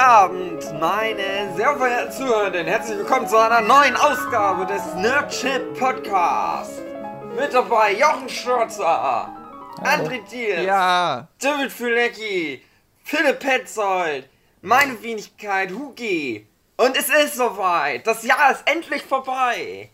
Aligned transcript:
Abend, 0.00 0.64
meine 0.80 1.54
sehr 1.56 1.76
verehrten 1.76 2.10
Zuhörenden. 2.10 2.66
Herzlich 2.66 2.96
willkommen 2.96 3.28
zu 3.28 3.36
einer 3.36 3.60
neuen 3.60 3.94
Ausgabe 3.96 4.64
des 4.64 4.94
Nerdship 4.94 5.78
Podcasts. 5.78 6.80
Mit 7.36 7.52
dabei 7.52 7.92
Jochen 7.92 8.30
Stürzer, 8.30 9.30
André 9.82 10.20
Diers, 10.32 10.64
Ja, 10.64 11.28
David 11.38 11.70
Fülecki, 11.70 12.62
Philipp 13.04 13.40
Petzold, 13.40 14.26
meine 14.62 15.02
Wenigkeit 15.02 15.70
Hugi. 15.70 16.46
Und 16.78 16.96
es 16.96 17.10
ist 17.10 17.36
soweit. 17.36 18.06
Das 18.06 18.24
Jahr 18.24 18.52
ist 18.52 18.62
endlich 18.64 19.02
vorbei. 19.02 19.90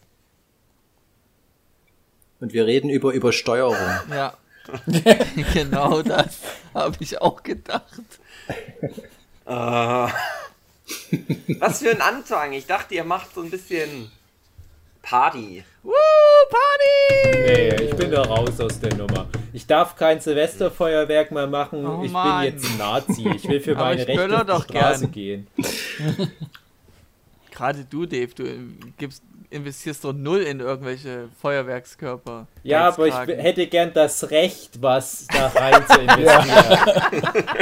Und 2.39 2.53
wir 2.53 2.65
reden 2.65 2.91
über 2.91 3.13
Übersteuerung. 3.13 3.77
ja. 4.11 4.35
genau 5.53 6.03
das 6.03 6.39
habe 6.75 6.97
ich 7.01 7.21
auch 7.21 7.43
gedacht. 7.43 8.21
Äh, 9.47 10.09
was 11.61 11.79
für 11.81 11.91
ein 11.91 12.01
Anfang. 12.01 12.53
Ich 12.53 12.67
dachte, 12.67 12.95
ihr 12.95 13.05
macht 13.05 13.35
so 13.35 13.43
ein 13.43 13.51
bisschen 13.51 14.11
Party. 15.03 15.65
Woo, 15.83 15.93
Party! 16.51 17.39
Nee, 17.47 17.75
ich 17.85 17.95
bin 17.97 18.11
da 18.11 18.23
raus 18.23 18.61
aus 18.61 18.81
der 18.81 18.95
Nummer. 18.95 19.29
Ich 19.53 19.67
darf 19.67 19.95
kein 19.95 20.21
Silvesterfeuerwerk 20.21 21.31
mehr 21.31 21.47
machen. 21.47 21.87
Oh 21.87 22.03
ich 22.05 22.11
Mann. 22.11 22.45
bin 22.45 22.55
jetzt 22.55 22.65
ein 22.71 22.77
Nazi. 22.79 23.29
Ich 23.37 23.49
will 23.49 23.61
für 23.61 23.75
meine 23.75 24.03
ich 24.03 24.09
Rechte 24.09 24.35
auf 24.35 24.41
die 24.43 24.47
doch 24.47 24.65
Straße 24.65 25.09
gern. 25.09 25.13
gehen. 25.13 25.47
Gerade 27.53 27.85
du, 27.89 28.05
Dave, 28.05 28.35
du 28.35 28.45
gibst, 28.99 29.23
investierst 29.49 30.03
so 30.03 30.13
null 30.13 30.41
in 30.41 30.61
irgendwelche 30.61 31.29
Feuerwerkskörper. 31.41 32.49
Ja, 32.65 32.89
aber 32.89 33.07
ich 33.07 33.15
hätte 33.15 33.67
gern 33.69 33.93
das 33.95 34.29
Recht, 34.31 34.83
was 34.83 35.27
da 35.29 35.47
rein 35.49 35.85
zu 35.89 36.01
investieren. 36.01 37.53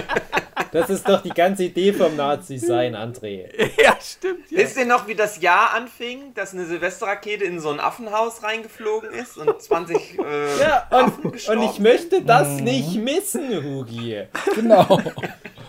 Das 0.73 0.91
ist 0.91 1.09
doch 1.09 1.23
die 1.23 1.31
ganze 1.31 1.65
Idee 1.65 1.93
vom 1.93 2.17
Nazi-Sein, 2.17 2.95
André. 2.95 3.49
Ja, 3.83 3.97
stimmt. 4.01 4.51
Ja. 4.51 4.59
Wisst 4.59 4.77
ihr 4.77 4.87
noch, 4.87 5.07
wie 5.07 5.15
das 5.15 5.41
Jahr 5.41 5.75
anfing, 5.75 6.35
dass 6.35 6.53
eine 6.53 6.65
Silvesterrakete 6.65 7.45
in 7.45 7.61
so 7.61 7.71
ein 7.71 7.81
Affenhaus 7.81 8.43
reingeflogen 8.43 9.11
ist 9.11 9.37
und 9.37 9.61
20 9.61 10.19
äh, 10.19 10.61
Ja, 10.61 10.87
Affen 10.91 11.25
und, 11.25 11.49
und 11.49 11.63
ich 11.63 11.79
möchte 11.79 12.23
das 12.23 12.61
nicht 12.61 12.97
missen, 12.97 13.63
Hugi. 13.63 14.23
Genau. 14.55 15.01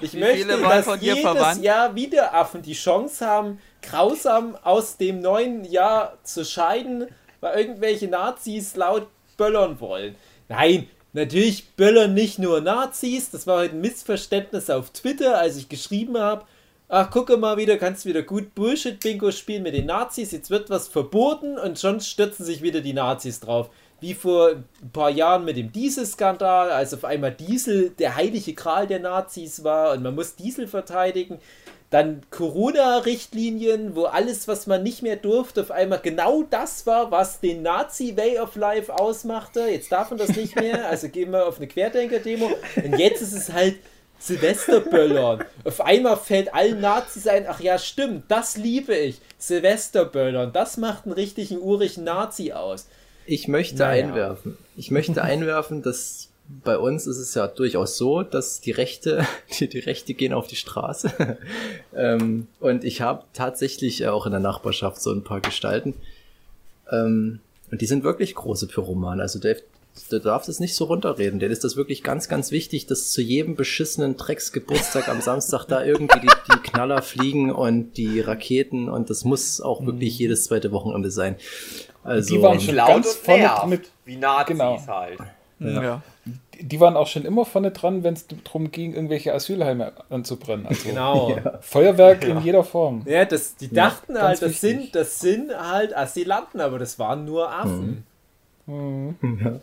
Ich 0.01 0.13
Wie 0.13 0.19
möchte, 0.19 0.59
dass 0.61 1.01
jedes 1.01 1.21
verwandt? 1.21 1.63
Jahr 1.63 1.95
wieder 1.95 2.33
Affen 2.33 2.61
die 2.61 2.73
Chance 2.73 3.25
haben, 3.25 3.59
grausam 3.81 4.57
aus 4.63 4.97
dem 4.97 5.21
neuen 5.21 5.63
Jahr 5.65 6.17
zu 6.23 6.43
scheiden, 6.43 7.07
weil 7.39 7.59
irgendwelche 7.59 8.07
Nazis 8.07 8.75
laut 8.75 9.07
böllern 9.37 9.79
wollen. 9.79 10.15
Nein, 10.47 10.89
natürlich 11.15 11.69
böllern 11.71 12.13
nicht 12.13 12.39
nur 12.39 12.61
Nazis. 12.61 13.31
Das 13.31 13.47
war 13.47 13.59
heute 13.59 13.75
ein 13.75 13.81
Missverständnis 13.81 14.69
auf 14.69 14.91
Twitter, 14.91 15.37
als 15.37 15.57
ich 15.57 15.69
geschrieben 15.69 16.17
habe. 16.17 16.45
Ach, 16.87 17.09
gucke 17.09 17.37
mal 17.37 17.57
wieder, 17.57 17.77
kannst 17.77 18.05
wieder 18.05 18.21
gut 18.21 18.53
Bullshit-Bingo 18.53 19.31
spielen 19.31 19.63
mit 19.63 19.73
den 19.73 19.87
Nazis. 19.87 20.31
Jetzt 20.31 20.51
wird 20.51 20.69
was 20.69 20.87
verboten 20.87 21.57
und 21.57 21.79
schon 21.79 21.99
stürzen 21.99 22.45
sich 22.45 22.61
wieder 22.61 22.81
die 22.81 22.93
Nazis 22.93 23.39
drauf. 23.39 23.69
Wie 24.01 24.13
vor 24.13 24.49
ein 24.49 24.91
paar 24.91 25.09
Jahren 25.09 25.45
mit 25.45 25.57
dem 25.57 25.71
Dieselskandal, 25.71 26.69
als 26.69 26.93
auf 26.93 27.05
einmal 27.05 27.31
Diesel 27.31 27.91
der 27.91 28.15
heilige 28.15 28.53
Gral 28.53 28.85
der 28.85 28.99
Nazis 28.99 29.63
war 29.63 29.93
und 29.93 30.03
man 30.03 30.13
muss 30.13 30.35
Diesel 30.35 30.67
verteidigen. 30.67 31.39
Dann 31.91 32.23
Corona-Richtlinien, 32.31 33.95
wo 33.95 34.05
alles, 34.05 34.47
was 34.47 34.67
man 34.67 34.83
nicht 34.83 35.01
mehr 35.01 35.15
durfte, 35.15 35.61
auf 35.61 35.71
einmal 35.71 35.99
genau 35.99 36.43
das 36.43 36.85
war, 36.87 37.11
was 37.11 37.39
den 37.39 37.61
Nazi-Way 37.61 38.39
of 38.39 38.55
Life 38.55 38.93
ausmachte. 38.93 39.61
Jetzt 39.61 39.91
darf 39.91 40.09
man 40.09 40.19
das 40.19 40.35
nicht 40.35 40.55
mehr, 40.59 40.89
also 40.89 41.09
gehen 41.09 41.31
wir 41.31 41.47
auf 41.47 41.57
eine 41.57 41.67
Querdenker-Demo. 41.67 42.49
Und 42.83 42.97
jetzt 42.97 43.21
ist 43.21 43.33
es 43.33 43.53
halt 43.53 43.75
Silvesterböllern. 44.19 45.43
Auf 45.63 45.81
einmal 45.81 46.17
fällt 46.17 46.53
allen 46.53 46.81
Nazis 46.81 47.27
ein, 47.27 47.45
ach 47.47 47.59
ja, 47.59 47.77
stimmt, 47.77 48.23
das 48.29 48.57
liebe 48.57 48.95
ich. 48.95 49.19
Silvesterböllern, 49.37 50.53
das 50.53 50.77
macht 50.77 51.05
einen 51.05 51.13
richtigen 51.13 51.59
urigen 51.59 52.03
Nazi 52.03 52.51
aus. 52.53 52.87
Ich 53.25 53.47
möchte 53.47 53.77
Naja. 53.79 54.05
einwerfen. 54.05 54.57
Ich 54.75 54.91
möchte 54.91 55.21
einwerfen, 55.23 55.81
dass 55.81 56.24
bei 56.63 56.77
uns 56.77 57.07
ist 57.07 57.17
es 57.17 57.33
ja 57.33 57.47
durchaus 57.47 57.97
so, 57.97 58.23
dass 58.23 58.61
die 58.61 58.71
Rechte, 58.71 59.25
die, 59.59 59.67
die 59.67 59.79
Rechte 59.79 60.13
gehen 60.13 60.33
auf 60.33 60.47
die 60.47 60.55
Straße. 60.55 61.37
ähm, 61.95 62.47
und 62.59 62.83
ich 62.83 63.01
habe 63.01 63.23
tatsächlich 63.33 64.01
äh, 64.01 64.07
auch 64.07 64.25
in 64.25 64.31
der 64.31 64.41
Nachbarschaft 64.41 65.01
so 65.01 65.11
ein 65.11 65.23
paar 65.23 65.41
Gestalten. 65.41 65.95
Ähm, 66.91 67.39
und 67.71 67.81
die 67.81 67.87
sind 67.87 68.03
wirklich 68.03 68.35
große 68.35 68.67
Pyromanen. 68.67 69.21
Also 69.21 69.39
Dave, 69.39 69.61
du 70.09 70.19
darfst 70.19 70.49
es 70.49 70.59
nicht 70.59 70.75
so 70.75 70.85
runterreden. 70.85 71.39
Denen 71.39 71.51
ist 71.51 71.63
das 71.63 71.75
wirklich 71.75 72.03
ganz, 72.03 72.27
ganz 72.29 72.51
wichtig, 72.51 72.85
dass 72.85 73.11
zu 73.11 73.21
jedem 73.21 73.55
beschissenen 73.55 74.17
Drecksgeburtstag 74.17 75.07
am 75.09 75.21
Samstag 75.21 75.65
da 75.65 75.83
irgendwie 75.83 76.19
die, 76.19 76.29
die 76.53 76.59
Knaller 76.59 77.01
fliegen 77.01 77.51
und 77.51 77.93
die 77.93 78.19
Raketen 78.19 78.87
und 78.89 79.09
das 79.09 79.23
muss 79.23 79.61
auch 79.61 79.83
wirklich 79.85 80.17
jedes 80.19 80.45
zweite 80.45 80.71
Wochenende 80.71 81.09
sein. 81.09 81.37
Also, 82.03 82.35
Die 82.35 82.41
waren 82.41 82.59
schon 82.59 82.75
Laut 82.75 82.89
ganz 82.89 83.07
und 83.07 83.25
vorne 83.25 83.49
mit. 83.67 83.89
wie 84.05 84.17
Nazis 84.17 84.57
Genau. 84.57 84.79
halt. 84.85 85.19
Ja. 85.59 86.01
Die 86.61 86.79
waren 86.79 86.95
auch 86.97 87.07
schon 87.07 87.23
immer 87.25 87.45
vorne 87.45 87.71
dran, 87.71 88.03
wenn 88.03 88.13
es 88.13 88.25
darum 88.43 88.71
ging, 88.71 88.93
irgendwelche 88.93 89.33
Asylheime 89.33 89.93
anzubrennen. 90.09 90.65
Also 90.67 90.89
Genau. 90.89 91.37
Feuerwerk 91.61 92.23
in 92.25 92.41
jeder 92.41 92.63
Form. 92.63 93.03
Ja, 93.05 93.25
das, 93.25 93.55
die 93.55 93.71
dachten 93.71 94.17
halt, 94.21 94.41
das 94.41 94.49
wichtig. 94.49 94.59
sind, 94.59 94.95
das 94.95 95.19
sind 95.19 95.51
halt 95.57 95.95
Asylanten, 95.95 96.59
aber 96.61 96.79
das 96.79 96.99
waren 96.99 97.25
nur 97.25 97.51
Affen. 97.51 98.05
und 98.67 99.61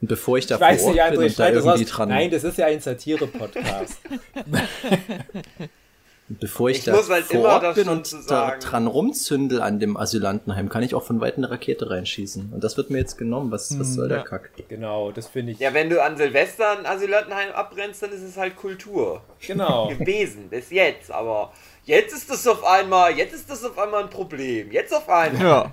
bevor 0.00 0.38
ich 0.38 0.46
da 0.46 0.54
Ich 0.56 0.60
weiß 0.60 0.82
vor 0.82 0.92
nicht, 0.92 1.00
Ort 1.02 1.10
bin 1.10 1.20
André, 1.20 1.22
und 1.24 1.28
da 1.30 1.34
schneid 1.34 1.54
das 1.56 1.64
irgendwie 1.64 1.82
raus. 1.84 1.90
dran, 1.92 2.08
Nein, 2.08 2.30
das 2.30 2.44
ist 2.44 2.58
ja 2.58 2.66
ein 2.66 2.80
Satire-Podcast. 2.80 4.00
bevor 6.38 6.70
ich, 6.70 6.78
Ich 6.78 6.84
da 6.84 6.94
muss 6.94 7.10
halt 7.10 7.24
vor 7.24 7.40
immer 7.40 7.48
Ort 7.48 7.62
das 7.64 7.74
bin 7.74 7.88
und 7.88 8.30
da 8.30 8.56
dran 8.56 8.86
rumzündel 8.86 9.60
an 9.60 9.80
dem 9.80 9.96
Asylantenheim, 9.96 10.68
kann 10.68 10.82
ich 10.82 10.94
auch 10.94 11.02
von 11.02 11.20
weit 11.20 11.36
eine 11.36 11.50
Rakete 11.50 11.90
reinschießen. 11.90 12.52
Und 12.52 12.62
das 12.62 12.76
wird 12.76 12.90
mir 12.90 12.98
jetzt 12.98 13.18
genommen. 13.18 13.50
Was, 13.50 13.78
was 13.78 13.94
soll 13.94 14.08
der 14.08 14.18
ja. 14.18 14.22
Kack? 14.24 14.50
genau, 14.68 15.10
das 15.12 15.26
finde 15.28 15.52
ich. 15.52 15.58
Ja, 15.58 15.74
wenn 15.74 15.90
du 15.90 16.02
an 16.02 16.16
Silvester 16.16 16.78
ein 16.78 16.86
Asylantenheim 16.86 17.52
abbrennst, 17.52 18.02
dann 18.02 18.12
ist 18.12 18.22
es 18.22 18.36
halt 18.36 18.56
Kultur. 18.56 19.22
Genau. 19.46 19.88
Gewesen, 19.98 20.48
bis 20.48 20.70
jetzt. 20.70 21.10
Aber 21.10 21.52
jetzt 21.84 22.12
ist 22.14 22.30
das 22.30 22.46
auf 22.46 22.64
einmal, 22.64 23.12
jetzt 23.16 23.34
ist 23.34 23.50
das 23.50 23.64
auf 23.64 23.78
einmal 23.78 24.04
ein 24.04 24.10
Problem. 24.10 24.70
Jetzt 24.70 24.94
auf 24.94 25.08
einmal. 25.08 25.42
ja. 25.42 25.72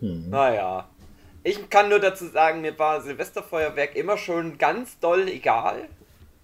Naja. 0.00 0.88
Ich 1.44 1.70
kann 1.70 1.88
nur 1.88 1.98
dazu 1.98 2.26
sagen, 2.26 2.60
mir 2.60 2.78
war 2.78 3.00
Silvesterfeuerwerk 3.00 3.96
immer 3.96 4.16
schon 4.16 4.58
ganz 4.58 4.98
doll 5.00 5.28
egal. 5.28 5.88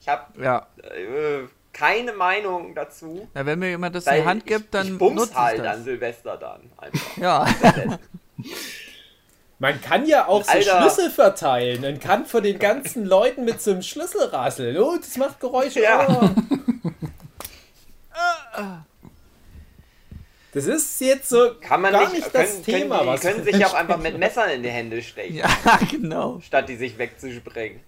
Ich 0.00 0.08
habe 0.08 0.22
Ja. 0.42 0.66
äh, 0.82 1.46
keine 1.72 2.12
Meinung 2.12 2.74
dazu. 2.74 3.28
Na, 3.34 3.46
wenn 3.46 3.58
mir 3.58 3.70
jemand 3.70 3.94
das 3.94 4.06
in 4.06 4.14
die 4.14 4.24
Hand 4.24 4.46
gibt, 4.46 4.64
ich, 4.66 4.70
dann 4.70 4.86
ich 4.86 4.98
bums 4.98 5.20
nutze 5.20 5.34
halt 5.34 5.54
ich 5.56 5.60
an 5.60 5.76
das. 5.76 5.84
Silvester 5.84 6.36
dann 6.36 6.60
einfach. 6.76 7.16
Ja. 7.16 7.46
Man 9.60 9.80
kann 9.82 10.06
ja 10.06 10.28
auch 10.28 10.44
so 10.44 10.52
Alter. 10.52 10.80
Schlüssel 10.80 11.10
verteilen 11.10 11.84
und 11.84 12.00
kann 12.00 12.26
von 12.26 12.44
den 12.44 12.60
ganzen 12.60 13.04
Leuten 13.04 13.44
mit 13.44 13.60
so 13.60 13.72
einem 13.72 13.82
Schlüssel 13.82 14.26
rasseln. 14.26 14.76
Oh, 14.76 14.96
das 14.96 15.16
macht 15.16 15.40
Geräusche. 15.40 15.82
Ja. 15.82 16.06
Oh. 16.08 16.30
Das 20.52 20.66
ist 20.66 21.00
jetzt 21.00 21.28
so 21.28 21.54
Kann 21.60 21.82
man 21.82 21.92
gar 21.92 22.04
nicht, 22.04 22.14
nicht, 22.14 22.32
können, 22.32 22.44
das 22.44 22.62
Thema, 22.62 22.98
können, 22.98 23.06
die, 23.06 23.12
was 23.12 23.20
können 23.20 23.44
sich 23.44 23.66
auch 23.66 23.74
einfach 23.74 23.98
mit 23.98 24.18
Messern 24.18 24.50
in 24.50 24.62
die 24.62 24.70
Hände 24.70 25.02
stechen, 25.02 25.36
ja, 25.36 25.48
genau. 25.90 26.40
statt 26.40 26.68
die 26.68 26.76
sich 26.76 26.98
wegzusprengen. 26.98 27.80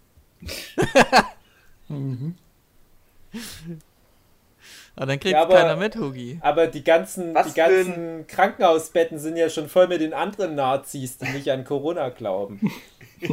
Aber 4.97 5.07
dann 5.07 5.21
kriegt 5.21 5.33
Ja, 5.35 5.43
aber- 5.43 5.55
keiner 5.55 5.77
mit, 5.77 5.97
Hugi. 5.97 6.39
Aber 6.43 6.67
die 6.67 6.85
ganzen, 6.85 7.35
Was 7.35 7.49
die 7.49 7.55
ganzen 7.55 8.27
Krankenhausbetten 8.27 9.19
sind 9.19 9.37
ja 9.37 9.49
schon 9.49 9.69
voll 9.69 9.89
mit 9.89 10.01
den 10.01 10.13
anderen 10.13 10.55
Nazis, 10.55 11.17
die 11.19 11.29
nicht 11.31 11.51
an 11.51 11.65
Corona 11.65 12.09
glauben. 12.11 12.61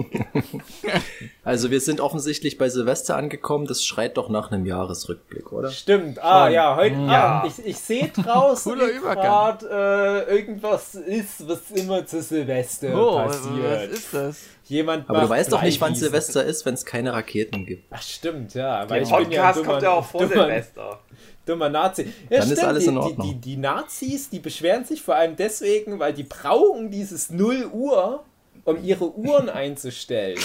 Also 1.43 1.71
wir 1.71 1.79
sind 1.79 2.01
offensichtlich 2.01 2.57
bei 2.57 2.67
Silvester 2.69 3.15
angekommen. 3.15 3.67
Das 3.67 3.85
schreit 3.85 4.17
doch 4.17 4.27
nach 4.29 4.51
einem 4.51 4.65
Jahresrückblick, 4.65 5.51
oder? 5.53 5.71
Stimmt. 5.71 6.21
Ah, 6.21 6.45
Schon. 6.45 6.53
ja, 6.53 6.75
heute. 6.75 6.95
Ja. 6.95 7.41
Ah, 7.43 7.47
ich, 7.47 7.65
ich 7.65 7.77
sehe 7.77 8.09
draußen 8.09 8.75
gerade 8.77 10.25
äh, 10.29 10.35
irgendwas 10.35 10.95
ist, 10.95 11.47
was 11.47 11.71
immer 11.71 12.05
zu 12.05 12.21
Silvester 12.21 12.89
Oh, 12.93 13.15
was 13.15 13.41
passiert. 13.41 13.91
ist 13.91 14.13
das? 14.13 14.37
Jemand 14.65 15.09
Aber 15.09 15.21
du 15.21 15.29
weißt 15.29 15.51
doch 15.53 15.61
nicht, 15.61 15.79
wann. 15.79 15.95
Silvester 15.95 16.43
ist, 16.43 16.65
wenn 16.65 16.73
es 16.73 16.83
keine 16.83 17.13
Raketen 17.13 17.65
gibt. 17.65 17.85
Ach, 17.89 18.01
stimmt, 18.01 18.53
ja. 18.53 18.81
Weil 18.89 18.99
Der 18.99 19.01
ich 19.03 19.09
bin 19.15 19.31
ja 19.31 19.43
Podcast 19.43 19.57
dummer, 19.59 19.69
kommt 19.71 19.83
ja 19.83 19.91
auch 19.91 20.05
vor 20.05 20.21
dummer, 20.21 20.33
Silvester. 20.33 20.99
dummer 21.45 21.69
Nazi. 21.69 22.03
Ja, 22.29 22.39
Dann 22.39 22.39
ist 22.39 22.45
stimmt, 22.57 22.63
alles 22.67 22.83
die, 22.83 22.89
in 22.89 22.97
Ordnung. 22.97 23.27
Die, 23.27 23.33
die, 23.35 23.39
die 23.39 23.57
Nazis, 23.57 24.29
die 24.29 24.39
beschweren 24.39 24.83
sich 24.83 25.01
vor 25.01 25.15
allem 25.15 25.37
deswegen, 25.37 25.99
weil 25.99 26.13
die 26.13 26.23
brauchen 26.23 26.91
dieses 26.91 27.29
0 27.29 27.69
Uhr, 27.71 28.25
um 28.67 28.83
ihre 28.83 29.17
Uhren 29.17 29.49
einzustellen. 29.49 30.37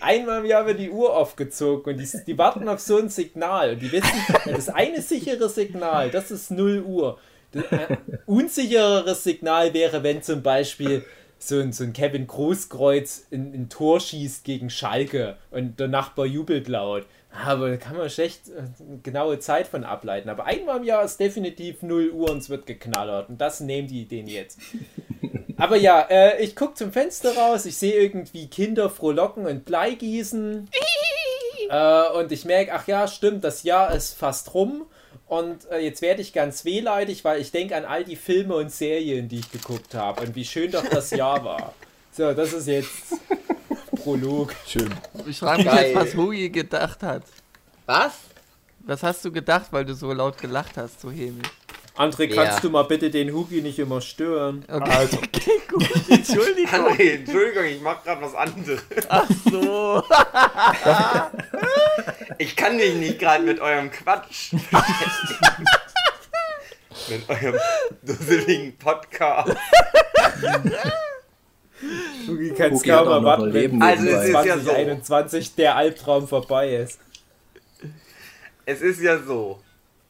Einmal 0.00 0.40
im 0.40 0.46
Jahr 0.46 0.66
wird 0.66 0.78
die 0.78 0.90
Uhr 0.90 1.16
aufgezogen 1.16 1.94
und 1.94 2.00
die, 2.00 2.08
die 2.26 2.36
warten 2.38 2.68
auf 2.68 2.80
so 2.80 2.98
ein 2.98 3.08
Signal. 3.08 3.72
Und 3.72 3.80
die 3.80 3.90
wissen, 3.90 4.10
das 4.44 4.68
eine 4.68 5.00
sichere 5.00 5.48
Signal, 5.48 6.10
das 6.10 6.30
ist 6.30 6.50
0 6.50 6.82
Uhr. 6.82 7.18
Das 7.52 7.64
äh, 7.72 7.96
unsichereres 8.26 9.24
Signal 9.24 9.72
wäre, 9.72 10.02
wenn 10.02 10.22
zum 10.22 10.42
Beispiel 10.42 11.04
so 11.38 11.58
ein, 11.58 11.72
so 11.72 11.84
ein 11.84 11.94
Kevin 11.94 12.26
Großkreuz 12.26 13.28
ein, 13.32 13.54
ein 13.54 13.68
Tor 13.70 14.00
schießt 14.00 14.44
gegen 14.44 14.68
Schalke 14.68 15.38
und 15.50 15.80
der 15.80 15.88
Nachbar 15.88 16.26
jubelt 16.26 16.68
laut. 16.68 17.06
Aber 17.30 17.68
da 17.70 17.76
kann 17.76 17.96
man 17.96 18.08
schlecht 18.10 18.48
äh, 18.48 18.62
eine 18.80 18.98
genaue 19.02 19.38
Zeit 19.38 19.66
von 19.66 19.84
ableiten. 19.84 20.28
Aber 20.28 20.46
einmal 20.46 20.78
im 20.78 20.84
Jahr 20.84 21.04
ist 21.04 21.20
definitiv 21.20 21.82
0 21.82 22.10
Uhr 22.10 22.30
und 22.30 22.38
es 22.38 22.48
wird 22.48 22.66
geknallert. 22.66 23.28
Und 23.28 23.40
das 23.40 23.60
nehmen 23.60 23.88
die 23.88 24.06
denen 24.06 24.28
jetzt. 24.28 24.58
Aber 25.56 25.76
ja, 25.76 26.02
äh, 26.08 26.42
ich 26.42 26.54
gucke 26.54 26.74
zum 26.74 26.92
Fenster 26.92 27.36
raus, 27.36 27.66
ich 27.66 27.76
sehe 27.76 27.94
irgendwie 27.94 28.46
Kinder 28.46 28.88
frohlocken 28.88 29.44
und 29.46 29.64
Blei 29.64 29.94
gießen. 29.94 30.68
äh, 31.70 32.02
und 32.10 32.30
ich 32.30 32.44
merke, 32.44 32.72
ach 32.72 32.86
ja, 32.86 33.08
stimmt, 33.08 33.44
das 33.44 33.64
Jahr 33.64 33.92
ist 33.94 34.14
fast 34.14 34.54
rum. 34.54 34.86
Und 35.26 35.70
äh, 35.70 35.78
jetzt 35.80 36.00
werde 36.00 36.22
ich 36.22 36.32
ganz 36.32 36.64
wehleidig, 36.64 37.24
weil 37.24 37.40
ich 37.40 37.50
denke 37.50 37.76
an 37.76 37.84
all 37.84 38.04
die 38.04 38.16
Filme 38.16 38.54
und 38.54 38.72
Serien, 38.72 39.28
die 39.28 39.40
ich 39.40 39.52
geguckt 39.52 39.94
habe 39.94 40.22
und 40.22 40.34
wie 40.34 40.44
schön 40.44 40.70
doch 40.70 40.86
das 40.88 41.10
Jahr 41.10 41.44
war. 41.44 41.74
So, 42.10 42.32
das 42.32 42.52
ist 42.52 42.66
jetzt 42.66 43.14
Prolog. 44.12 44.54
Schön. 44.66 44.88
Ich 45.26 45.38
frage 45.38 45.64
mich 45.64 45.72
jetzt, 45.72 45.94
was 45.94 46.14
Hugi 46.14 46.48
gedacht 46.48 47.02
hat. 47.02 47.24
Was? 47.84 48.12
Was 48.80 49.02
hast 49.02 49.22
du 49.22 49.30
gedacht, 49.30 49.66
weil 49.70 49.84
du 49.84 49.92
so 49.94 50.10
laut 50.14 50.38
gelacht 50.38 50.78
hast, 50.78 51.02
so 51.02 51.10
hämisch? 51.10 51.48
André, 51.94 52.32
Ja. 52.32 52.44
kannst 52.44 52.64
du 52.64 52.70
mal 52.70 52.84
bitte 52.84 53.10
den 53.10 53.34
Hugi 53.34 53.60
nicht 53.60 53.78
immer 53.78 54.00
stören? 54.00 54.64
Okay, 54.66 54.90
Also, 54.90 55.16
okay 55.18 55.60
gut. 55.68 55.84
Entschuldigung. 56.08 56.72
André, 56.72 57.16
Entschuldigung, 57.16 57.64
ich 57.64 57.80
mach 57.82 58.02
gerade 58.02 58.22
was 58.22 58.34
anderes. 58.34 58.80
Ach 59.10 59.26
so. 59.50 60.02
Ich 62.40 62.54
kann 62.54 62.76
mich 62.76 62.94
nicht 62.94 63.18
gerade 63.18 63.42
mit 63.42 63.58
eurem 63.60 63.90
Quatsch 63.90 64.50
beschäftigen. 64.52 65.64
mit 67.08 67.28
eurem 67.28 67.58
dusseligen 68.02 68.78
Podcast. 68.78 69.56
Hugi 72.26 72.50
kann 72.54 72.72
es 72.72 72.82
kaum 72.82 73.08
erwarten, 73.08 73.52
wenn 73.52 73.80
Also 73.82 74.06
es 74.08 74.24
ist 74.28 74.32
ja 74.44 74.56
so. 74.58 74.70
2021 74.70 75.54
der 75.54 75.76
Albtraum 75.76 76.26
vorbei 76.28 76.74
ist. 76.76 76.98
Es 78.66 78.80
ist 78.82 79.00
ja 79.00 79.18
so, 79.18 79.60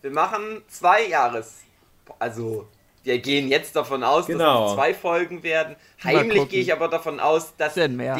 wir 0.02 0.10
machen 0.10 0.62
zwei 0.68 1.06
Jahres, 1.06 1.58
also 2.18 2.66
wir 3.04 3.18
gehen 3.20 3.48
jetzt 3.48 3.74
davon 3.76 4.02
aus, 4.02 4.26
Genau. 4.26 4.62
dass 4.62 4.70
es 4.70 4.76
zwei 4.76 4.94
Folgen 4.94 5.42
werden. 5.42 5.76
Mal 6.02 6.14
Heimlich 6.16 6.38
gucken. 6.38 6.50
gehe 6.50 6.60
ich 6.62 6.72
aber 6.72 6.88
davon 6.88 7.20
aus, 7.20 7.54
dass 7.56 7.74
der 7.74 8.18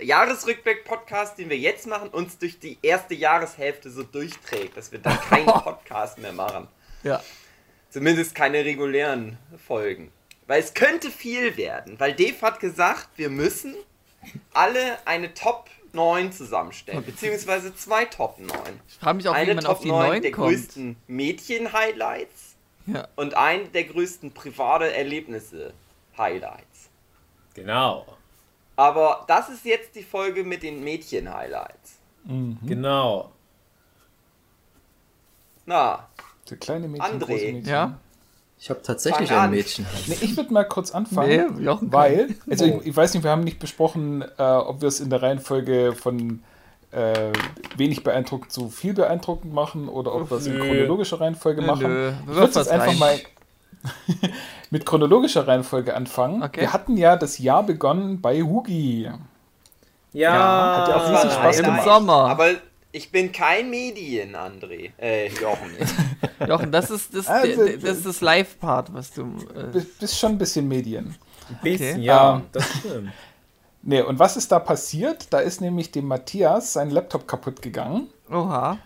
Jahresrückblick-Podcast, 0.00 1.38
den 1.38 1.50
wir 1.50 1.58
jetzt 1.58 1.86
machen, 1.86 2.08
uns 2.10 2.38
durch 2.38 2.58
die 2.58 2.78
erste 2.82 3.14
Jahreshälfte 3.14 3.90
so 3.90 4.02
durchträgt, 4.02 4.76
dass 4.76 4.92
wir 4.92 5.00
dann 5.00 5.18
keinen 5.20 5.46
Podcast 5.46 6.18
mehr 6.18 6.32
machen. 6.32 6.68
Ja. 7.02 7.20
Zumindest 7.90 8.34
keine 8.34 8.64
regulären 8.64 9.36
Folgen. 9.66 10.12
Weil 10.50 10.60
es 10.64 10.74
könnte 10.74 11.12
viel 11.12 11.56
werden, 11.56 11.94
weil 12.00 12.12
Dave 12.12 12.34
hat 12.42 12.58
gesagt, 12.58 13.06
wir 13.14 13.30
müssen 13.30 13.76
alle 14.52 14.98
eine 15.06 15.32
Top 15.32 15.70
9 15.92 16.32
zusammenstellen, 16.32 17.04
beziehungsweise 17.04 17.72
zwei 17.76 18.04
Top 18.06 18.36
9. 18.40 18.50
Ich 18.88 18.96
frage 18.96 19.16
mich 19.18 19.28
auch, 19.28 19.34
wie 19.34 19.38
Eine 19.38 19.54
man 19.54 19.66
auf 19.66 19.74
Top 19.78 19.82
die 19.82 19.88
9 19.90 20.08
neuen 20.08 20.22
der 20.22 20.32
kommt. 20.32 20.48
größten 20.48 20.96
Mädchen-Highlights 21.06 22.56
Ja. 22.86 23.06
und 23.14 23.34
ein 23.34 23.70
der 23.70 23.84
größten 23.84 24.32
private 24.32 24.92
Erlebnisse-Highlights. 24.92 26.88
Genau. 27.54 28.04
Aber 28.74 29.24
das 29.28 29.50
ist 29.50 29.64
jetzt 29.64 29.94
die 29.94 30.02
Folge 30.02 30.42
mit 30.42 30.64
den 30.64 30.82
Mädchen-Highlights. 30.82 31.92
Genau. 32.66 33.30
Na, 35.64 36.08
der 36.50 36.56
kleine 36.56 36.88
Mädchen, 36.88 37.06
André. 37.22 37.26
große 37.26 37.52
Mädchen. 37.52 37.64
Ja? 37.66 37.98
Ich 38.62 38.68
habe 38.68 38.82
tatsächlich 38.82 39.32
ein 39.32 39.50
Mädchen. 39.50 39.86
Nee, 40.06 40.18
ich 40.20 40.36
würde 40.36 40.52
mal 40.52 40.64
kurz 40.64 40.90
anfangen, 40.90 41.56
Nee, 41.58 41.76
weil, 41.80 42.34
also 42.48 42.66
ich, 42.66 42.88
ich 42.88 42.96
weiß 42.96 43.14
nicht, 43.14 43.24
wir 43.24 43.30
haben 43.30 43.42
nicht 43.42 43.58
besprochen, 43.58 44.22
äh, 44.36 44.42
ob 44.42 44.82
wir 44.82 44.88
es 44.88 45.00
in 45.00 45.08
der 45.08 45.22
Reihenfolge 45.22 45.94
von 45.94 46.42
äh, 46.92 47.32
wenig 47.78 48.04
beeindruckend 48.04 48.52
zu 48.52 48.68
viel 48.68 48.92
beeindruckend 48.92 49.54
machen 49.54 49.88
oder 49.88 50.14
ob 50.14 50.30
wir 50.30 50.36
es 50.36 50.46
in 50.46 50.58
chronologischer 50.58 51.20
Reihenfolge 51.22 51.62
Nö, 51.62 51.66
machen. 51.66 51.82
nö. 51.88 52.12
Ich 52.20 52.26
würde 52.34 52.46
jetzt 52.54 52.68
einfach 52.68 52.88
rein. 52.88 52.98
mal 52.98 53.18
mit 54.70 54.84
chronologischer 54.84 55.48
Reihenfolge 55.48 55.94
anfangen. 55.94 56.42
Okay. 56.42 56.60
Wir 56.60 56.72
hatten 56.74 56.98
ja 56.98 57.16
das 57.16 57.38
Jahr 57.38 57.62
begonnen 57.62 58.20
bei 58.20 58.42
Hugi. 58.42 59.10
Ja, 60.12 60.76
hat 60.78 60.88
ja 60.88 60.96
auch 60.96 61.10
riesig 61.10 61.32
Spaß 61.32 61.58
Im 61.60 61.64
gemacht. 61.64 61.84
Sommer. 61.84 62.24
aber 62.30 62.48
ich 62.92 63.10
bin 63.12 63.30
kein 63.32 63.70
Medien, 63.70 64.34
André. 64.36 64.90
Äh, 65.00 65.28
Jochen. 65.28 65.70
Jochen, 66.48 66.72
das 66.72 66.90
ist 66.90 67.14
das, 67.14 67.26
Also, 67.26 67.64
der- 67.64 67.76
das, 67.78 67.98
ist 67.98 68.06
das 68.06 68.20
Live-Part, 68.20 68.92
was 68.92 69.12
du. 69.12 69.36
Äh, 69.54 69.64
Bis, 69.72 69.84
bis 69.98 70.18
schon 70.18 70.32
ein 70.32 70.38
bisschen 70.38 70.66
Medien. 70.68 71.14
ein 71.48 71.58
bisschen, 71.62 71.92
Okay. 71.96 72.00
ja, 72.04 72.36
Ähm, 72.36 72.42
das 72.52 72.64
stimmt. 72.78 73.12
Nee, 73.82 74.02
und 74.02 74.18
was 74.18 74.36
ist 74.36 74.52
da 74.52 74.58
passiert? 74.58 75.28
Da 75.30 75.38
ist 75.38 75.62
nämlich 75.62 75.90
dem 75.90 76.04
Matthias 76.06 76.74
sein 76.74 76.90
Laptop 76.90 77.26
kaputt 77.26 77.62
gegangen. 77.62 78.08
oha. 78.30 78.76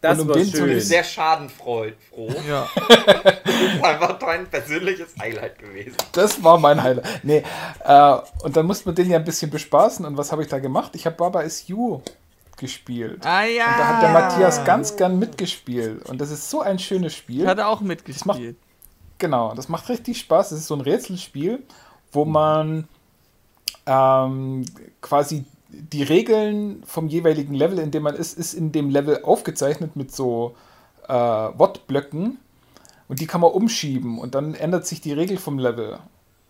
Das 0.00 0.18
um 0.18 0.28
war 0.28 0.36
den 0.36 0.46
zu 0.46 0.56
schön. 0.58 0.80
Sehr 0.80 1.04
schadenfroh. 1.04 1.86
froh. 2.10 2.28
Ja. 2.48 2.66
Das 3.44 3.54
ist 3.74 3.84
einfach 3.84 4.18
dein 4.18 4.46
persönliches 4.46 5.08
Highlight 5.20 5.58
gewesen. 5.58 5.94
Das 6.12 6.42
war 6.42 6.58
mein 6.58 6.82
Highlight. 6.82 7.06
Nee, 7.22 7.42
äh, 7.84 8.16
und 8.42 8.56
dann 8.56 8.64
mussten 8.66 8.86
wir 8.86 8.94
den 8.94 9.10
ja 9.10 9.18
ein 9.18 9.24
bisschen 9.24 9.50
bespaßen. 9.50 10.04
Und 10.06 10.16
was 10.16 10.32
habe 10.32 10.42
ich 10.42 10.48
da 10.48 10.58
gemacht? 10.58 10.92
Ich 10.94 11.04
habe 11.06 11.16
Baba 11.16 11.40
is 11.42 11.68
You 11.68 12.00
gespielt. 12.56 13.24
Ah 13.24 13.44
ja. 13.44 13.66
Und 13.72 13.78
da 13.78 13.86
hat 13.88 14.02
der 14.02 14.12
Matthias 14.12 14.64
ganz 14.64 14.96
gern 14.96 15.18
mitgespielt. 15.18 16.08
Und 16.08 16.20
das 16.20 16.30
ist 16.30 16.50
so 16.50 16.60
ein 16.60 16.78
schönes 16.78 17.14
Spiel. 17.14 17.46
Hat 17.46 17.58
er 17.58 17.68
auch 17.68 17.80
macht- 17.80 17.88
mitgespielt. 17.88 18.56
Genau, 19.18 19.54
das 19.54 19.68
macht 19.68 19.88
richtig 19.88 20.18
Spaß. 20.18 20.52
Es 20.52 20.60
ist 20.60 20.66
so 20.66 20.74
ein 20.74 20.80
Rätselspiel, 20.80 21.62
wo 22.12 22.24
man 22.24 22.88
ähm, 23.86 24.64
quasi 25.00 25.44
die 25.68 26.02
Regeln 26.02 26.82
vom 26.86 27.08
jeweiligen 27.08 27.54
Level, 27.54 27.78
in 27.78 27.90
dem 27.90 28.02
man 28.04 28.14
ist, 28.14 28.38
ist 28.38 28.54
in 28.54 28.72
dem 28.72 28.90
Level 28.90 29.22
aufgezeichnet 29.24 29.96
mit 29.96 30.12
so 30.14 30.54
äh, 31.08 31.12
Wortblöcken 31.12 32.38
und 33.08 33.20
die 33.20 33.26
kann 33.26 33.40
man 33.40 33.50
umschieben 33.50 34.18
und 34.18 34.34
dann 34.34 34.54
ändert 34.54 34.86
sich 34.86 35.00
die 35.00 35.12
Regel 35.12 35.36
vom 35.36 35.58
Level. 35.58 35.98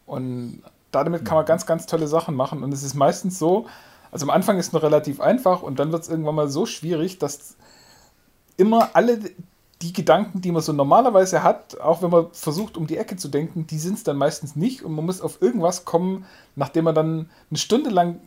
Und 0.07 0.63
damit 0.91 1.25
kann 1.25 1.37
man 1.37 1.47
ganz, 1.47 1.67
ganz 1.67 1.87
tolle 1.87 2.07
Sachen 2.07 2.35
machen. 2.35 2.63
Und 2.63 2.73
es 2.73 2.83
ist 2.83 2.95
meistens 2.95 3.39
so, 3.39 3.67
also 4.15 4.27
am 4.27 4.31
Anfang 4.31 4.61
ist 4.61 4.69
es 4.69 4.73
noch 4.73 4.85
relativ 4.85 5.21
einfach 5.21 5.63
und 5.63 5.81
dann 5.81 5.91
wird 5.91 6.05
es 6.05 6.09
irgendwann 6.09 6.37
mal 6.37 6.49
so 6.49 6.67
schwierig, 6.67 7.19
dass 7.19 7.57
immer 8.57 8.91
alle 8.93 9.19
die 9.83 9.93
Gedanken, 9.93 10.41
die 10.41 10.53
man 10.53 10.63
so 10.63 10.73
normalerweise 10.73 11.43
hat, 11.43 11.81
auch 11.81 12.01
wenn 12.01 12.11
man 12.11 12.29
versucht, 12.31 12.77
um 12.77 12.87
die 12.87 12.97
Ecke 12.97 13.17
zu 13.17 13.27
denken, 13.27 13.67
die 13.67 13.79
sind 13.79 13.95
es 13.95 14.05
dann 14.05 14.17
meistens 14.17 14.55
nicht 14.55 14.85
und 14.85 14.95
man 14.95 15.05
muss 15.05 15.21
auf 15.21 15.43
irgendwas 15.43 15.85
kommen, 15.85 16.27
nachdem 16.55 16.85
man 16.85 16.95
dann 16.95 17.29
eine 17.51 17.59
Stunde 17.59 17.91
lang 17.91 18.21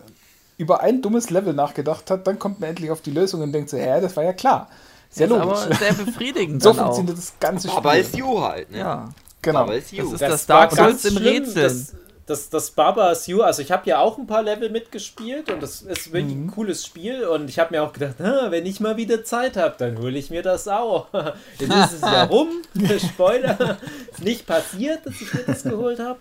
über 0.57 0.81
ein 0.81 1.01
dummes 1.01 1.29
Level 1.29 1.53
nachgedacht 1.53 2.11
hat, 2.11 2.27
dann 2.27 2.37
kommt 2.37 2.59
man 2.59 2.71
endlich 2.71 2.91
auf 2.91 2.99
die 2.99 3.11
Lösung 3.11 3.41
und 3.41 3.53
denkt 3.53 3.69
so, 3.69 3.77
hä, 3.77 4.01
das 4.01 4.17
war 4.17 4.25
ja 4.25 4.33
klar. 4.33 4.67
Sehr 5.09 5.29
Das 5.29 5.37
ist 5.37 5.43
logisch. 5.45 5.63
aber 5.63 5.75
sehr 5.75 5.93
befriedigend. 5.93 6.63
so 6.63 6.73
funktioniert 6.73 7.17
das 7.17 7.31
ganze 7.39 7.69
Spiel. 7.69 7.77
Aber 7.77 7.97
ist 7.97 8.13
You 8.13 8.41
halt, 8.41 8.71
ne? 8.71 8.79
Ja. 8.79 9.09
genau. 9.41 9.59
Aber 9.59 9.77
ist 9.77 9.93
You. 9.93 10.03
Das 10.03 10.13
ist 10.13 10.21
das, 10.21 10.49
war 10.49 10.67
Dark 10.67 10.73
Souls 10.73 11.01
schlimm, 11.01 11.17
Rätseln. 11.23 11.63
Das, 11.63 11.93
das, 12.27 12.49
das 12.49 12.69
Baba's 12.71 13.25
You, 13.25 13.41
also 13.41 13.61
ich 13.63 13.71
habe 13.71 13.89
ja 13.89 13.99
auch 13.99 14.17
ein 14.19 14.27
paar 14.27 14.43
Level 14.43 14.69
mitgespielt 14.69 15.51
und 15.51 15.63
das 15.63 15.81
ist 15.81 16.11
wirklich 16.13 16.35
Mhm. 16.35 16.45
ein 16.45 16.51
cooles 16.51 16.85
Spiel 16.85 17.25
und 17.25 17.49
ich 17.49 17.57
habe 17.57 17.73
mir 17.73 17.81
auch 17.81 17.93
gedacht, 17.93 18.21
ah, 18.21 18.51
wenn 18.51 18.65
ich 18.67 18.79
mal 18.79 18.97
wieder 18.97 19.23
Zeit 19.23 19.57
habe, 19.57 19.75
dann 19.79 19.97
hole 19.97 20.17
ich 20.19 20.29
mir 20.29 20.43
das 20.43 20.67
auch. 20.67 21.07
Jetzt 21.59 21.73
ist 21.73 21.93
es 21.93 22.01
ja 22.01 22.23
rum, 22.29 22.49
Spoiler, 22.99 23.77
ist 24.11 24.23
nicht 24.23 24.45
passiert, 24.45 25.05
dass 25.05 25.19
ich 25.21 25.33
mir 25.33 25.43
das 25.47 25.63
geholt 25.63 25.99
habe. 25.99 26.19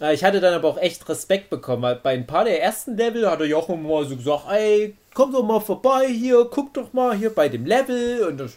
Äh, 0.00 0.14
Ich 0.14 0.24
hatte 0.24 0.40
dann 0.40 0.54
aber 0.54 0.68
auch 0.68 0.78
echt 0.78 1.08
Respekt 1.08 1.50
bekommen, 1.50 1.82
weil 1.82 1.96
bei 1.96 2.14
ein 2.14 2.26
paar 2.26 2.44
der 2.44 2.60
ersten 2.62 2.96
Level 2.96 3.30
hatte 3.30 3.44
Jochen 3.44 3.82
mal 3.82 4.04
so 4.06 4.16
gesagt, 4.16 4.44
ey, 4.50 4.96
komm 5.14 5.30
doch 5.32 5.44
mal 5.44 5.60
vorbei 5.60 6.08
hier, 6.08 6.46
guck 6.50 6.74
doch 6.74 6.92
mal 6.92 7.14
hier 7.16 7.30
bei 7.32 7.48
dem 7.48 7.66
Level 7.66 8.24
und 8.26 8.40
ein 8.40 8.50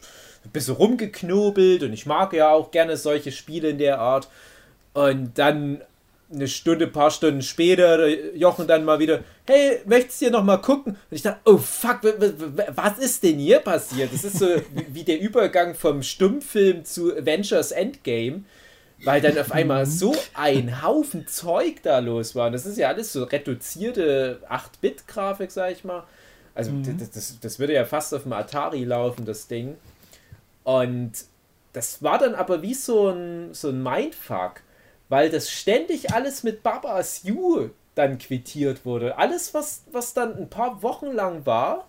bisschen 0.53 0.75
rumgeknobelt 0.75 1.84
und 1.84 1.91
ich 1.94 2.06
mag 2.06 2.32
ja 2.34 2.50
auch 2.51 2.72
gerne 2.72 2.96
solche 2.98 3.32
Spiele 3.32 3.70
in 3.70 3.77
der 3.77 4.00
Art. 4.00 4.29
Und 4.94 5.38
dann 5.38 5.82
eine 6.31 6.48
Stunde, 6.48 6.88
paar 6.88 7.12
Stunden 7.12 7.41
später, 7.41 7.98
der 7.98 8.36
Jochen 8.36 8.67
dann 8.67 8.84
mal 8.84 9.00
wieder, 9.00 9.24
hey, 9.46 9.79
möchtest 9.86 10.22
du 10.22 10.25
hier 10.25 10.31
noch 10.31 10.43
mal 10.43 10.57
gucken? 10.57 10.93
Und 10.93 11.15
ich 11.15 11.22
dachte, 11.22 11.39
oh 11.46 11.57
fuck, 11.57 12.01
was 12.03 13.00
ist 13.00 13.24
denn 13.24 13.39
hier 13.39 13.60
passiert? 13.60 14.13
Das 14.13 14.24
ist 14.24 14.39
so 14.39 14.48
wie 14.89 15.03
der 15.03 15.19
Übergang 15.19 15.74
vom 15.74 16.03
Stummfilm 16.03 16.84
zu 16.84 17.15
Avengers 17.15 17.72
Endgame, 17.72 18.43
weil 19.03 19.22
dann 19.22 19.38
auf 19.38 19.51
einmal 19.51 19.86
so 19.86 20.15
ein 20.34 20.81
Haufen 20.81 21.27
Zeug 21.27 21.81
da 21.84 22.00
los 22.00 22.36
war. 22.36 22.48
Und 22.48 22.53
das 22.53 22.65
ist 22.65 22.77
ja 22.77 22.89
alles 22.89 23.13
so 23.13 23.24
reduzierte 23.24 24.41
8-Bit-Grafik, 24.50 25.51
sag 25.51 25.72
ich 25.72 25.84
mal. 25.84 26.03
Also 26.55 26.72
das, 26.84 27.12
das, 27.12 27.39
das 27.39 27.60
würde 27.60 27.74
ja 27.74 27.86
fast 27.86 28.13
auf 28.15 28.24
dem 28.24 28.34
Atari 28.34 28.84
laufen, 28.84 29.25
das 29.25 29.48
Ding. 29.48 29.75
Und 30.63 31.12
das 31.74 32.01
war 32.01 32.17
dann 32.17 32.34
aber 32.34 32.63
wie 32.63 32.74
so 32.74 33.10
ein, 33.10 33.53
so 33.53 33.69
ein 33.69 33.84
Mindfuck, 33.84 34.62
weil 35.09 35.29
das 35.29 35.49
ständig 35.49 36.13
alles 36.13 36.43
mit 36.43 36.63
Babas 36.63 37.23
You 37.23 37.69
dann 37.95 38.17
quittiert 38.17 38.85
wurde. 38.85 39.17
Alles, 39.17 39.53
was, 39.53 39.83
was 39.91 40.13
dann 40.13 40.37
ein 40.37 40.49
paar 40.49 40.83
Wochen 40.83 41.11
lang 41.11 41.45
war, 41.45 41.87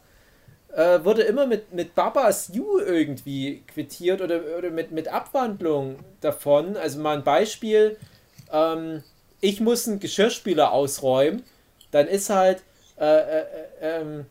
äh, 0.74 1.04
wurde 1.04 1.22
immer 1.22 1.46
mit, 1.46 1.72
mit 1.72 1.94
Babas 1.94 2.50
You 2.52 2.78
irgendwie 2.78 3.62
quittiert 3.66 4.20
oder, 4.20 4.40
oder 4.56 4.70
mit, 4.70 4.90
mit 4.90 5.08
Abwandlung 5.08 5.96
davon. 6.20 6.76
Also 6.76 7.00
mal 7.00 7.16
ein 7.16 7.24
Beispiel, 7.24 7.96
ähm, 8.52 9.02
ich 9.40 9.60
muss 9.60 9.86
einen 9.86 10.00
Geschirrspüler 10.00 10.72
ausräumen, 10.72 11.44
dann 11.90 12.06
ist 12.06 12.30
halt, 12.30 12.62
äh, 12.98 13.04
äh, 13.04 13.40
äh, 13.40 13.44
ähm, 13.80 14.26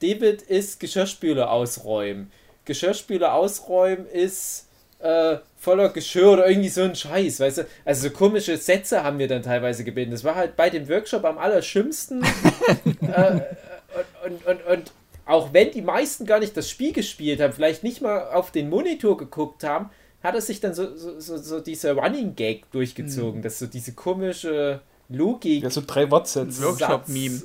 David 0.00 0.42
ist 0.42 0.80
Geschirrspüler 0.80 1.50
ausräumen. 1.50 2.30
Geschirrspüler 2.64 3.34
ausräumen 3.34 4.06
ist 4.06 4.68
äh, 5.00 5.38
voller 5.56 5.90
Geschirr 5.90 6.32
oder 6.32 6.48
irgendwie 6.48 6.68
so 6.68 6.82
ein 6.82 6.94
Scheiß, 6.94 7.40
weißt 7.40 7.58
du? 7.58 7.66
Also 7.84 8.08
so 8.08 8.14
komische 8.14 8.56
Sätze 8.56 9.02
haben 9.02 9.18
wir 9.18 9.28
dann 9.28 9.42
teilweise 9.42 9.84
gebildet. 9.84 10.14
Das 10.14 10.24
war 10.24 10.34
halt 10.34 10.56
bei 10.56 10.70
dem 10.70 10.88
Workshop 10.88 11.24
am 11.24 11.38
allerschlimmsten. 11.38 12.22
äh, 12.84 13.40
und, 14.24 14.46
und, 14.46 14.66
und 14.66 14.92
auch 15.26 15.52
wenn 15.52 15.70
die 15.70 15.82
meisten 15.82 16.26
gar 16.26 16.40
nicht 16.40 16.56
das 16.56 16.68
Spiel 16.68 16.92
gespielt 16.92 17.40
haben, 17.40 17.52
vielleicht 17.52 17.82
nicht 17.82 18.00
mal 18.02 18.32
auf 18.32 18.50
den 18.50 18.68
Monitor 18.68 19.16
geguckt 19.16 19.64
haben, 19.64 19.90
hat 20.22 20.34
es 20.34 20.46
sich 20.46 20.60
dann 20.60 20.74
so, 20.74 20.96
so, 20.96 21.18
so, 21.18 21.38
so 21.38 21.60
dieser 21.60 21.94
Running 21.94 22.34
Gag 22.36 22.70
durchgezogen, 22.72 23.40
mhm. 23.40 23.42
dass 23.42 23.58
so 23.58 23.66
diese 23.66 23.92
komische 23.92 24.80
Logik. 25.08 25.62
Ja, 25.62 25.70
so 25.70 25.82
drei 25.86 26.10
Wortsätze. 26.10 26.62
Workshop-Meme. 26.62 27.42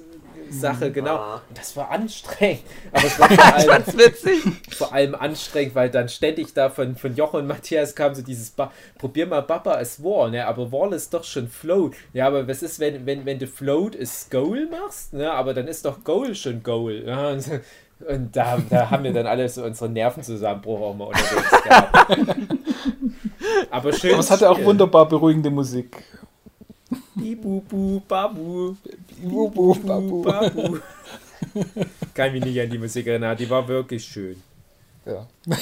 Sache, 0.50 0.92
genau. 0.92 1.16
Ah. 1.16 1.42
Das 1.54 1.76
war 1.76 1.90
anstrengend. 1.90 2.64
Aber 2.92 3.06
es 3.06 3.20
war 3.20 3.30
vor 3.30 3.54
allem, 3.54 3.88
witzig. 3.98 4.44
vor 4.76 4.94
allem 4.94 5.16
anstrengend, 5.16 5.76
weil 5.76 5.90
dann 5.90 6.10
ständig 6.10 6.54
da 6.54 6.70
von, 6.70 6.96
von 6.96 7.16
Jochen 7.16 7.42
und 7.42 7.48
Matthias 7.48 7.96
kam 7.96 8.16
so 8.16 8.22
dieses 8.22 8.52
ba 8.52 8.72
Probier 8.98 9.28
mal 9.28 9.42
Baba 9.42 9.72
als 9.72 10.04
Wall, 10.04 10.32
ne? 10.32 10.46
Aber 10.48 10.72
Wall 10.72 10.94
ist 10.94 11.14
doch 11.14 11.24
schon 11.24 11.48
Float. 11.48 11.96
Ja, 12.14 12.28
aber 12.28 12.48
was 12.48 12.64
ist, 12.64 12.80
wenn, 12.80 13.06
wenn, 13.06 13.26
wenn 13.26 13.40
du 13.40 13.48
Float 13.48 13.96
ist 13.96 14.32
Goal 14.32 14.68
machst? 14.70 15.14
Ne? 15.14 15.32
Aber 15.32 15.54
dann 15.54 15.68
ist 15.68 15.86
doch 15.86 16.04
Goal 16.04 16.36
schon 16.36 16.64
Goal. 16.64 17.04
Ja? 17.06 17.30
Und, 17.30 17.62
und 18.08 18.36
da, 18.36 18.58
da 18.70 18.90
haben 18.92 19.04
wir 19.04 19.14
dann 19.14 19.28
alle 19.28 19.48
so 19.50 19.64
unseren 19.64 19.94
Nervenzusammenbruch 19.94 20.82
auch 20.82 20.96
mal 20.96 21.06
unterwegs 21.06 21.64
gehabt. 21.64 22.18
aber 23.72 23.94
schön. 23.94 24.12
Aber 24.12 24.20
es 24.20 24.32
hatte 24.32 24.50
auch 24.50 24.62
wunderbar 24.64 25.08
beruhigende 25.08 25.50
Musik. 25.50 26.04
Bibubu, 27.16 28.02
Babu. 28.08 28.76
Bibubu, 29.22 29.76
Babu. 29.76 30.22
Babu. 30.24 30.80
Kann 32.14 32.34
mich 32.34 32.44
nicht 32.44 32.60
an 32.60 32.70
die 32.70 32.78
Musik 32.78 33.08
erinnern, 33.08 33.38
die 33.38 33.50
war 33.50 33.68
wirklich 33.68 34.04
schön. 34.06 34.42
Ja. 35.06 35.28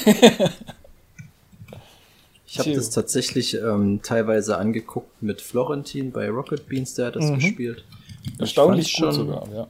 ich 2.46 2.58
habe 2.58 2.72
das 2.72 2.90
tatsächlich 2.90 3.54
ähm, 3.54 4.00
teilweise 4.02 4.58
angeguckt 4.58 5.22
mit 5.22 5.40
Florentin 5.40 6.10
bei 6.12 6.28
Rocket 6.28 6.68
Beans, 6.68 6.94
der 6.94 7.06
hat 7.06 7.16
das 7.16 7.26
mhm. 7.26 7.34
gespielt. 7.36 7.84
Erstaunlich 8.38 8.90
schon, 8.90 9.12
sogar, 9.12 9.48
ja. 9.52 9.68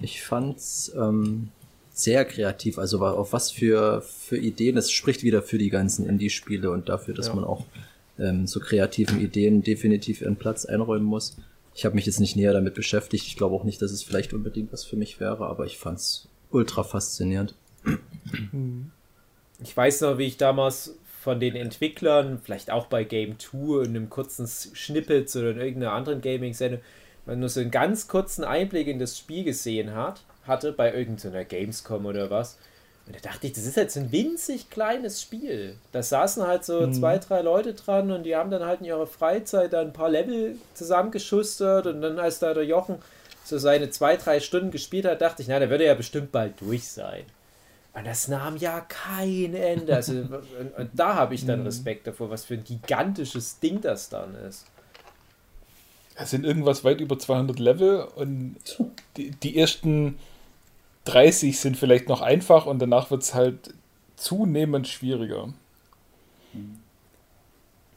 Ich 0.00 0.22
fand's 0.22 0.90
ähm, 0.96 1.50
sehr 1.92 2.24
kreativ, 2.24 2.78
also 2.78 3.04
auf 3.04 3.32
was 3.32 3.50
für, 3.50 4.00
für 4.00 4.38
Ideen, 4.38 4.76
das 4.76 4.90
spricht 4.90 5.22
wieder 5.22 5.42
für 5.42 5.58
die 5.58 5.68
ganzen 5.68 6.08
Indie-Spiele 6.08 6.70
und 6.70 6.88
dafür, 6.88 7.14
dass 7.14 7.26
ja. 7.26 7.34
man 7.34 7.44
auch 7.44 7.66
ähm, 8.20 8.46
so 8.46 8.60
kreativen 8.60 9.20
Ideen 9.20 9.62
definitiv 9.62 10.20
ihren 10.20 10.36
Platz 10.36 10.64
einräumen 10.64 11.06
muss. 11.06 11.36
Ich 11.74 11.84
habe 11.84 11.94
mich 11.94 12.06
jetzt 12.06 12.20
nicht 12.20 12.36
näher 12.36 12.52
damit 12.52 12.74
beschäftigt. 12.74 13.26
Ich 13.26 13.36
glaube 13.36 13.54
auch 13.54 13.64
nicht, 13.64 13.80
dass 13.80 13.92
es 13.92 14.02
vielleicht 14.02 14.32
unbedingt 14.32 14.72
was 14.72 14.84
für 14.84 14.96
mich 14.96 15.20
wäre, 15.20 15.46
aber 15.46 15.66
ich 15.66 15.78
fand's 15.78 16.28
ultra 16.50 16.82
faszinierend. 16.82 17.54
Ich 19.62 19.76
weiß 19.76 20.02
noch, 20.02 20.18
wie 20.18 20.24
ich 20.24 20.36
damals 20.36 20.98
von 21.20 21.38
den 21.38 21.54
Entwicklern, 21.54 22.40
vielleicht 22.42 22.70
auch 22.70 22.86
bei 22.86 23.04
Game 23.04 23.38
2 23.38 23.84
in 23.84 23.88
einem 23.90 24.10
kurzen 24.10 24.48
Schnippet 24.48 25.34
oder 25.36 25.50
in 25.50 25.60
irgendeiner 25.60 25.92
anderen 25.92 26.22
Gaming-Sendung, 26.22 26.80
man 27.26 27.40
nur 27.40 27.48
so 27.48 27.60
einen 27.60 27.70
ganz 27.70 28.08
kurzen 28.08 28.42
Einblick 28.42 28.88
in 28.88 28.98
das 28.98 29.18
Spiel 29.18 29.44
gesehen 29.44 29.94
hat, 29.94 30.24
hatte, 30.44 30.72
bei 30.72 30.92
irgendeiner 30.94 31.44
Gamescom 31.44 32.06
oder 32.06 32.30
was. 32.30 32.58
Und 33.10 33.16
da 33.16 33.28
dachte 33.28 33.48
ich, 33.48 33.54
das 33.54 33.66
ist 33.66 33.76
jetzt 33.76 33.96
ein 33.96 34.12
winzig 34.12 34.70
kleines 34.70 35.20
Spiel. 35.20 35.74
Da 35.90 36.00
saßen 36.00 36.46
halt 36.46 36.64
so 36.64 36.86
mhm. 36.86 36.92
zwei, 36.92 37.18
drei 37.18 37.42
Leute 37.42 37.74
dran 37.74 38.12
und 38.12 38.22
die 38.22 38.36
haben 38.36 38.52
dann 38.52 38.64
halt 38.64 38.80
in 38.80 38.86
ihrer 38.86 39.08
Freizeit 39.08 39.72
dann 39.72 39.88
ein 39.88 39.92
paar 39.92 40.10
Level 40.10 40.56
zusammengeschustert 40.74 41.88
und 41.88 42.02
dann, 42.02 42.20
als 42.20 42.38
da 42.38 42.54
der 42.54 42.64
Jochen 42.64 42.98
so 43.44 43.58
seine 43.58 43.90
zwei, 43.90 44.16
drei 44.16 44.38
Stunden 44.38 44.70
gespielt 44.70 45.06
hat, 45.06 45.22
dachte 45.22 45.42
ich, 45.42 45.48
na, 45.48 45.58
der 45.58 45.70
würde 45.70 45.86
ja 45.86 45.94
bestimmt 45.94 46.30
bald 46.30 46.60
durch 46.60 46.88
sein. 46.88 47.24
Und 47.94 48.06
das 48.06 48.28
nahm 48.28 48.56
ja 48.58 48.78
kein 48.82 49.54
Ende. 49.54 49.96
Also, 49.96 50.12
und, 50.60 50.78
und 50.78 50.90
da 50.92 51.16
habe 51.16 51.34
ich 51.34 51.44
dann 51.44 51.60
mhm. 51.60 51.66
Respekt 51.66 52.06
davor, 52.06 52.30
was 52.30 52.44
für 52.44 52.54
ein 52.54 52.62
gigantisches 52.62 53.58
Ding 53.58 53.80
das 53.80 54.08
dann 54.08 54.36
ist. 54.36 54.66
Es 56.14 56.30
sind 56.30 56.44
irgendwas 56.44 56.84
weit 56.84 57.00
über 57.00 57.18
200 57.18 57.58
Level 57.58 58.06
und 58.14 58.54
die, 59.16 59.32
die 59.32 59.58
ersten 59.58 60.16
30 61.04 61.58
sind 61.58 61.76
vielleicht 61.76 62.08
noch 62.08 62.20
einfach 62.20 62.66
und 62.66 62.80
danach 62.80 63.10
wird 63.10 63.22
es 63.22 63.34
halt 63.34 63.74
zunehmend 64.16 64.86
schwieriger. 64.86 65.52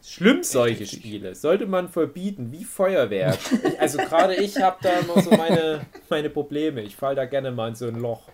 Schlimm 0.05 0.43
solche 0.43 0.85
Spiele. 0.85 1.33
Sollte 1.33 1.65
man 1.65 1.89
verbieten, 1.89 2.51
wie 2.51 2.65
Feuerwerk. 2.65 3.39
Ich, 3.63 3.79
also 3.79 3.97
gerade 3.99 4.35
ich 4.35 4.57
habe 4.57 4.77
da 4.81 4.99
immer 4.99 5.21
so 5.21 5.31
meine, 5.31 5.85
meine 6.09 6.29
Probleme. 6.29 6.81
Ich 6.81 6.95
falle 6.95 7.15
da 7.15 7.25
gerne 7.25 7.51
mal 7.51 7.69
in 7.69 7.75
so 7.75 7.87
ein 7.87 7.95
Loch. 7.95 8.27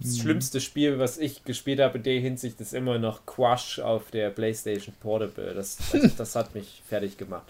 Das 0.00 0.14
hm. 0.14 0.22
schlimmste 0.22 0.60
Spiel, 0.60 0.98
was 0.98 1.18
ich 1.18 1.44
gespielt 1.44 1.78
habe 1.78 1.98
in 1.98 2.04
der 2.04 2.20
Hinsicht, 2.20 2.60
ist 2.60 2.74
immer 2.74 2.98
noch 2.98 3.26
Quash 3.26 3.78
auf 3.78 4.10
der 4.10 4.30
PlayStation 4.30 4.94
Portable. 5.00 5.54
Das, 5.54 5.78
das, 5.92 6.16
das 6.16 6.36
hat 6.36 6.54
mich 6.54 6.82
fertig 6.88 7.16
gemacht. 7.16 7.46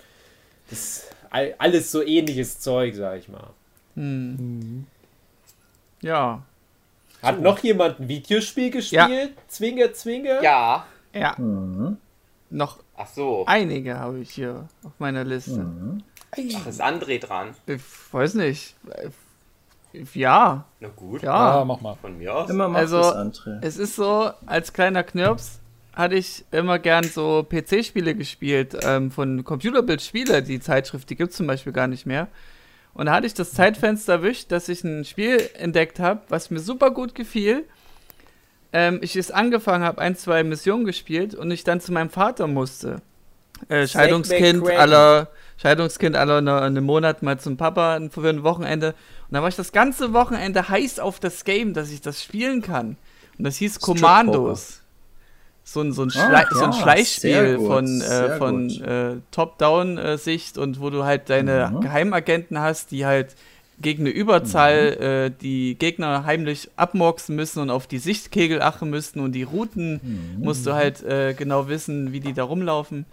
Das 0.69 0.79
ist 0.79 1.17
alles 1.59 1.91
so 1.91 2.03
ähnliches 2.03 2.61
Zeug, 2.61 2.95
sag 2.97 3.19
ich 3.19 3.29
mal. 3.29 3.51
Hm. 3.95 4.87
Ja. 6.05 6.43
Hat 7.23 7.37
so. 7.37 7.43
noch 7.43 7.59
jemand 7.61 7.99
ein 7.99 8.09
Videospiel 8.09 8.71
gespielt? 8.71 9.09
Ja. 9.09 9.43
Zwinge, 9.49 9.93
Zwinge? 9.93 10.43
Ja. 10.43 10.85
Ja. 11.15 11.35
Mhm. 11.39 11.97
Noch 12.51 12.79
Ach 12.97 13.07
so. 13.07 13.45
einige 13.47 13.99
habe 13.99 14.21
ich 14.21 14.31
hier 14.31 14.69
auf 14.85 14.93
meiner 14.99 15.25
Liste. 15.25 15.61
Mhm. 15.61 16.03
Ach, 16.33 16.67
ist 16.67 16.83
André 16.83 17.19
dran? 17.21 17.55
Ich 17.67 17.83
weiß 18.13 18.35
nicht. 18.35 18.75
Ja. 20.13 20.65
Na 20.81 20.89
gut. 20.89 21.23
Ja, 21.23 21.59
ja 21.59 21.65
mach 21.65 21.81
mal. 21.81 21.95
Von 21.95 22.19
mir 22.19 22.35
aus. 22.35 22.51
Immer 22.51 22.75
also, 22.75 23.01
es 23.63 23.79
ist 23.79 23.97
so, 23.97 24.31
als 24.45 24.73
kleiner 24.73 25.05
Knirps 25.05 25.61
hatte 25.95 26.17
ich 26.17 26.45
immer 26.51 26.79
gern 26.81 27.05
so 27.05 27.47
PC-Spiele 27.49 28.15
gespielt, 28.15 28.77
ähm, 28.83 29.11
von 29.11 29.45
Computerbild-Spiele. 29.45 30.43
Die 30.43 30.61
Zeitschrift, 30.61 31.09
die 31.09 31.17
gibt 31.17 31.31
es 31.31 31.37
zum 31.37 31.47
Beispiel 31.47 31.73
gar 31.73 31.87
nicht 31.87 32.05
mehr. 32.05 32.29
Und 32.95 33.07
da 33.07 33.13
hatte 33.13 33.27
ich 33.27 33.35
das 33.35 33.53
Zeitfenster 33.53 34.15
erwischt, 34.15 34.53
dass 34.53 34.69
ich 34.69 34.85
ein 34.85 35.05
Spiel 35.05 35.51
entdeckt 35.55 35.99
habe, 35.99 36.23
was 36.29 36.51
mir 36.51 36.61
super 36.61 36.93
gut 36.93 37.15
gefiel. 37.15 37.65
Ähm, 38.73 39.01
ich 39.03 39.17
es 39.17 39.31
angefangen 39.31 39.85
habe, 39.85 40.01
ein, 40.01 40.17
zwei 40.17 40.45
Missionen 40.45 40.85
gespielt 40.85 41.35
und 41.35 41.51
ich 41.51 41.65
dann 41.65 41.81
zu 41.81 41.93
meinem 41.93 42.11
Vater 42.11 42.47
musste. 42.47 43.03
Äh, 43.69 43.87
Scheidungskind 43.87 44.69
aller 44.69 45.29
Scheidungskind 45.57 46.17
aller 46.17 46.39
eine, 46.39 46.61
eine 46.61 46.81
Monat 46.81 47.23
mal 47.23 47.39
zum 47.39 47.57
Papa 47.57 48.01
für 48.11 48.29
ein 48.29 48.43
Wochenende. 48.43 48.89
Und 48.89 49.33
dann 49.33 49.43
war 49.43 49.49
ich 49.49 49.57
das 49.57 49.73
ganze 49.73 50.13
Wochenende 50.13 50.69
heiß 50.69 50.99
auf 50.99 51.21
das 51.21 51.45
Game, 51.45 51.75
dass 51.75 51.91
ich 51.91 52.01
das 52.01 52.23
spielen 52.23 52.63
kann. 52.63 52.97
Und 53.39 53.45
das 53.45 53.57
hieß 53.57 53.81
Commandos 53.81 54.84
so 55.65 55.81
ein, 55.81 55.93
so 55.93 56.03
ein, 56.03 56.13
ah, 56.15 56.45
Schle 56.45 56.47
so 56.59 56.65
ein 56.65 56.73
Schleichspiel 56.75 57.57
gut, 57.57 57.67
von, 57.67 58.01
äh, 58.03 58.39
von 58.39 58.71
äh, 58.71 59.17
Top-Down-Sicht 59.31 60.59
und 60.59 60.81
wo 60.81 60.91
du 60.91 61.05
halt 61.05 61.31
deine 61.31 61.73
mhm. 61.73 61.81
Geheimagenten 61.81 62.59
hast, 62.61 62.91
die 62.91 63.07
halt 63.07 63.35
gegen 63.81 64.03
eine 64.03 64.11
Überzahl 64.11 64.97
mhm. 64.97 65.03
äh, 65.03 65.31
die 65.31 65.77
Gegner 65.77 66.25
heimlich 66.25 66.71
abmorksen 66.77 67.35
müssen 67.35 67.61
und 67.61 67.71
auf 67.71 67.87
die 67.87 67.99
Sichtkegel 67.99 68.63
achten 68.63 68.91
müssen 68.91 69.21
und 69.21 69.33
die 69.33 69.43
Routen 69.43 70.01
mhm. 70.03 70.45
musst 70.45 70.67
du 70.67 70.75
halt 70.75 71.03
äh, 71.03 71.35
genau 71.35 71.67
wissen, 71.69 72.13
wie 72.13 72.21
die 72.21 72.35
da 72.35 72.45
rumlaufen. 72.45 73.07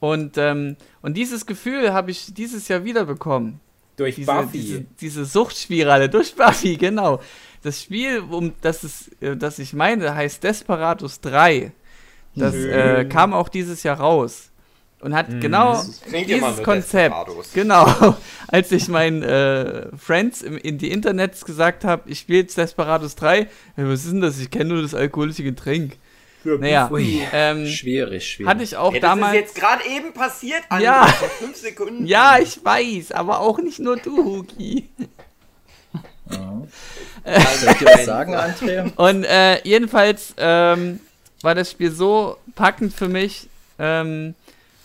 Und, 0.00 0.38
ähm, 0.38 0.76
und 1.02 1.16
dieses 1.16 1.44
Gefühl 1.44 1.92
habe 1.92 2.10
ich 2.10 2.32
dieses 2.32 2.68
Jahr 2.68 2.84
wieder 2.84 3.04
bekommen. 3.04 3.60
Durch 3.96 4.14
diese, 4.14 4.32
Buffy. 4.32 4.58
Diese, 4.58 4.86
diese 4.98 5.24
Suchtspirale, 5.26 6.08
durch 6.08 6.34
Buffy, 6.34 6.76
genau. 6.76 7.20
Das 7.62 7.82
Spiel, 7.82 8.20
um 8.20 8.52
das, 8.62 8.82
es, 8.82 9.10
äh, 9.20 9.36
das 9.36 9.58
ich 9.58 9.72
meine, 9.72 10.14
heißt 10.14 10.42
Desperados 10.42 11.20
3. 11.20 11.72
Das 12.34 12.54
äh, 12.54 13.04
kam 13.06 13.34
auch 13.34 13.48
dieses 13.48 13.82
Jahr 13.82 13.98
raus. 13.98 14.50
Und 15.00 15.14
hat 15.14 15.28
hm, 15.28 15.40
genau 15.40 15.82
dieses 16.12 16.62
Konzept. 16.62 17.14
Genau. 17.54 18.16
Als 18.48 18.70
ich 18.70 18.88
meinen 18.88 19.22
äh, 19.22 19.86
Friends 19.96 20.42
im, 20.42 20.58
in 20.58 20.76
die 20.76 20.90
Internets 20.90 21.44
gesagt 21.46 21.84
habe, 21.84 22.02
ich 22.10 22.18
spiele 22.18 22.40
jetzt 22.40 22.58
Desperados 22.58 23.16
3, 23.16 23.48
was 23.76 24.04
ist 24.04 24.12
denn 24.12 24.20
das? 24.20 24.38
Ich 24.38 24.50
kenne 24.50 24.74
nur 24.74 24.82
das 24.82 24.94
alkoholische 24.94 25.42
Getränk. 25.42 25.96
Ja, 26.44 26.56
naja, 26.56 26.90
ähm, 27.32 27.66
schwierig, 27.66 28.26
schwierig. 28.26 28.50
Hatte 28.50 28.62
ich 28.62 28.76
auch 28.76 28.94
ja, 28.94 29.00
damals. 29.00 29.32
Das 29.32 29.42
ist 29.42 29.56
jetzt 29.56 29.60
gerade 29.60 29.82
eben 29.84 30.12
passiert, 30.14 30.62
André, 30.70 30.82
ja. 30.82 31.06
fünf 31.38 31.56
Sekunden. 31.56 32.06
Ja, 32.06 32.38
ich 32.38 32.64
weiß, 32.64 33.12
aber 33.12 33.40
auch 33.40 33.58
nicht 33.58 33.78
nur 33.78 33.96
du, 33.96 34.24
Huki. 34.24 34.88
Ja. 36.32 36.62
Soll 37.58 37.72
ich 37.72 37.78
dir 37.78 37.86
was 37.86 38.04
sagen, 38.04 38.34
André? 38.34 38.92
Und 38.96 39.24
äh, 39.24 39.60
jedenfalls 39.62 40.34
ähm, 40.38 41.00
war 41.42 41.54
das 41.54 41.70
Spiel 41.70 41.90
so 41.90 42.36
packend 42.54 42.92
für 42.92 43.08
mich, 43.08 43.48
ähm, 43.78 44.34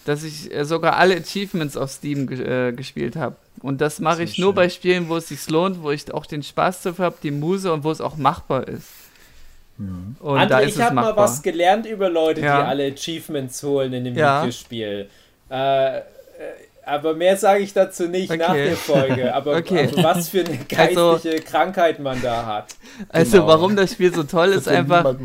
dass 0.06 0.24
ich 0.24 0.54
äh, 0.54 0.66
sogar 0.66 0.98
alle 0.98 1.16
Achievements 1.16 1.78
auf 1.78 1.92
Steam 1.92 2.28
ge 2.28 2.70
äh, 2.70 2.72
gespielt 2.72 3.16
habe. 3.16 3.36
Und 3.62 3.82
das 3.82 4.00
mache 4.00 4.24
ich 4.24 4.38
nur 4.38 4.54
bei 4.54 4.70
Spielen, 4.70 5.10
wo 5.10 5.18
es 5.18 5.30
sich 5.30 5.50
lohnt, 5.50 5.82
wo 5.82 5.92
ich 5.92 6.14
auch 6.14 6.26
den 6.26 6.44
Spaß 6.44 6.84
dafür 6.84 7.06
habe, 7.06 7.18
die 7.24 7.32
Muse 7.32 7.72
und 7.74 7.84
wo 7.84 7.92
es 7.92 8.02
auch 8.02 8.18
machbar 8.18 8.68
ist. 8.68 8.90
Mhm. 9.78 10.16
Und 10.20 10.38
André, 10.38 10.48
da 10.48 10.60
ist 10.60 10.76
ich 10.76 10.82
habe 10.82 10.96
mal 10.96 11.16
was 11.16 11.42
gelernt 11.42 11.86
über 11.86 12.10
Leute, 12.10 12.42
ja. 12.42 12.62
die 12.62 12.68
alle 12.68 12.92
Achievements 12.92 13.62
holen 13.64 13.94
in 13.94 14.06
dem 14.06 14.16
ja. 14.16 14.42
Videospiel. 14.42 15.10
Äh, 15.50 15.98
äh 15.98 16.02
aber 16.86 17.14
mehr 17.14 17.36
sage 17.38 17.64
ich 17.64 17.74
dazu 17.74 18.08
nicht 18.08 18.30
Okay. 18.30 18.38
nach 18.40 18.54
der 18.54 18.76
Folge. 18.76 19.34
Aber, 19.36 19.58
Okay. 19.58 19.90
aber 19.92 20.04
was 20.04 20.30
für 20.30 20.42
eine 20.46 20.60
Also- 20.78 21.14
geistige 21.14 21.42
Krankheit 21.42 22.00
man 22.00 22.22
da 22.22 22.46
hat. 22.46 22.76
Also, 23.10 23.38
Genau. 23.38 23.48
warum 23.48 23.76
das 23.76 23.92
Spiel 23.94 24.14
so 24.14 24.24
toll 24.24 24.50
ist, 24.50 24.68
Das 24.68 24.74
will 24.74 24.78
einfach, 24.80 25.16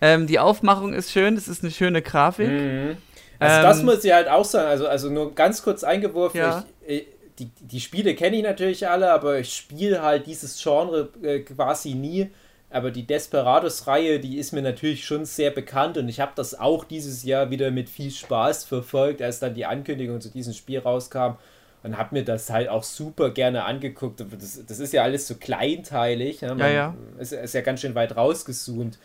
ähm, 0.00 0.26
die 0.26 0.38
Aufmachung 0.38 0.92
ist 0.94 1.10
schön, 1.12 1.36
es 1.36 1.48
ist 1.48 1.62
eine 1.62 1.70
schöne 1.72 2.02
Grafik. 2.02 2.48
Mhm. 2.48 2.96
Also 3.38 3.56
Ähm, 3.56 3.62
das 3.62 3.82
muss 3.82 4.04
ich 4.04 4.12
halt 4.12 4.28
auch 4.28 4.44
sagen. 4.44 4.68
Also, 4.68 4.86
also 4.88 5.10
nur 5.10 5.34
ganz 5.34 5.62
kurz 5.62 5.84
eingeworfen. 5.84 6.38
Ja. 6.40 6.64
Ich, 6.86 6.96
ich, 6.96 7.06
die, 7.38 7.50
die 7.60 7.80
Spiele 7.80 8.14
kenne 8.14 8.36
ich 8.36 8.42
natürlich 8.42 8.88
alle, 8.88 9.10
aber 9.12 9.38
ich 9.40 9.54
spiele 9.54 10.02
halt 10.02 10.26
dieses 10.26 10.62
Genre 10.62 11.08
äh, 11.22 11.40
quasi 11.40 11.94
nie. 11.94 12.30
Aber 12.74 12.90
die 12.90 13.06
Desperados-Reihe, 13.06 14.18
die 14.18 14.36
ist 14.36 14.52
mir 14.52 14.60
natürlich 14.60 15.04
schon 15.04 15.24
sehr 15.26 15.52
bekannt 15.52 15.96
und 15.96 16.08
ich 16.08 16.18
habe 16.18 16.32
das 16.34 16.58
auch 16.58 16.82
dieses 16.82 17.22
Jahr 17.22 17.50
wieder 17.50 17.70
mit 17.70 17.88
viel 17.88 18.10
Spaß 18.10 18.64
verfolgt, 18.64 19.22
als 19.22 19.38
dann 19.38 19.54
die 19.54 19.64
Ankündigung 19.64 20.20
zu 20.20 20.28
diesem 20.28 20.54
Spiel 20.54 20.80
rauskam 20.80 21.36
und 21.84 21.96
habe 21.96 22.16
mir 22.16 22.24
das 22.24 22.50
halt 22.50 22.68
auch 22.68 22.82
super 22.82 23.30
gerne 23.30 23.64
angeguckt. 23.64 24.20
Das, 24.20 24.66
das 24.66 24.80
ist 24.80 24.92
ja 24.92 25.04
alles 25.04 25.28
so 25.28 25.36
kleinteilig. 25.36 26.40
Ja, 26.40 26.56
Ja, 26.56 26.68
ja. 26.68 26.94
Ist, 27.18 27.32
ist 27.32 27.54
ja 27.54 27.60
ganz 27.60 27.80
schön 27.80 27.94
weit 27.94 28.16
rausgezoomt. 28.16 28.98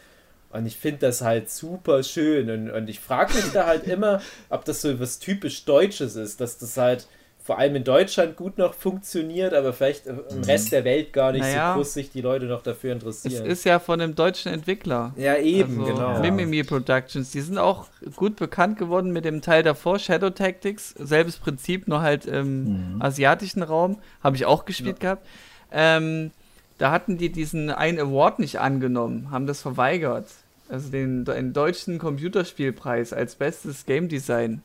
Und 0.50 0.66
ich 0.66 0.78
finde 0.78 1.00
das 1.02 1.22
halt 1.22 1.52
super 1.52 2.02
schön. 2.02 2.50
Und, 2.50 2.72
und 2.72 2.90
ich 2.90 3.00
frage 3.00 3.36
mich 3.36 3.52
da 3.52 3.68
halt 3.68 3.86
immer, 3.86 4.20
ob 4.50 4.66
das 4.66 4.82
so 4.82 5.00
was 5.00 5.20
typisch 5.20 5.66
Deutsches 5.66 6.16
ist, 6.16 6.42
dass 6.42 6.58
das 6.58 6.76
halt 6.76 7.08
vor 7.50 7.58
allem 7.58 7.75
in 7.77 7.84
Deutschland 7.84 8.36
gut 8.36 8.60
noch 8.60 8.75
funktioniert, 8.75 9.56
aber 9.56 9.74
vielleicht 9.74 10.06
im 10.06 10.44
Rest 10.46 10.72
der 10.72 10.84
Welt 10.84 11.13
gar 11.13 11.32
nicht 11.32 11.41
Naja. 11.41 11.74
so 11.74 11.79
groß 11.79 11.94
sich 11.96 12.12
die 12.12 12.22
Leute 12.22 12.46
noch 12.46 12.62
dafür 12.62 12.91
Es 12.91 13.01
interessieren. 13.01 13.46
ist 13.48 13.63
ja 13.63 13.79
von 13.79 14.00
einem 14.00 14.13
deutschen 14.13 14.53
Entwickler. 14.53 15.13
ja, 15.18 15.36
eben, 15.36 15.82
also, 15.82 15.91
genau. 15.96 16.20
Mimimi 16.20 16.63
Productions. 16.63 17.32
Die 17.32 17.41
sind 17.41 17.58
auch 17.58 17.88
gut 18.15 18.36
bekannt 18.36 18.77
geworden 18.77 19.10
mit 19.12 19.25
dem 19.25 19.41
Teil 19.41 19.63
davor, 19.63 19.98
Shadow 19.98 20.29
Tactics. 20.29 20.94
Selbes 21.00 21.38
Prinzip, 21.38 21.88
nur 21.88 22.01
halt 22.01 22.27
im 22.27 22.98
asiatischen 23.00 23.63
Raum. 23.63 23.98
Habe 24.24 24.36
ich 24.36 24.46
auch 24.46 24.65
gespielt 24.65 25.00
gehabt. 25.00 25.25
Ähm, 25.72 26.29
da 26.77 26.91
hatten 26.91 27.18
die 27.18 27.32
diesen 27.32 27.72
einen 27.72 27.98
Award 28.00 28.38
nicht 28.38 28.60
angenommen, 28.60 29.32
haben 29.32 29.48
das 29.48 29.60
verweigert. 29.63 30.27
Also 30.70 30.89
den, 30.91 31.25
den 31.25 31.51
deutschen 31.53 31.98
Computerspielpreis 31.98 33.12
als 33.12 33.34
bestes 33.34 33.88
Game 33.88 34.08
Design. 34.08 34.62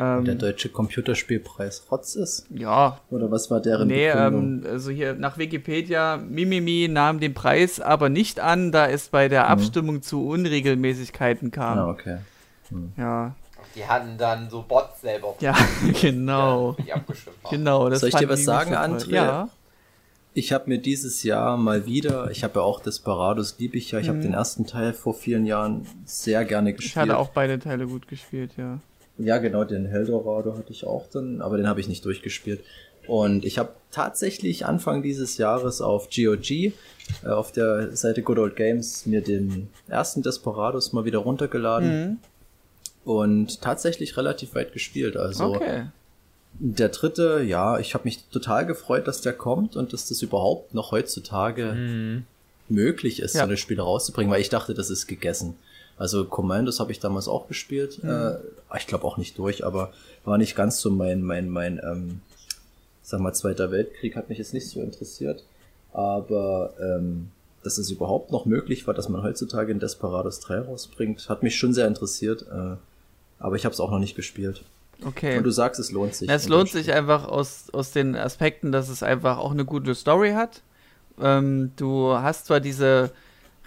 Ähm, 0.00 0.24
Der 0.24 0.36
deutsche 0.36 0.68
Computerspielpreis 0.68 1.84
Rotz 1.90 2.14
ist? 2.14 2.46
ja, 2.50 3.00
Oder 3.10 3.30
was 3.32 3.50
war 3.50 3.60
deren 3.60 3.88
Nee, 3.88 4.08
ähm, 4.08 4.64
also 4.64 4.90
hier 4.90 5.14
nach 5.14 5.38
Wikipedia, 5.38 6.16
Mimimi 6.18 6.86
nahm 6.88 7.18
den 7.18 7.34
Preis 7.34 7.80
aber 7.80 8.08
nicht 8.08 8.38
an, 8.38 8.70
da 8.70 8.86
es 8.88 9.08
bei 9.08 9.28
der 9.28 9.48
Abstimmung 9.48 10.02
zu 10.02 10.24
Unregelmäßigkeiten 10.28 11.50
kam. 11.50 11.78
ah, 11.78 11.88
okay. 11.90 12.18
Ja, 12.96 13.34
Die 13.74 13.84
hatten 13.86 14.16
dann 14.18 14.48
so 14.50 14.62
Bots 14.62 15.00
selber 15.00 15.34
ja, 15.40 15.56
genau. 16.00 16.74
für 16.74 16.82
die 16.82 16.92
abgestimmt 16.92 17.36
haben. 17.44 17.56
Genau, 17.56 17.88
das 17.88 18.00
Soll 18.00 18.10
ich 18.10 18.14
dir 18.14 18.28
was 18.28 18.44
sagen. 18.44 18.74
André? 18.74 19.14
Ja, 19.14 19.48
Ich 20.34 20.52
habe 20.52 20.68
mir 20.68 20.78
dieses 20.78 21.22
Jahr 21.24 21.56
mal 21.56 21.86
wieder, 21.86 22.30
ich 22.30 22.44
habe 22.44 22.60
ja 22.60 22.64
auch 22.64 22.80
Desperados, 22.80 23.56
liebe 23.58 23.76
ich 23.76 23.90
ja, 23.90 23.98
ich 23.98 24.08
habe 24.08 24.20
den 24.20 24.34
ersten 24.34 24.66
Teil 24.66 24.92
vor 24.92 25.14
vielen 25.14 25.44
Jahren 25.46 25.86
sehr 26.04 26.44
gerne 26.44 26.70
ich 26.70 26.76
gespielt. 26.76 26.96
hatte 27.08 27.18
auch 27.18 27.30
beide 27.30 27.58
Teile 27.58 27.86
gut 27.88 28.06
gespielt, 28.06 28.52
ja. 28.56 28.78
Ja, 29.18 29.38
genau, 29.38 29.64
den 29.64 29.86
Heldorado 29.86 30.56
hatte 30.56 30.70
ich 30.72 30.84
auch 30.86 31.06
dann, 31.12 31.40
aber 31.42 31.56
den 31.56 31.66
habe 31.68 31.80
ich 31.80 31.88
nicht 31.88 32.04
durchgespielt. 32.04 32.60
Und 33.06 33.44
ich 33.44 33.58
habe 33.58 33.70
tatsächlich 33.90 34.66
Anfang 34.66 35.02
dieses 35.02 35.38
Jahres 35.38 35.80
auf 35.80 36.08
GOG, 36.14 36.50
äh, 36.50 36.72
auf 37.26 37.52
der 37.52 37.96
Seite 37.96 38.22
Good 38.22 38.38
Old 38.38 38.56
Games, 38.56 39.06
mir 39.06 39.22
den 39.22 39.68
ersten 39.88 40.22
Desperados 40.22 40.92
mal 40.92 41.04
wieder 41.06 41.18
runtergeladen 41.18 41.88
Mhm. 42.10 42.18
und 43.04 43.60
tatsächlich 43.62 44.16
relativ 44.18 44.54
weit 44.54 44.72
gespielt. 44.72 45.16
Also 45.16 45.54
Okay. 45.56 45.86
der 46.60 46.90
dritte, 46.90 47.42
ja, 47.42 47.78
ich 47.78 47.94
habe 47.94 48.04
mich 48.04 48.24
total 48.30 48.66
gefreut, 48.66 49.08
dass 49.08 49.22
der 49.22 49.32
kommt 49.32 49.74
und 49.74 49.92
dass 49.94 50.06
das 50.08 50.20
überhaupt 50.22 50.74
noch 50.74 50.92
heutzutage 50.92 52.22
möglich 52.68 53.20
ist, 53.22 53.34
Ja. 53.34 53.40
so 53.40 53.46
eine 53.46 53.56
Spiele 53.56 53.82
rauszubringen, 53.82 54.30
weil 54.30 54.42
ich 54.42 54.50
dachte, 54.50 54.74
das 54.74 54.90
ist 54.90 55.06
gegessen. 55.06 55.56
Also 55.98 56.24
Commandos 56.24 56.80
habe 56.80 56.92
ich 56.92 57.00
damals 57.00 57.28
auch 57.28 57.48
gespielt. 57.48 58.02
Äh, 58.04 58.36
ich 58.76 58.86
glaube 58.86 59.04
auch 59.04 59.16
nicht 59.16 59.36
durch, 59.38 59.64
aber 59.64 59.92
war 60.24 60.38
nicht 60.38 60.54
ganz 60.54 60.80
so 60.80 60.90
mein, 60.90 61.22
mein, 61.22 61.48
mein, 61.48 61.80
ähm, 61.82 62.20
sag 63.02 63.20
mal, 63.20 63.34
Zweiter 63.34 63.70
Weltkrieg 63.70 64.14
hat 64.16 64.28
mich 64.28 64.38
jetzt 64.38 64.54
nicht 64.54 64.68
so 64.68 64.80
interessiert. 64.80 65.44
Aber 65.92 66.74
ähm, 66.80 67.30
dass 67.64 67.78
es 67.78 67.90
überhaupt 67.90 68.30
noch 68.30 68.46
möglich 68.46 68.86
war, 68.86 68.94
dass 68.94 69.08
man 69.08 69.22
heutzutage 69.22 69.72
in 69.72 69.80
Desperados 69.80 70.40
3 70.40 70.60
rausbringt, 70.60 71.28
hat 71.28 71.42
mich 71.42 71.56
schon 71.56 71.74
sehr 71.74 71.88
interessiert. 71.88 72.42
Äh, 72.42 72.76
aber 73.40 73.56
ich 73.56 73.64
habe 73.64 73.72
es 73.72 73.80
auch 73.80 73.90
noch 73.90 73.98
nicht 73.98 74.14
gespielt. 74.14 74.62
Okay. 75.04 75.38
Und 75.38 75.44
du 75.44 75.50
sagst, 75.50 75.80
es 75.80 75.90
lohnt 75.92 76.14
sich. 76.14 76.28
Es 76.28 76.48
lohnt 76.48 76.70
sich 76.70 76.92
einfach 76.92 77.26
aus, 77.26 77.66
aus 77.72 77.92
den 77.92 78.16
Aspekten, 78.16 78.72
dass 78.72 78.88
es 78.88 79.02
einfach 79.02 79.38
auch 79.38 79.52
eine 79.52 79.64
gute 79.64 79.94
Story 79.94 80.32
hat. 80.32 80.62
Ähm, 81.20 81.72
du 81.76 82.12
hast 82.14 82.46
zwar 82.46 82.60
diese 82.60 83.10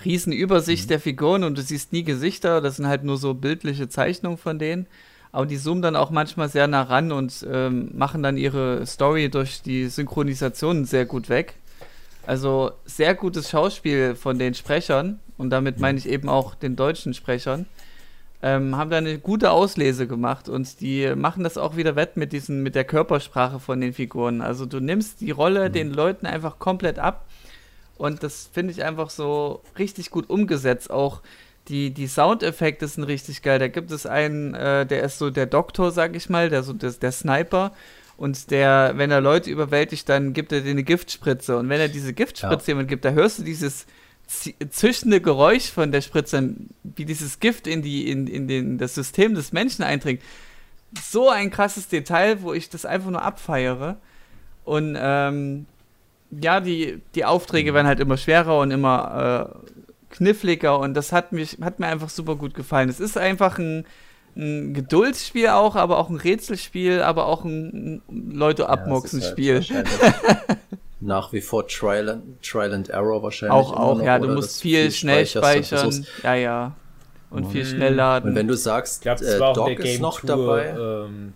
riesen 0.06 0.34
Übersicht 0.34 0.90
der 0.90 1.00
Figuren 1.00 1.44
und 1.44 1.58
du 1.58 1.62
siehst 1.62 1.94
nie 1.94 2.04
Gesichter, 2.04 2.62
das 2.62 2.78
sind 2.78 2.88
halt 2.88 3.04
nur 3.04 3.18
so 3.18 3.34
bildliche 3.34 3.90
Zeichnungen 3.90 4.38
von 4.38 4.60
denen, 4.60 4.88
aber 5.32 5.46
die 5.46 5.58
zoomen 5.58 5.82
dann 5.82 5.96
auch 5.96 6.10
manchmal 6.10 6.50
sehr 6.50 6.68
nah 6.68 6.84
ran 6.84 7.12
und 7.12 7.46
ähm, 7.50 7.90
machen 7.94 8.24
dann 8.24 8.38
ihre 8.38 8.86
Story 8.86 9.30
durch 9.30 9.62
die 9.62 9.88
Synchronisation 9.88 10.86
sehr 10.86 11.06
gut 11.06 11.30
weg. 11.30 11.56
Also 12.26 12.72
sehr 12.86 13.16
gutes 13.16 13.50
Schauspiel 13.50 14.16
von 14.16 14.38
den 14.38 14.54
Sprechern 14.54 15.20
und 15.38 15.50
damit 15.50 15.80
meine 15.80 15.98
ich 15.98 16.08
eben 16.08 16.30
auch 16.30 16.54
den 16.54 16.76
deutschen 16.76 17.14
Sprechern. 17.14 17.66
Ähm, 18.44 18.76
haben 18.76 18.90
da 18.90 18.98
eine 18.98 19.20
gute 19.20 19.52
Auslese 19.52 20.08
gemacht 20.08 20.50
und 20.50 20.82
die 20.82 21.14
machen 21.16 21.44
das 21.44 21.58
auch 21.58 21.78
wieder 21.78 21.96
wett 21.96 22.18
mit 22.18 22.34
diesen, 22.34 22.64
mit 22.64 22.74
der 22.74 22.84
Körpersprache 22.84 23.60
von 23.60 23.80
den 23.80 23.94
Figuren. 23.94 24.42
Also 24.42 24.66
du 24.66 24.80
nimmst 24.80 25.22
die 25.22 25.32
Rolle 25.32 25.70
den 25.70 25.92
Leuten 25.92 26.26
einfach 26.26 26.58
komplett 26.58 26.98
ab 26.98 27.26
und 28.02 28.24
das 28.24 28.50
finde 28.52 28.74
ich 28.74 28.84
einfach 28.84 29.12
so 29.12 29.62
richtig 29.78 30.10
gut 30.10 30.30
umgesetzt. 30.30 30.90
Auch 30.90 31.22
die, 31.68 31.92
die 31.92 32.08
Soundeffekte 32.08 32.88
sind 32.88 33.04
richtig 33.04 33.44
geil. 33.44 33.60
Da 33.60 33.68
gibt 33.68 33.92
es 33.92 34.08
einen, 34.08 34.56
äh, 34.56 34.88
der 34.88 35.04
ist 35.04 35.20
so 35.20 35.30
der 35.30 35.46
Doktor, 35.46 35.92
sag 35.92 36.16
ich 36.16 36.28
mal, 36.28 36.50
der 36.50 36.64
so 36.64 36.74
der, 36.74 36.92
der 36.92 37.12
Sniper. 37.12 37.72
Und 38.18 38.50
der, 38.50 38.94
wenn 38.96 39.12
er 39.12 39.22
Leute 39.22 39.52
überwältigt, 39.52 40.10
dann 40.10 40.34
gibt 40.34 40.52
er 40.52 40.62
dir 40.62 40.72
eine 40.72 40.84
Giftspritze. 40.84 41.58
Und 41.58 41.70
wenn 41.70 41.80
er 41.80 41.90
diese 41.90 42.14
Giftspritze 42.14 42.72
jemand 42.72 42.88
gibt, 42.88 43.06
da 43.06 43.12
hörst 43.12 43.38
du 43.38 43.44
dieses 43.44 43.86
zi- 44.26 44.56
zischende 44.70 45.22
Geräusch 45.22 45.70
von 45.72 45.92
der 45.92 46.02
Spritze, 46.02 46.56
wie 46.84 47.06
dieses 47.06 47.40
Gift 47.40 47.68
in, 47.68 47.84
die, 47.84 48.10
in, 48.10 48.26
in 48.26 48.48
den, 48.48 48.78
das 48.80 48.96
System 48.96 49.36
des 49.36 49.54
Menschen 49.54 49.84
eindringt. 49.84 50.22
So 51.02 51.30
ein 51.30 51.52
krasses 51.52 51.88
Detail, 51.88 52.42
wo 52.42 52.54
ich 52.54 52.70
das 52.70 52.86
einfach 52.86 53.12
nur 53.12 53.22
abfeiere. 53.22 53.98
Und 54.66 54.98
ähm, 55.00 55.68
ja, 56.32 56.60
die, 56.60 57.02
die 57.16 57.26
Aufträge 57.26 57.74
werden 57.74 57.88
halt 57.88 58.00
immer 58.00 58.18
schwerer 58.18 58.60
und 58.60 58.72
immer 58.72 59.52
äh, 59.54 60.14
kniffliger 60.14 60.80
und 60.80 60.94
das 60.94 61.12
hat, 61.12 61.32
mich, 61.32 61.58
hat 61.62 61.80
mir 61.80 61.88
einfach 61.88 62.10
super 62.10 62.36
gut 62.36 62.54
gefallen. 62.54 62.90
Es 62.90 63.00
ist 63.00 63.18
einfach 63.18 63.58
ein, 63.60 63.86
ein 64.36 64.74
Geduldsspiel 64.74 65.50
auch, 65.50 65.76
aber 65.76 65.98
auch 65.98 66.10
ein 66.10 66.16
Rätselspiel, 66.18 67.02
aber 67.02 67.26
auch 67.28 67.44
ein, 67.44 68.02
Leute 68.10 68.70
abmoxen 68.70 69.22
Spiel. 69.22 69.64
nach 71.00 71.34
wie 71.34 71.42
vor 71.42 71.68
Trial 71.68 72.10
and, 72.10 72.42
Trial 72.44 72.74
and 72.74 72.90
Error 72.90 73.24
wahrscheinlich. 73.24 73.54
auch, 73.54 73.74
auch, 73.74 73.98
noch, 73.98 74.06
ja, 74.06 74.20
du 74.20 74.30
musst 74.30 74.62
viel 74.62 74.92
schnell 74.92 75.26
speicherst 75.26 75.84
und 75.86 76.06
speichern. 76.06 76.24
Ja, 76.24 76.36
ja. 76.36 76.76
Und 77.30 77.46
viel 77.52 77.64
Mhm. 77.64 77.68
schnell 77.68 77.94
laden. 77.96 78.30
Und 78.30 78.36
wenn 78.36 78.48
du 78.48 78.56
sagst, 78.58 79.06
Ich 79.06 79.12
äh, 79.22 79.40
war 79.40 79.50
auch 79.50 79.56
Doc 79.56 79.68
der 79.68 79.76
Game 79.78 79.86
ist 79.86 80.02
noch 80.02 80.20
Tour, 80.20 80.28
dabei. 80.30 81.06
ähm, 81.08 81.34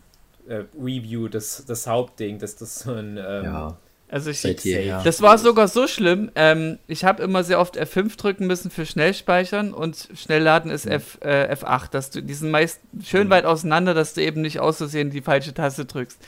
äh, 0.47 0.63
Review, 0.77 1.29
das, 1.29 1.63
das 1.65 1.87
Hauptding, 1.87 2.37
dass 2.37 2.57
das 2.57 2.79
so 2.79 2.91
ein 2.91 3.17
ähm, 3.17 3.45
ja, 3.45 3.77
also 4.09 4.29
ich, 4.29 4.39
seit 4.41 4.61
jeher. 4.63 5.01
Das 5.03 5.21
war 5.21 5.37
sogar 5.37 5.67
so 5.67 5.87
schlimm. 5.87 6.31
Ähm, 6.35 6.77
ich 6.87 7.03
habe 7.03 7.23
immer 7.23 7.43
sehr 7.43 7.59
oft 7.59 7.77
F5 7.79 8.17
drücken 8.17 8.47
müssen 8.47 8.69
für 8.71 8.85
Schnellspeichern 8.85 9.73
und 9.73 10.09
Schnellladen 10.15 10.71
ist 10.71 10.85
F, 10.85 11.17
äh, 11.21 11.53
F8. 11.53 11.89
Dass 11.91 12.11
du, 12.11 12.21
die 12.21 12.33
sind 12.33 12.51
meist 12.51 12.79
schön 13.03 13.29
weit 13.29 13.45
auseinander, 13.45 13.93
dass 13.93 14.13
du 14.13 14.21
eben 14.21 14.41
nicht 14.41 14.59
aus 14.59 14.77
Versehen 14.77 15.09
die 15.09 15.21
falsche 15.21 15.53
Taste 15.53 15.85
drückst. 15.85 16.19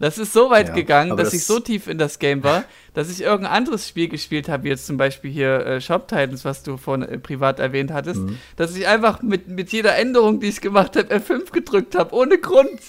Das 0.00 0.18
ist 0.18 0.32
so 0.32 0.50
weit 0.50 0.68
Ja, 0.68 0.74
gegangen, 0.74 1.16
dass 1.16 1.28
das- 1.30 1.34
ich 1.34 1.44
so 1.44 1.60
tief 1.60 1.86
in 1.86 1.98
das 1.98 2.18
Game 2.18 2.42
war, 2.42 2.64
dass 2.94 3.10
ich 3.10 3.20
irgendein 3.22 3.52
anderes 3.52 3.88
Spiel 3.88 4.08
gespielt 4.08 4.48
habe, 4.48 4.64
wie 4.64 4.68
jetzt 4.70 4.86
zum 4.86 4.96
Beispiel 4.96 5.30
hier 5.30 5.64
äh, 5.66 5.80
Shop 5.80 6.08
Titans, 6.08 6.44
was 6.44 6.64
du 6.64 6.76
vorhin 6.76 7.04
äh, 7.08 7.18
privat 7.18 7.60
erwähnt 7.60 7.92
hattest, 7.92 8.20
Mhm. 8.20 8.38
dass 8.56 8.74
ich 8.76 8.88
einfach 8.88 9.22
mit, 9.22 9.46
mit 9.48 9.70
jeder 9.70 9.96
Änderung, 9.96 10.40
die 10.40 10.48
ich 10.48 10.60
gemacht 10.60 10.96
habe, 10.96 11.14
F5 11.14 11.52
gedrückt 11.52 11.94
habe, 11.94 12.12
ohne 12.14 12.38
Grund. 12.38 12.80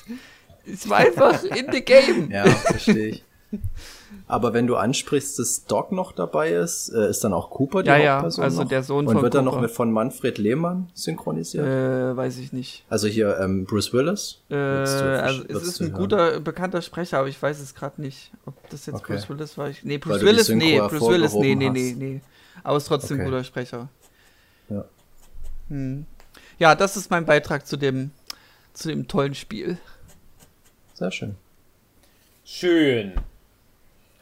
Ich 0.65 0.89
war 0.89 0.97
einfach 0.97 1.43
in 1.43 1.67
the 1.71 1.81
game. 1.81 2.31
Ja, 2.31 2.45
verstehe 2.45 3.07
ich. 3.09 3.23
Aber 4.27 4.53
wenn 4.53 4.65
du 4.65 4.75
ansprichst, 4.75 5.37
dass 5.37 5.65
Doc 5.65 5.91
noch 5.91 6.11
dabei 6.11 6.51
ist, 6.53 6.89
äh, 6.89 7.09
ist 7.11 7.23
dann 7.23 7.31
auch 7.33 7.51
Cooper 7.51 7.83
die 7.83 7.89
Ja, 7.89 7.97
ja, 7.97 8.13
Hauptperson 8.15 8.43
also 8.43 8.61
noch? 8.63 8.69
der 8.69 8.81
Sohn 8.81 9.05
Und 9.05 9.13
von 9.13 9.21
wird 9.21 9.35
er 9.35 9.43
noch 9.43 9.61
mit 9.61 9.69
von 9.69 9.91
Manfred 9.91 10.39
Lehmann 10.39 10.89
synchronisiert? 10.95 11.65
Äh, 11.67 12.17
weiß 12.17 12.39
ich 12.39 12.51
nicht. 12.51 12.83
Also 12.89 13.07
hier 13.07 13.37
ähm, 13.39 13.65
Bruce 13.65 13.93
Willis? 13.93 14.41
Äh, 14.49 14.53
du- 14.53 14.55
also 15.21 15.43
es 15.47 15.61
ist 15.63 15.79
ein 15.79 15.89
hören? 15.89 15.93
guter, 15.99 16.39
bekannter 16.39 16.81
Sprecher, 16.81 17.19
aber 17.19 17.27
ich 17.27 17.39
weiß 17.39 17.59
es 17.59 17.75
gerade 17.75 18.01
nicht, 18.01 18.31
ob 18.47 18.55
das 18.71 18.87
jetzt 18.87 18.95
Okay. 18.95 19.13
Bruce 19.13 19.29
Willis 19.29 19.57
war. 19.59 19.69
Ich, 19.69 19.83
nee, 19.83 19.99
Bruce 19.99 20.21
Willis, 20.21 20.49
nee, 20.49 20.79
Bruce 20.79 21.07
Willis, 21.07 21.33
nee, 21.35 21.53
nee, 21.53 21.69
nee, 21.69 21.93
nee. 21.95 22.21
Aber 22.63 22.77
es 22.77 22.83
ist 22.83 22.87
trotzdem 22.89 23.17
ein 23.17 23.21
Okay. 23.21 23.29
guter 23.29 23.43
Sprecher. 23.43 23.89
Ja. 24.69 24.85
Hm. 25.69 26.05
Ja, 26.57 26.73
das 26.73 26.97
ist 26.97 27.11
mein 27.11 27.25
Beitrag 27.25 27.67
zu 27.67 27.77
dem, 27.77 28.09
zu 28.73 28.87
dem 28.87 29.07
tollen 29.07 29.35
Spiel. 29.35 29.77
Sehr 30.95 31.11
schön. 31.11 31.35
Schön. 32.43 33.13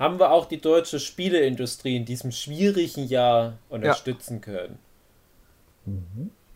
Haben 0.04 0.20
wir 0.20 0.32
auch 0.32 0.48
die 0.48 0.60
deutsche 0.60 1.00
Spieleindustrie 1.00 1.96
in 1.96 2.04
diesem 2.04 2.34
schwierigen 2.34 3.08
Jahr 3.08 3.54
unterstützen 3.70 4.42
können? 4.42 4.78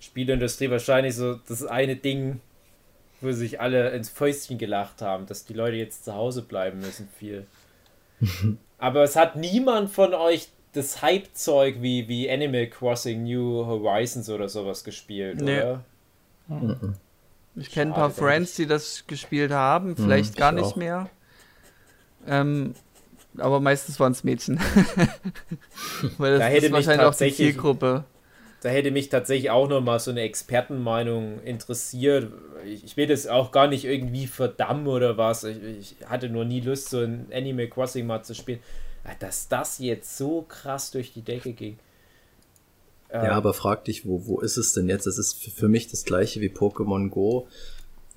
Spieleindustrie 0.02 0.70
wahrscheinlich 0.70 1.16
so 1.16 1.36
das 1.48 1.64
eine 1.64 1.96
Ding, 1.96 2.42
wo 3.22 3.32
sich 3.32 3.62
alle 3.62 3.92
ins 3.92 4.10
Fäustchen 4.10 4.58
gelacht 4.58 5.02
haben, 5.02 5.28
dass 5.28 5.46
die 5.46 5.54
Leute 5.54 5.78
jetzt 5.78 6.04
zu 6.04 6.14
Hause 6.14 6.42
bleiben 6.42 6.80
müssen 6.80 7.08
viel. 7.18 7.48
Aber 8.80 9.04
es 9.04 9.16
hat 9.16 9.38
niemand 9.38 9.92
von 9.92 10.14
euch 10.14 10.50
das 10.74 11.02
Hype-Zeug 11.02 11.78
wie, 11.80 12.10
wie 12.10 12.30
Animal 12.30 12.68
Crossing 12.68 13.24
New 13.24 13.66
Horizons 13.66 14.30
oder 14.30 14.50
sowas 14.50 14.84
gespielt, 14.84 15.40
Nee. 15.40 15.62
oder? 15.62 15.84
Ich 17.56 17.72
kenne 17.72 17.92
ein 17.92 17.96
paar 17.96 18.12
Friends, 18.12 18.58
die 18.58 18.66
das 18.66 19.06
gespielt 19.08 19.52
haben, 19.52 19.96
vielleicht 19.96 20.32
ich 20.32 20.36
gar 20.36 20.52
nicht 20.52 20.66
auch. 20.66 20.76
mehr. 20.76 21.10
Ähm, 22.28 22.76
aber 23.40 23.60
meistens 23.60 24.00
waren 24.00 24.12
es 24.12 24.24
Mädchen. 24.24 24.60
Weil 26.18 26.32
das 26.34 26.40
Da 26.40 26.46
hätte 26.48 26.58
ist 26.58 26.64
mich 26.64 26.72
wahrscheinlich 26.74 27.00
auch 27.06 27.12
die 27.12 27.18
tatsächlich- 27.26 27.38
Zielgruppe. 27.54 28.04
Da 28.62 28.70
hätte 28.70 28.90
mich 28.90 29.10
tatsächlich 29.10 29.52
auch 29.52 29.70
noch 29.70 29.82
mal 29.82 30.00
so 30.00 30.10
eine 30.10 30.22
Expertenmeinung 30.22 31.44
interessiert. 31.44 32.32
Ich, 32.66 32.84
ich 32.84 32.98
will 32.98 33.06
das 33.06 33.28
auch 33.28 33.52
gar 33.52 33.68
nicht 33.68 33.86
irgendwie 33.86 34.26
verdammen 34.26 34.88
oder 34.88 35.16
was. 35.16 35.44
Ich, 35.44 35.58
ich 35.80 35.96
hatte 36.08 36.28
nur 36.28 36.44
nie 36.44 36.62
Lust, 36.62 36.90
so 36.90 37.00
ein 37.00 37.28
Animal 37.32 37.68
Crossing 37.68 38.08
mal 38.08 38.24
zu 38.24 38.34
spielen. 38.34 38.60
Ah, 39.04 39.12
Dass 39.20 39.48
das 39.48 39.78
jetzt 39.78 40.18
so 40.18 40.42
krass 40.42 40.90
durch 40.90 41.14
die 41.14 41.22
Decke 41.22 41.54
ging. 41.54 41.78
Ähm, 43.12 43.26
Ja, 43.26 43.32
aber 43.34 43.54
frag 43.54 43.86
dich, 43.86 44.08
wo, 44.08 44.26
wo 44.26 44.40
ist 44.42 44.58
es 44.58 44.74
denn 44.74 44.90
jetzt? 44.90 45.06
Es 45.06 45.20
ist 45.20 45.36
für 45.52 45.68
mich 45.68 45.88
das 45.88 46.04
gleiche 46.04 46.42
wie 46.42 46.50
Pokémon 46.50 47.10
Go. 47.10 47.48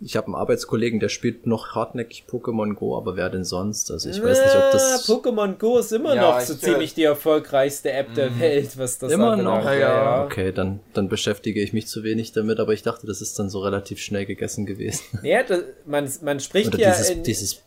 Ich 0.02 0.16
habe 0.16 0.28
einen 0.28 0.34
Arbeitskollegen, 0.36 0.98
der 0.98 1.10
spielt 1.10 1.46
noch 1.46 1.74
hartnäckig 1.74 2.24
Pokémon 2.26 2.72
Go, 2.74 2.96
aber 2.96 3.16
wer 3.16 3.28
denn 3.28 3.44
sonst? 3.44 3.90
Also 3.90 4.08
ich 4.08 4.22
weiß 4.22 4.44
nicht, 4.44 4.56
ob 4.56 4.70
das 4.72 4.82
Ah, 5.08 5.12
Pokémon 5.12 5.58
Go 5.58 5.76
ist 5.78 5.92
immer 5.92 6.14
Ja, 6.14 6.22
noch 6.22 6.40
so 6.40 6.54
ziemlich 6.54 6.94
die 6.94 7.02
erfolgreichste 7.04 7.92
App 7.92 8.14
der 8.14 8.38
Welt, 8.40 8.78
was 8.78 8.98
das 8.98 9.12
Immer 9.12 9.32
anbelangt. 9.32 9.64
noch? 9.64 9.70
Ja, 9.70 9.78
ja. 9.78 10.24
Okay, 10.24 10.52
dann, 10.52 10.80
dann 10.94 11.10
beschäftige 11.10 11.62
ich 11.62 11.74
mich 11.74 11.86
zu 11.86 12.02
wenig 12.02 12.32
damit, 12.32 12.60
aber 12.60 12.72
ich 12.72 12.82
dachte, 12.82 13.06
das 13.06 13.20
ist 13.20 13.38
dann 13.38 13.50
so 13.50 13.60
relativ 13.60 14.00
schnell 14.00 14.24
gegessen 14.24 14.64
gewesen. 14.64 15.04
Ja, 15.22 15.42
das, 15.42 15.64
man, 15.84 16.10
man 16.22 16.40
spricht 16.40 16.68
Oder 16.68 16.78
ja 16.78 16.90
dieses, 16.92 17.10
in, 17.10 17.22
dieses 17.22 17.62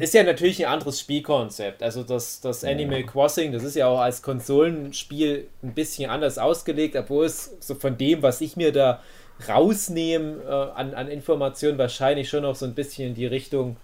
ist 0.00 0.12
ja 0.12 0.22
natürlich 0.22 0.66
ein 0.66 0.70
anderes 0.72 1.00
Spielkonzept. 1.00 1.82
Also 1.82 2.02
das, 2.02 2.40
das 2.42 2.62
Animal 2.62 3.04
Crossing, 3.04 3.52
das 3.52 3.62
ist 3.64 3.74
ja 3.74 3.86
auch 3.86 4.00
als 4.00 4.20
Konsolenspiel 4.20 5.46
ein 5.62 5.72
bisschen 5.72 6.10
anders 6.10 6.36
ausgelegt, 6.36 6.94
obwohl 6.94 7.24
es 7.24 7.56
so 7.60 7.74
von 7.74 7.96
dem, 7.96 8.22
was 8.22 8.40
ich 8.42 8.56
mir 8.56 8.70
da 8.72 9.00
rausnehme 9.48 10.42
äh, 10.44 10.78
an, 10.78 10.94
an 10.94 11.08
Informationen, 11.08 11.78
wahrscheinlich 11.78 12.28
schon 12.28 12.42
noch 12.42 12.54
so 12.56 12.66
ein 12.66 12.74
bisschen 12.74 13.08
in 13.08 13.14
die 13.14 13.26
Richtung, 13.26 13.76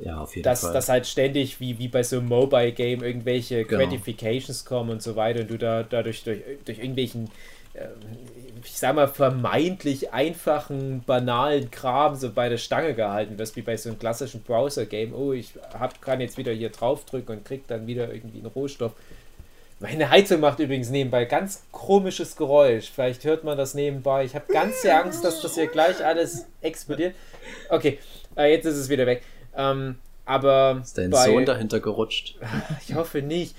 ja, 0.00 0.20
auf 0.22 0.34
jeden 0.34 0.44
dass, 0.44 0.62
Fall. 0.62 0.72
dass 0.72 0.88
halt 0.88 1.06
ständig 1.06 1.60
wie, 1.60 1.78
wie 1.78 1.88
bei 1.88 2.02
so 2.02 2.18
einem 2.18 2.28
Mobile-Game 2.28 3.02
irgendwelche 3.02 3.64
Genau. 3.64 3.84
Gratifications 3.84 4.64
kommen 4.64 4.90
und 4.90 5.02
so 5.02 5.14
weiter 5.16 5.40
und 5.40 5.50
du 5.50 5.58
da 5.58 5.82
dadurch 5.82 6.24
durch, 6.24 6.40
durch 6.64 6.78
irgendwelchen 6.78 7.30
ähm, 7.74 7.90
ich 8.64 8.72
sag 8.78 8.94
mal, 8.94 9.08
vermeintlich 9.08 10.12
einfachen, 10.12 11.02
banalen 11.04 11.70
Kram 11.70 12.14
so 12.16 12.32
bei 12.32 12.48
der 12.48 12.56
Stange 12.56 12.94
gehalten 12.94 13.38
wirst, 13.38 13.56
wie 13.56 13.62
bei 13.62 13.76
so 13.76 13.90
einem 13.90 13.98
klassischen 13.98 14.42
Browser-Game. 14.42 15.14
Oh, 15.14 15.32
ich 15.32 15.52
hab, 15.74 16.00
kann 16.02 16.20
jetzt 16.20 16.38
wieder 16.38 16.52
hier 16.52 16.70
draufdrücken 16.70 17.36
und 17.38 17.44
krieg 17.44 17.66
dann 17.68 17.86
wieder 17.86 18.12
irgendwie 18.12 18.38
einen 18.38 18.46
Rohstoff. 18.46 18.94
Meine 19.80 20.10
Heizung 20.10 20.40
macht 20.40 20.58
übrigens 20.58 20.90
nebenbei 20.90 21.24
ganz 21.24 21.62
komisches 21.70 22.34
Geräusch. 22.36 22.90
Vielleicht 22.92 23.24
hört 23.24 23.44
man 23.44 23.56
das 23.56 23.74
nebenbei. 23.74 24.24
Ich 24.24 24.34
habe 24.34 24.52
ganze 24.52 24.92
Angst, 24.94 25.24
dass 25.24 25.40
das 25.40 25.54
hier 25.54 25.68
gleich 25.68 26.04
alles 26.04 26.46
explodiert. 26.62 27.14
Okay, 27.68 27.98
äh, 28.36 28.50
jetzt 28.50 28.64
ist 28.66 28.76
es 28.76 28.88
wieder 28.88 29.06
weg. 29.06 29.22
Ähm, 29.56 29.98
aber 30.24 30.80
ist 30.82 30.98
dein 30.98 31.10
bei- 31.10 31.24
Sohn 31.26 31.46
dahinter 31.46 31.78
gerutscht? 31.80 32.36
ich 32.88 32.94
hoffe 32.94 33.22
nicht. 33.22 33.54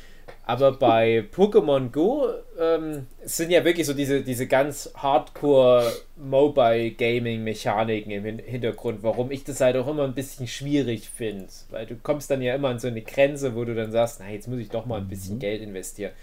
Aber 0.49 0.71
bei 0.71 1.25
Pokémon 1.31 1.91
Go 1.91 2.27
ähm, 2.59 3.05
sind 3.23 3.51
ja 3.51 3.63
wirklich 3.63 3.85
so 3.85 3.93
diese, 3.93 4.23
diese 4.23 4.47
ganz 4.47 4.91
hardcore 4.95 5.91
Mobile 6.17 6.89
Gaming 6.89 7.43
Mechaniken 7.43 8.11
im 8.11 8.23
Hin- 8.25 8.39
Hintergrund, 8.43 9.03
warum 9.03 9.29
ich 9.29 9.43
das 9.43 9.61
halt 9.61 9.75
auch 9.77 9.87
immer 9.87 10.05
ein 10.05 10.15
bisschen 10.15 10.47
schwierig 10.47 11.07
finde. 11.07 11.45
Weil 11.69 11.85
du 11.85 11.97
kommst 12.01 12.31
dann 12.31 12.41
ja 12.41 12.55
immer 12.55 12.69
an 12.69 12.79
so 12.79 12.87
eine 12.87 13.03
Grenze, 13.03 13.53
wo 13.55 13.63
du 13.63 13.75
dann 13.75 13.91
sagst, 13.91 14.21
na, 14.21 14.31
jetzt 14.31 14.47
muss 14.47 14.57
ich 14.57 14.69
doch 14.69 14.87
mal 14.87 14.99
ein 14.99 15.07
bisschen 15.07 15.37
Geld 15.37 15.61
investieren. 15.61 16.13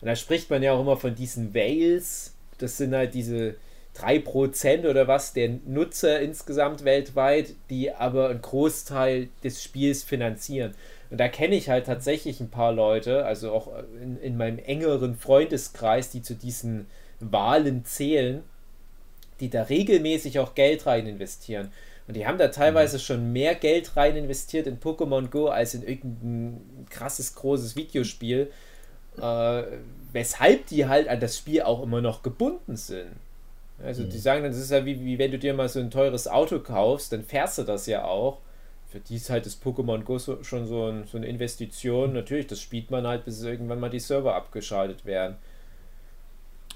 Und 0.00 0.08
da 0.08 0.16
spricht 0.16 0.50
man 0.50 0.64
ja 0.64 0.72
auch 0.72 0.80
immer 0.80 0.96
von 0.96 1.14
diesen 1.14 1.54
Whales. 1.54 2.34
Das 2.58 2.76
sind 2.78 2.92
halt 2.92 3.14
diese 3.14 3.54
3% 3.96 4.84
oder 4.88 5.06
was 5.06 5.32
der 5.32 5.48
Nutzer 5.64 6.18
insgesamt 6.20 6.84
weltweit, 6.84 7.50
die 7.70 7.92
aber 7.92 8.30
einen 8.30 8.42
Großteil 8.42 9.28
des 9.44 9.62
Spiels 9.62 10.02
finanzieren. 10.02 10.74
Und 11.10 11.18
da 11.18 11.28
kenne 11.28 11.54
ich 11.54 11.68
halt 11.68 11.86
tatsächlich 11.86 12.40
ein 12.40 12.50
paar 12.50 12.72
Leute, 12.72 13.24
also 13.24 13.52
auch 13.52 13.68
in, 14.00 14.18
in 14.18 14.36
meinem 14.36 14.58
engeren 14.58 15.16
Freundeskreis, 15.16 16.10
die 16.10 16.22
zu 16.22 16.34
diesen 16.34 16.86
Wahlen 17.20 17.84
zählen, 17.84 18.42
die 19.40 19.50
da 19.50 19.62
regelmäßig 19.62 20.38
auch 20.38 20.54
Geld 20.54 20.86
rein 20.86 21.06
investieren. 21.06 21.70
Und 22.08 22.16
die 22.16 22.26
haben 22.26 22.38
da 22.38 22.48
teilweise 22.48 22.98
schon 22.98 23.32
mehr 23.32 23.54
Geld 23.54 23.96
rein 23.96 24.16
investiert 24.16 24.66
in 24.66 24.78
Pokémon 24.78 25.28
Go 25.28 25.48
als 25.48 25.74
in 25.74 25.82
irgendein 25.82 26.86
krasses, 26.88 27.34
großes 27.34 27.74
Videospiel, 27.74 28.50
äh, 29.20 29.62
weshalb 30.12 30.66
die 30.66 30.86
halt 30.86 31.08
an 31.08 31.20
das 31.20 31.38
Spiel 31.38 31.62
auch 31.62 31.82
immer 31.82 32.00
noch 32.00 32.22
gebunden 32.22 32.76
sind. 32.76 33.10
Also 33.84 34.04
die 34.04 34.18
sagen 34.18 34.42
dann, 34.42 34.52
das 34.52 34.60
ist 34.60 34.70
ja 34.70 34.84
wie, 34.86 35.04
wie 35.04 35.18
wenn 35.18 35.30
du 35.30 35.38
dir 35.38 35.52
mal 35.52 35.68
so 35.68 35.80
ein 35.80 35.90
teures 35.90 36.28
Auto 36.28 36.60
kaufst, 36.60 37.12
dann 37.12 37.24
fährst 37.24 37.58
du 37.58 37.62
das 37.62 37.86
ja 37.86 38.04
auch. 38.04 38.38
Für 38.96 39.02
die 39.02 39.16
ist 39.16 39.28
halt 39.28 39.44
das 39.44 39.60
Pokémon 39.60 40.04
Go 40.04 40.16
so, 40.16 40.42
schon 40.42 40.66
so, 40.66 40.86
ein, 40.86 41.04
so 41.04 41.18
eine 41.18 41.26
Investition. 41.26 42.14
Natürlich, 42.14 42.46
das 42.46 42.62
spielt 42.62 42.90
man 42.90 43.06
halt, 43.06 43.26
bis 43.26 43.42
irgendwann 43.42 43.78
mal 43.78 43.90
die 43.90 44.00
Server 44.00 44.34
abgeschaltet 44.34 45.04
werden. 45.04 45.36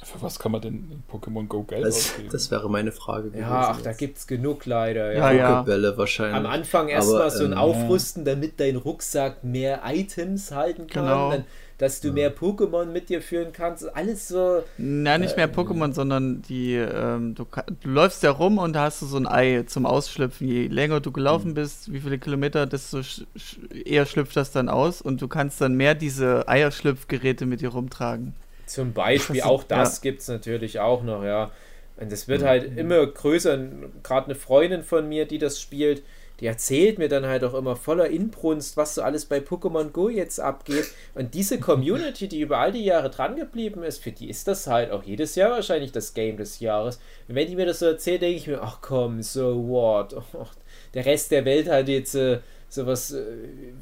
Für 0.03 0.21
was 0.21 0.39
kann 0.39 0.53
man 0.53 0.61
denn 0.61 0.75
in 0.91 1.03
Pokémon 1.11 1.47
Go 1.47 1.63
Geld 1.63 1.83
Das, 1.87 1.97
ausgeben? 2.11 2.29
das 2.31 2.51
wäre 2.51 2.69
meine 2.69 2.93
Frage 2.93 3.29
gewesen. 3.31 3.41
Ja, 3.41 3.71
ach, 3.71 3.81
da 3.81 3.89
jetzt. 3.91 3.99
gibt's 3.99 4.27
genug 4.27 4.67
leider. 4.67 5.15
Ja, 5.15 5.31
Ja. 5.31 5.33
ja. 5.33 5.57
Pokebälle 5.61 5.97
wahrscheinlich. 5.97 6.37
Am 6.37 6.45
Anfang 6.45 6.89
erstmal 6.89 7.31
so 7.31 7.45
ein 7.45 7.53
ähm, 7.53 7.59
Aufrüsten, 7.59 8.27
damit 8.27 8.61
dein 8.61 8.77
Rucksack 8.77 9.43
mehr 9.43 9.81
Items 9.87 10.53
halten 10.53 10.89
kann. 10.89 11.05
Genau. 11.05 11.31
Dann, 11.31 11.45
dass 11.81 12.03
du 12.03 12.13
mehr 12.13 12.31
Pokémon 12.31 12.85
mit 12.85 13.09
dir 13.09 13.23
führen 13.23 13.55
kannst. 13.55 13.97
Alles 13.97 14.29
so. 14.29 14.63
Nein, 14.77 15.23
nicht 15.23 15.39
mehr 15.39 15.51
Pokémon, 15.51 15.95
sondern 15.95 16.43
die, 16.43 16.75
ähm, 16.75 17.35
du, 17.35 17.47
du 17.81 17.89
läufst 17.89 18.23
ja 18.23 18.31
rum 18.31 18.59
und 18.59 18.75
da 18.75 18.83
hast 18.83 19.01
du 19.01 19.07
so 19.07 19.17
ein 19.17 19.27
Ei 19.27 19.63
zum 19.67 19.87
Ausschlüpfen. 19.87 20.47
Je 20.47 20.67
länger 20.67 21.01
du 21.01 21.11
gelaufen 21.11 21.55
bist, 21.55 21.91
wie 21.91 22.01
viele 22.01 22.19
Kilometer, 22.19 22.67
desto 22.67 23.03
sch 23.03 23.23
sch 23.35 23.59
eher 23.87 24.05
schlüpft 24.05 24.37
das 24.37 24.53
dann 24.53 24.69
aus 24.69 25.01
und 25.01 25.23
du 25.23 25.29
kannst 25.29 25.59
dann 25.63 25.75
mehr 25.75 25.95
diese 25.95 26.47
Eierschlüpfgeräte 26.47 27.47
mit 27.47 27.63
dir 27.63 27.71
rumtragen. 27.71 28.35
Zum 28.67 28.93
Beispiel, 28.93 29.41
auch 29.41 29.65
das 29.65 29.97
ja. 29.97 30.11
gibt's 30.11 30.29
natürlich 30.29 30.81
auch 30.81 31.03
noch, 31.03 31.25
ja. 31.25 31.51
Und 31.97 32.13
das 32.13 32.29
wird 32.29 32.43
halt 32.43 32.77
immer 32.77 33.07
größer. 33.07 33.59
Gerade 34.03 34.27
eine 34.27 34.35
Freundin 34.35 34.83
von 34.83 35.09
mir, 35.09 35.25
die 35.25 35.39
das 35.39 35.61
spielt, 35.61 36.03
die 36.41 36.47
erzählt 36.47 36.99
mir 36.99 37.09
dann 37.09 37.27
halt 37.27 37.45
auch 37.45 37.55
immer 37.55 37.77
voller 37.77 38.09
Inbrunst, 38.09 38.77
was 38.77 38.95
so 38.95 39.03
alles 39.03 39.27
bei 39.27 39.39
Pokémon 39.39 39.91
Go 39.91 40.09
jetzt 40.09 40.41
abgeht. 40.41 40.87
Und 41.15 41.35
diese 41.35 41.61
Community, 41.61 42.29
die 42.29 42.41
über 42.41 42.59
all 42.59 42.73
die 42.73 42.85
Jahre 42.85 43.11
dran 43.11 43.37
geblieben 43.37 43.83
ist, 43.83 44.03
für 44.03 44.13
die 44.13 44.31
ist 44.31 44.49
das 44.49 44.67
halt 44.67 44.91
auch 44.91 45.03
jedes 45.03 45.35
Jahr 45.35 45.51
wahrscheinlich 45.51 45.93
das 45.93 46.15
Game 46.15 46.39
des 46.39 46.61
Jahres. 46.61 46.99
Und 47.29 47.35
wenn 47.35 47.47
die 47.47 47.57
mir 47.57 47.67
das 47.67 47.81
so 47.81 47.87
erzählt, 47.87 48.23
denke 48.23 48.37
ich 48.37 48.47
mir, 48.47 48.63
ach 48.63 48.79
komm, 48.81 49.23
so 49.23 49.69
what? 49.69 50.15
Ach, 50.41 50.55
der 50.95 51.05
Rest 51.05 51.31
der 51.31 51.45
Welt 51.45 51.69
hat 51.69 51.89
jetzt 51.89 52.15
äh, 52.15 52.41
sowas 52.71 53.13
äh, 53.13 53.25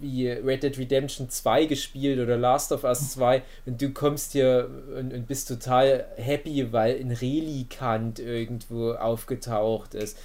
wie 0.01 0.29
Red 0.29 0.62
Dead 0.62 0.77
Redemption 0.77 1.29
2 1.29 1.66
gespielt 1.66 2.18
oder 2.18 2.37
Last 2.37 2.72
of 2.72 2.85
Us 2.85 3.12
2 3.12 3.42
und 3.66 3.81
du 3.81 3.90
kommst 3.90 4.33
hier 4.33 4.68
und, 4.96 5.12
und 5.12 5.27
bist 5.27 5.46
total 5.48 6.07
happy, 6.16 6.72
weil 6.72 6.98
ein 6.98 7.12
Relikant 7.12 8.18
irgendwo 8.18 8.92
aufgetaucht 8.92 9.94
ist. 9.94 10.18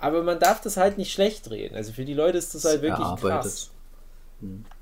Aber 0.00 0.22
man 0.22 0.38
darf 0.38 0.60
das 0.60 0.76
halt 0.76 0.96
nicht 0.96 1.12
schlecht 1.12 1.50
reden. 1.50 1.74
Also 1.74 1.92
für 1.92 2.04
die 2.04 2.14
Leute 2.14 2.38
ist 2.38 2.54
das 2.54 2.64
halt 2.64 2.82
wirklich 2.82 3.00
Erarbeitet. 3.00 3.42
krass. 3.42 3.70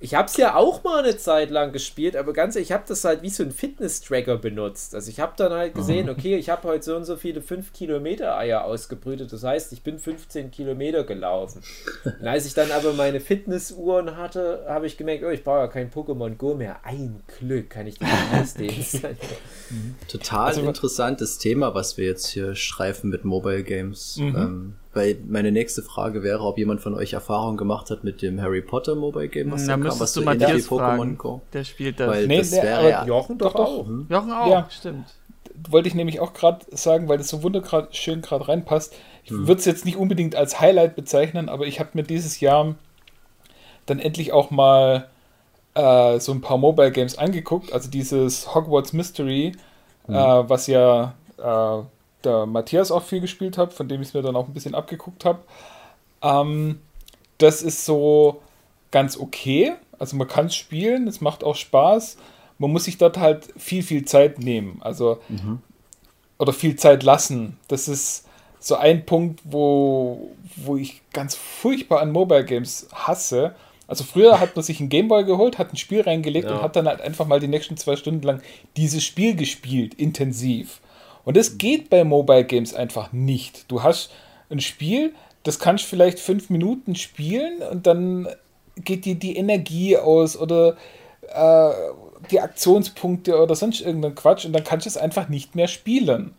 Ich 0.01 0.15
habe 0.15 0.27
es 0.27 0.37
ja 0.37 0.57
auch 0.57 0.83
mal 0.83 1.05
eine 1.05 1.17
Zeit 1.17 1.51
lang 1.51 1.73
gespielt, 1.73 2.17
aber 2.17 2.33
ganz 2.33 2.57
ehrlich, 2.57 2.71
ich 2.71 2.73
habe 2.73 2.85
das 2.87 3.05
halt 3.05 3.23
wie 3.23 3.29
so 3.31 3.43
ein 3.45 3.53
Fitness-Tracker 3.53 4.37
benutzt. 4.37 4.95
Also 4.95 5.11
ich 5.11 5.21
habe 5.21 5.33
dann 5.37 5.53
halt 5.53 5.75
gesehen, 5.75 6.11
okay, 6.11 6.37
ich 6.37 6.51
habe 6.51 6.67
heute 6.69 6.85
so 6.85 6.97
und 6.97 7.05
so 7.05 7.17
viele 7.17 7.41
5 7.41 7.73
Kilometer 7.73 8.37
Eier 8.37 8.65
ausgebrütet. 8.65 9.33
Das 9.33 9.45
heißt, 9.45 9.73
ich 9.73 9.83
bin 9.83 9.99
15 9.99 10.51
Kilometer 10.51 11.05
gelaufen. 11.05 11.63
Und 12.05 12.27
als 12.27 12.47
ich 12.47 12.55
dann 12.55 12.71
aber 12.73 12.93
meine 12.95 13.21
Fitnessuhren 13.21 14.17
hatte, 14.17 14.65
habe 14.69 14.87
ich 14.87 14.97
gemerkt, 14.97 15.23
oh, 15.25 15.31
ich 15.31 15.45
brauche 15.45 15.59
ja 15.61 15.69
kein 15.69 15.91
Pokémon 15.91 16.35
Go 16.37 16.55
mehr. 16.55 16.81
Ein 16.85 17.21
Glück 17.39 17.71
kann 17.71 17.87
ich 17.87 17.99
den 17.99 18.09
ausdehnen. 18.41 18.85
Total 20.09 20.47
Also- 20.49 20.63
interessantes 20.63 21.39
Thema, 21.39 21.75
was 21.75 21.97
wir 21.97 22.07
jetzt 22.07 22.27
hier 22.27 22.55
streifen 22.55 23.11
mit 23.11 23.25
Mobile 23.25 23.63
Games. 23.63 24.17
Mhm. 24.17 24.37
Ähm, 24.37 24.75
weil 24.95 25.17
meine 25.29 25.51
nächste 25.53 25.83
Frage 25.83 26.23
wäre, 26.23 26.41
ob 26.41 26.59
jemand 26.59 26.81
von 26.81 26.95
euch 26.95 27.13
Erfahrung 27.15 27.57
gemacht 27.57 27.91
hat 27.91 28.05
mit 28.05 28.21
dem 28.23 28.41
Harry 28.41 28.61
Potter 28.63 28.95
Mobile 28.95 29.29
Game, 29.29 29.51
was 29.51 29.67
Da 29.67 29.77
da 29.77 29.89
kam, 29.89 30.01
was 30.01 30.13
du 30.13 30.21
so 30.21 30.27
ähnlich 30.27 30.41
wie 30.41 30.45
Matthias 30.47 30.69
Pokémon 30.69 30.79
fragen. 30.79 31.19
Go. 31.19 31.41
Der 31.53 31.65
spielt 31.65 31.99
das. 32.01 32.11
Weil 32.11 32.27
Nee, 32.27 32.39
das 32.39 32.51
der- 32.51 32.63
wäre 32.63 32.91
ja. 32.91 33.05
Jochen 33.07 33.39
doch, 33.39 33.53
Doch, 33.55 33.61
auch. 33.61 33.87
Jochen 34.09 34.33
auch, 34.33 34.47
Ja. 34.49 34.67
stimmt. 34.71 35.07
wollte 35.71 35.87
ich 35.89 35.95
nämlich 35.95 36.19
auch 36.21 36.33
gerade 36.33 36.65
sagen, 36.71 37.09
weil 37.09 37.19
das 37.19 37.29
so 37.29 37.43
wunderschön 37.43 38.21
gerade 38.23 38.49
reinpasst. 38.49 38.95
Ich 39.25 39.31
würde 39.31 39.55
es 39.61 39.65
jetzt 39.65 39.85
nicht 39.85 39.97
unbedingt 39.97 40.35
als 40.35 40.61
Highlight 40.61 40.97
bezeichnen, 40.97 41.49
aber 41.49 41.67
ich 41.67 41.79
habe 41.79 41.91
mir 41.95 42.03
dieses 42.03 42.41
Jahr 42.41 42.75
dann 43.87 43.99
endlich 43.99 44.33
auch 44.33 44.51
mal 44.51 45.09
äh, 45.75 46.19
so 46.21 46.33
ein 46.33 46.41
paar 46.41 46.59
Mobile 46.59 46.91
Games 46.91 47.17
angeguckt. 47.17 47.73
Also 47.73 47.89
dieses 47.91 48.55
Hogwarts 48.55 48.93
Mystery, 48.93 49.53
äh, 50.09 50.13
was 50.13 50.67
ja 50.67 51.15
äh, 51.39 51.83
der 52.25 52.47
Matthias 52.47 52.91
auch 52.91 53.03
viel 53.03 53.21
gespielt 53.21 53.59
hat, 53.59 53.73
von 53.73 53.89
dem 53.89 54.01
ich 54.03 54.09
es 54.09 54.15
mir 54.15 54.23
dann 54.23 54.37
auch 54.37 54.47
ein 54.49 54.55
bisschen 54.55 54.75
abgeguckt 54.75 55.25
habe. 55.25 55.41
Ähm, 56.23 56.81
das 57.39 57.63
ist 57.63 57.85
so 57.85 58.41
ganz 58.91 59.17
okay. 59.19 59.73
Also 59.99 60.17
man 60.17 60.29
kann 60.29 60.47
es 60.47 60.55
spielen, 60.57 61.07
es 61.09 61.21
macht 61.21 61.45
auch 61.45 61.57
Spaß. 61.57 62.17
Man 62.59 62.71
muss 62.73 62.85
sich 62.85 62.99
dort 62.99 63.19
halt 63.19 63.49
viel, 63.57 63.83
viel 63.83 64.05
Zeit 64.05 64.39
nehmen. 64.39 64.79
Also 64.83 65.19
oder 66.39 66.53
viel 66.53 66.77
Zeit 66.77 67.03
lassen. 67.03 67.57
Das 67.69 67.89
ist 67.89 68.27
so 68.61 68.77
ein 68.77 69.05
Punkt, 69.07 69.41
wo, 69.45 70.31
wo 70.57 70.77
ich 70.77 71.01
ganz 71.13 71.35
furchtbar 71.35 72.01
an 72.01 72.13
Mobile 72.13 72.45
Games 72.45 72.89
hasse. 72.93 73.55
Also 73.89 74.05
früher 74.05 74.39
hat 74.41 74.55
man 74.57 74.63
sich 74.63 74.79
einen 74.81 74.89
Gameboy 74.89 75.25
geholt, 75.25 75.59
hat 75.59 75.73
ein 75.73 75.77
Spiel 75.77 76.01
reingelegt 76.03 76.49
Ja. 76.49 76.57
und 76.57 76.63
hat 76.63 76.77
dann 76.77 76.87
halt 76.87 77.01
einfach 77.01 77.27
mal 77.27 77.41
die 77.41 77.49
nächsten 77.49 77.77
zwei 77.77 77.97
Stunden 77.97 78.23
lang 78.23 78.41
dieses 78.77 79.05
Spiel 79.05 79.35
gespielt, 79.35 79.95
intensiv. 79.95 80.81
Und 81.25 81.37
das 81.37 81.59
geht 81.59 81.91
bei 81.91 82.05
Mobile 82.05 82.45
Games 82.45 82.75
einfach 82.75 83.13
nicht. 83.13 83.71
Du 83.71 83.83
hast 83.83 84.11
ein 84.51 84.61
Spiel, 84.61 85.15
das 85.43 85.59
kannst 85.59 85.85
du 85.85 85.89
vielleicht 85.89 86.19
fünf 86.19 86.51
Minuten 86.51 86.95
spielen 86.95 87.63
und 87.63 87.87
dann 87.87 88.29
geht 88.77 89.05
dir 89.05 89.15
die 89.15 89.37
Energie 89.37 89.97
aus 89.97 90.37
oder 90.37 90.77
äh, 91.29 91.71
die 92.31 92.41
Aktionspunkte 92.41 93.41
oder 93.41 93.55
sonst 93.55 93.81
irgendein 93.81 94.15
Quatsch 94.15 94.45
und 94.45 94.53
dann 94.53 94.65
kannst 94.65 94.87
du 94.87 94.89
es 94.89 94.97
einfach 94.97 95.29
nicht 95.29 95.55
mehr 95.55 95.69
spielen. 95.69 96.35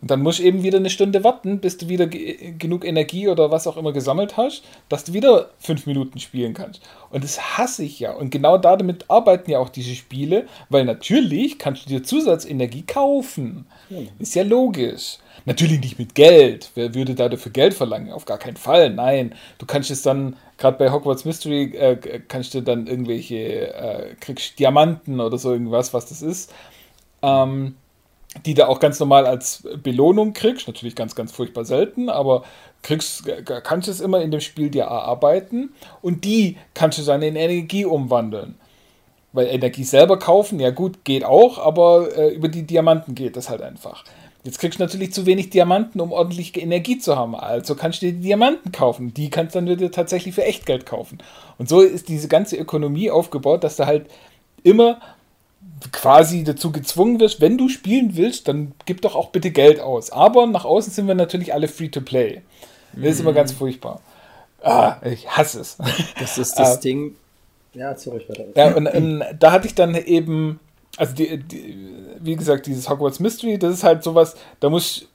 Und 0.00 0.10
dann 0.10 0.22
musst 0.22 0.38
du 0.38 0.44
eben 0.44 0.62
wieder 0.62 0.78
eine 0.78 0.88
Stunde 0.88 1.24
warten, 1.24 1.58
bis 1.58 1.76
du 1.76 1.88
wieder 1.88 2.06
ge 2.06 2.54
genug 2.58 2.84
Energie 2.84 3.28
oder 3.28 3.50
was 3.50 3.66
auch 3.66 3.76
immer 3.76 3.92
gesammelt 3.92 4.36
hast, 4.36 4.62
dass 4.88 5.04
du 5.04 5.12
wieder 5.12 5.50
fünf 5.58 5.86
Minuten 5.86 6.18
spielen 6.20 6.54
kannst. 6.54 6.80
Und 7.10 7.22
das 7.22 7.58
hasse 7.58 7.84
ich 7.84 8.00
ja. 8.00 8.12
Und 8.12 8.30
genau 8.30 8.56
damit 8.56 9.04
arbeiten 9.08 9.50
ja 9.50 9.58
auch 9.58 9.68
diese 9.68 9.94
Spiele, 9.94 10.46
weil 10.70 10.84
natürlich 10.84 11.58
kannst 11.58 11.84
du 11.84 11.90
dir 11.90 12.02
Zusatzenergie 12.02 12.82
kaufen. 12.82 13.66
Ist 14.18 14.34
ja 14.34 14.42
logisch. 14.42 15.18
Natürlich 15.44 15.80
nicht 15.80 15.98
mit 15.98 16.14
Geld. 16.14 16.70
Wer 16.74 16.94
würde 16.94 17.14
da 17.14 17.28
dafür 17.28 17.52
Geld 17.52 17.74
verlangen? 17.74 18.12
Auf 18.12 18.24
gar 18.24 18.38
keinen 18.38 18.56
Fall. 18.56 18.90
Nein. 18.90 19.34
Du 19.58 19.66
kannst 19.66 19.90
es 19.90 20.02
dann, 20.02 20.36
gerade 20.58 20.78
bei 20.78 20.90
Hogwarts 20.90 21.24
Mystery, 21.24 21.74
äh, 21.76 21.96
kannst 22.28 22.54
du 22.54 22.62
dann 22.62 22.86
irgendwelche, 22.86 23.74
äh, 23.74 24.14
kriegst 24.20 24.58
Diamanten 24.58 25.20
oder 25.20 25.38
so 25.38 25.52
irgendwas, 25.52 25.92
was 25.92 26.06
das 26.06 26.22
ist. 26.22 26.52
Ähm, 27.22 27.74
die 28.46 28.54
du 28.54 28.68
auch 28.68 28.80
ganz 28.80 29.00
normal 29.00 29.26
als 29.26 29.64
Belohnung 29.82 30.32
kriegst. 30.32 30.66
Natürlich 30.66 30.94
ganz, 30.94 31.14
ganz 31.14 31.32
furchtbar 31.32 31.64
selten, 31.64 32.08
aber 32.08 32.44
kriegst, 32.82 33.24
kannst 33.64 33.88
es 33.88 34.00
immer 34.00 34.22
in 34.22 34.30
dem 34.30 34.40
Spiel 34.40 34.70
dir 34.70 34.84
erarbeiten 34.84 35.70
und 36.00 36.24
die 36.24 36.56
kannst 36.74 36.98
du 36.98 37.02
dann 37.02 37.22
in 37.22 37.36
Energie 37.36 37.84
umwandeln. 37.84 38.54
Weil 39.32 39.46
Energie 39.46 39.84
selber 39.84 40.18
kaufen, 40.18 40.58
ja 40.58 40.70
gut, 40.70 41.04
geht 41.04 41.24
auch, 41.24 41.58
aber 41.58 42.16
äh, 42.16 42.34
über 42.34 42.48
die 42.48 42.64
Diamanten 42.64 43.14
geht 43.14 43.36
das 43.36 43.48
halt 43.48 43.62
einfach. 43.62 44.04
Jetzt 44.42 44.58
kriegst 44.58 44.80
du 44.80 44.82
natürlich 44.82 45.12
zu 45.12 45.26
wenig 45.26 45.50
Diamanten, 45.50 46.00
um 46.00 46.12
ordentlich 46.12 46.56
Energie 46.60 46.98
zu 46.98 47.14
haben. 47.14 47.34
Also 47.34 47.74
kannst 47.74 48.00
du 48.00 48.06
dir 48.06 48.12
die 48.12 48.22
Diamanten 48.22 48.72
kaufen. 48.72 49.12
Die 49.12 49.28
kannst 49.28 49.54
du 49.54 49.60
dann 49.60 49.68
wieder 49.68 49.90
tatsächlich 49.90 50.34
für 50.34 50.44
Echtgeld 50.44 50.86
kaufen. 50.86 51.18
Und 51.58 51.68
so 51.68 51.82
ist 51.82 52.08
diese 52.08 52.26
ganze 52.26 52.56
Ökonomie 52.56 53.10
aufgebaut, 53.10 53.62
dass 53.62 53.76
du 53.76 53.84
halt 53.84 54.06
immer 54.62 55.00
quasi 55.92 56.44
dazu 56.44 56.72
gezwungen 56.72 57.20
wirst, 57.20 57.40
wenn 57.40 57.58
du 57.58 57.68
spielen 57.68 58.16
willst, 58.16 58.48
dann 58.48 58.72
gib 58.86 59.00
doch 59.02 59.14
auch 59.14 59.30
bitte 59.30 59.50
Geld 59.50 59.80
aus. 59.80 60.10
Aber 60.10 60.46
nach 60.46 60.64
außen 60.64 60.92
sind 60.92 61.06
wir 61.06 61.14
natürlich 61.14 61.54
alle 61.54 61.68
free 61.68 61.88
to 61.88 62.00
play. 62.00 62.42
Das 62.92 63.12
ist 63.12 63.20
immer 63.20 63.32
ganz 63.32 63.52
furchtbar. 63.52 64.00
Ah, 64.62 64.96
ich 65.04 65.28
hasse 65.28 65.60
es. 65.60 65.78
Das 66.18 66.36
ist 66.38 66.58
das 66.58 66.76
Äh, 66.76 66.80
Ding. 66.82 67.16
Ja, 67.72 67.94
zurück 67.96 68.22
weiter. 68.28 68.44
Ja, 68.56 68.74
und, 68.74 68.86
ähm, 68.92 69.22
da 69.38 69.52
hatte 69.52 69.66
ich 69.68 69.74
dann 69.74 69.94
eben, 69.94 70.58
also 70.96 71.14
die, 71.14 71.38
die, 71.38 71.76
wie 72.18 72.34
gesagt, 72.36 72.66
dieses 72.66 72.90
Hogwarts 72.90 73.20
Mystery, 73.20 73.58
das 73.58 73.74
ist 73.74 73.84
halt 73.84 74.02
sowas, 74.02 74.34
da 74.58 74.68
musst 74.68 75.02
du 75.02 75.06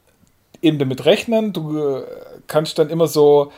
eben 0.62 0.80
damit 0.80 1.06
rechnen. 1.06 1.52
Du 1.52 1.78
äh, 1.78 2.04
kannst 2.48 2.80
dann 2.80 2.90
immer 2.90 3.08
so, 3.08 3.52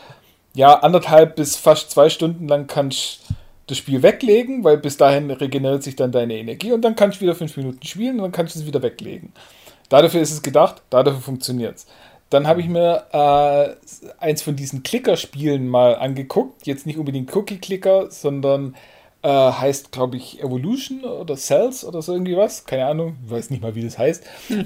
ja, 0.56 0.80
anderthalb 0.80 1.36
bis 1.36 1.56
fast 1.56 1.92
zwei 1.92 2.10
Stunden 2.10 2.48
lang 2.48 2.66
kannst 2.66 3.20
das 3.68 3.78
Spiel 3.78 4.02
weglegen, 4.02 4.64
weil 4.64 4.78
bis 4.78 4.98
dahin 4.98 5.30
regeneriert 5.30 5.84
sich 5.84 5.96
dann 5.96 6.12
deine 6.12 6.36
Energie 6.36 6.72
und 6.72 6.82
dann 6.82 6.96
kannst 6.96 7.18
du 7.18 7.22
wieder 7.22 7.36
fünf 7.36 7.56
Minuten 7.58 7.86
spielen 7.86 8.16
und 8.18 8.24
dann 8.24 8.32
kannst 8.32 8.56
du 8.56 8.60
es 8.60 8.66
wieder 8.66 8.82
weglegen. 8.82 9.34
Dafür 9.90 10.22
ist 10.22 10.32
es 10.32 10.42
gedacht, 10.42 10.82
dafür 10.90 11.20
funktioniert 11.20 11.78
es. 11.78 11.88
Dann 12.30 12.46
habe 12.48 12.60
ich 12.60 12.68
mir 12.68 13.06
äh, 13.14 13.76
eins 14.20 14.42
von 14.42 14.56
diesen 14.58 14.84
Clicker-Spielen 14.84 15.68
mal 15.68 15.96
angeguckt. 15.96 16.68
Jetzt 16.68 16.86
nicht 16.86 16.98
unbedingt 16.98 17.34
Cookie-Clicker, 17.34 18.12
sondern 18.12 18.76
äh, 19.22 19.30
heißt, 19.30 19.94
glaube 19.94 20.18
ich, 20.18 20.42
Evolution 20.44 21.06
oder 21.06 21.38
Cells 21.38 21.86
oder 21.86 22.02
so 22.02 22.12
irgendwie 22.14 22.36
was. 22.36 22.66
Keine 22.66 22.86
Ahnung, 22.86 23.16
ich 23.26 23.32
weiß 23.32 23.50
nicht 23.50 23.62
mal, 23.62 23.76
wie 23.76 23.84
das 23.84 23.98
heißt. 23.98 24.26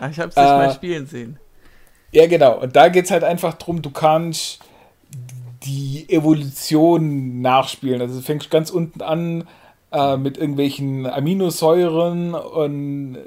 Ah, 0.00 0.08
ich 0.10 0.18
hab's 0.18 0.34
nicht 0.34 0.44
mal 0.44 0.68
Äh, 0.68 0.74
spielen 0.74 1.06
sehen. 1.06 1.38
Ja, 2.12 2.26
genau. 2.26 2.58
Und 2.60 2.74
da 2.74 2.88
geht 2.88 3.04
es 3.04 3.10
halt 3.12 3.22
einfach 3.22 3.54
drum, 3.54 3.82
du 3.82 3.90
kannst 3.90 4.58
die 5.64 6.06
Evolution 6.08 7.40
nachspielen. 7.40 8.00
Also 8.00 8.16
du 8.16 8.22
fängst 8.22 8.50
ganz 8.50 8.70
unten 8.70 9.02
an 9.02 9.46
äh, 9.92 10.16
mit 10.16 10.38
irgendwelchen 10.38 11.06
Aminosäuren 11.06 12.34
und 12.34 13.18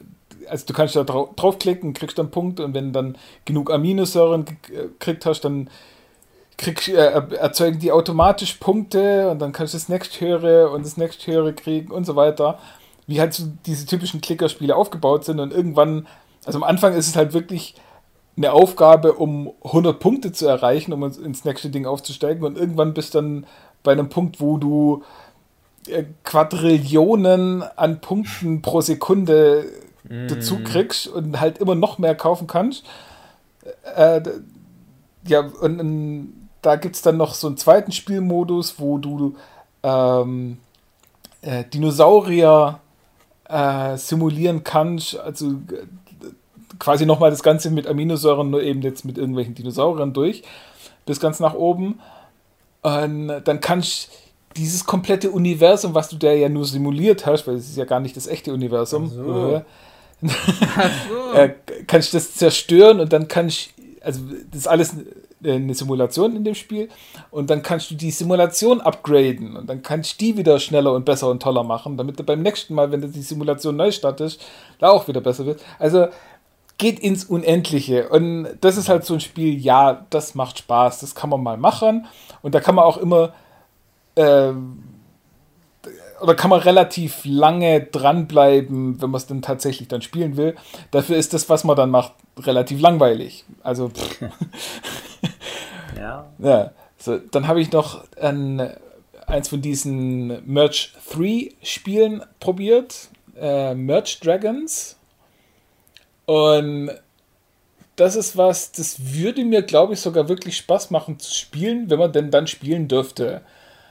also 0.50 0.66
du 0.66 0.74
kannst 0.74 0.96
da 0.96 1.04
drau 1.04 1.32
draufklicken, 1.36 1.94
kriegst 1.94 2.18
dann 2.18 2.32
Punkte 2.32 2.66
und 2.66 2.74
wenn 2.74 2.88
du 2.88 2.92
dann 2.92 3.18
genug 3.46 3.72
Aminosäuren 3.72 4.46
gekriegt 4.46 5.26
hast, 5.26 5.42
dann 5.42 5.70
kriegst, 6.58 6.90
äh, 6.90 6.94
erzeugen 6.94 7.80
die 7.80 7.92
automatisch 7.92 8.56
Punkte 8.56 9.30
und 9.30 9.40
dann 9.40 9.52
kannst 9.52 9.74
du 9.74 9.78
das 9.78 9.90
nächsthöhere 9.90 10.70
und 10.70 10.86
das 10.86 10.98
nächsthöhere 10.98 11.54
kriegen 11.54 11.92
und 11.92 12.06
so 12.06 12.16
weiter. 12.16 12.60
Wie 13.08 13.20
halt 13.20 13.34
so 13.34 13.46
diese 13.66 13.86
typischen 13.86 14.22
Klickerspiele 14.22 14.76
aufgebaut 14.76 15.26
sind 15.26 15.40
und 15.40 15.52
irgendwann, 15.52 16.08
also 16.46 16.58
am 16.58 16.64
Anfang 16.64 16.94
ist 16.94 17.08
es 17.08 17.16
halt 17.16 17.34
wirklich 17.34 17.76
eine 18.36 18.52
Aufgabe, 18.52 19.14
um 19.14 19.52
100 19.64 20.00
Punkte 20.00 20.32
zu 20.32 20.48
erreichen, 20.48 20.94
um 20.94 21.04
ins 21.04 21.46
nächste 21.46 21.70
Ding 21.70 21.86
aufzusteigen. 21.86 22.44
Und 22.44 22.58
irgendwann 22.58 22.94
bist 22.94 23.14
du 23.14 23.20
dann 23.20 23.46
bei 23.84 23.92
einem 23.92 24.10
Punkt, 24.10 24.42
wo 24.42 24.58
du 24.58 25.04
äh, 25.88 26.06
Quadrillionen 26.24 27.64
an 27.76 28.02
Punkten 28.02 28.62
pro 28.62 28.82
Sekunde 28.82 29.66
dazu 30.28 30.60
kriegst 30.64 31.08
und 31.08 31.40
halt 31.40 31.60
immer 31.60 31.76
noch 31.76 31.98
mehr 31.98 32.16
kaufen 32.16 32.48
kannst. 32.48 32.84
Äh, 33.96 34.22
ja, 35.26 35.40
und, 35.62 35.80
und 35.80 36.50
da 36.62 36.76
gibt 36.76 36.96
es 36.96 37.02
dann 37.02 37.18
noch 37.18 37.34
so 37.34 37.48
einen 37.48 37.58
zweiten 37.58 37.92
Spielmodus, 37.92 38.80
wo 38.80 38.98
du 38.98 39.36
ähm, 39.82 40.58
äh, 41.42 41.64
Dinosaurier 41.66 42.80
äh, 43.48 43.98
simulieren 43.98 44.64
kannst. 44.64 45.18
Also 45.18 45.52
äh, 45.52 45.86
quasi 46.84 47.06
nochmal 47.06 47.32
das 47.32 47.44
Ganze 47.44 47.72
mit 47.72 47.88
Aminosäuren, 47.88 48.50
nur 48.50 48.62
eben 48.62 48.82
jetzt 48.82 49.06
mit 49.06 49.18
irgendwelchen 49.18 49.56
Dinosauriern 49.56 50.12
durch, 50.12 50.44
bis 51.06 51.22
ganz 51.22 51.40
nach 51.40 51.54
oben. 51.54 52.02
Und 52.82 53.42
dann 53.46 53.62
kannst 53.62 54.12
dieses 54.58 54.86
komplette 54.86 55.32
Universum, 55.32 55.96
was 55.96 56.10
du 56.10 56.18
da 56.18 56.34
ja 56.34 56.50
nur 56.50 56.66
simuliert 56.66 57.26
hast, 57.26 57.48
weil 57.48 57.56
es 57.56 57.70
ist 57.70 57.78
ja 57.78 57.86
gar 57.86 58.02
nicht 58.02 58.18
das 58.18 58.28
echte 58.28 58.54
Universum, 58.54 59.06
Ach 59.06 59.16
so. 59.16 59.62
äh, 61.34 61.50
kannst 61.88 62.12
du 62.12 62.18
das 62.18 62.36
zerstören 62.36 63.00
und 63.00 63.12
dann 63.14 63.28
kannst 63.28 63.74
also 64.04 64.22
das 64.52 64.62
ist 64.62 64.68
alles 64.68 64.96
eine 65.44 65.74
Simulation 65.74 66.36
in 66.36 66.44
dem 66.44 66.56
Spiel 66.56 66.90
und 67.32 67.50
dann 67.50 67.64
kannst 67.64 67.92
du 67.92 67.96
die 67.96 68.12
Simulation 68.12 68.82
upgraden 68.82 69.58
und 69.58 69.68
dann 69.68 69.82
kannst 69.82 70.14
du 70.14 70.26
die 70.26 70.38
wieder 70.38 70.60
schneller 70.60 70.94
und 70.94 71.06
besser 71.06 71.30
und 71.30 71.42
toller 71.42 71.64
machen, 71.64 71.98
damit 71.98 72.20
du 72.20 72.24
beim 72.24 72.42
nächsten 72.42 72.74
Mal, 72.76 72.92
wenn 72.92 73.02
du 73.02 73.08
die 73.10 73.22
Simulation 73.22 73.76
neu 73.76 73.92
startest, 73.92 74.42
da 74.80 74.90
auch 74.90 75.08
wieder 75.08 75.22
besser 75.22 75.46
wird. 75.46 75.62
Also 75.80 76.08
geht 76.78 77.00
ins 77.00 77.26
Unendliche 77.26 78.10
und 78.10 78.48
das 78.62 78.78
ist 78.78 78.90
halt 78.90 79.06
so 79.06 79.16
ein 79.16 79.20
Spiel, 79.20 79.58
ja, 79.58 80.06
das 80.10 80.36
macht 80.36 80.60
Spaß, 80.60 81.00
das 81.00 81.16
kann 81.16 81.30
man 81.30 81.42
mal 81.42 81.58
machen 81.58 82.08
und 82.42 82.56
da 82.56 82.60
kann 82.60 82.76
man 82.76 82.86
auch 82.86 82.98
immer 82.98 83.34
ähm, 84.16 84.84
oder 86.22 86.36
kann 86.36 86.50
man 86.50 86.62
relativ 86.62 87.22
lange 87.26 87.82
dranbleiben, 87.82 89.02
wenn 89.02 89.10
man 89.10 89.18
es 89.18 89.28
dann 89.28 89.42
tatsächlich 89.42 89.90
dann 89.90 90.02
spielen 90.02 90.38
will. 90.38 90.56
Dafür 90.92 91.18
ist 91.18 91.34
das, 91.34 91.50
was 91.50 91.66
man 91.66 91.76
dann 91.76 91.90
macht, 91.90 92.14
relativ 92.38 92.80
langweilig. 92.80 93.44
Also, 93.62 93.92
Ja. 95.98 96.26
ja. 96.40 96.72
So, 96.98 97.18
dann 97.18 97.48
habe 97.48 97.62
ich 97.62 97.72
noch 97.72 98.04
ein, 98.20 98.62
eins 99.28 99.50
von 99.50 99.62
diesen 99.62 100.46
Merge 100.46 100.90
3 101.12 101.52
Spielen 101.62 102.24
probiert. 102.40 103.10
Äh, 103.40 103.74
Merge 103.76 104.18
Dragons. 104.22 104.98
Und 106.26 106.92
das 107.96 108.16
ist 108.16 108.38
was, 108.38 108.72
das 108.72 109.14
würde 109.14 109.44
mir, 109.44 109.62
glaube 109.62 109.94
ich, 109.94 110.02
sogar 110.02 110.28
wirklich 110.30 110.58
Spaß 110.58 110.90
machen 110.90 111.20
zu 111.20 111.34
spielen, 111.34 111.90
wenn 111.90 112.00
man 112.00 112.12
denn 112.12 112.32
dann 112.32 112.48
spielen 112.48 112.88
dürfte. 112.88 113.42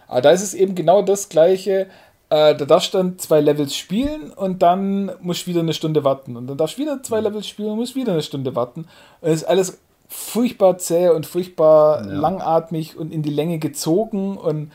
Aber 0.08 0.20
da 0.22 0.30
ist 0.30 0.42
es 0.42 0.54
eben 0.54 0.74
genau 0.74 1.02
das 1.02 1.28
Gleiche. 1.28 1.86
Äh, 2.30 2.54
da 2.56 2.64
darfst 2.64 2.94
du 2.94 2.98
dann 2.98 3.18
zwei 3.18 3.40
Levels 3.40 3.76
spielen 3.76 4.30
und 4.32 4.62
dann 4.62 5.12
musst 5.20 5.42
du 5.46 5.50
wieder 5.50 5.60
eine 5.60 5.74
Stunde 5.74 6.02
warten. 6.04 6.36
Und 6.36 6.46
dann 6.48 6.56
darfst 6.56 6.78
du 6.78 6.82
wieder 6.82 7.02
zwei 7.02 7.18
Mhm. 7.18 7.24
Levels 7.26 7.46
spielen 7.46 7.70
und 7.70 7.76
musst 7.76 7.94
wieder 7.94 8.12
eine 8.12 8.22
Stunde 8.22 8.56
warten. 8.56 8.86
Und 9.20 9.30
es 9.30 9.42
ist 9.42 9.44
alles 9.48 9.78
furchtbar 10.08 10.78
zäh 10.78 11.10
und 11.10 11.24
furchtbar 11.26 12.04
Ja. 12.06 12.12
langatmig 12.12 12.96
und 12.96 13.12
in 13.12 13.22
die 13.22 13.30
Länge 13.30 13.58
gezogen. 13.58 14.36
Und 14.36 14.72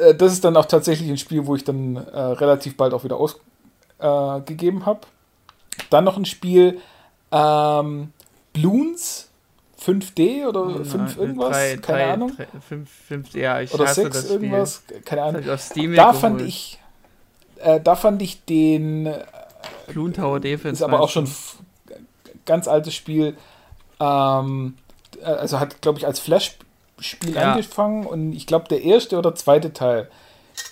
äh, 0.00 0.14
das 0.14 0.32
ist 0.32 0.44
dann 0.44 0.56
auch 0.56 0.66
tatsächlich 0.66 1.08
ein 1.08 1.18
Spiel, 1.18 1.46
wo 1.46 1.54
ich 1.54 1.64
dann 1.64 1.96
äh, 1.96 2.18
relativ 2.18 2.76
bald 2.76 2.92
auch 2.94 3.04
wieder 3.04 3.16
ausgegeben 3.98 4.86
habe. 4.86 5.00
Dann 5.90 6.04
noch 6.04 6.16
ein 6.16 6.24
Spiel, 6.24 6.80
ähm, 7.32 8.12
Bloons 8.52 9.28
5D 9.82 10.46
oder 10.46 10.84
5 10.84 11.16
irgendwas, 11.16 11.50
Drei- 11.56 11.76
keine 11.78 12.12
Ahnung. 12.12 12.32
drei- 12.36 12.46
Fünf, 12.68 12.90
fünf, 13.08 13.34
ja, 13.34 13.60
ich 13.60 13.72
Oder 13.72 13.84
hasse 13.86 14.02
6 14.02 14.16
das 14.16 14.24
Spiel. 14.24 14.34
irgendwas, 14.44 14.82
keine 15.04 15.22
Ahnung. 15.22 15.42
Da 15.46 15.56
geholt. 15.56 16.16
fand 16.16 16.42
ich, 16.42 16.78
äh, 17.58 17.80
da 17.80 17.96
fand 17.96 18.20
ich 18.20 18.44
den, 18.44 19.06
äh, 19.06 19.24
Bloon 19.88 20.12
Tower 20.12 20.38
Defense. 20.40 20.82
ist 20.82 20.82
aber 20.82 21.00
auch 21.00 21.08
schon 21.08 21.28
ganz 22.44 22.68
altes 22.68 22.94
Spiel, 22.94 23.36
ähm, 24.00 24.74
äh, 25.20 25.24
also 25.24 25.60
hat, 25.60 25.80
glaube 25.80 25.98
ich, 25.98 26.06
als 26.06 26.20
Flash-Spiel 26.20 27.34
Ja. 27.34 27.52
angefangen 27.52 28.04
und 28.06 28.32
ich 28.34 28.46
glaube, 28.46 28.68
der 28.68 28.82
erste 28.82 29.16
oder 29.18 29.34
zweite 29.34 29.72
Teil, 29.72 30.10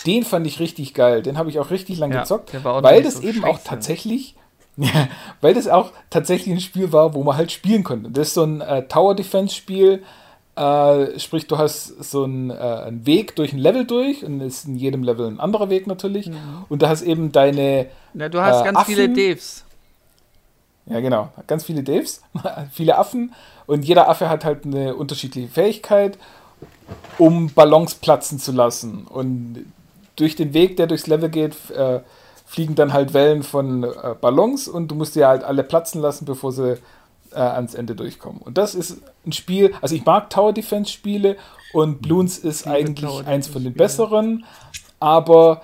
den 0.07 0.25
fand 0.25 0.47
ich 0.47 0.61
richtig 0.61 0.93
geil. 0.93 1.23
Den 1.23 1.39
habe 1.39 1.49
ich 1.51 1.59
auch 1.59 1.71
richtig 1.71 1.99
lang 1.99 2.13
Ja, 2.13 2.21
gezockt, 2.21 2.53
weil 2.63 3.03
das 3.03 3.15
so 3.15 3.23
eben 3.23 3.45
auch 3.45 3.59
tatsächlich, 3.65 4.35
ja, 4.79 5.09
weil 5.41 5.55
das 5.55 5.69
auch 5.69 5.91
tatsächlich 6.11 6.55
ein 6.55 6.61
Spiel 6.61 6.93
war, 6.93 7.13
wo 7.15 7.23
man 7.23 7.37
halt 7.37 7.53
spielen 7.53 7.85
konnte. 7.85 8.11
Das 8.11 8.29
ist 8.29 8.35
so 8.35 8.45
ein 8.45 8.61
äh, 8.61 8.87
Tower-Defense-Spiel, 8.87 10.03
äh, 10.57 11.19
sprich, 11.21 11.47
du 11.47 11.59
hast 11.59 11.87
so 12.03 12.25
einen, 12.25 12.51
äh, 12.51 12.55
einen 12.55 13.05
Weg 13.07 13.37
durch 13.37 13.53
ein 13.53 13.59
Level 13.59 13.85
durch 13.87 14.25
und 14.25 14.41
es 14.41 14.59
ist 14.61 14.65
in 14.67 14.77
jedem 14.77 15.03
Level 15.05 15.27
ein 15.29 15.39
anderer 15.41 15.69
Weg 15.71 15.87
natürlich. 15.87 16.31
Und 16.69 16.83
da 16.83 16.89
hast 16.89 17.03
eben 17.03 17.31
deine 17.33 17.87
Na, 18.15 18.29
du 18.29 18.41
hast 18.41 18.63
äh, 18.63 18.65
ganz 18.73 18.83
viele 18.87 19.05
Affen- 19.05 19.15
Devs. 19.15 19.65
ja, 20.87 21.01
genau. 21.01 21.31
Ganz 21.47 21.65
viele 21.65 21.83
Daves, 21.83 22.23
viele 22.73 22.99
Affen 22.99 23.33
und 23.67 23.85
jeder 23.85 24.09
Affe 24.09 24.29
hat 24.29 24.45
halt 24.45 24.65
eine 24.65 24.95
unterschiedliche 24.97 25.49
Fähigkeit, 25.49 26.19
um 27.19 27.51
Ballons 27.53 27.95
platzen 27.95 28.39
zu 28.39 28.53
lassen. 28.53 29.05
Und 29.07 29.67
durch 30.17 30.35
den 30.37 30.55
Weg, 30.55 30.77
der 30.77 30.87
durchs 30.89 31.07
Level 31.07 31.29
geht, 31.29 31.55
äh, 31.71 32.01
fliegen 32.49 32.75
dann 32.75 32.95
halt 32.95 33.13
Wellen 33.13 33.43
von 33.43 33.85
äh, 33.85 34.15
Ballons 34.19 34.69
und 34.69 34.89
du 34.89 34.95
musst 34.95 35.15
die 35.15 35.25
halt 35.25 35.45
alle 35.45 35.63
platzen 35.63 36.01
lassen, 36.01 36.25
bevor 36.25 36.51
sie 36.51 36.79
äh, 37.33 37.39
ans 37.39 37.75
Ende 37.75 37.95
durchkommen. 37.95 38.41
Und 38.41 38.57
das 38.57 38.75
ist 38.75 39.03
ein 39.27 39.33
Spiel, 39.33 39.75
also 39.83 39.95
ich 39.95 40.07
mag 40.07 40.31
Tower 40.31 40.55
Defense 40.55 40.91
Spiele 40.91 41.37
und 41.75 42.01
Bloons 42.01 42.39
ist 42.39 42.65
liebe 42.65 42.77
eigentlich 42.79 43.11
Tower 43.11 43.27
eins 43.27 43.49
von 43.49 43.63
den 43.63 43.73
Spiele. 43.73 43.85
besseren, 43.85 44.45
aber 44.99 45.61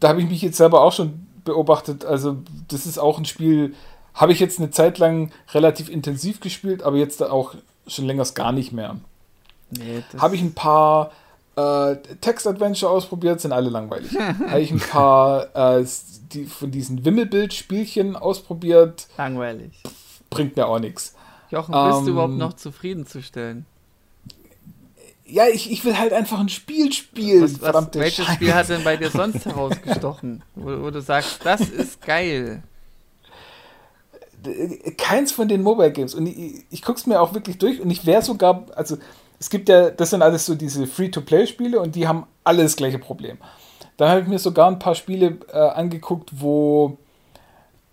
da 0.00 0.08
habe 0.08 0.20
ich 0.20 0.28
mich 0.28 0.42
jetzt 0.42 0.56
selber 0.56 0.82
auch 0.82 0.92
schon 0.92 1.24
beobachtet. 1.44 2.04
Also, 2.04 2.38
das 2.66 2.84
ist 2.84 2.98
auch 2.98 3.18
ein 3.18 3.24
Spiel, 3.24 3.74
habe 4.12 4.32
ich 4.32 4.40
jetzt 4.40 4.58
eine 4.58 4.72
Zeit 4.72 4.98
lang 4.98 5.30
relativ 5.54 5.88
intensiv 5.88 6.40
gespielt, 6.40 6.82
aber 6.82 6.96
jetzt 6.96 7.22
auch 7.22 7.54
schon 7.86 8.06
längers 8.06 8.34
gar 8.34 8.50
nicht 8.50 8.72
mehr. 8.72 8.96
Nee, 9.70 10.02
Habe 10.18 10.34
ich 10.34 10.42
ein 10.42 10.54
paar 10.54 11.12
äh, 11.58 11.96
Text-Adventure 12.20 12.90
ausprobiert, 12.90 13.40
sind 13.40 13.52
alle 13.52 13.68
langweilig. 13.70 14.16
habe 14.48 14.60
ich 14.60 14.70
ein 14.70 14.80
paar 14.80 15.54
äh, 15.80 15.84
die, 16.32 16.44
von 16.44 16.70
diesen 16.70 17.04
Wimmelbild-Spielchen 17.04 18.16
ausprobiert, 18.16 19.08
langweilig. 19.16 19.82
bringt 20.30 20.56
mir 20.56 20.66
auch 20.66 20.78
nichts. 20.78 21.14
Jochen, 21.50 21.72
bist 21.72 21.98
Ähm, 22.00 22.04
du 22.04 22.10
überhaupt 22.12 22.34
noch 22.34 22.52
zufriedenzustellen? 22.54 23.66
Ja, 25.24 25.46
ich, 25.46 25.70
ich 25.70 25.84
will 25.84 25.98
halt 25.98 26.12
einfach 26.12 26.38
ein 26.40 26.48
Spiel 26.48 26.92
spielen. 26.92 27.42
Was, 27.42 27.60
was, 27.60 27.88
welches 27.94 28.24
Scheiße. 28.24 28.36
Spiel 28.36 28.54
hat 28.54 28.68
denn 28.68 28.84
bei 28.84 28.96
dir 28.96 29.10
sonst 29.22 29.44
herausgestochen? 29.44 30.42
Wo, 30.54 30.82
wo 30.84 30.90
du 30.90 31.02
sagst, 31.02 31.40
das 31.44 31.60
ist 31.62 32.00
geil. 32.00 32.62
keins 34.96 35.32
von 35.32 35.48
den 35.48 35.62
Mobile 35.62 35.92
Games. 35.92 36.14
Und 36.14 36.26
ich, 36.26 36.64
ich 36.70 36.82
gucke 36.82 36.98
es 36.98 37.06
mir 37.06 37.20
auch 37.20 37.34
wirklich 37.34 37.58
durch 37.58 37.80
und 37.80 37.90
ich 37.90 38.06
wäre 38.06 38.22
sogar, 38.22 38.66
also 38.74 38.96
es 39.40 39.50
gibt 39.50 39.68
ja, 39.68 39.90
das 39.90 40.10
sind 40.10 40.22
alles 40.22 40.46
so 40.46 40.54
diese 40.54 40.86
Free-to-Play-Spiele 40.86 41.80
und 41.80 41.94
die 41.94 42.08
haben 42.08 42.26
alle 42.44 42.62
das 42.62 42.76
gleiche 42.76 42.98
Problem. 42.98 43.38
Dann 43.96 44.10
habe 44.10 44.20
ich 44.20 44.26
mir 44.26 44.38
sogar 44.38 44.68
ein 44.68 44.78
paar 44.78 44.94
Spiele 44.94 45.38
äh, 45.52 45.58
angeguckt, 45.58 46.30
wo, 46.40 46.98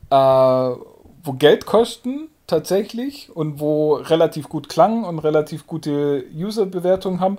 äh, 0.09 0.15
wo 0.15 1.33
Geld 1.33 1.65
kosten 1.65 2.29
tatsächlich 2.47 3.35
und 3.35 3.59
wo 3.59 3.95
relativ 3.95 4.49
gut 4.49 4.69
klangen 4.69 5.03
und 5.03 5.19
relativ 5.19 5.67
gute 5.67 6.23
User-Bewertungen 6.35 7.19
haben. 7.19 7.37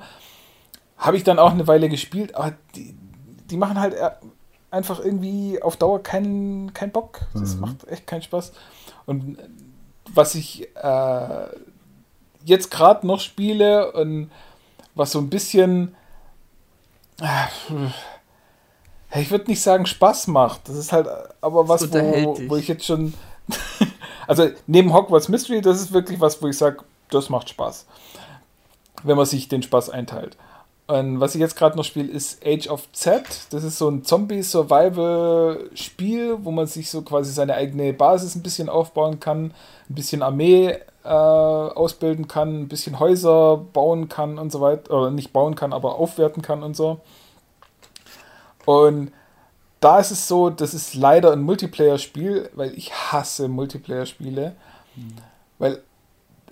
Habe 0.98 1.16
ich 1.16 1.24
dann 1.24 1.38
auch 1.38 1.52
eine 1.52 1.66
Weile 1.66 1.88
gespielt, 1.88 2.34
aber 2.34 2.54
die, 2.74 2.94
die 3.50 3.56
machen 3.56 3.80
halt 3.80 3.94
äh, 3.94 4.10
einfach 4.70 4.98
irgendwie 4.98 5.62
auf 5.62 5.76
Dauer 5.76 6.02
keinen 6.02 6.74
keinen 6.74 6.92
Bock. 6.92 7.20
Das 7.34 7.56
macht 7.56 7.86
echt 7.88 8.06
keinen 8.06 8.22
Spaß. 8.22 8.52
Und 9.04 9.38
was 10.12 10.34
ich 10.34 10.68
äh, 10.76 11.46
jetzt 12.46 12.70
gerade 12.70 13.06
noch 13.06 13.20
spiele 13.20 13.92
und 13.92 14.30
was 14.94 15.12
so 15.12 15.18
ein 15.18 15.28
bisschen, 15.28 15.94
äh, 17.20 17.44
ich 19.20 19.30
würde 19.30 19.50
nicht 19.50 19.60
sagen 19.60 19.84
Spaß 19.84 20.28
macht. 20.28 20.66
Das 20.68 20.76
ist 20.76 20.92
halt 20.92 21.06
aber 21.40 21.68
was, 21.68 21.92
wo, 21.92 22.38
wo 22.48 22.56
ich 22.56 22.68
jetzt 22.68 22.86
schon, 22.86 23.12
also 24.26 24.48
neben 24.66 24.94
Hogwarts 24.94 25.28
Mystery, 25.28 25.60
das 25.60 25.78
ist 25.80 25.92
wirklich 25.92 26.18
was, 26.20 26.40
wo 26.40 26.48
ich 26.48 26.56
sage, 26.56 26.78
das 27.10 27.28
macht 27.28 27.50
Spaß, 27.50 27.84
wenn 29.02 29.16
man 29.16 29.26
sich 29.26 29.48
den 29.48 29.62
Spaß 29.62 29.90
einteilt. 29.90 30.36
Und 30.86 31.18
was 31.18 31.34
ich 31.34 31.40
jetzt 31.40 31.56
gerade 31.56 31.76
noch 31.76 31.82
spiele, 31.82 32.12
ist 32.12 32.46
Age 32.46 32.68
of 32.68 32.92
Z. 32.92 33.24
Das 33.50 33.64
ist 33.64 33.76
so 33.76 33.90
ein 33.90 34.04
Zombie-Survival-Spiel, 34.04 36.36
wo 36.42 36.52
man 36.52 36.68
sich 36.68 36.88
so 36.90 37.02
quasi 37.02 37.32
seine 37.32 37.54
eigene 37.54 37.92
Basis 37.92 38.36
ein 38.36 38.44
bisschen 38.44 38.68
aufbauen 38.68 39.18
kann, 39.18 39.52
ein 39.90 39.94
bisschen 39.94 40.22
Armee 40.22 40.78
äh, 41.06 41.08
ausbilden 41.08 42.28
kann, 42.28 42.62
ein 42.62 42.68
bisschen 42.68 42.98
Häuser 42.98 43.56
bauen 43.56 44.08
kann 44.08 44.38
und 44.38 44.50
so 44.50 44.60
weiter. 44.60 44.90
Oder 44.92 45.10
nicht 45.10 45.32
bauen 45.32 45.54
kann, 45.54 45.72
aber 45.72 45.96
aufwerten 45.96 46.42
kann 46.42 46.62
und 46.62 46.76
so. 46.76 47.00
Und 48.64 49.12
da 49.80 50.00
ist 50.00 50.10
es 50.10 50.26
so, 50.26 50.50
das 50.50 50.74
ist 50.74 50.94
leider 50.94 51.32
ein 51.32 51.42
Multiplayer-Spiel, 51.42 52.50
weil 52.54 52.72
ich 52.76 52.92
hasse 52.92 53.48
Multiplayer-Spiele. 53.48 54.56
Weil 55.58 55.82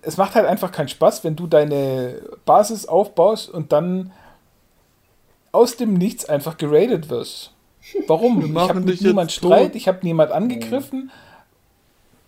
es 0.03 0.17
macht 0.17 0.35
halt 0.35 0.47
einfach 0.47 0.71
keinen 0.71 0.89
Spaß, 0.89 1.25
wenn 1.25 1.35
du 1.35 1.47
deine 1.47 2.23
Basis 2.45 2.87
aufbaust 2.87 3.49
und 3.49 3.73
dann 3.73 4.13
aus 5.53 5.77
dem 5.77 5.95
Nichts 5.95 6.27
einfach 6.27 6.57
geradet 6.57 7.09
wirst. 7.09 7.53
Warum? 8.07 8.45
Ich 8.45 8.55
habe 8.57 8.81
mit 8.81 9.01
niemand. 9.01 9.33
Streit, 9.33 9.75
ich 9.77 9.89
habe 9.89 9.99
niemand 10.03 10.33
angegriffen. 10.33 11.11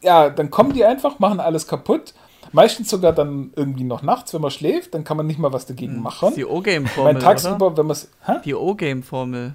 Ja, 0.07 0.31
dann 0.31 0.51
kommen 0.51 0.73
die 0.73 0.85
einfach, 0.85 1.19
machen 1.19 1.41
alles 1.41 1.67
kaputt. 1.67 2.15
Meistens 2.53 2.89
sogar 2.91 3.13
dann 3.13 3.51
irgendwie 3.57 3.83
noch 3.83 4.03
nachts, 4.03 4.33
wenn 4.33 4.41
man 4.41 4.53
schläft, 4.53 4.95
dann 4.95 5.03
kann 5.03 5.17
man 5.17 5.27
nicht 5.27 5.39
mal 5.41 5.53
was 5.53 5.67
dagegen 5.67 5.95
Das 5.95 6.03
machen. 6.03 6.29
ist 6.29 6.37
die 6.37 6.45
O-Game-Formel, 6.45 7.13
Mein 7.13 7.17
oder? 7.23 7.25
tagsüber, 7.35 7.77
wenn 7.77 7.87
man. 7.87 7.97
Die 8.45 8.55
O-Game-Formel. 8.55 9.55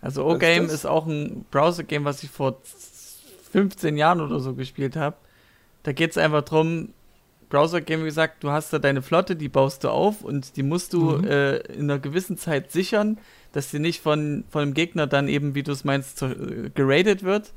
Also 0.00 0.28
ist 0.28 0.34
O-Game 0.36 0.64
das? 0.64 0.72
ist 0.72 0.86
auch 0.86 1.06
ein 1.06 1.44
Browser-Game, 1.50 2.04
was 2.04 2.22
ich 2.22 2.30
vor 2.30 2.56
15 3.52 3.96
Jahren 3.96 4.20
oder 4.20 4.40
so 4.40 4.54
gespielt 4.54 4.96
habe. 4.96 5.16
Da 5.82 5.92
geht 5.92 6.12
es 6.12 6.18
einfach 6.18 6.42
drum, 6.42 6.90
Browser-Game, 7.50 8.00
wie 8.00 8.04
gesagt, 8.06 8.42
du 8.44 8.50
hast 8.50 8.72
da 8.72 8.78
deine 8.78 9.02
Flotte, 9.02 9.34
die 9.36 9.48
baust 9.48 9.84
du 9.84 9.88
auf 9.90 10.22
und 10.22 10.56
die 10.56 10.62
musst 10.62 10.92
du 10.92 11.18
Mhm. 11.18 11.24
äh, 11.24 11.56
in 11.72 11.90
einer 11.90 11.98
gewissen 11.98 12.36
Zeit 12.36 12.70
sichern, 12.72 13.18
dass 13.52 13.70
sie 13.70 13.78
nicht 13.78 14.02
von, 14.02 14.44
von 14.50 14.60
dem 14.62 14.74
Gegner 14.74 15.06
dann 15.06 15.28
eben, 15.28 15.54
wie 15.54 15.62
du 15.62 15.72
es 15.72 15.84
meinst, 15.84 16.22
äh, 16.22 16.70
geradet 16.74 17.22
wird. 17.24 17.52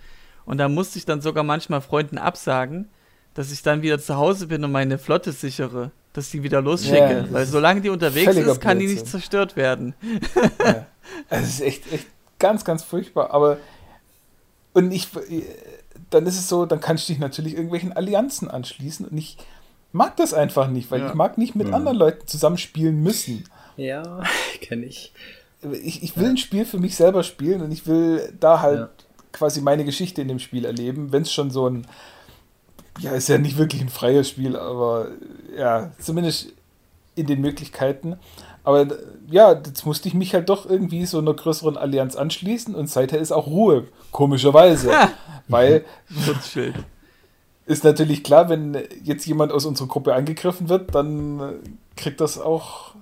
Und 0.45 0.57
da 0.57 0.67
musste 0.69 0.97
ich 0.97 1.05
dann 1.05 1.21
sogar 1.21 1.43
manchmal 1.43 1.81
Freunden 1.81 2.17
absagen, 2.17 2.89
dass 3.33 3.51
ich 3.51 3.61
dann 3.61 3.81
wieder 3.81 3.99
zu 3.99 4.15
Hause 4.15 4.47
bin 4.47 4.63
und 4.63 4.71
meine 4.71 4.97
Flotte 4.97 5.31
sichere, 5.31 5.91
dass 6.13 6.29
die 6.29 6.43
wieder 6.43 6.61
losschicke. 6.61 6.95
Ja, 6.97 7.21
das 7.21 7.31
Weil 7.31 7.45
solange 7.45 7.81
die 7.81 7.89
unterwegs 7.89 8.35
ist, 8.35 8.59
kann 8.61 8.79
die 8.79 8.87
nicht 8.87 9.07
zerstört 9.07 9.55
werden. 9.55 9.93
Ja. 10.63 10.85
Also, 11.29 11.43
Es 11.43 11.49
ist 11.49 11.61
echt, 11.61 11.91
echt 11.93 12.07
ganz, 12.39 12.65
ganz 12.65 12.83
furchtbar. 12.83 13.31
Aber 13.31 13.57
und 14.73 14.91
ich, 14.91 15.07
dann 16.09 16.25
ist 16.25 16.37
es 16.37 16.47
so, 16.49 16.65
dann 16.65 16.79
kannst 16.81 17.07
du 17.07 17.13
dich 17.13 17.19
natürlich 17.19 17.53
irgendwelchen 17.53 17.93
Allianzen 17.93 18.49
anschließen 18.49 19.05
und 19.07 19.17
ich 19.17 19.37
mag 19.93 20.15
das 20.17 20.33
einfach 20.33 20.67
nicht, 20.69 20.89
weil 20.91 21.01
Ja. 21.01 21.07
ich 21.09 21.13
mag 21.13 21.37
nicht 21.37 21.55
mit 21.55 21.67
Mhm. 21.67 21.73
anderen 21.73 21.97
Leuten 21.97 22.27
zusammenspielen 22.27 23.01
müssen. 23.03 23.43
Ja, 23.77 24.23
kenne 24.61 24.85
ich. 24.85 25.13
Ich, 25.83 26.01
ich 26.03 26.17
will 26.17 26.29
ein 26.29 26.37
Spiel 26.37 26.65
für 26.65 26.79
mich 26.79 26.95
selber 26.95 27.23
spielen 27.23 27.61
und 27.61 27.71
ich 27.71 27.85
will 27.87 28.33
da 28.39 28.61
halt 28.61 28.79
Ja. 28.79 28.89
Quasi 29.31 29.61
meine 29.61 29.85
Geschichte 29.85 30.21
in 30.21 30.27
dem 30.27 30.39
Spiel 30.39 30.65
erleben, 30.65 31.11
wenn 31.11 31.23
es 31.23 31.31
schon 31.31 31.51
so 31.51 31.67
ein, 31.67 31.87
ja, 32.99 33.11
ist 33.11 33.29
ja 33.29 33.37
nicht 33.37 33.57
wirklich 33.57 33.81
ein 33.81 33.89
freies 33.89 34.29
Spiel, 34.29 34.55
aber 34.55 35.09
ja, 35.57 35.91
zumindest 35.99 36.53
in 37.15 37.27
den 37.27 37.41
Möglichkeiten. 37.41 38.17
Aber 38.63 38.87
ja, 39.29 39.53
jetzt 39.53 39.85
musste 39.85 40.07
ich 40.07 40.13
mich 40.13 40.33
halt 40.33 40.49
doch 40.49 40.69
irgendwie 40.69 41.05
so 41.05 41.17
einer 41.17 41.33
größeren 41.33 41.77
Allianz 41.77 42.15
anschließen 42.15 42.75
und 42.75 42.87
seither 42.87 43.19
ist 43.19 43.31
auch 43.31 43.47
Ruhe, 43.47 43.87
komischerweise. 44.11 44.91
weil 45.47 45.83
ist 47.65 47.83
natürlich 47.83 48.23
klar, 48.23 48.49
wenn 48.49 48.77
jetzt 49.03 49.25
jemand 49.25 49.51
aus 49.51 49.65
unserer 49.65 49.87
Gruppe 49.87 50.13
angegriffen 50.13 50.69
wird, 50.69 50.93
dann 50.93 51.59
kriegt 51.95 52.21
das 52.21 52.39
auch 52.39 52.95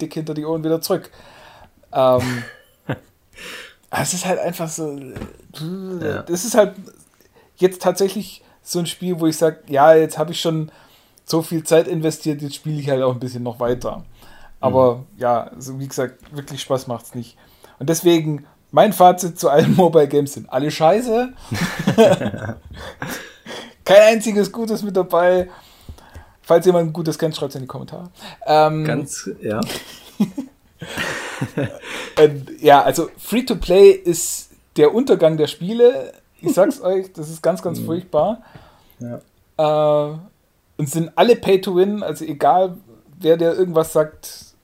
dick 0.00 0.14
hinter 0.14 0.34
die 0.34 0.44
Ohren 0.44 0.64
wieder 0.64 0.80
zurück. 0.80 1.10
Ähm, 1.92 2.44
es 3.90 4.14
ist 4.14 4.24
halt 4.26 4.38
einfach 4.38 4.68
so. 4.68 4.98
Ja. 6.00 6.22
Das 6.22 6.44
ist 6.44 6.54
halt 6.54 6.74
jetzt 7.56 7.82
tatsächlich 7.82 8.42
so 8.62 8.78
ein 8.78 8.86
Spiel, 8.86 9.18
wo 9.20 9.26
ich 9.26 9.36
sage, 9.36 9.58
ja, 9.68 9.94
jetzt 9.94 10.16
habe 10.18 10.32
ich 10.32 10.40
schon 10.40 10.70
so 11.24 11.42
viel 11.42 11.64
Zeit 11.64 11.88
investiert, 11.88 12.42
jetzt 12.42 12.54
spiele 12.56 12.80
ich 12.80 12.88
halt 12.88 13.02
auch 13.02 13.12
ein 13.12 13.20
bisschen 13.20 13.42
noch 13.42 13.60
weiter. 13.60 14.04
Aber 14.60 15.04
ja, 15.16 15.44
also 15.44 15.78
wie 15.78 15.88
gesagt, 15.88 16.34
wirklich 16.36 16.60
Spaß 16.60 16.86
macht 16.86 17.06
es 17.06 17.14
nicht. 17.14 17.36
Und 17.78 17.88
deswegen, 17.88 18.46
mein 18.70 18.92
Fazit 18.92 19.38
zu 19.38 19.48
allen 19.48 19.74
Mobile 19.76 20.08
Games 20.08 20.34
sind 20.34 20.52
alle 20.52 20.70
scheiße. 20.70 21.32
Kein 23.84 24.02
einziges 24.02 24.52
Gutes 24.52 24.82
mit 24.82 24.96
dabei. 24.96 25.48
Falls 26.42 26.66
jemand 26.66 26.88
ein 26.88 26.92
Gutes 26.92 27.18
kennt, 27.18 27.36
schreibt 27.36 27.50
es 27.50 27.56
in 27.56 27.62
die 27.62 27.68
Kommentare. 27.68 28.10
Ähm, 28.46 28.84
Ganz, 28.84 29.30
ja. 29.40 29.60
ähm, 32.16 32.46
ja, 32.60 32.82
also 32.82 33.08
Free-to-Play 33.18 33.90
ist 33.90 34.50
der 34.76 34.94
Untergang 34.94 35.36
der 35.36 35.46
Spiele. 35.46 36.12
Ich 36.40 36.52
sag's 36.52 36.80
euch, 36.82 37.12
das 37.12 37.28
ist 37.28 37.42
ganz, 37.42 37.62
ganz 37.62 37.80
furchtbar. 37.80 38.42
Äh, 39.00 40.18
und 40.76 40.88
sind 40.88 41.12
alle 41.16 41.36
Pay-to-Win, 41.36 42.02
also 42.02 42.24
egal, 42.24 42.76
wer 43.18 43.36
der 43.36 43.54
irgendwas 43.54 43.92
sagt, 43.92 44.54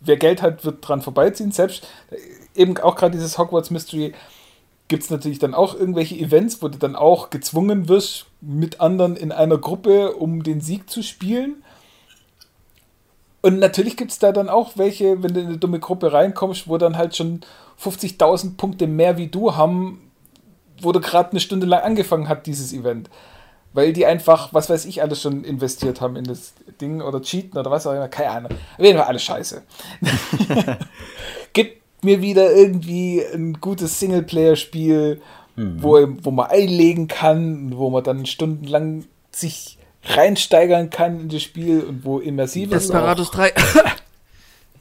wer 0.00 0.16
Geld 0.16 0.42
hat, 0.42 0.64
wird 0.64 0.86
dran 0.86 1.02
vorbeiziehen. 1.02 1.52
Selbst 1.52 1.86
äh, 2.10 2.16
eben 2.60 2.76
auch 2.78 2.96
gerade 2.96 3.12
dieses 3.12 3.38
Hogwarts 3.38 3.70
Mystery 3.70 4.14
gibt 4.88 5.04
es 5.04 5.10
natürlich 5.10 5.38
dann 5.38 5.54
auch 5.54 5.74
irgendwelche 5.74 6.16
Events, 6.16 6.62
wo 6.62 6.68
du 6.68 6.76
dann 6.76 6.96
auch 6.96 7.30
gezwungen 7.30 7.88
wirst, 7.88 8.26
mit 8.40 8.80
anderen 8.80 9.16
in 9.16 9.30
einer 9.30 9.56
Gruppe 9.56 10.12
um 10.14 10.42
den 10.42 10.60
Sieg 10.60 10.90
zu 10.90 11.02
spielen. 11.02 11.62
Und 13.42 13.58
natürlich 13.58 13.96
gibt 13.96 14.10
es 14.10 14.18
da 14.18 14.32
dann 14.32 14.48
auch 14.48 14.72
welche, 14.76 15.22
wenn 15.22 15.34
du 15.34 15.40
in 15.40 15.46
eine 15.46 15.58
dumme 15.58 15.80
Gruppe 15.80 16.12
reinkommst, 16.12 16.68
wo 16.68 16.76
dann 16.78 16.98
halt 16.98 17.16
schon 17.16 17.40
50.000 17.82 18.56
Punkte 18.56 18.86
mehr 18.86 19.16
wie 19.16 19.28
du 19.28 19.56
haben, 19.56 20.10
wo 20.82 20.92
du 20.92 21.00
gerade 21.00 21.30
eine 21.30 21.40
Stunde 21.40 21.66
lang 21.66 21.82
angefangen 21.82 22.28
hat, 22.28 22.46
dieses 22.46 22.72
Event. 22.72 23.08
Weil 23.72 23.92
die 23.92 24.04
einfach, 24.04 24.52
was 24.52 24.68
weiß 24.68 24.84
ich, 24.86 25.00
alles 25.00 25.22
schon 25.22 25.44
investiert 25.44 26.00
haben 26.00 26.16
in 26.16 26.24
das 26.24 26.54
Ding 26.80 27.00
oder 27.00 27.22
cheaten 27.22 27.58
oder 27.58 27.70
was 27.70 27.86
auch 27.86 27.92
immer, 27.92 28.08
keine 28.08 28.30
Ahnung. 28.30 28.52
Auf 28.76 28.84
jeden 28.84 28.98
Fall 28.98 29.06
alles 29.06 29.22
scheiße. 29.22 29.62
Gibt 31.52 32.04
mir 32.04 32.20
wieder 32.20 32.52
irgendwie 32.52 33.22
ein 33.32 33.54
gutes 33.60 34.00
Singleplayer-Spiel, 34.00 35.20
wo, 35.56 35.98
wo 36.22 36.30
man 36.30 36.50
einlegen 36.50 37.08
kann, 37.08 37.76
wo 37.76 37.90
man 37.90 38.02
dann 38.02 38.24
stundenlang 38.24 39.04
sich 39.30 39.78
reinsteigern 40.04 40.90
kann 40.90 41.20
in 41.20 41.28
das 41.28 41.42
Spiel 41.42 41.80
und 41.80 42.04
wo 42.04 42.18
immersiv 42.18 42.72
ist. 42.72 42.84
Desperados 42.88 43.30
3. 43.30 43.52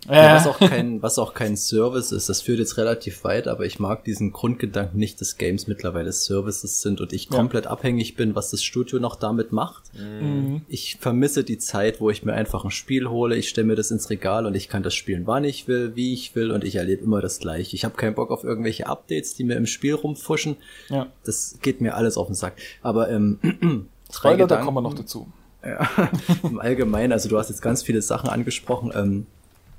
Ja, 0.07 0.36
was, 0.38 0.47
auch 0.47 0.57
kein, 0.57 1.03
was 1.03 1.20
auch 1.20 1.34
kein 1.36 1.55
Service 1.55 2.11
ist, 2.11 2.30
das 2.30 2.41
führt 2.41 2.57
jetzt 2.57 2.78
relativ 2.78 3.24
weit, 3.26 3.47
aber 3.47 3.65
ich 3.65 3.80
mag 3.80 4.03
diesen 4.05 4.32
Grundgedanken 4.32 4.97
nicht, 4.97 5.22
dass 5.22 5.38
Games 5.38 5.67
mittlerweile 5.67 6.11
Services 6.13 6.82
sind 6.82 6.99
und 6.99 7.13
ich 7.13 7.26
Ja. 7.26 7.32
komplett 7.38 7.67
abhängig 7.67 8.15
bin, 8.15 8.34
was 8.34 8.49
das 8.49 8.63
Studio 8.63 8.97
noch 8.99 9.17
damit 9.17 9.51
macht. 9.51 9.84
Mhm. 9.93 10.61
Ich 10.67 10.97
vermisse 10.99 11.43
die 11.43 11.59
Zeit, 11.59 12.01
wo 12.01 12.09
ich 12.09 12.24
mir 12.24 12.34
einfach 12.34 12.63
ein 12.63 12.72
Spiel 12.72 13.07
hole, 13.09 13.36
ich 13.36 13.49
stelle 13.49 13.67
mir 13.67 13.76
das 13.76 13.91
ins 13.91 14.09
Regal 14.09 14.47
und 14.47 14.55
ich 14.55 14.67
kann 14.67 14.82
das 14.82 14.95
spielen, 14.95 15.28
wann 15.28 15.43
ich 15.43 15.67
will, 15.67 15.95
wie 15.95 16.13
ich 16.13 16.34
will 16.34 16.49
und 16.51 16.63
ich 16.63 16.78
erlebe 16.78 17.03
immer 17.03 17.22
das 17.22 17.38
gleiche. 17.38 17.76
Ich 17.76 17.86
habe 17.86 17.95
keinen 17.95 18.15
Bock 18.15 18.32
auf 18.32 18.43
irgendwelche 18.43 18.88
Updates, 18.88 19.36
die 19.36 19.43
mir 19.43 19.57
im 19.57 19.67
Spiel 19.67 19.93
rumfuschen. 19.93 20.55
Ja. 20.88 21.07
Das 21.24 21.59
geht 21.61 21.82
mir 21.82 21.95
alles 21.95 22.17
auf 22.17 22.28
den 22.28 22.36
Sack. 22.36 22.53
Aber 22.82 23.09
ähm, 23.11 23.38
Spoiler, 24.12 24.38
da 24.38 24.43
Gedanken- 24.45 24.66
kommen 24.66 24.78
wir 24.78 24.82
noch 24.82 24.93
dazu. 24.95 25.28
ja, 25.64 25.88
im 26.43 26.60
Allgemeinen, 26.60 27.12
also 27.14 27.30
du 27.30 27.38
hast 27.38 27.49
jetzt 27.49 27.62
ganz 27.62 27.84
viele 27.84 28.01
Sachen 28.01 28.30
angesprochen. 28.30 28.91
Ähm, 28.95 29.26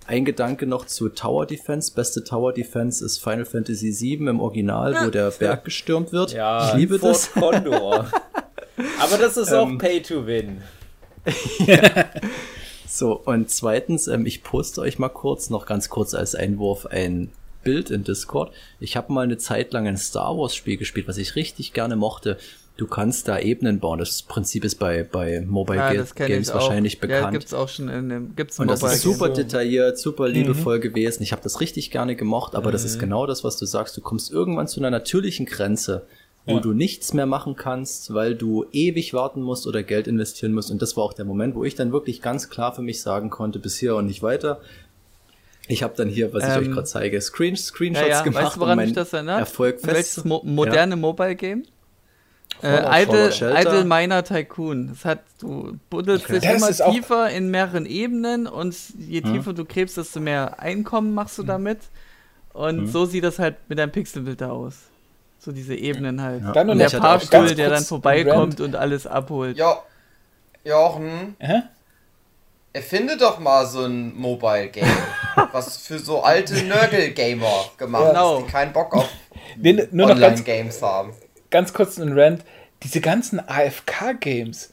ein 0.06 0.24
Gedanke 0.24 0.66
noch 0.66 0.86
zu 0.86 1.08
Tower 1.08 1.46
Defense. 1.46 1.92
Beste 1.94 2.24
Tower 2.24 2.52
Defense 2.52 3.04
ist 3.04 3.18
Final 3.22 3.44
Fantasy 3.44 3.92
VII 3.92 4.28
im 4.28 4.40
Original, 4.40 5.06
wo 5.06 5.10
der 5.10 5.30
Berg 5.30 5.64
gestürmt 5.64 6.10
wird. 6.12 6.32
Ja, 6.32 6.68
ich 6.70 6.74
liebe 6.74 6.98
Fort 6.98 7.12
das. 7.12 7.30
Condor. 7.32 8.06
Aber 9.00 9.18
das 9.18 9.36
ist 9.36 9.52
auch 9.52 9.68
Ähm. 9.68 9.78
Pay 9.78 10.02
to 10.02 10.26
Win. 10.26 10.62
So, 12.92 13.12
und 13.24 13.48
zweitens, 13.50 14.08
ähm, 14.08 14.26
ich 14.26 14.42
poste 14.42 14.80
euch 14.80 14.98
mal 14.98 15.08
kurz, 15.08 15.48
noch 15.48 15.64
ganz 15.64 15.88
kurz 15.90 16.12
als 16.12 16.34
Einwurf, 16.34 16.86
ein 16.86 17.30
Bild 17.62 17.90
in 17.90 18.02
Discord. 18.02 18.52
Ich 18.80 18.96
habe 18.96 19.12
mal 19.12 19.22
eine 19.22 19.38
Zeit 19.38 19.72
lang 19.72 19.86
ein 19.86 19.96
Star 19.96 20.36
Wars 20.36 20.56
Spiel 20.56 20.76
gespielt, 20.76 21.06
was 21.06 21.16
ich 21.16 21.36
richtig 21.36 21.72
gerne 21.72 21.94
mochte. 21.94 22.36
Du 22.80 22.86
kannst 22.86 23.28
da 23.28 23.38
Ebenen 23.38 23.78
bauen. 23.78 23.98
Das 23.98 24.22
Prinzip 24.22 24.64
ist 24.64 24.76
bei, 24.76 25.02
bei 25.04 25.42
Mobile 25.46 25.76
Ja, 25.78 25.92
Ga- 25.92 25.98
das 25.98 26.14
Games 26.14 26.48
ich 26.48 26.54
auch. 26.54 26.60
wahrscheinlich 26.62 26.94
Ja, 26.94 27.00
bekannt. 27.00 27.32
gibt's 27.32 27.52
auch 27.52 27.68
schon 27.68 27.90
in 27.90 28.08
dem, 28.08 28.34
gibt's 28.36 28.58
Und 28.58 28.68
das 28.68 28.80
Mobile 28.80 28.96
ist 28.96 29.02
super 29.02 29.26
Game. 29.26 29.36
detailliert, 29.36 29.98
super 29.98 30.26
liebevoll 30.28 30.80
gewesen. 30.80 31.22
Ich 31.22 31.32
habe 31.32 31.42
das 31.42 31.60
richtig 31.60 31.90
gerne 31.90 32.16
gemocht, 32.16 32.54
aber 32.54 32.72
das 32.72 32.84
ist 32.84 32.98
genau 32.98 33.26
das, 33.26 33.44
was 33.44 33.58
du 33.58 33.66
sagst. 33.66 33.94
Du 33.98 34.00
kommst 34.00 34.32
irgendwann 34.32 34.66
zu 34.66 34.80
einer 34.80 34.88
natürlichen 34.90 35.44
Grenze, 35.44 36.06
wo 36.46 36.54
Ja. 36.54 36.60
du 36.60 36.72
nichts 36.72 37.12
mehr 37.12 37.26
machen 37.26 37.54
kannst, 37.54 38.14
weil 38.14 38.34
du 38.34 38.64
ewig 38.72 39.12
warten 39.12 39.42
musst 39.42 39.66
oder 39.66 39.82
Geld 39.82 40.06
investieren 40.08 40.54
musst. 40.54 40.70
Und 40.70 40.80
das 40.80 40.96
war 40.96 41.04
auch 41.04 41.12
der 41.12 41.26
Moment, 41.26 41.54
wo 41.54 41.64
ich 41.64 41.74
dann 41.74 41.92
wirklich 41.92 42.22
ganz 42.22 42.48
klar 42.48 42.74
für 42.74 42.80
mich 42.80 43.02
sagen 43.02 43.28
konnte, 43.28 43.58
bis 43.58 43.76
hier 43.76 43.94
und 43.96 44.06
nicht 44.06 44.22
weiter. 44.22 44.62
Ich 45.68 45.82
habe 45.82 45.92
dann 45.98 46.08
hier, 46.08 46.32
was 46.32 46.44
ich 46.44 46.50
Ähm, 46.50 46.62
euch 46.62 46.70
gerade 46.70 46.84
zeige, 46.86 47.20
Screen, 47.20 47.54
Ja, 47.56 47.60
Screenshots 47.60 48.08
ja. 48.08 48.22
gemacht, 48.22 48.44
Weißt 48.46 48.56
du, 48.56 48.60
woran 48.60 48.78
um 48.78 48.84
meinen 48.84 48.94
das 48.94 49.12
erinnert? 49.12 49.40
Erfolg 49.40 49.80
Welches 49.82 50.14
fest. 50.14 50.24
mo 50.24 50.40
moderne 50.44 50.96
Mobile 50.96 51.34
Game? 51.36 51.64
Äh, 52.62 53.02
Idle. 53.02 53.30
Idle 53.30 53.84
Miner 53.84 54.22
Tycoon. 54.22 54.88
Das 54.88 55.04
hat, 55.04 55.20
du 55.40 55.78
buddelst 55.88 56.24
Okay. 56.26 56.40
dich 56.40 56.50
Das 56.50 56.80
immer 56.80 56.92
tiefer 56.92 57.30
in 57.30 57.50
mehreren 57.50 57.86
Ebenen 57.86 58.46
und 58.46 58.76
je 58.98 59.22
Hm. 59.22 59.32
tiefer 59.32 59.52
du 59.54 59.64
gräbst, 59.64 59.96
desto 59.96 60.20
mehr 60.20 60.60
Einkommen 60.60 61.14
machst 61.14 61.38
du 61.38 61.42
damit. 61.42 61.78
Und 62.52 62.78
Hm. 62.80 62.86
so 62.88 63.06
sieht 63.06 63.24
das 63.24 63.38
halt 63.38 63.56
mit 63.68 63.78
deinem 63.78 63.92
Pixelbild 63.92 64.40
da 64.40 64.50
aus. 64.50 64.74
So 65.38 65.52
diese 65.52 65.74
Ebenen 65.74 66.20
halt. 66.20 66.42
Ja. 66.42 66.52
Dann 66.52 66.68
Und 66.68 66.78
der 66.78 66.90
Fahrstuhl, 66.90 67.54
der 67.54 67.70
dann 67.70 67.84
vorbeikommt 67.84 68.60
und 68.60 68.76
alles 68.76 69.06
abholt. 69.06 69.56
Jo 69.56 69.76
Jochen, 70.64 71.36
Hä? 71.38 71.62
erfinde 72.74 73.16
doch 73.16 73.38
mal 73.38 73.64
so 73.66 73.84
ein 73.86 74.14
Mobile 74.14 74.68
Game, 74.68 74.86
was 75.52 75.78
für 75.78 75.98
so 75.98 76.22
alte 76.22 76.62
Nörgel-Gamer 76.64 77.70
gemacht 77.78 78.08
Genau. 78.08 78.38
ist, 78.40 78.46
die 78.46 78.50
keinen 78.52 78.72
Bock 78.74 78.94
auf 78.94 79.08
Nee, 79.56 79.88
Online-Games 79.92 80.82
haben. 80.82 81.14
Ganz 81.50 81.72
kurz 81.72 81.98
ein 81.98 82.18
Rant. 82.18 82.44
Diese 82.82 83.00
ganzen 83.00 83.40
AFK-Games. 83.46 84.70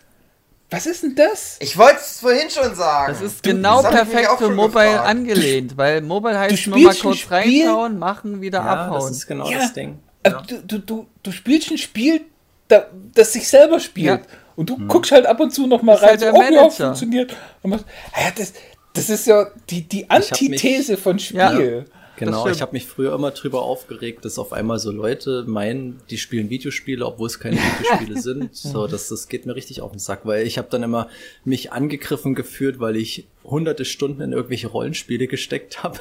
Was 0.70 0.86
ist 0.86 1.04
denn 1.04 1.16
das? 1.16 1.58
Ich 1.62 1.78
wollte 1.78 1.98
es 2.02 2.20
vorhin 2.20 2.50
schon 2.50 2.76
sagen. 2.76 3.14
Das 3.14 3.22
ist 3.22 3.46
Du- 3.46 3.52
genau 3.52 3.82
das 3.82 3.92
perfekt 3.92 4.28
für 4.38 4.50
Mobile 4.50 4.90
gefragt. 4.92 5.08
angelehnt, 5.08 5.78
weil 5.78 6.02
Mobile 6.02 6.38
heißt 6.38 6.68
nur 6.68 6.80
mal 6.80 6.94
kurz 6.96 7.32
reinschauen, 7.32 7.98
machen, 8.00 8.42
wieder 8.42 8.60
Ja, 8.60 8.76
das 8.76 8.86
abhauen. 8.96 9.12
ist 9.12 9.28
genau 9.28 9.50
Ja. 9.50 9.60
das 9.60 9.74
Ding. 9.74 10.00
Ja. 10.26 10.42
Du, 10.42 10.58
du, 10.62 10.80
du, 10.80 11.08
du 11.24 11.32
spielst 11.32 11.72
ein 11.72 11.78
Spiel, 11.78 12.22
da, 12.68 12.86
das 13.14 13.32
sich 13.32 13.48
selber 13.48 13.80
spielt. 13.80 14.22
Ja. 14.22 14.28
Und 14.58 14.70
du 14.70 14.78
guckst 14.88 15.12
halt 15.14 15.26
ab 15.26 15.40
und 15.40 15.52
zu 15.54 15.68
noch 15.68 15.82
mal 15.84 15.94
Bist 15.94 16.04
rein, 16.04 16.10
halt 16.10 16.20
so, 16.20 16.28
oh, 16.34 16.42
ja, 16.42 16.70
funktioniert. 16.70 17.36
Und 17.62 17.70
machst, 17.70 17.86
ah 18.12 18.22
ja, 18.26 18.32
das, 18.36 18.52
das 18.94 19.10
ist 19.10 19.26
ja 19.28 19.48
die, 19.70 19.88
die 19.88 20.06
hab 20.10 20.20
mich- 20.20 20.32
Antithese 20.32 20.98
von 20.98 21.18
Spiel. 21.20 21.86
Ja. 21.88 21.97
Genau, 22.18 22.48
ich 22.48 22.62
habe 22.62 22.74
mich 22.74 22.86
früher 22.86 23.14
immer 23.14 23.32
drüber 23.32 23.62
aufgeregt, 23.62 24.26
dass 24.26 24.40
auf 24.40 24.52
einmal 24.54 24.80
so 24.80 24.92
Leute 24.92 25.44
meinen, 25.48 26.02
die 26.10 26.18
spielen 26.18 26.50
Videospiele, 26.50 27.06
obwohl 27.06 27.28
es 27.28 27.40
keine 27.40 27.58
Videospiele 27.58 28.22
sind. 28.22 28.56
So, 28.56 28.88
das, 28.88 29.08
das 29.10 29.28
geht 29.28 29.46
mir 29.46 29.56
richtig 29.56 29.82
auf 29.82 29.92
den 29.92 30.00
Sack, 30.00 30.22
weil 30.24 30.46
ich 30.46 30.58
habe 30.58 30.68
dann 30.70 30.84
immer 30.84 31.10
mich 31.46 31.72
angegriffen 31.72 32.36
gefühlt, 32.36 32.80
weil 32.80 32.98
ich 32.98 33.28
hunderte 33.50 33.86
Stunden 33.86 34.22
in 34.22 34.34
irgendwelche 34.34 34.68
Rollenspiele 34.68 35.28
gesteckt 35.28 35.82
habe. 35.84 36.00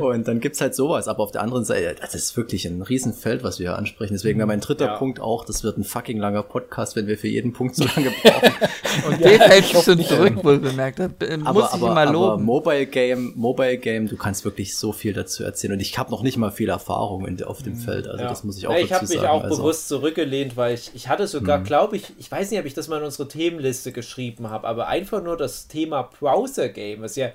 Und 0.00 0.26
dann 0.26 0.40
gibt's 0.40 0.60
halt 0.60 0.74
sowas. 0.74 1.08
Aber 1.08 1.22
auf 1.22 1.30
der 1.30 1.42
anderen 1.42 1.64
Seite, 1.64 1.94
das 2.00 2.14
ist 2.14 2.36
wirklich 2.36 2.66
ein 2.66 2.82
Riesenfeld, 2.82 3.44
was 3.44 3.58
wir 3.58 3.70
hier 3.70 3.78
ansprechen. 3.78 4.14
Deswegen 4.14 4.38
wäre 4.38 4.48
mein 4.48 4.60
dritter 4.60 4.86
Ja. 4.86 4.96
Punkt 4.96 5.20
auch, 5.20 5.44
das 5.44 5.62
wird 5.62 5.78
ein 5.78 5.84
fucking 5.84 6.18
langer 6.18 6.42
Podcast, 6.42 6.96
wenn 6.96 7.06
wir 7.06 7.16
für 7.16 7.28
jeden 7.28 7.52
Punkt 7.52 7.76
so 7.76 7.84
lange 7.84 8.10
brauchen. 8.10 8.52
Und 9.06 9.24
den 9.24 9.40
ich 9.58 9.68
schon 9.70 10.02
zurück, 10.02 10.44
wohl 10.44 10.58
bemerkt. 10.58 10.98
Das 10.98 11.10
äh, 11.20 11.36
muss 11.36 11.46
aber, 11.46 11.60
ich 11.60 11.66
aber, 11.66 11.86
immer 11.86 12.00
aber 12.00 12.12
loben. 12.12 12.44
Mobile 12.44 12.86
Game, 12.86 13.32
Mobile 13.36 13.78
Game, 13.78 14.08
du 14.08 14.16
kannst 14.16 14.44
wirklich 14.44 14.76
so 14.76 14.92
viel 14.92 15.12
dazu 15.18 15.44
erzählen. 15.44 15.74
Und 15.74 15.80
ich 15.80 15.98
habe 15.98 16.10
noch 16.10 16.22
nicht 16.22 16.36
mal 16.36 16.50
viel 16.50 16.68
Erfahrung 16.68 17.26
in, 17.26 17.42
auf 17.42 17.62
dem 17.62 17.76
Feld. 17.76 18.06
Also 18.08 18.22
Ja. 18.22 18.28
das 18.28 18.44
muss 18.44 18.56
ich 18.56 18.66
auch 18.66 18.72
Ja, 18.72 18.78
ich 18.78 18.88
dazu 18.88 18.94
habe 19.02 19.06
mich 19.12 19.20
sagen. 19.20 19.28
auch 19.32 19.44
also, 19.44 19.56
bewusst 19.58 19.88
zurückgelehnt, 19.88 20.56
weil 20.56 20.74
ich, 20.74 20.90
ich 20.94 21.08
hatte 21.08 21.24
Mhm. 21.24 21.28
sogar, 21.28 21.62
glaube 21.62 21.96
ich, 21.96 22.04
ich 22.18 22.30
weiß 22.30 22.50
nicht, 22.50 22.60
ob 22.60 22.66
ich 22.66 22.74
das 22.74 22.88
mal 22.88 22.98
in 22.98 23.04
unsere 23.04 23.28
Themenliste 23.28 23.92
geschrieben 23.92 24.48
habe, 24.50 24.66
aber 24.66 24.88
einfach 24.88 25.22
nur 25.22 25.36
das 25.36 25.68
Thema 25.68 26.02
Browser-Game, 26.18 27.02
was 27.02 27.16
ja 27.16 27.30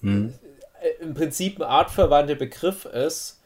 Mhm. 0.00 0.32
äh, 0.82 1.02
im 1.02 1.12
Prinzip 1.14 1.58
ein 1.60 1.64
artverwandter 1.64 2.34
Begriff 2.36 2.86
ist, 2.86 3.38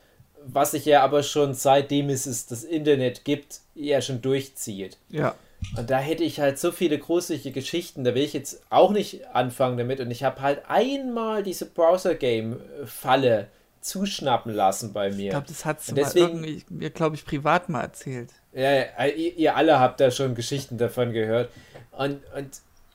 was 0.46 0.72
sich 0.72 0.84
ja 0.84 1.02
aber 1.02 1.22
schon 1.22 1.54
seitdem 1.54 2.10
es 2.10 2.26
es 2.26 2.46
das 2.46 2.64
Internet 2.64 3.24
gibt, 3.24 3.60
ja 3.74 4.00
schon 4.02 4.20
durchzieht. 4.22 4.98
Ja. 5.08 5.34
Und 5.76 5.90
da 5.90 5.98
hätte 5.98 6.24
ich 6.24 6.40
halt 6.40 6.58
so 6.58 6.72
viele 6.72 6.98
gruselige 6.98 7.50
Geschichten, 7.52 8.04
da 8.04 8.14
will 8.14 8.22
ich 8.22 8.32
jetzt 8.32 8.62
auch 8.70 8.90
nicht 8.92 9.26
anfangen 9.28 9.76
damit. 9.76 10.00
Und 10.00 10.10
ich 10.10 10.24
habe 10.24 10.40
halt 10.40 10.62
einmal 10.68 11.42
diese 11.42 11.66
Browser-Game-Falle 11.66 13.48
zuschnappen 13.80 14.52
lassen 14.52 14.92
bei 14.92 15.10
mir. 15.10 15.24
Ich 15.24 15.30
glaube, 15.30 15.46
das 15.46 15.64
hat 15.64 15.78
irgendwie, 16.14 16.64
mir, 16.70 16.90
glaube 16.90 17.16
ich, 17.16 17.26
privat 17.26 17.68
mal 17.68 17.82
erzählt. 17.82 18.30
Ja, 18.52 18.72
ja, 18.72 19.06
ihr, 19.06 19.36
ihr 19.36 19.56
alle 19.56 19.78
habt 19.78 20.00
da 20.00 20.10
schon 20.10 20.34
Geschichten 20.34 20.78
davon 20.78 21.12
gehört. 21.12 21.50
Und, 21.92 22.22
und 22.34 22.48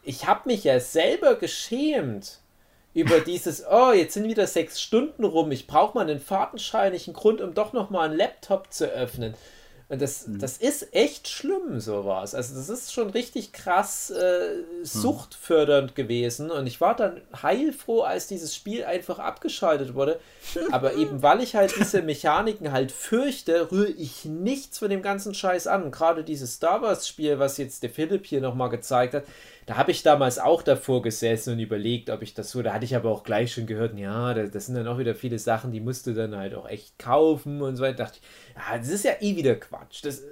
ich 0.04 0.26
habe 0.26 0.50
mich 0.50 0.64
ja 0.64 0.80
selber 0.80 1.36
geschämt, 1.36 2.40
über 2.94 3.20
dieses, 3.26 3.64
oh, 3.70 3.92
jetzt 3.92 4.16
sind 4.16 4.28
wieder 4.28 4.48
sechs 4.48 4.82
Stunden 4.82 5.24
rum, 5.24 5.52
ich 5.52 5.68
brauche 5.68 5.96
mal 5.98 6.10
einen 6.10 6.20
fadenscheinigen 6.20 7.14
Grund, 7.14 7.42
um 7.42 7.54
doch 7.54 7.74
noch 7.74 7.90
mal 7.90 8.10
einen 8.10 8.18
Laptop 8.18 8.74
zu 8.74 8.88
öffnen. 8.88 9.36
Und 9.90 10.02
das, 10.04 10.28
Mhm. 10.28 10.38
das 10.40 10.58
ist 10.58 10.94
echt 10.94 11.28
schlimm, 11.28 11.80
sowas. 11.80 12.36
Also 12.36 12.54
das 12.56 12.70
ist 12.70 12.94
schon 12.94 13.10
richtig 13.10 13.52
krass 13.54 14.12
äh, 14.12 14.64
suchtfördernd 14.84 15.96
gewesen. 15.96 16.52
Und 16.52 16.68
ich 16.68 16.80
war 16.80 16.96
dann 16.96 17.22
heilfroh, 17.42 18.02
als 18.02 18.28
dieses 18.28 18.56
Spiel 18.56 18.84
einfach 18.86 19.20
abgeschaltet 19.20 19.96
wurde. 19.96 20.20
Aber 20.72 20.94
eben 20.96 21.22
weil 21.24 21.42
ich 21.42 21.56
halt 21.56 21.74
diese 21.76 22.02
Mechaniken 22.04 22.72
halt 22.72 22.92
fürchte, 22.92 23.72
rühre 23.72 23.90
ich 23.90 24.26
nichts 24.26 24.78
von 24.78 24.90
dem 24.90 25.02
ganzen 25.02 25.34
Scheiß 25.34 25.68
an. 25.68 25.84
Und 25.84 25.92
Gerade 25.92 26.24
dieses 26.24 26.54
Star 26.56 26.82
Wars 26.82 27.08
Spiel, 27.08 27.40
was 27.40 27.58
jetzt 27.58 27.82
der 27.84 27.90
Philipp 27.90 28.26
hier 28.28 28.42
nochmal 28.42 28.70
gezeigt 28.70 29.14
hat, 29.16 29.24
da 29.70 29.78
habe 29.78 29.92
ich 29.92 30.02
damals 30.02 30.40
auch 30.40 30.64
davor 30.64 31.04
gesessen 31.04 31.54
und 31.54 31.60
überlegt, 31.60 32.10
ob 32.10 32.24
ich 32.24 32.34
das 32.34 32.50
so. 32.50 32.64
Da 32.64 32.74
hatte 32.74 32.86
ich 32.86 32.96
aber 32.96 33.12
auch 33.12 33.24
gleich 33.24 33.54
schon 33.54 33.68
gehört, 33.68 33.96
ja, 34.00 34.34
das, 34.34 34.50
das 34.50 34.66
sind 34.66 34.74
dann 34.74 34.88
auch 34.88 34.98
wieder 34.98 35.14
viele 35.14 35.38
Sachen, 35.38 35.72
die 35.72 35.80
musst 35.80 36.08
du 36.08 36.16
dann 36.16 36.36
halt 36.36 36.56
auch 36.56 36.68
echt 36.68 36.98
kaufen 36.98 37.62
und 37.62 37.76
so 37.76 37.84
weiter. 37.84 37.98
Da 37.98 38.04
dachte 38.06 38.18
ich, 38.20 38.56
ja, 38.56 38.78
das 38.80 38.90
ist 38.90 39.06
ja 39.06 39.12
eh 39.20 39.36
wieder 39.36 39.54
Quatsch. 39.58 40.04
Das, 40.04 40.24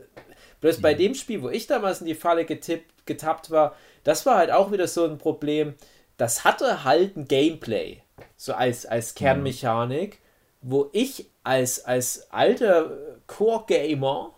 bloß 0.59 0.81
bei 0.81 0.95
dem 0.95 1.13
Spiel, 1.13 1.43
wo 1.43 1.49
ich 1.49 1.67
damals 1.67 2.01
in 2.01 2.07
die 2.07 2.15
Falle 2.15 2.45
getippt, 2.45 3.05
getappt 3.05 3.51
war, 3.51 3.75
das 4.03 4.25
war 4.25 4.38
halt 4.38 4.49
auch 4.49 4.71
wieder 4.71 4.88
so 4.88 5.05
ein 5.05 5.19
Problem. 5.19 5.75
Das 6.17 6.43
hatte 6.43 6.83
halt 6.83 7.15
ein 7.15 7.27
Gameplay, 7.27 8.01
so 8.38 8.53
als, 8.53 8.88
als 8.88 9.13
Kernmechanik, 9.13 10.17
wo 10.63 10.89
ich 10.93 11.29
als, 11.43 11.85
als 11.85 12.31
alter 12.31 12.89
Core-Gamer 13.27 14.33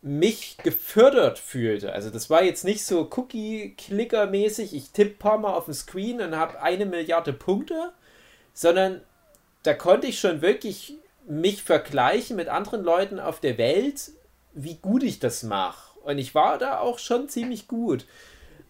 mich 0.00 0.56
gefördert 0.58 1.38
fühlte. 1.38 1.92
Also 1.92 2.10
das 2.10 2.30
war 2.30 2.42
jetzt 2.44 2.64
nicht 2.64 2.84
so 2.84 3.08
Cookie-Clicker-mäßig, 3.10 4.74
ich 4.74 4.90
tippe 4.90 5.14
ein 5.14 5.18
paar 5.18 5.38
Mal 5.38 5.54
auf 5.54 5.64
den 5.64 5.74
Screen 5.74 6.20
und 6.20 6.36
habe 6.36 6.62
eine 6.62 6.86
Milliarde 6.86 7.32
Punkte, 7.32 7.92
sondern 8.54 9.00
da 9.64 9.74
konnte 9.74 10.06
ich 10.06 10.20
schon 10.20 10.40
wirklich 10.40 10.94
mich 11.26 11.62
vergleichen 11.62 12.36
mit 12.36 12.48
anderen 12.48 12.84
Leuten 12.84 13.18
auf 13.18 13.40
der 13.40 13.58
Welt, 13.58 14.12
wie 14.54 14.76
gut 14.76 15.02
ich 15.02 15.18
das 15.18 15.42
mache. 15.42 15.98
Und 16.00 16.18
ich 16.18 16.34
war 16.34 16.58
da 16.58 16.78
auch 16.78 16.98
schon 16.98 17.28
ziemlich 17.28 17.68
gut. 17.68 18.06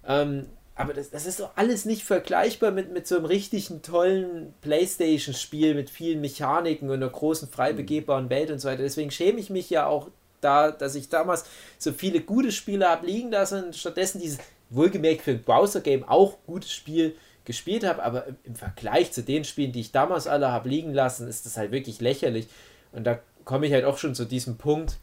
Ähm, 0.06 0.46
aber 0.74 0.94
das, 0.94 1.10
das 1.10 1.26
ist 1.26 1.40
doch 1.40 1.50
alles 1.56 1.84
nicht 1.84 2.04
vergleichbar 2.04 2.70
mit, 2.70 2.92
mit 2.92 3.06
so 3.06 3.16
einem 3.16 3.26
richtigen 3.26 3.82
tollen 3.82 4.54
Playstation-Spiel 4.60 5.74
mit 5.74 5.90
vielen 5.90 6.20
Mechaniken 6.20 6.88
und 6.88 6.96
einer 6.96 7.10
großen 7.10 7.48
frei 7.48 7.72
begehbaren 7.72 8.30
Welt 8.30 8.50
und 8.50 8.60
so 8.60 8.68
weiter. 8.68 8.82
Deswegen 8.82 9.10
schäme 9.10 9.40
ich 9.40 9.50
mich 9.50 9.70
ja 9.70 9.86
auch 9.86 10.08
da, 10.40 10.70
dass 10.70 10.94
ich 10.94 11.08
damals 11.08 11.44
so 11.78 11.92
viele 11.92 12.20
gute 12.20 12.52
Spiele 12.52 12.88
habe 12.88 13.06
liegen 13.06 13.30
lassen 13.30 13.64
und 13.64 13.76
stattdessen 13.76 14.20
dieses 14.20 14.38
wohlgemerkt 14.70 15.22
für 15.22 15.30
ein 15.32 15.42
Browser-Game 15.42 16.04
auch 16.08 16.36
gutes 16.46 16.72
Spiel 16.72 17.16
gespielt 17.44 17.84
habe, 17.84 18.02
aber 18.02 18.26
im- 18.26 18.36
im 18.44 18.54
Vergleich 18.54 19.12
zu 19.12 19.22
den 19.22 19.44
Spielen, 19.44 19.72
die 19.72 19.80
ich 19.80 19.92
damals 19.92 20.26
alle 20.26 20.52
habe 20.52 20.68
liegen 20.68 20.92
lassen, 20.92 21.26
ist 21.28 21.46
das 21.46 21.56
halt 21.56 21.72
wirklich 21.72 22.00
lächerlich. 22.00 22.48
Und 22.92 23.04
da 23.04 23.18
komme 23.44 23.66
ich 23.66 23.72
halt 23.72 23.86
auch 23.86 23.96
schon 23.96 24.14
zu 24.14 24.26
diesem 24.26 24.58
Punkt, 24.58 24.98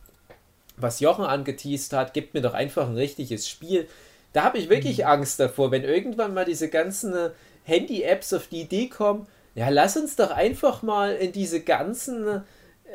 was 0.77 0.99
Jochen 0.99 1.25
angeteased 1.25 1.93
hat, 1.93 2.13
gibt 2.13 2.33
mir 2.33 2.41
doch 2.41 2.53
einfach 2.53 2.87
ein 2.87 2.95
richtiges 2.95 3.49
Spiel. 3.49 3.87
Da 4.33 4.43
habe 4.43 4.57
ich 4.57 4.69
wirklich 4.69 5.05
Angst 5.07 5.39
davor, 5.39 5.71
wenn 5.71 5.83
irgendwann 5.83 6.33
mal 6.33 6.45
diese 6.45 6.69
ganzen 6.69 7.13
äh, 7.15 7.29
Handy-Apps 7.63 8.33
auf 8.33 8.47
die 8.47 8.61
Idee 8.61 8.89
kommen, 8.89 9.25
ja, 9.55 9.69
lass 9.69 9.95
uns 9.97 10.15
doch 10.17 10.31
einfach 10.31 10.83
mal 10.83 11.15
in 11.15 11.31
diese 11.31 11.61
ganzen 11.61 12.27
äh, 12.27 12.39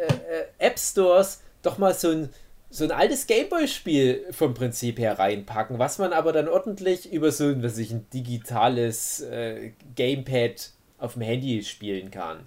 äh, 0.05 0.45
App-Stores 0.59 1.41
doch 1.63 1.79
mal 1.79 1.95
so 1.95 2.11
ein, 2.11 2.31
so 2.71 2.85
ein 2.85 2.93
altes 2.93 3.27
Gameboy-Spiel 3.27 4.27
vom 4.31 4.55
Prinzip 4.55 4.99
her 4.99 5.19
reinpacken, 5.19 5.79
was 5.79 5.99
man 5.99 6.13
aber 6.13 6.33
dann 6.33 6.49
ordentlich 6.49 7.13
über 7.13 7.33
so 7.33 7.45
ein, 7.45 7.63
was 7.63 7.73
weiß 7.73 7.79
ich, 7.79 7.91
ein 7.91 8.07
digitales 8.11 9.21
äh, 9.21 9.73
Gamepad 9.97 10.71
auf 10.99 11.15
dem 11.15 11.23
Handy 11.23 11.63
spielen 11.63 12.11
kann 12.11 12.47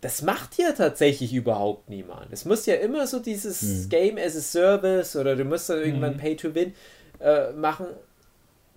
das 0.00 0.22
macht 0.22 0.58
ja 0.58 0.72
tatsächlich 0.72 1.34
überhaupt 1.34 1.88
niemand. 1.88 2.32
Es 2.32 2.44
muss 2.44 2.66
ja 2.66 2.74
immer 2.74 3.06
so 3.06 3.18
dieses 3.18 3.88
Game 3.88 4.16
as 4.16 4.36
a 4.36 4.40
Service 4.40 5.16
oder 5.16 5.34
du 5.34 5.44
musst 5.44 5.68
dann 5.70 5.78
irgendwann 5.78 6.16
Pay 6.16 6.36
to 6.36 6.54
Win 6.54 6.74
äh, 7.20 7.50
machen. 7.52 7.86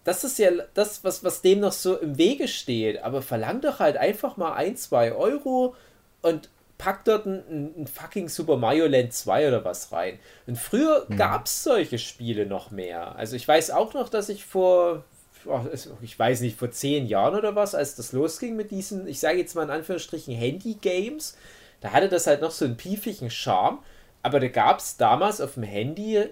Das 0.04 0.24
ist 0.24 0.40
ja 0.40 0.50
das, 0.74 1.04
was, 1.04 1.24
was 1.24 1.44
dem 1.44 1.60
noch 1.60 1.74
so 1.74 1.96
im 1.96 2.18
Wege 2.18 2.48
steht. 2.48 3.04
Aber 3.04 3.22
verlang 3.22 3.62
doch 3.62 3.80
halt 3.80 3.98
einfach 3.98 4.36
mal 4.36 4.54
ein, 4.54 4.76
zwei 4.78 5.14
Euro 5.14 5.76
und 6.24 6.50
pack 6.82 7.06
dort 7.06 7.28
ein, 7.28 7.74
ein, 7.78 7.88
fucking 7.88 8.28
Super 8.28 8.58
Mario 8.58 8.88
Land 8.88 9.14
2 9.14 9.50
oder 9.50 9.64
was 9.64 9.92
rein. 9.92 10.18
Und 10.48 10.58
früher 10.58 11.06
gab 11.16 11.46
es 11.46 11.64
solche 11.64 12.00
Spiele 12.00 12.48
noch 12.48 12.72
mehr. 12.72 13.16
Also 13.16 13.36
ich 13.36 13.48
weiß 13.48 13.70
auch 13.70 13.94
noch, 13.94 14.10
dass 14.10 14.30
ich 14.30 14.44
vor, 14.46 15.04
oh, 15.46 15.60
ich 16.02 16.18
weiß 16.18 16.42
nicht, 16.42 16.58
vor 16.58 16.72
zehn 16.72 17.06
Jahren 17.06 17.36
oder 17.36 17.56
was, 17.56 17.76
als 17.76 17.94
das 17.96 18.14
losging 18.14 18.56
mit 18.56 18.72
diesen, 18.72 19.08
ich 19.08 19.20
sage 19.20 19.38
jetzt 19.38 19.54
mal 19.54 19.62
in 19.62 19.70
Anführungsstrichen 19.70 20.34
Handy-Games, 20.34 21.38
da 21.82 21.92
hatte 21.92 22.10
das 22.10 22.26
halt 22.26 22.42
noch 22.42 22.52
so 22.52 22.66
einen 22.66 22.78
piefigen 22.78 23.30
Charme. 23.30 23.78
Aber 24.24 24.40
da 24.40 24.48
gab 24.48 24.80
es 24.80 24.98
damals 24.98 25.40
auf 25.40 25.54
dem 25.54 25.64
Handy 25.64 26.26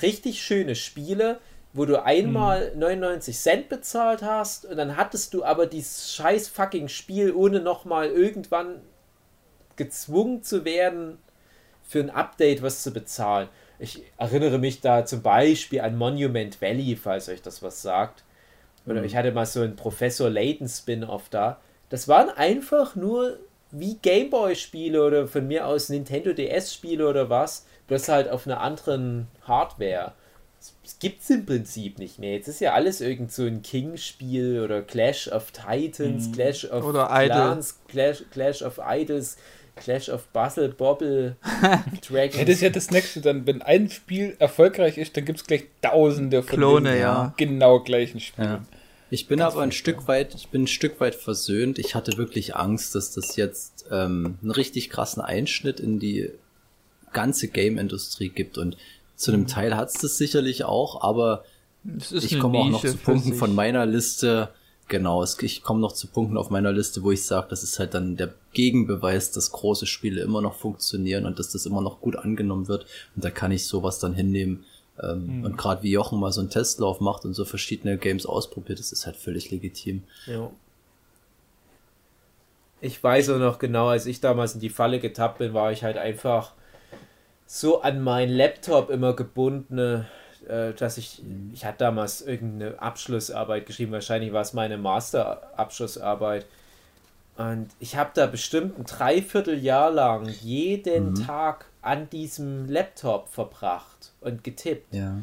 richtig 0.00 0.42
schöne 0.42 0.74
Spiele, 0.74 1.38
wo 1.74 1.84
du 1.84 2.02
einmal 2.02 2.72
99 2.76 3.36
Cent 3.36 3.68
bezahlt 3.68 4.22
hast 4.22 4.64
und 4.64 4.76
dann 4.78 4.96
hattest 4.96 5.34
du 5.34 5.44
aber 5.44 5.66
dieses 5.66 6.14
scheiß 6.14 6.48
fucking 6.48 6.88
Spiel, 6.88 7.32
ohne 7.32 7.60
nochmal 7.60 8.08
irgendwann 8.08 8.80
gezwungen 9.84 10.42
zu 10.42 10.64
werden, 10.64 11.18
für 11.82 12.00
ein 12.00 12.10
Update 12.10 12.62
was 12.62 12.82
zu 12.82 12.92
bezahlen. 12.92 13.48
Ich 13.78 14.02
erinnere 14.16 14.58
mich 14.58 14.80
da 14.80 15.04
zum 15.04 15.22
Beispiel 15.22 15.80
an 15.80 15.98
Monument 15.98 16.60
Valley, 16.62 16.96
falls 16.96 17.28
euch 17.28 17.42
das 17.42 17.62
was 17.62 17.82
sagt. 17.82 18.24
Oder 18.86 19.02
ich 19.04 19.16
hatte 19.16 19.32
mal 19.32 19.46
so 19.46 19.60
einen 19.60 19.76
Professor 19.76 20.30
Layton 20.30 20.68
Spin-off 20.68 21.28
da. 21.28 21.60
Das 21.88 22.08
waren 22.08 22.30
einfach 22.30 22.96
nur 22.96 23.38
wie 23.70 23.98
Gameboy-Spiele 24.00 25.04
oder 25.04 25.28
von 25.28 25.46
mir 25.46 25.66
aus 25.66 25.88
Nintendo 25.88 26.32
DS-Spiele 26.32 27.08
oder 27.08 27.30
was, 27.30 27.66
bloß 27.88 28.08
halt 28.08 28.28
auf 28.28 28.46
einer 28.46 28.60
anderen 28.60 29.28
Hardware. 29.46 30.12
Es 30.84 31.30
im 31.30 31.44
Prinzip 31.44 31.98
nicht 31.98 32.18
mehr. 32.18 32.34
Jetzt 32.34 32.48
ist 32.48 32.60
ja 32.60 32.74
alles 32.74 33.00
irgend 33.00 33.32
so 33.32 33.42
ein 33.44 33.62
King-Spiel 33.62 34.60
oder 34.60 34.82
Clash 34.82 35.28
of 35.28 35.50
Titans, 35.50 36.30
Clash 36.32 36.64
of 36.70 36.84
Oder. 36.84 37.06
Clans, 37.06 37.80
Clash, 37.88 38.24
Clash 38.30 38.62
of 38.62 38.80
Idols, 38.84 39.36
Clash 39.76 40.08
of 40.08 40.26
Bustle, 40.28 40.68
Bobble, 40.68 41.36
Dragons. 42.08 42.36
Ja, 42.36 42.44
das 42.44 42.56
ist 42.56 42.60
ja 42.60 42.70
das 42.70 42.90
nächste 42.90 43.20
dann. 43.20 43.46
Wenn 43.46 43.62
ein 43.62 43.90
Spiel 43.90 44.36
erfolgreich 44.38 44.98
ist, 44.98 45.16
dann 45.16 45.24
gibt 45.24 45.40
es 45.40 45.46
gleich 45.46 45.64
tausende 45.80 46.42
von 46.42 46.58
Klone, 46.58 46.98
ja. 46.98 47.34
genau 47.36 47.80
gleichen 47.80 48.20
Spielen. 48.20 48.48
Ja. 48.48 48.62
Ich 49.10 49.28
bin 49.28 49.42
aber 49.42 49.60
ein 49.60 49.72
Stück 49.72 50.08
weit, 50.08 50.34
ich 50.34 50.48
bin 50.48 50.62
ein 50.62 50.68
Stück 50.68 50.98
weit 51.00 51.14
versöhnt. 51.14 51.78
Ich 51.78 51.94
hatte 51.94 52.16
wirklich 52.16 52.56
Angst, 52.56 52.94
dass 52.94 53.12
das 53.12 53.36
jetzt 53.36 53.84
ähm, 53.90 54.38
einen 54.40 54.50
richtig 54.50 54.88
krassen 54.88 55.22
Einschnitt 55.22 55.80
in 55.80 55.98
die 55.98 56.30
ganze 57.12 57.48
Game-Industrie 57.48 58.30
gibt. 58.30 58.56
Und 58.56 58.78
zu 59.16 59.32
einem 59.32 59.46
Teil 59.46 59.76
hat 59.76 59.88
es 59.88 60.00
das 60.00 60.16
sicherlich 60.16 60.64
auch, 60.64 61.02
aber 61.02 61.44
ich 62.10 62.38
komme 62.38 62.58
auch 62.58 62.70
noch 62.70 62.84
zu 62.84 62.96
Punkten 62.96 63.34
von 63.34 63.54
meiner 63.54 63.84
Liste. 63.84 64.48
Genau, 64.92 65.22
es, 65.22 65.38
ich 65.40 65.62
komme 65.62 65.80
noch 65.80 65.92
zu 65.92 66.06
Punkten 66.06 66.36
auf 66.36 66.50
meiner 66.50 66.70
Liste, 66.70 67.02
wo 67.02 67.10
ich 67.10 67.24
sage, 67.24 67.46
das 67.48 67.62
ist 67.62 67.78
halt 67.78 67.94
dann 67.94 68.18
der 68.18 68.34
Gegenbeweis, 68.52 69.30
dass 69.30 69.50
große 69.50 69.86
Spiele 69.86 70.20
immer 70.20 70.42
noch 70.42 70.54
funktionieren 70.54 71.24
und 71.24 71.38
dass 71.38 71.48
das 71.50 71.64
immer 71.64 71.80
noch 71.80 72.02
gut 72.02 72.14
angenommen 72.14 72.68
wird. 72.68 72.84
Und 73.16 73.24
da 73.24 73.30
kann 73.30 73.52
ich 73.52 73.66
sowas 73.66 74.00
dann 74.00 74.12
hinnehmen. 74.12 74.66
Ähm, 75.02 75.46
Und 75.46 75.56
gerade 75.56 75.82
wie 75.82 75.92
Jochen 75.92 76.20
mal 76.20 76.30
so 76.30 76.42
einen 76.42 76.50
Testlauf 76.50 77.00
macht 77.00 77.24
und 77.24 77.32
so 77.32 77.46
verschiedene 77.46 77.96
Games 77.96 78.26
ausprobiert, 78.26 78.80
das 78.80 78.92
ist 78.92 79.06
halt 79.06 79.16
völlig 79.16 79.50
legitim. 79.50 80.02
Ja. 80.26 80.50
Ich 82.82 83.02
weiß 83.02 83.30
auch 83.30 83.38
noch 83.38 83.58
genau, 83.58 83.86
als 83.86 84.04
ich 84.04 84.20
damals 84.20 84.52
in 84.52 84.60
die 84.60 84.68
Falle 84.68 85.00
getappt 85.00 85.38
bin, 85.38 85.54
war 85.54 85.72
ich 85.72 85.84
halt 85.84 85.96
einfach 85.96 86.52
so 87.46 87.80
an 87.80 88.02
meinen 88.02 88.36
Laptop 88.36 88.90
immer 88.90 89.14
gebunden, 89.16 90.04
äh, 90.48 90.72
dass 90.72 90.98
ich, 90.98 91.22
ich 91.52 91.64
hatte 91.64 91.78
damals 91.78 92.22
irgendeine 92.22 92.80
Abschlussarbeit 92.80 93.66
geschrieben, 93.66 93.92
wahrscheinlich 93.92 94.32
war 94.32 94.42
es 94.42 94.52
meine 94.52 94.78
Master-Abschlussarbeit. 94.78 96.46
Und 97.36 97.68
ich 97.80 97.96
habe 97.96 98.10
da 98.14 98.26
bestimmt 98.26 98.78
ein 98.78 98.84
Dreivierteljahr 98.84 99.90
lang 99.90 100.28
jeden 100.28 101.14
Tag 101.14 101.66
an 101.80 102.08
diesem 102.10 102.68
Laptop 102.68 103.28
verbracht 103.28 104.12
und 104.20 104.44
getippt. 104.44 104.94
Ja. 104.94 105.16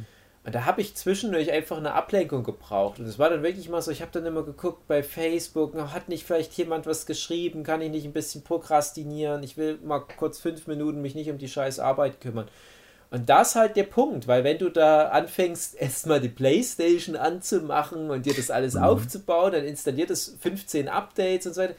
Und 0.45 0.55
da 0.55 0.65
habe 0.65 0.81
ich 0.81 0.95
zwischendurch 0.95 1.51
einfach 1.51 1.77
eine 1.77 1.93
Ablenkung 1.93 2.43
gebraucht. 2.43 2.99
Und 2.99 3.05
es 3.05 3.19
war 3.19 3.29
dann 3.29 3.43
wirklich 3.43 3.69
mal 3.69 3.81
so, 3.81 3.91
ich 3.91 4.01
habe 4.01 4.11
dann 4.11 4.25
immer 4.25 4.43
geguckt 4.43 4.87
bei 4.87 5.03
Facebook, 5.03 5.75
hat 5.93 6.09
nicht 6.09 6.25
vielleicht 6.25 6.53
jemand 6.53 6.87
was 6.87 7.05
geschrieben, 7.05 7.63
kann 7.63 7.81
ich 7.81 7.91
nicht 7.91 8.05
ein 8.05 8.13
bisschen 8.13 8.43
prokrastinieren, 8.43 9.43
ich 9.43 9.57
will 9.57 9.77
mal 9.83 9.99
kurz 9.99 10.39
fünf 10.39 10.65
Minuten 10.65 11.01
mich 11.01 11.13
nicht 11.13 11.29
um 11.29 11.37
die 11.37 11.49
scheiß 11.49 11.79
Arbeit 11.79 12.19
kümmern. 12.21 12.47
Und 13.11 13.27
das 13.27 13.49
ist 13.49 13.55
halt 13.55 13.75
der 13.75 13.83
Punkt, 13.83 14.27
weil 14.27 14.43
wenn 14.43 14.59
du 14.59 14.69
da 14.69 15.07
anfängst, 15.09 15.75
erstmal 15.75 16.21
die 16.21 16.29
Playstation 16.29 17.15
anzumachen 17.15 18.11
und 18.11 18.25
dir 18.25 18.35
das 18.35 18.51
alles 18.51 18.75
aufzubauen, 18.75 19.51
dann 19.53 19.65
installiert 19.65 20.11
es 20.11 20.35
15 20.39 20.87
Updates 20.87 21.47
und 21.47 21.53
so 21.53 21.61
weiter, 21.61 21.75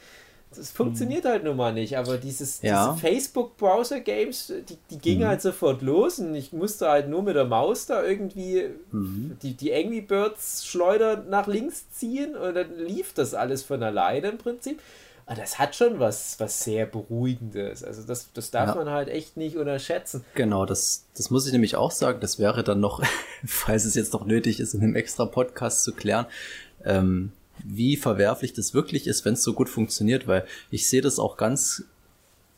Das 0.57 0.73
funktioniert 0.73 1.25
halt 1.27 1.45
nun 1.45 1.57
mal 1.57 1.73
nicht, 1.73 1.97
aber 1.97 2.19
dieses, 2.19 2.61
Ja. 2.63 2.89
diese 2.89 3.01
Facebook-Browser-Games, 3.07 4.53
die, 4.69 4.77
die 4.91 4.99
gingen 4.99 5.27
halt 5.29 5.41
sofort 5.43 5.83
los 5.83 6.19
und 6.19 6.35
ich 6.35 6.53
musste 6.53 6.89
halt 6.89 7.09
nur 7.09 7.23
mit 7.23 7.37
der 7.37 7.45
Maus 7.45 7.87
da 7.87 8.03
irgendwie 8.03 8.65
die, 9.43 9.55
die 9.55 9.73
Angry 9.73 10.01
Birds 10.01 10.67
Schleuder 10.67 11.25
nach 11.29 11.47
links 11.47 11.89
ziehen 11.91 12.35
und 12.35 12.55
dann 12.55 12.77
lief 12.77 13.13
das 13.13 13.35
alles 13.35 13.63
von 13.63 13.81
alleine 13.85 14.29
im 14.31 14.39
Prinzip. 14.39 14.81
Aber 15.31 15.41
das 15.41 15.61
hat 15.61 15.77
schon 15.77 16.01
was, 16.01 16.41
was 16.41 16.65
sehr 16.65 16.87
Beruhigendes. 16.87 17.85
Also 17.85 18.03
das, 18.03 18.33
das 18.35 18.51
darf 18.51 18.71
Ja. 18.71 18.75
man 18.75 18.91
halt 18.91 19.09
echt 19.09 19.37
nicht 19.37 19.57
unterschätzen. 19.57 20.25
Genau, 20.35 20.67
das, 20.67 21.05
das 21.17 21.31
muss 21.31 21.47
ich 21.47 21.53
nämlich 21.53 21.77
auch 21.77 21.93
sagen. 21.93 22.19
Das 22.21 22.41
wäre 22.41 22.65
dann 22.65 22.81
noch, 22.81 23.01
falls 23.47 23.85
es 23.85 23.95
jetzt 23.95 24.13
noch 24.13 24.27
nötig 24.27 24.59
ist, 24.59 24.75
in 24.75 24.83
einem 24.83 24.97
extra 24.97 25.27
Podcast 25.27 25.85
zu 25.85 25.93
klären, 25.93 26.27
ähm, 26.85 27.31
wie 27.63 27.97
verwerflich 27.97 28.55
das 28.55 28.75
wirklich 28.75 29.07
ist, 29.07 29.25
wenn 29.25 29.35
es 29.35 29.45
so 29.45 29.53
gut 29.53 29.69
funktioniert, 29.69 30.27
weil 30.27 30.45
ich 30.73 30.89
sehe 30.89 31.01
das 31.01 31.21
auch 31.21 31.37
ganz 31.37 31.85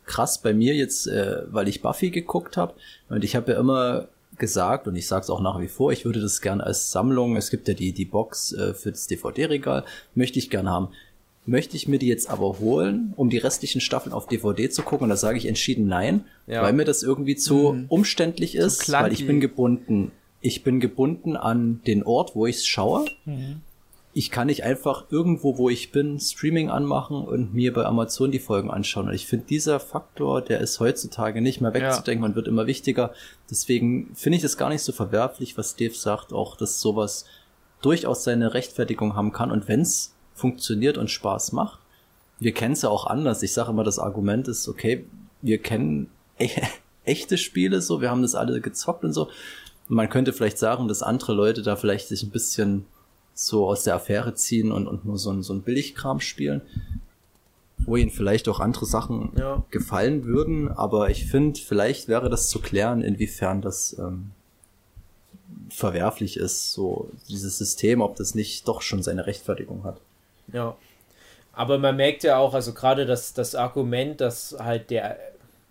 krass 0.07 0.41
bei 0.41 0.55
mir 0.55 0.75
jetzt, 0.75 1.07
äh, 1.09 1.43
weil 1.53 1.69
ich 1.69 1.83
Buffy 1.83 2.09
geguckt 2.11 2.57
habe 2.57 2.73
und 3.11 3.23
ich 3.23 3.37
habe 3.37 3.53
ja 3.53 3.61
immer 3.61 4.09
gesagt 4.39 4.89
und 4.89 4.97
ich 4.97 5.07
sage 5.07 5.25
es 5.25 5.29
auch 5.31 5.43
nach 5.43 5.61
wie 5.61 5.69
vor, 5.69 5.93
ich 5.93 6.07
würde 6.07 6.23
das 6.23 6.41
gerne 6.41 6.65
als 6.65 6.91
Sammlung, 6.91 7.37
es 7.37 7.51
gibt 7.51 7.69
ja 7.69 7.75
die, 7.75 7.93
die 7.93 8.07
Box 8.07 8.53
äh, 8.53 8.73
für 8.73 8.93
das 8.93 9.07
DVD-Regal, 9.09 9.85
möchte 10.15 10.39
ich 10.39 10.49
gerne 10.49 10.71
haben. 10.71 10.89
Möchte 11.45 11.77
ich 11.77 11.89
mir 11.89 11.99
die 11.99 12.07
jetzt 12.07 12.31
aber 12.31 12.61
holen, 12.61 13.15
um 13.17 13.29
die 13.29 13.39
restlichen 13.39 13.81
Staffeln 13.81 14.13
auf 14.13 14.27
DVD 14.29 14.71
zu 14.71 14.83
gucken? 14.83 15.05
Und 15.05 15.11
da 15.11 15.17
sage 15.17 15.39
ich 15.39 15.47
entschieden 15.47 15.87
nein, 15.89 16.25
Ja. 16.47 16.63
weil 16.63 16.73
mir 16.73 16.85
das 16.85 17.03
irgendwie 17.03 17.35
zu 17.35 17.85
umständlich 17.89 18.55
ist, 18.55 18.91
weil 18.93 19.13
ich 19.13 19.27
bin 19.27 19.41
gebunden. 19.41 20.13
Ich 20.41 20.63
bin 20.63 20.79
gebunden 20.79 21.37
an 21.37 21.81
den 21.87 22.05
Ort, 22.05 22.37
wo 22.37 22.47
ich 22.47 22.57
es 22.57 22.67
schaue. 22.67 23.07
Ich 24.15 24.31
kann 24.31 24.49
nicht 24.49 24.63
einfach 24.63 25.07
irgendwo, 25.11 25.57
wo 25.57 25.71
ich 25.71 25.91
bin, 25.91 26.21
Streaming 26.21 26.69
anmachen 26.69 27.17
und 27.25 27.55
mir 27.55 27.73
bei 27.73 27.87
Amazon 27.87 28.31
die 28.31 28.39
Folgen 28.41 28.71
anschauen. 28.71 29.09
Und 29.09 29.15
ich 29.15 29.27
finde, 29.27 29.47
dieser 29.47 29.81
Faktor, 29.81 30.43
der 30.43 30.61
ist 30.61 30.79
heutzutage 30.81 31.41
nicht 31.41 31.61
mehr 31.61 31.73
wegzudenken 31.75 32.25
und 32.25 32.37
wird 32.37 32.47
immer 32.47 32.67
wichtiger. 32.67 33.15
Deswegen 33.51 34.11
finde 34.15 34.37
ich 34.37 34.43
das 34.43 34.59
gar 34.59 34.69
nicht 34.69 34.83
so 34.83 34.93
verwerflich, 34.93 35.57
was 35.57 35.77
Dave 35.77 35.95
sagt, 35.95 36.33
auch 36.33 36.57
dass 36.57 36.81
sowas 36.81 37.25
durchaus 37.81 38.23
seine 38.23 38.53
Rechtfertigung 38.55 39.17
haben 39.17 39.33
kann. 39.33 39.51
Und 39.51 39.67
wenn 39.67 39.81
es 39.81 40.12
funktioniert 40.35 40.99
und 40.99 41.11
Spaß 41.11 41.53
macht, 41.53 41.79
wir 42.43 42.53
kennen 42.53 42.73
es 42.73 42.83
ja 42.83 42.89
auch 42.89 43.07
anders. 43.07 43.43
Ich 43.43 43.53
sage 43.53 43.71
immer, 43.71 43.85
das 43.85 43.99
Argument 43.99 44.49
ist, 44.49 44.69
okay, 44.69 45.07
wir 45.43 45.59
kennen 45.59 46.11
e 46.39 46.49
echte 47.05 47.37
Spiele 47.39 47.81
so, 47.81 48.01
wir 48.01 48.11
haben 48.11 48.23
das 48.23 48.35
alle 48.35 48.61
gezockt 48.61 49.05
und 49.05 49.13
so. 49.13 49.25
Und 49.89 49.97
man 49.97 50.09
könnte 50.09 50.33
vielleicht 50.33 50.59
sagen, 50.59 50.89
dass 50.89 51.03
andere 51.03 51.35
Leute 51.35 51.63
da 51.63 51.77
vielleicht 51.77 52.09
sich 52.09 52.23
ein 52.23 52.31
bisschen 52.31 52.85
so 53.35 53.69
aus 53.69 53.85
der 53.85 53.95
Affäre 53.95 54.35
ziehen 54.35 54.71
und, 54.73 54.87
und 54.87 55.05
nur 55.05 55.19
so 55.19 55.31
ein, 55.31 55.43
so 55.43 55.53
ein 55.53 55.63
Billigkram 55.63 56.21
spielen, 56.21 56.63
wo 57.79 57.97
ihnen 57.97 58.11
vielleicht 58.11 58.49
auch 58.49 58.61
andere 58.61 58.87
Sachen 58.87 59.33
Ja. 59.37 59.65
gefallen 59.71 60.25
würden. 60.25 60.69
Aber 60.69 61.11
ich 61.11 61.27
finde, 61.27 61.61
vielleicht 61.61 62.09
wäre 62.09 62.31
das 62.31 62.49
zu 62.49 62.61
klären, 62.61 63.03
inwiefern 63.03 63.63
das 63.63 63.97
ähm, 63.99 64.31
verwerflich 65.71 66.37
ist, 66.37 66.73
so 66.73 67.11
dieses 67.29 67.59
System, 67.59 68.01
ob 68.01 68.17
das 68.17 68.35
nicht 68.35 68.69
doch 68.69 68.83
schon 68.83 69.03
seine 69.03 69.27
Rechtfertigung 69.27 69.85
hat. 69.85 70.01
Ja. 70.53 70.77
Aber 71.53 71.79
man 71.79 71.97
merkt 71.97 72.25
ja 72.25 72.39
auch, 72.39 72.55
also 72.55 72.73
gerade 72.73 73.05
das, 73.05 73.35
das 73.35 73.55
Argument, 73.55 74.21
dass 74.21 74.57
halt 74.59 74.91
der, 74.91 75.19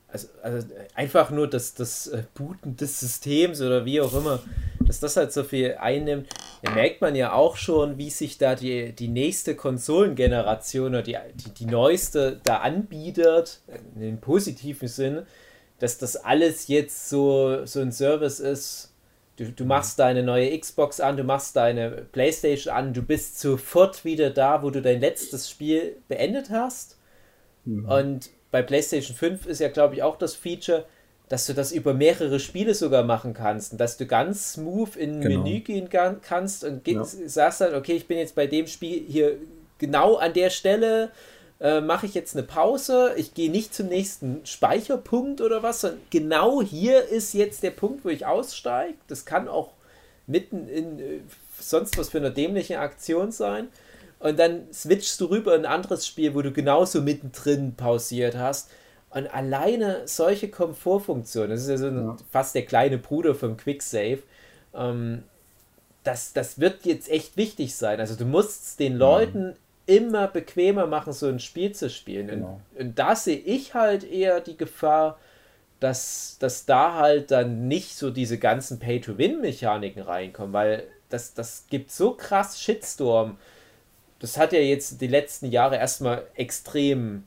also, 0.07 0.27
also 0.43 0.67
einfach 0.93 1.31
nur 1.31 1.49
das, 1.49 1.73
das 1.73 2.07
äh, 2.07 2.23
Booten 2.35 2.75
des 2.75 2.99
Systems 2.99 3.61
oder 3.61 3.85
wie 3.85 4.01
auch 4.01 4.13
immer, 4.13 4.39
dass 4.79 4.99
das 4.99 5.17
halt 5.17 5.31
so 5.31 5.43
viel 5.43 5.77
einnimmt, 5.79 6.27
da 6.61 6.71
merkt 6.71 7.01
man 7.01 7.15
ja 7.15 7.33
auch 7.33 7.55
schon, 7.55 7.97
wie 7.97 8.09
sich 8.09 8.37
da 8.37 8.55
die, 8.55 8.93
die 8.93 9.07
nächste 9.07 9.55
Konsolengeneration 9.55 10.89
oder 10.89 11.01
die, 11.01 11.17
die, 11.33 11.49
die 11.51 11.65
neueste 11.65 12.39
da 12.43 12.57
anbietet, 12.57 13.61
in 13.95 14.01
dem 14.01 14.17
positiven 14.19 14.87
Sinn, 14.87 15.23
dass 15.79 15.97
das 15.97 16.15
alles 16.15 16.67
jetzt 16.67 17.09
so, 17.09 17.65
so 17.65 17.79
ein 17.79 17.91
Service 17.91 18.39
ist, 18.39 18.90
Du, 19.41 19.51
du 19.51 19.65
machst 19.65 19.97
deine 19.97 20.21
neue 20.21 20.55
Xbox 20.59 20.99
an, 20.99 21.17
du 21.17 21.23
machst 21.23 21.55
deine 21.55 21.89
Playstation 22.11 22.71
an, 22.75 22.93
du 22.93 23.01
bist 23.01 23.39
sofort 23.39 24.05
wieder 24.05 24.29
da, 24.29 24.61
wo 24.61 24.69
du 24.69 24.83
dein 24.83 24.99
letztes 25.01 25.49
Spiel 25.49 25.95
beendet 26.07 26.51
hast. 26.51 26.99
Und 27.65 28.29
bei 28.51 28.61
PlayStation 28.61 29.15
5 29.15 29.47
ist 29.47 29.59
ja, 29.59 29.69
glaube 29.69 29.95
ich, 29.95 30.03
auch 30.03 30.17
das 30.17 30.35
Feature, 30.35 30.85
dass 31.27 31.47
du 31.47 31.53
das 31.53 31.71
über 31.71 31.95
mehrere 31.95 32.39
Spiele 32.39 32.75
sogar 32.75 33.03
machen 33.03 33.33
kannst 33.33 33.71
und 33.71 33.77
dass 33.81 33.97
du 33.97 34.05
ganz 34.05 34.53
smooth 34.53 34.95
in 34.95 35.15
ein 35.15 35.21
Genau. 35.21 35.43
Menü 35.43 35.61
gehen 35.61 35.89
kannst 35.89 36.63
und 36.63 36.87
Ja. 36.87 37.03
sagst 37.03 37.61
halt, 37.61 37.73
okay, 37.73 37.93
ich 37.93 38.07
bin 38.07 38.19
jetzt 38.19 38.35
bei 38.35 38.45
dem 38.45 38.67
Spiel 38.67 39.03
hier 39.07 39.37
genau 39.79 40.17
an 40.17 40.33
der 40.33 40.51
Stelle, 40.51 41.09
äh, 41.61 41.79
mache 41.79 42.07
ich 42.07 42.15
jetzt 42.15 42.35
eine 42.35 42.43
Pause, 42.43 43.13
ich 43.17 43.35
gehe 43.35 43.51
nicht 43.51 43.73
zum 43.73 43.87
nächsten 43.87 44.43
Speicherpunkt 44.45 45.41
oder 45.41 45.61
was, 45.61 45.81
sondern 45.81 46.01
genau 46.09 46.61
hier 46.61 47.07
ist 47.07 47.33
jetzt 47.33 47.61
der 47.61 47.69
Punkt, 47.69 48.03
wo 48.03 48.09
ich 48.09 48.25
aussteige. 48.25 48.95
Das 49.07 49.25
kann 49.25 49.47
auch 49.47 49.69
mitten 50.25 50.67
in 50.67 50.99
äh, 50.99 51.19
sonst 51.59 51.97
was 51.99 52.09
für 52.09 52.17
eine 52.17 52.31
dämliche 52.31 52.79
Aktion 52.79 53.31
sein. 53.31 53.67
Und 54.19 54.39
dann 54.39 54.71
switchst 54.73 55.19
du 55.21 55.25
rüber 55.25 55.55
in 55.55 55.65
ein 55.65 55.71
anderes 55.71 56.07
Spiel, 56.07 56.33
wo 56.33 56.41
du 56.41 56.51
genauso 56.51 57.01
mittendrin 57.01 57.75
pausiert 57.75 58.35
hast. 58.35 58.69
Und 59.11 59.31
alleine 59.31 60.03
solche 60.05 60.49
Komfortfunktionen, 60.49 61.51
das 61.51 61.61
ist 61.61 61.69
ja 61.69 61.77
so 61.77 61.87
ein, 61.87 62.17
fast 62.31 62.55
der 62.55 62.65
kleine 62.65 62.97
Bruder 62.97 63.35
vom 63.35 63.57
Quicksave, 63.57 64.19
ähm, 64.73 65.23
das, 66.03 66.33
das 66.33 66.59
wird 66.59 66.85
jetzt 66.85 67.09
echt 67.09 67.37
wichtig 67.37 67.75
sein. 67.75 67.99
Also 67.99 68.15
du 68.15 68.25
musst 68.25 68.79
den 68.79 68.95
Leuten 68.95 69.55
immer 69.85 70.27
bequemer 70.27 70.87
machen, 70.87 71.13
so 71.13 71.27
ein 71.27 71.39
Spiel 71.39 71.73
zu 71.73 71.89
spielen. 71.89 72.27
Genau. 72.27 72.61
Und, 72.75 72.87
und 72.87 72.99
da 72.99 73.15
sehe 73.15 73.37
ich 73.37 73.73
halt 73.73 74.03
eher 74.03 74.39
die 74.39 74.57
Gefahr, 74.57 75.17
dass, 75.79 76.37
dass 76.39 76.65
da 76.65 76.93
halt 76.93 77.31
dann 77.31 77.67
nicht 77.67 77.95
so 77.95 78.11
diese 78.11 78.37
ganzen 78.37 78.79
Pay-to-Win-Mechaniken 78.79 80.03
reinkommen, 80.03 80.53
weil 80.53 80.83
das, 81.09 81.33
das 81.33 81.65
gibt 81.69 81.91
so 81.91 82.13
krass 82.13 82.61
Shitstorm. 82.61 83.37
Das 84.19 84.37
hat 84.37 84.53
ja 84.53 84.59
jetzt 84.59 85.01
die 85.01 85.07
letzten 85.07 85.47
Jahre 85.47 85.77
erstmal 85.77 86.27
extrem 86.35 87.23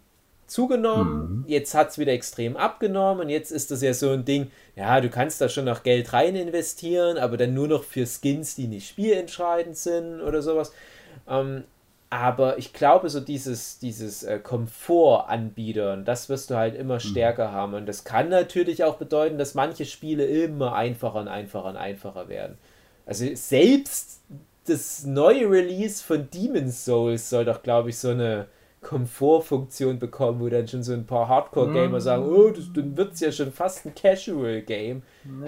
zugenommen, 0.46 1.44
jetzt 1.48 1.74
hat 1.74 1.90
es 1.90 1.98
wieder 1.98 2.12
extrem 2.12 2.56
abgenommen 2.56 3.24
und 3.24 3.30
jetzt 3.30 3.50
ist 3.50 3.70
das 3.70 3.82
ja 3.82 3.92
so 3.94 4.10
ein 4.10 4.24
Ding, 4.24 4.50
ja, 4.76 5.00
du 5.00 5.08
kannst 5.08 5.40
da 5.40 5.48
schon 5.48 5.64
noch 5.64 5.82
Geld 5.82 6.12
rein 6.12 6.36
investieren, 6.36 7.18
aber 7.18 7.36
dann 7.36 7.54
nur 7.54 7.66
noch 7.66 7.82
für 7.82 8.06
Skins, 8.06 8.54
die 8.54 8.68
nicht 8.68 8.88
spielentscheidend 8.88 9.76
sind 9.76 10.20
oder 10.20 10.42
sowas. 10.42 10.72
Ähm, 11.28 11.64
aber 12.14 12.58
ich 12.58 12.72
glaube, 12.72 13.10
so 13.10 13.18
dieses, 13.18 13.80
dieses 13.80 14.22
äh, 14.22 14.38
Komfort-Anbietern, 14.38 16.04
das 16.04 16.28
wirst 16.28 16.48
du 16.48 16.54
halt 16.54 16.76
immer 16.76 17.00
stärker 17.00 17.50
haben. 17.50 17.74
Und 17.74 17.86
das 17.86 18.04
kann 18.04 18.28
natürlich 18.28 18.84
auch 18.84 18.98
bedeuten, 18.98 19.36
dass 19.36 19.54
manche 19.54 19.84
Spiele 19.84 20.24
immer 20.24 20.76
einfacher 20.76 21.18
und 21.18 21.26
einfacher 21.26 21.70
und 21.70 21.76
einfacher 21.76 22.28
werden. 22.28 22.56
Also 23.04 23.26
selbst 23.34 24.20
das 24.66 25.04
neue 25.04 25.50
Release 25.50 26.04
von 26.04 26.28
Demon's 26.32 26.84
Souls 26.84 27.30
soll 27.30 27.46
doch, 27.46 27.64
glaube 27.64 27.90
ich, 27.90 27.98
so 27.98 28.10
eine 28.10 28.46
Komfortfunktion 28.80 29.98
bekommen, 29.98 30.40
wo 30.40 30.48
dann 30.48 30.68
schon 30.68 30.84
so 30.84 30.92
ein 30.92 31.06
paar 31.06 31.26
Hardcore-Gamer 31.26 32.00
sagen, 32.00 32.28
oh, 32.28 32.50
das, 32.50 32.72
dann 32.72 32.96
wird 32.96 33.14
es 33.14 33.20
ja 33.20 33.32
schon 33.32 33.50
fast 33.50 33.86
ein 33.86 33.94
Casual-Game. 33.96 35.02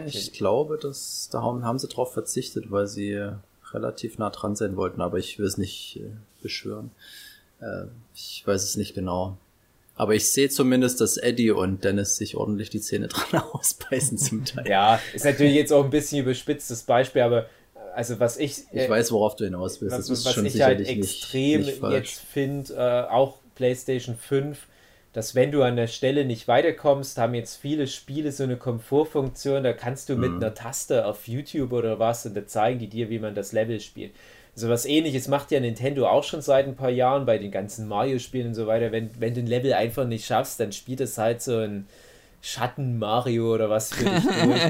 Ich 0.05 0.33
glaube, 0.33 0.79
dass 0.79 1.29
da 1.31 1.43
haben, 1.43 1.65
haben 1.65 1.79
sie 1.79 1.87
drauf 1.87 2.13
verzichtet, 2.13 2.73
weil 2.73 2.89
sie 2.89 3.31
relativ 3.73 4.19
nah 4.19 4.31
dran 4.31 4.57
sein 4.57 4.77
wollten, 4.77 5.01
aber 5.01 5.19
ich 5.19 5.39
will 5.39 5.47
es 5.47 5.59
nicht 5.59 6.01
äh, 6.01 6.11
beschwören. 6.43 6.91
Äh, 7.61 7.87
ich 8.15 8.43
weiß 8.47 8.63
es 8.63 8.77
nicht 8.77 8.95
genau. 8.95 9.37
Aber 9.99 10.15
ich 10.15 10.31
sehe 10.31 10.51
zumindest, 10.51 11.01
dass 11.01 11.17
Eddie 11.17 11.51
und 11.53 11.83
Dennis 11.85 12.17
sich 12.17 12.37
ordentlich 12.37 12.69
die 12.71 12.81
Zähne 12.81 13.09
dran 13.09 13.43
ausbeißen 13.53 14.19
zum 14.19 14.45
Teil. 14.45 14.69
Ja, 14.69 15.01
ist 15.15 15.25
natürlich 15.25 15.55
jetzt 15.55 15.73
auch 15.73 15.85
ein 15.85 15.91
bisschen 15.91 16.21
überspitztes 16.21 16.83
Beispiel, 16.83 17.23
aber 17.23 17.45
äh, 17.45 17.79
also 17.95 18.21
was 18.21 18.37
ich... 18.37 18.59
Ich 18.73 18.83
äh, 18.83 18.91
weiß, 18.91 19.11
worauf 19.13 19.37
du 19.37 19.45
hinaus 19.45 19.81
willst. 19.81 19.97
was, 19.97 20.07
Das 20.09 20.19
ist 20.19 20.27
was 20.27 20.35
schon 20.35 20.45
ich 20.47 20.61
halt 20.61 20.79
sicherlich 20.81 20.97
nicht, 20.99 21.23
extrem 21.23 21.61
nicht 21.63 21.79
falsch. 21.79 21.95
jetzt 21.95 22.21
finde, 22.21 22.75
äh, 22.75 23.11
auch 23.11 23.39
PlayStation 23.55 24.17
5, 24.17 24.67
dass 25.15 25.35
wenn 25.35 25.51
du 25.51 25.63
an 25.63 25.77
der 25.77 25.87
Stelle 25.87 26.27
nicht 26.27 26.47
weiterkommst, 26.47 27.17
haben 27.17 27.33
jetzt 27.33 27.57
viele 27.57 27.87
Spiele 27.87 28.33
so 28.33 28.43
eine 28.43 28.59
Komfortfunktion, 28.59 29.65
da 29.65 29.73
kannst 29.73 30.11
du 30.11 30.17
mit 30.17 30.31
Mhm. 30.33 30.37
einer 30.43 30.53
Taste 30.53 31.07
auf 31.07 31.27
YouTube 31.27 31.73
oder 31.73 31.99
was 31.99 32.27
und 32.27 32.35
da 32.37 32.47
zeigen 32.47 32.79
die 32.79 32.89
dir, 32.89 33.09
wie 33.09 33.19
man 33.19 33.35
das 33.35 33.53
Level 33.53 33.81
spielt. 33.81 34.13
So 34.59 34.69
was 34.71 34.87
ähnliches 34.87 35.29
macht 35.29 35.51
ja 35.51 35.61
Nintendo 35.61 36.09
auch 36.09 36.25
schon 36.25 36.41
seit 36.41 36.67
ein 36.67 36.77
paar 36.77 36.89
Jahren 36.91 37.27
bei 37.27 37.37
den 37.37 37.51
ganzen 37.51 37.87
Mario-Spielen 37.89 38.49
und 38.49 38.55
so 38.55 38.67
weiter. 38.67 38.91
Wenn, 38.91 39.11
wenn 39.21 39.35
du 39.35 39.41
ein 39.41 39.47
Level 39.47 39.75
einfach 39.75 40.07
nicht 40.07 40.25
schaffst, 40.25 40.59
dann 40.59 40.73
spielt 40.73 41.01
es 41.03 41.19
halt 41.19 41.43
so 41.43 41.59
ein 41.59 41.87
Schatten-Mario 42.41 43.55
oder 43.55 43.69
was 43.71 43.93
für 43.93 44.05
dich 44.05 44.25
durch. 44.45 44.63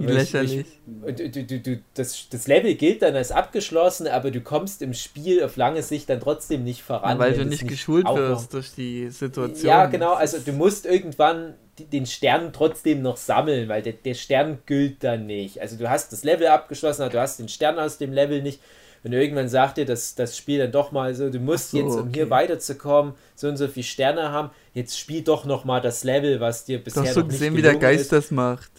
Lächerlich. 0.00 0.64
Ich, 1.06 1.14
du, 1.32 1.44
du, 1.44 1.58
du, 1.60 1.80
das, 1.94 2.28
das 2.30 2.46
Level 2.46 2.74
gilt 2.74 3.02
dann 3.02 3.16
als 3.16 3.32
abgeschlossen, 3.32 4.06
aber 4.06 4.30
du 4.30 4.40
kommst 4.40 4.82
im 4.82 4.92
Spiel 4.94 5.42
auf 5.42 5.56
lange 5.56 5.82
Sicht 5.82 6.08
dann 6.10 6.20
trotzdem 6.20 6.62
nicht 6.62 6.82
voran. 6.82 7.18
weil 7.18 7.32
wenn 7.32 7.44
du 7.44 7.46
nicht 7.46 7.66
geschult 7.66 8.04
noch- 8.04 8.16
wirst 8.16 8.52
durch 8.54 8.72
die 8.74 9.08
Situation. 9.10 9.66
Ja, 9.66 9.86
genau, 9.86 10.12
also 10.14 10.38
du 10.38 10.52
musst 10.52 10.84
irgendwann 10.86 11.54
den 11.92 12.06
Stern 12.06 12.52
trotzdem 12.52 13.02
noch 13.02 13.16
sammeln, 13.16 13.68
weil 13.68 13.82
der, 13.82 13.92
der 13.94 14.14
Stern 14.14 14.58
gilt 14.66 15.02
dann 15.04 15.26
nicht. 15.26 15.60
Also 15.60 15.76
du 15.76 15.88
hast 15.88 16.12
das 16.12 16.22
Level 16.24 16.48
abgeschlossen, 16.48 17.02
aber 17.02 17.12
du 17.12 17.20
hast 17.20 17.38
den 17.38 17.48
Stern 17.48 17.78
aus 17.78 17.98
dem 17.98 18.12
Level 18.12 18.42
nicht. 18.42 18.60
Und 19.04 19.12
irgendwann 19.12 19.48
sagt 19.48 19.78
dir 19.78 19.84
das, 19.84 20.14
das 20.14 20.36
Spiel 20.36 20.58
dann 20.58 20.72
doch 20.72 20.92
mal 20.92 21.14
so, 21.14 21.30
du 21.30 21.38
musst 21.38 21.70
so, 21.70 21.78
jetzt, 21.78 21.96
um 21.96 22.08
hier 22.12 22.24
okay. 22.24 22.30
weiterzukommen, 22.30 23.14
so 23.34 23.48
und 23.48 23.56
so 23.56 23.68
viele 23.68 23.84
Sterne 23.84 24.30
haben, 24.32 24.50
jetzt 24.74 24.98
spiel 24.98 25.22
doch 25.22 25.44
noch 25.44 25.64
mal 25.64 25.80
das 25.80 26.04
Level, 26.04 26.40
was 26.40 26.64
dir 26.64 26.82
bisher 26.82 27.02
Du 27.02 27.08
hast 27.08 27.14
so 27.14 27.20
noch 27.20 27.26
nicht 27.28 27.38
gesehen, 27.38 27.56
wie 27.56 27.62
der 27.62 27.76
Geist 27.76 28.02
ist. 28.02 28.12
das 28.12 28.30
macht. 28.30 28.70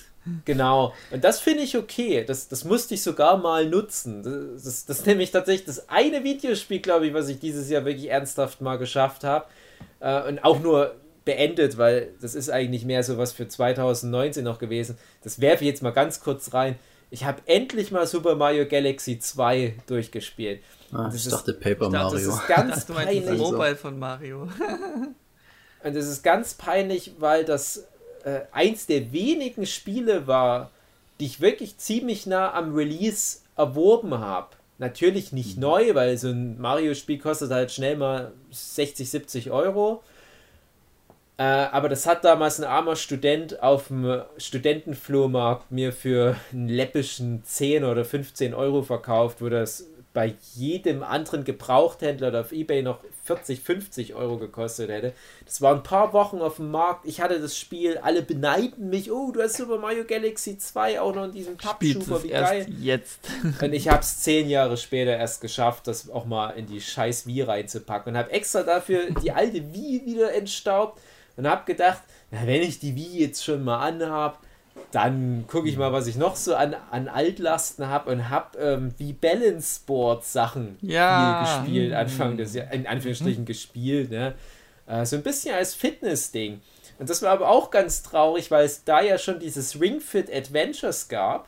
Genau. 0.45 0.93
Und 1.11 1.23
das 1.23 1.39
finde 1.39 1.63
ich 1.63 1.77
okay. 1.77 2.23
Das, 2.25 2.47
das 2.47 2.63
musste 2.63 2.93
ich 2.93 3.01
sogar 3.01 3.37
mal 3.37 3.65
nutzen. 3.65 4.23
Das, 4.23 4.63
das, 4.63 4.85
das 4.85 4.99
ist 4.99 5.07
nämlich 5.07 5.31
tatsächlich 5.31 5.65
das 5.65 5.89
eine 5.89 6.23
Videospiel, 6.23 6.79
glaube 6.79 7.07
ich, 7.07 7.13
was 7.13 7.29
ich 7.29 7.39
dieses 7.39 7.69
Jahr 7.69 7.85
wirklich 7.85 8.09
ernsthaft 8.09 8.61
mal 8.61 8.77
geschafft 8.77 9.23
habe. 9.23 9.45
Äh, 9.99 10.27
und 10.27 10.43
auch 10.43 10.59
nur 10.59 10.95
beendet, 11.25 11.77
weil 11.77 12.09
das 12.21 12.35
ist 12.35 12.49
eigentlich 12.49 12.85
mehr 12.85 13.03
so 13.03 13.17
was 13.17 13.33
für 13.33 13.47
2019 13.47 14.43
noch 14.43 14.59
gewesen. 14.59 14.97
Das 15.23 15.41
werfe 15.41 15.63
ich 15.63 15.69
jetzt 15.69 15.83
mal 15.83 15.91
ganz 15.91 16.19
kurz 16.19 16.53
rein. 16.53 16.77
Ich 17.11 17.23
habe 17.23 17.41
endlich 17.45 17.91
mal 17.91 18.05
Super 18.05 18.35
Mario 18.35 18.67
Galaxy 18.67 19.19
2 19.19 19.75
durchgespielt. 19.87 20.61
Ah, 20.91 21.05
Das 21.05 21.15
ich 21.15 21.25
ist- 21.25 21.31
dachte 21.33 21.53
Paper 21.53 21.87
Ich 21.87 21.91
dachte, 21.93 22.15
Das 22.15 22.25
Mario. 22.25 22.29
ist 22.29 22.47
ganz 22.47 22.75
Ach, 22.77 22.83
du 22.85 22.93
meinst 22.93 23.13
das 23.17 23.25
peinlich. 23.25 23.39
Mobile 23.41 23.75
von 23.75 23.99
Mario. 23.99 24.41
Und 25.83 25.95
es 25.95 26.07
ist 26.07 26.23
ganz 26.23 26.53
peinlich, 26.55 27.13
weil 27.19 27.45
das 27.45 27.85
äh, 28.25 28.41
eins 28.51 28.85
der 28.85 29.11
wenigen 29.13 29.65
Spiele 29.65 30.27
war, 30.27 30.71
die 31.19 31.25
ich 31.25 31.41
wirklich 31.41 31.77
ziemlich 31.77 32.25
nah 32.25 32.53
am 32.53 32.75
Release 32.75 33.39
erworben 33.55 34.17
habe. 34.19 34.49
Natürlich 34.77 35.31
nicht 35.33 35.57
neu, 35.57 35.93
weil 35.95 36.17
so 36.17 36.29
ein 36.29 36.59
Mario-Spiel 36.59 37.19
kostet 37.19 37.51
halt 37.51 37.71
schnell 37.71 37.97
mal 37.97 38.31
60, 38.51 39.09
70 39.09 39.51
Euro. 39.51 40.03
Äh, 41.39 41.43
aber 41.43 41.87
das 41.87 42.05
hat 42.05 42.25
damals 42.25 42.59
ein 42.59 42.65
armer 42.65 42.97
Student 42.97 43.63
auf 43.63 43.87
dem 43.87 44.23
Studentenflohmarkt 44.37 45.71
mir 45.71 45.93
für 45.93 46.35
einen 46.51 46.67
läppischen 46.67 47.45
10 47.45 47.85
oder 47.85 48.03
15 48.03 48.53
Euro 48.53 48.81
verkauft, 48.81 49.41
wo 49.41 49.47
das 49.47 49.85
bei 50.11 50.35
jedem 50.55 51.01
anderen 51.01 51.45
Gebrauchthändler 51.45 52.27
oder 52.27 52.41
auf 52.41 52.51
Ebay 52.51 52.81
noch 52.81 52.99
40, 53.23 53.61
50 53.61 54.15
Euro 54.15 54.37
gekostet 54.37 54.89
hätte. 54.89 55.13
Das 55.45 55.61
war 55.61 55.73
ein 55.73 55.83
paar 55.83 56.11
Wochen 56.11 56.41
auf 56.41 56.57
dem 56.57 56.71
Markt. 56.71 57.05
Ich 57.05 57.21
hatte 57.21 57.39
das 57.39 57.57
Spiel, 57.57 57.97
alle 57.99 58.21
beneiden 58.21 58.89
mich. 58.89 59.09
Oh, 59.09 59.31
du 59.31 59.41
hast 59.41 59.55
Super 59.55 59.77
Mario 59.77 60.03
Galaxy 60.03 60.57
2 60.57 60.99
auch 60.99 61.15
noch 61.15 61.23
in 61.23 61.31
diesem 61.31 61.55
Pappschuber, 61.55 62.21
wie 62.21 62.29
geil. 62.29 62.67
jetzt. 62.81 63.29
Und 63.61 63.71
ich 63.71 63.87
habe 63.87 64.01
es 64.01 64.19
zehn 64.19 64.49
Jahre 64.49 64.75
später 64.75 65.15
erst 65.15 65.39
geschafft, 65.39 65.87
das 65.87 66.09
auch 66.09 66.25
mal 66.25 66.49
in 66.49 66.65
die 66.65 66.81
scheiß 66.81 67.25
Wii 67.27 67.43
reinzupacken. 67.43 68.11
Und 68.11 68.17
habe 68.17 68.31
extra 68.31 68.63
dafür 68.63 69.11
die 69.23 69.31
alte 69.31 69.73
Wii 69.73 70.05
wieder 70.05 70.33
entstaubt 70.33 70.99
und 71.39 71.47
habe 71.47 71.63
gedacht, 71.65 72.01
na, 72.31 72.45
wenn 72.45 72.61
ich 72.61 72.79
die 72.79 72.95
Wii 72.97 73.21
jetzt 73.21 73.45
schon 73.45 73.63
mal 73.63 73.79
anhab, 73.79 74.39
dann 74.91 75.45
gucke 75.47 75.69
ich 75.69 75.77
mal, 75.77 75.93
was 75.93 76.05
ich 76.07 76.17
noch 76.17 76.35
so 76.35 76.53
an, 76.53 76.75
an 76.91 77.07
Altlasten 77.07 77.87
habe 77.87 78.11
und 78.11 78.29
habe 78.29 78.57
ähm, 78.57 78.93
wie 78.97 79.13
Balance 79.13 79.79
Board 79.85 80.25
Sachen 80.25 80.77
Ja. 80.81 81.61
gespielt, 81.61 81.93
Anfang 81.93 82.35
des 82.35 82.55
Jahres, 82.55 82.73
in 82.73 82.87
Anführungsstrichen 82.87 83.45
gespielt, 83.45 84.11
ne? 84.11 84.33
Äh, 84.85 85.05
so 85.05 85.15
ein 85.15 85.23
bisschen 85.23 85.55
als 85.55 85.75
Fitness-Ding. 85.75 86.59
Und 86.97 87.09
das 87.09 87.21
war 87.21 87.31
aber 87.31 87.47
auch 87.49 87.71
ganz 87.71 88.03
traurig, 88.03 88.51
weil 88.51 88.65
es 88.65 88.83
da 88.83 88.99
ja 89.01 89.17
schon 89.17 89.39
dieses 89.39 89.79
Ring 89.79 90.01
Fit 90.01 90.29
Adventures 90.29 91.07
gab. 91.07 91.47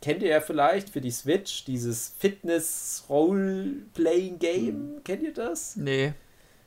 Kennt 0.00 0.22
ihr 0.22 0.28
ja 0.28 0.40
vielleicht 0.40 0.90
für 0.90 1.00
die 1.00 1.10
Switch, 1.10 1.64
dieses 1.64 2.14
Fitness-Role-Playing-Game. 2.20 5.00
Kennt 5.04 5.22
ihr 5.24 5.34
das? 5.34 5.74
Nee. 5.76 6.12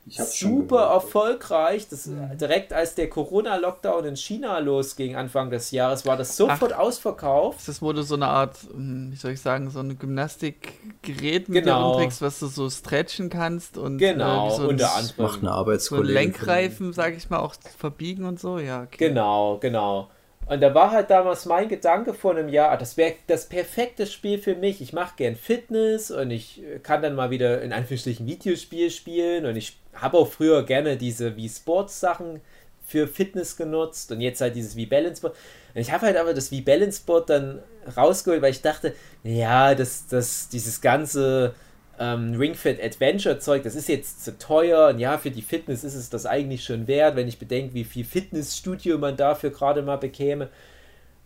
Ich 0.04 0.18
hab's 0.18 0.36
schon 0.36 0.62
Super 0.62 0.86
erfolgreich. 0.86 1.88
Das, 1.88 2.10
direkt 2.34 2.72
als 2.72 2.96
der 2.96 3.08
Corona-Lockdown 3.08 4.04
in 4.04 4.16
China 4.16 4.58
losging, 4.58 5.14
Anfang 5.14 5.50
des 5.50 5.70
Jahres, 5.70 6.04
war 6.04 6.16
das 6.16 6.36
sofort 6.36 6.72
ausverkauft. 6.72 7.66
Das 7.68 7.80
wurde 7.80 8.02
so 8.02 8.16
eine 8.16 8.26
Art, 8.26 8.56
hm, 8.72 9.12
wie 9.12 9.16
soll 9.16 9.32
ich 9.32 9.40
sagen, 9.40 9.70
so 9.70 9.78
ein 9.78 9.98
Gymnastikgerät 9.98 11.48
mit 11.48 11.64
Genau. 11.64 11.78
dir 11.78 11.84
rumträgst, 11.84 12.20
was 12.20 12.40
du 12.40 12.46
so 12.46 12.68
stretchen 12.68 13.30
kannst 13.30 13.78
und 13.78 13.98
Genau, 13.98 14.48
äh, 14.48 14.56
so 14.56 14.68
unter 14.68 14.92
anderem. 14.94 15.24
Macht 15.24 15.42
eine 15.42 15.78
so. 15.78 16.02
Lenkreifen, 16.02 16.92
sag 16.92 17.16
ich 17.16 17.30
mal, 17.30 17.38
auch 17.38 17.54
verbiegen 17.78 18.24
und 18.24 18.40
so. 18.40 18.58
Ja, 18.58 18.82
okay. 18.82 19.08
Genau, 19.08 19.58
genau. 19.58 20.08
Und 20.52 20.60
da 20.60 20.74
war 20.74 20.90
halt 20.90 21.08
damals 21.08 21.46
mein 21.46 21.66
Gedanke 21.66 22.12
vor 22.12 22.32
einem 22.32 22.50
Jahr, 22.50 22.72
ah, 22.72 22.76
das 22.76 22.98
wäre 22.98 23.14
das 23.26 23.48
perfekte 23.48 24.06
Spiel 24.06 24.36
für 24.36 24.54
mich. 24.54 24.82
Ich 24.82 24.92
mache 24.92 25.14
gern 25.16 25.34
Fitness 25.34 26.10
und 26.10 26.30
ich 26.30 26.62
äh, 26.62 26.78
kann 26.78 27.00
dann 27.00 27.14
mal 27.14 27.30
wieder 27.30 27.62
in 27.62 27.72
Anführungsstrichen 27.72 28.26
Videospiel 28.26 28.90
spielen 28.90 29.46
und 29.46 29.56
ich 29.56 29.78
habe 29.94 30.18
auch 30.18 30.28
früher 30.28 30.62
gerne 30.64 30.98
diese 30.98 31.36
wie 31.36 31.48
Sports 31.48 32.00
Sachen 32.00 32.42
für 32.86 33.08
Fitness 33.08 33.56
genutzt 33.56 34.12
und 34.12 34.20
jetzt 34.20 34.42
halt 34.42 34.54
dieses 34.54 34.76
wie 34.76 34.84
Balance 34.84 35.22
Board. 35.22 35.34
Und 35.74 35.80
ich 35.80 35.90
habe 35.90 36.04
halt 36.04 36.18
aber 36.18 36.34
das 36.34 36.50
wie 36.50 36.60
Balance 36.60 37.00
Board 37.06 37.30
dann 37.30 37.62
rausgeholt, 37.96 38.42
weil 38.42 38.50
ich 38.50 38.60
dachte, 38.60 38.94
ja, 39.24 39.74
das, 39.74 40.06
das, 40.06 40.50
dieses 40.50 40.82
ganze 40.82 41.54
ähm, 42.02 42.34
Ring 42.34 42.54
Fit 42.54 42.82
Adventure 42.82 43.38
Zeug, 43.38 43.62
das 43.62 43.76
ist 43.76 43.88
jetzt 43.88 44.24
zu 44.24 44.36
teuer 44.36 44.88
und 44.88 44.98
ja, 44.98 45.18
für 45.18 45.30
die 45.30 45.42
Fitness 45.42 45.84
ist 45.84 45.94
es 45.94 46.10
das 46.10 46.26
eigentlich 46.26 46.64
schon 46.64 46.88
wert, 46.88 47.14
wenn 47.14 47.28
ich 47.28 47.38
bedenke, 47.38 47.74
wie 47.74 47.84
viel 47.84 48.04
Fitnessstudio 48.04 48.98
man 48.98 49.16
dafür 49.16 49.50
gerade 49.50 49.82
mal 49.82 49.96
bekäme. 49.96 50.48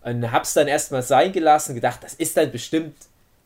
Und 0.03 0.31
hab's 0.31 0.53
dann 0.53 0.69
erstmal 0.69 1.03
sein 1.03 1.33
gelassen, 1.33 1.75
gedacht, 1.75 2.01
das 2.03 2.15
ist 2.15 2.37
dann 2.37 2.53
bestimmt 2.53 2.95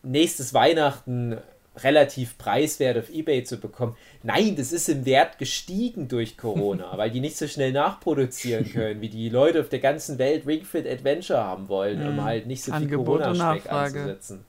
nächstes 0.03 0.53
Weihnachten 0.53 1.39
relativ 1.77 2.37
preiswert 2.37 2.99
auf 2.99 3.11
Ebay 3.11 3.45
zu 3.45 3.59
bekommen. 3.59 3.97
Nein, 4.25 4.57
das 4.57 4.73
ist 4.73 4.89
im 4.89 5.07
Wert 5.07 5.39
gestiegen 5.39 6.09
durch 6.09 6.37
Corona, 6.37 6.91
weil 6.99 7.11
die 7.11 7.21
nicht 7.21 7.37
so 7.37 7.47
schnell 7.47 7.71
nachproduzieren 7.73 8.71
können, 8.71 9.01
wie 9.01 9.09
die 9.09 9.29
Leute 9.29 9.61
auf 9.61 9.69
der 9.69 9.79
ganzen 9.79 10.19
Welt 10.19 10.47
Ring 10.47 10.65
Fit 10.65 10.87
Adventure 10.87 11.39
haben 11.39 11.69
wollen, 11.69 12.07
um 12.07 12.25
halt 12.25 12.47
nicht 12.47 12.65
so 12.65 12.73
viel 12.73 12.83
Angebot 12.83 13.23
Corona-Speck 13.23 13.73
anzusetzen. 13.73 14.45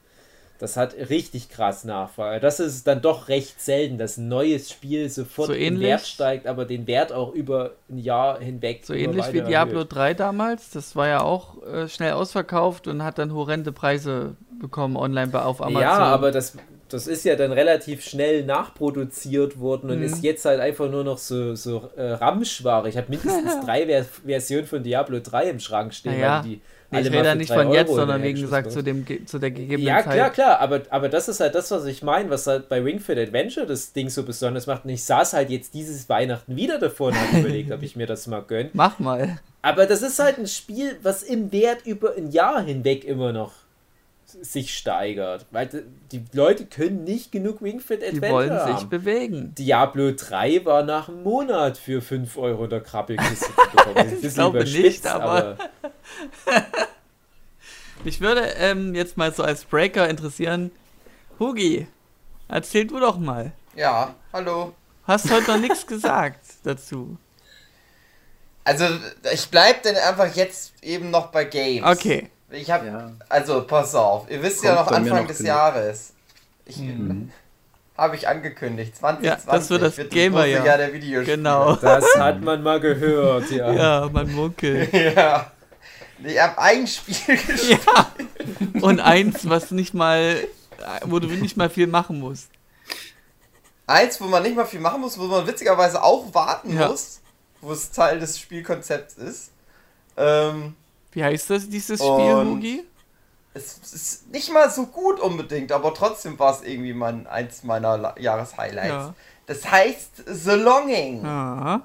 Das 0.62 0.78
hat 0.78 0.94
richtig 1.10 1.50
krass 1.50 1.84
Nachfrage. 1.86 2.40
Das 2.40 2.60
ist 2.60 2.86
dann 2.86 3.02
doch 3.02 3.28
recht 3.30 3.60
selten, 3.60 3.98
dass 3.98 4.18
ein 4.18 4.28
neues 4.28 4.70
Spiel 4.70 5.10
sofort 5.10 5.48
So 5.48 5.54
ähnlich- 5.54 5.88
Wert 5.90 6.06
steigt, 6.06 6.46
aber 6.46 6.66
den 6.66 6.86
Wert 6.86 7.12
auch 7.12 7.34
über 7.34 7.72
ein 7.90 7.98
Jahr 7.98 8.40
hinweg 8.40 8.82
So 8.86 8.94
ähnlich 8.94 9.26
wie 9.34 9.42
Diablo 9.42 9.80
erhöht. 9.80 9.96
3 9.96 10.14
damals. 10.14 10.70
Das 10.70 10.96
war 10.96 11.08
ja 11.08 11.22
auch 11.24 11.62
äh, 11.64 11.90
schnell 11.90 12.14
ausverkauft 12.14 12.88
und 12.88 13.04
hat 13.04 13.18
dann 13.18 13.34
horrende 13.34 13.72
Preise 13.72 14.36
bekommen 14.60 14.96
online 14.98 15.32
bei, 15.32 15.42
auf 15.42 15.62
Amazon. 15.62 15.82
Ja, 15.82 15.98
aber 15.98 16.30
das, 16.32 16.56
das 16.90 17.08
ist 17.08 17.26
ja 17.26 17.36
dann 17.36 17.52
relativ 17.52 18.04
schnell 18.06 18.44
nachproduziert 18.46 19.60
worden 19.60 19.90
und 19.90 19.98
Mhm. 19.98 20.04
ist 20.06 20.24
jetzt 20.24 20.46
halt 20.46 20.60
einfach 20.60 20.90
nur 20.92 21.04
noch 21.04 21.18
so, 21.18 21.56
so 21.56 21.90
äh, 21.96 22.04
Ramschware. 22.12 22.88
Ich 22.88 22.98
habe 22.98 23.08
mindestens 23.10 23.60
drei 23.66 23.86
Ver 23.88 24.04
Versionen 24.26 24.68
von 24.68 24.84
Diablo 24.84 25.20
3 25.20 25.50
im 25.50 25.60
Schrank 25.60 25.94
stehen, 25.96 26.20
Naja, 26.20 26.44
weil 26.44 26.50
die 26.52 26.62
Nee, 26.92 27.00
ich 27.02 27.08
rede 27.08 27.26
ja 27.26 27.36
nicht 27.36 27.52
von 27.52 27.72
jetzt, 27.72 27.88
Euro 27.90 28.00
sondern 28.00 28.22
wie 28.22 28.34
gesagt 28.34 28.72
zu, 28.72 28.82
dem, 28.84 29.06
zu 29.26 29.40
der 29.40 29.52
gegebenen 29.52 29.88
Ja, 29.88 30.04
Zeit. 30.04 30.14
klar, 30.14 30.30
klar, 30.30 30.60
aber, 30.60 30.82
aber 30.90 31.08
das 31.10 31.30
ist 31.30 31.40
halt 31.40 31.56
das, 31.56 31.72
was 31.72 31.86
ich 31.86 32.04
meine, 32.04 32.30
was 32.30 32.48
halt 32.48 32.68
bei 32.68 32.82
Ring 32.82 33.00
Fit 33.00 33.18
Adventure 33.18 33.66
das 33.66 33.94
Ding 33.94 34.10
so 34.10 34.24
besonders 34.24 34.68
macht. 34.68 34.84
Und 34.84 34.92
ich 34.92 35.04
saß 35.06 35.34
halt 35.34 35.50
jetzt 35.50 35.74
dieses 35.74 36.10
Weihnachten 36.10 36.56
wieder 36.56 36.80
davor 36.80 37.08
und 37.10 37.16
habe 37.20 37.40
überlegt, 37.40 37.72
ob 37.72 37.82
ich 37.82 37.96
mir 37.96 38.08
das 38.08 38.28
mal 38.28 38.42
gönne. 38.42 38.70
Mach 38.74 39.00
mal. 39.00 39.40
Aber 39.62 39.86
das 39.86 40.02
ist 40.02 40.20
halt 40.20 40.38
ein 40.38 40.48
Spiel, 40.48 40.98
was 41.02 41.24
im 41.24 41.52
Wert 41.52 41.86
über 41.86 42.16
ein 42.18 42.32
Jahr 42.32 42.62
hinweg 42.62 43.06
immer 43.06 43.32
noch 43.32 43.52
sich 44.42 44.78
steigert. 44.78 45.46
Weil 45.52 45.86
die 46.12 46.24
Leute 46.34 46.66
können 46.66 47.04
nicht 47.04 47.32
genug 47.32 47.62
Ring 47.62 47.80
Fit 47.80 48.02
Die 48.02 48.06
Adventure 48.08 48.32
wollen 48.32 48.50
sich 48.68 48.76
haben. 48.84 48.90
bewegen. 48.90 49.56
Diablo 49.58 50.12
3 50.16 50.66
war 50.66 50.84
nach 50.84 51.10
einem 51.10 51.24
Monat 51.24 51.78
für 51.78 52.02
5 52.02 52.38
Euro 52.38 52.68
der 52.68 52.82
Krabbelkiste 52.82 53.46
zu 53.72 53.72
bekommen. 53.78 53.96
Das 53.96 54.06
ist 54.06 54.14
ein 54.14 54.22
bisschen 54.22 54.34
glaube 54.52 54.64
nicht, 54.64 55.08
aber- 55.08 55.58
Mich 58.04 58.20
würde 58.22 58.42
ähm, 58.58 58.96
jetzt 58.96 59.18
mal 59.18 59.34
so 59.34 59.44
als 59.44 59.64
Breaker 59.66 60.10
interessieren, 60.10 60.72
Hugi, 61.40 61.88
erzähl 62.48 62.88
du 62.88 63.00
doch 63.00 63.18
mal. 63.18 63.52
Ja, 63.76 64.16
hallo. 64.34 64.74
Hast 65.06 65.32
heute 65.32 65.52
noch 65.52 65.60
nichts 65.60 65.86
gesagt 65.88 66.40
dazu. 66.64 67.18
Also, 68.64 68.86
ich 69.34 69.48
bleib 69.50 69.82
denn 69.84 69.96
einfach 69.96 70.36
jetzt 70.36 70.74
eben 70.84 71.10
noch 71.10 71.32
bei 71.32 71.46
Games. 71.46 71.84
Okay. 71.84 72.30
Ich 72.52 72.70
hab, 72.70 72.86
Ja. 72.86 73.12
also 73.30 73.64
pass 73.66 73.96
auf, 73.96 74.30
ihr 74.30 74.42
wisst 74.44 74.64
ja 74.64 74.76
Kommt 74.76 74.86
noch 74.86 74.92
bei 74.92 75.00
mir 75.00 75.12
Anfang 75.12 75.22
noch 75.24 75.28
des 75.30 75.38
genug. 75.38 75.48
Jahres. 75.48 76.14
Ich, 76.66 76.78
Mhm. 76.78 77.32
Habe 77.98 78.16
ich 78.16 78.28
angekündigt. 78.28 78.96
2020 78.98 79.26
Ja, 79.48 79.58
das 79.58 79.70
wird 79.70 79.82
das 79.84 79.96
Gamerjahr. 80.10 80.60
große 80.60 80.68
Jahr 80.68 80.78
der 80.78 80.94
Videospiele. 80.94 81.38
Genau. 81.38 81.76
das 81.82 82.06
hat 82.18 82.42
man 82.42 82.64
mal 82.64 82.80
gehört, 82.80 83.52
ja. 83.52 83.72
Ja, 83.72 84.10
man 84.12 84.32
munkelt. 84.34 84.92
ja. 85.16 85.52
Ich 86.24 86.42
habe 86.42 86.58
ein 86.60 86.88
Spiel 86.88 87.16
gespielt. 87.38 87.80
Ja. 87.86 88.12
Und 88.82 89.00
eins, 89.02 89.48
was 89.48 89.72
nicht 89.72 89.94
mal, 89.94 90.36
wo 91.06 91.20
du 91.20 91.28
nicht 91.28 91.58
mal 91.58 91.70
viel 91.70 91.88
machen 91.88 92.20
musst. 92.20 92.50
Eins, 93.88 94.20
wo 94.22 94.26
man 94.26 94.42
nicht 94.44 94.56
mal 94.56 94.66
viel 94.66 94.80
machen 94.80 95.02
muss, 95.02 95.20
wo 95.20 95.24
man 95.24 95.46
witzigerweise 95.46 96.02
auch 96.02 96.34
warten 96.34 96.78
Ja. 96.80 96.88
muss, 96.88 97.20
wo 97.60 97.72
es 97.72 97.92
Teil 97.92 98.20
des 98.20 98.40
Spielkonzepts 98.40 99.16
ist. 99.16 99.52
Ähm, 100.18 100.76
Wie 101.12 101.24
heißt 101.24 101.50
das, 101.50 101.70
dieses 101.70 102.00
Spiel, 102.00 102.10
Und- 102.34 102.48
Hugi? 102.50 102.84
es 103.54 103.78
ist 103.94 104.32
nicht 104.32 104.52
mal 104.54 104.70
so 104.72 104.86
gut 104.86 105.20
unbedingt, 105.20 105.72
aber 105.72 105.94
trotzdem 105.94 106.40
war 106.40 106.54
es 106.56 106.62
irgendwie 106.66 106.94
mein, 106.94 107.28
eins 107.28 107.64
meiner 107.64 108.16
Jahreshighlights. 108.20 108.88
Ja. 108.90 109.14
Das 109.46 109.70
heißt 109.70 110.24
The 110.26 110.52
Longing. 110.52 111.26
Aha. 111.26 111.82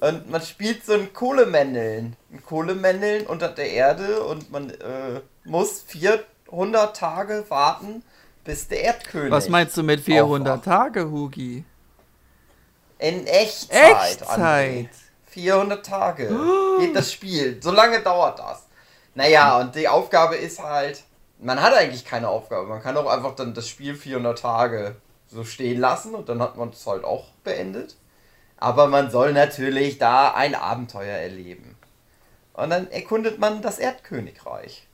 Und 0.00 0.30
man 0.30 0.40
spielt 0.42 0.86
so 0.86 0.94
ein 0.94 1.12
Kohlemändeln. 1.12 2.16
Ein 2.32 2.42
Kohlemändeln 2.44 3.26
unter 3.26 3.48
der 3.48 3.70
Erde 3.70 4.22
und 4.22 4.50
man 4.50 4.70
äh, 4.70 5.20
muss 5.44 5.82
400 5.82 6.96
Tage 6.96 7.44
warten, 7.48 8.02
bis 8.44 8.68
der 8.68 8.82
Erdkönig. 8.82 9.30
Was 9.32 9.48
meinst 9.48 9.76
du 9.76 9.82
mit 9.82 10.00
400 10.00 10.52
aufwacht. 10.60 10.64
Tage, 10.64 11.10
Hugi? 11.10 11.64
In 12.98 13.26
Echtzeit. 13.26 14.20
Echtzeit. 14.20 14.28
André. 14.40 14.88
400 15.36 15.84
Tage 15.84 16.28
geht 16.80 16.96
das 16.96 17.12
Spiel. 17.12 17.60
So 17.62 17.70
lange 17.70 18.00
dauert 18.00 18.38
das. 18.38 18.66
Naja, 19.14 19.58
und 19.60 19.74
die 19.74 19.86
Aufgabe 19.86 20.36
ist 20.36 20.62
halt, 20.62 21.02
man 21.38 21.60
hat 21.60 21.74
eigentlich 21.74 22.06
keine 22.06 22.28
Aufgabe. 22.28 22.66
Man 22.66 22.82
kann 22.82 22.96
auch 22.96 23.06
einfach 23.06 23.34
dann 23.34 23.52
das 23.52 23.68
Spiel 23.68 23.94
400 23.94 24.38
Tage 24.38 24.96
so 25.26 25.44
stehen 25.44 25.78
lassen 25.78 26.14
und 26.14 26.30
dann 26.30 26.40
hat 26.40 26.56
man 26.56 26.70
es 26.70 26.86
halt 26.86 27.04
auch 27.04 27.26
beendet. 27.44 27.96
Aber 28.56 28.86
man 28.86 29.10
soll 29.10 29.34
natürlich 29.34 29.98
da 29.98 30.32
ein 30.32 30.54
Abenteuer 30.54 31.18
erleben. 31.18 31.76
Und 32.54 32.70
dann 32.70 32.90
erkundet 32.90 33.38
man 33.38 33.60
das 33.60 33.78
Erdkönigreich. 33.78 34.86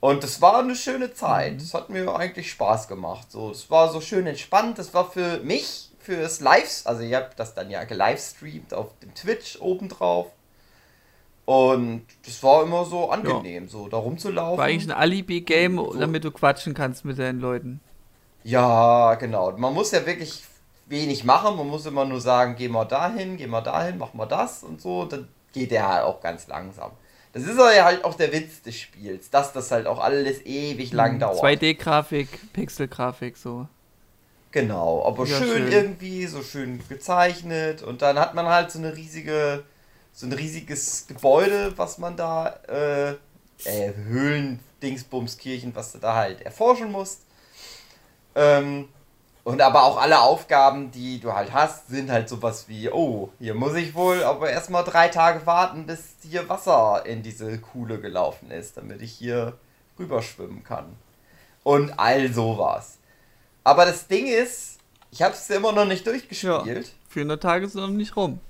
Und 0.00 0.24
es 0.24 0.42
war 0.42 0.58
eine 0.58 0.74
schöne 0.74 1.14
Zeit. 1.14 1.62
Es 1.62 1.74
hat 1.74 1.90
mir 1.90 2.12
eigentlich 2.16 2.50
Spaß 2.50 2.88
gemacht. 2.88 3.30
So, 3.30 3.52
es 3.52 3.70
war 3.70 3.92
so 3.92 4.00
schön 4.00 4.26
entspannt. 4.26 4.80
Es 4.80 4.94
war 4.94 5.08
für 5.08 5.38
mich, 5.38 5.87
fürs 5.98 6.40
Lives, 6.40 6.86
also 6.86 7.02
ich 7.02 7.14
habe 7.14 7.30
das 7.36 7.54
dann 7.54 7.70
ja 7.70 7.84
gelivestreamt 7.84 8.72
auf 8.74 8.98
dem 9.00 9.14
Twitch 9.14 9.58
obendrauf. 9.60 10.28
Und 11.44 12.06
das 12.26 12.42
war 12.42 12.62
immer 12.62 12.84
so 12.84 13.10
angenehm, 13.10 13.68
so 13.68 13.88
da 13.88 13.96
rumzulaufen. 13.96 14.58
War 14.58 14.66
eigentlich 14.66 14.88
ein 14.92 14.96
Alibi-Game, 14.96 15.80
damit 15.98 16.24
du 16.24 16.30
quatschen 16.30 16.74
kannst 16.74 17.04
mit 17.06 17.18
deinen 17.18 17.40
Leuten. 17.40 17.80
Ja, 18.44 19.14
genau. 19.14 19.52
Man 19.56 19.74
muss 19.74 19.90
ja 19.92 20.04
wirklich 20.06 20.44
wenig 20.86 21.24
machen. 21.24 21.56
Man 21.56 21.68
muss 21.68 21.86
immer 21.86 22.04
nur 22.04 22.20
sagen, 22.20 22.54
geh 22.56 22.68
mal 22.68 22.84
dahin, 22.84 23.36
geh 23.36 23.46
mal 23.46 23.60
dahin, 23.62 23.98
mach 23.98 24.14
mal 24.14 24.26
das 24.26 24.62
und 24.62 24.80
so. 24.80 25.04
Dann 25.06 25.28
geht 25.52 25.70
der 25.70 25.88
halt 25.88 26.04
auch 26.04 26.20
ganz 26.20 26.46
langsam. 26.48 26.92
Das 27.32 27.44
ist 27.44 27.58
ja 27.58 27.84
halt 27.84 28.04
auch 28.04 28.14
der 28.14 28.32
Witz 28.32 28.62
des 28.62 28.76
Spiels, 28.76 29.30
dass 29.30 29.52
das 29.52 29.70
halt 29.70 29.86
auch 29.86 29.98
alles 30.00 30.44
ewig 30.44 30.92
lang 30.92 31.12
Hm, 31.12 31.18
dauert. 31.20 31.42
2D-Grafik, 31.42 32.52
Pixel-Grafik, 32.52 33.36
so. 33.36 33.68
Genau, 34.50 35.04
aber 35.04 35.26
Ja, 35.26 35.38
schön, 35.38 35.48
schön. 35.48 35.72
irgendwie, 35.72 36.26
so 36.26 36.42
schön 36.42 36.82
gezeichnet. 36.88 37.82
Und 37.82 38.02
dann 38.02 38.18
hat 38.18 38.34
man 38.34 38.46
halt 38.46 38.70
so 38.70 38.78
eine 38.78 38.96
riesige, 38.96 39.64
so 40.12 40.26
ein 40.26 40.32
riesiges 40.32 41.06
Gebäude, 41.06 41.72
was 41.76 41.98
man 41.98 42.16
da, 42.16 42.58
äh, 42.68 43.10
äh 43.64 43.94
Höhlen, 43.94 44.60
Dingsbumskirchen, 44.82 45.74
was 45.74 45.92
du 45.92 45.98
da 45.98 46.14
halt 46.14 46.40
erforschen 46.42 46.90
musst. 46.90 47.22
Ähm, 48.34 48.88
und 49.44 49.62
aber 49.62 49.84
auch 49.84 49.96
alle 49.96 50.20
Aufgaben, 50.20 50.90
die 50.90 51.20
du 51.20 51.32
halt 51.32 51.52
hast, 51.52 51.88
sind 51.88 52.10
halt 52.10 52.28
sowas 52.28 52.68
wie, 52.68 52.90
oh, 52.90 53.30
hier 53.38 53.54
muss 53.54 53.74
ich 53.74 53.94
wohl 53.94 54.22
aber 54.22 54.50
erstmal 54.50 54.84
drei 54.84 55.08
Tage 55.08 55.46
warten, 55.46 55.86
bis 55.86 56.16
hier 56.22 56.48
Wasser 56.48 57.04
in 57.06 57.22
diese 57.22 57.58
Kuhle 57.58 57.98
gelaufen 57.98 58.50
ist, 58.50 58.76
damit 58.76 59.00
ich 59.00 59.12
hier 59.12 59.54
rüberschwimmen 59.98 60.64
kann. 60.64 60.96
Und 61.64 61.98
all 61.98 62.30
sowas. 62.32 62.97
Aber 63.68 63.84
das 63.84 64.06
Ding 64.06 64.26
ist, 64.28 64.78
ich 65.10 65.20
habe 65.20 65.34
es 65.34 65.50
immer 65.50 65.72
noch 65.72 65.84
nicht 65.84 66.06
durchgespielt. 66.06 66.90
400 67.10 67.42
Tage 67.42 67.68
sind 67.68 67.82
noch 67.82 67.88
nicht 67.90 68.16
rum. 68.16 68.40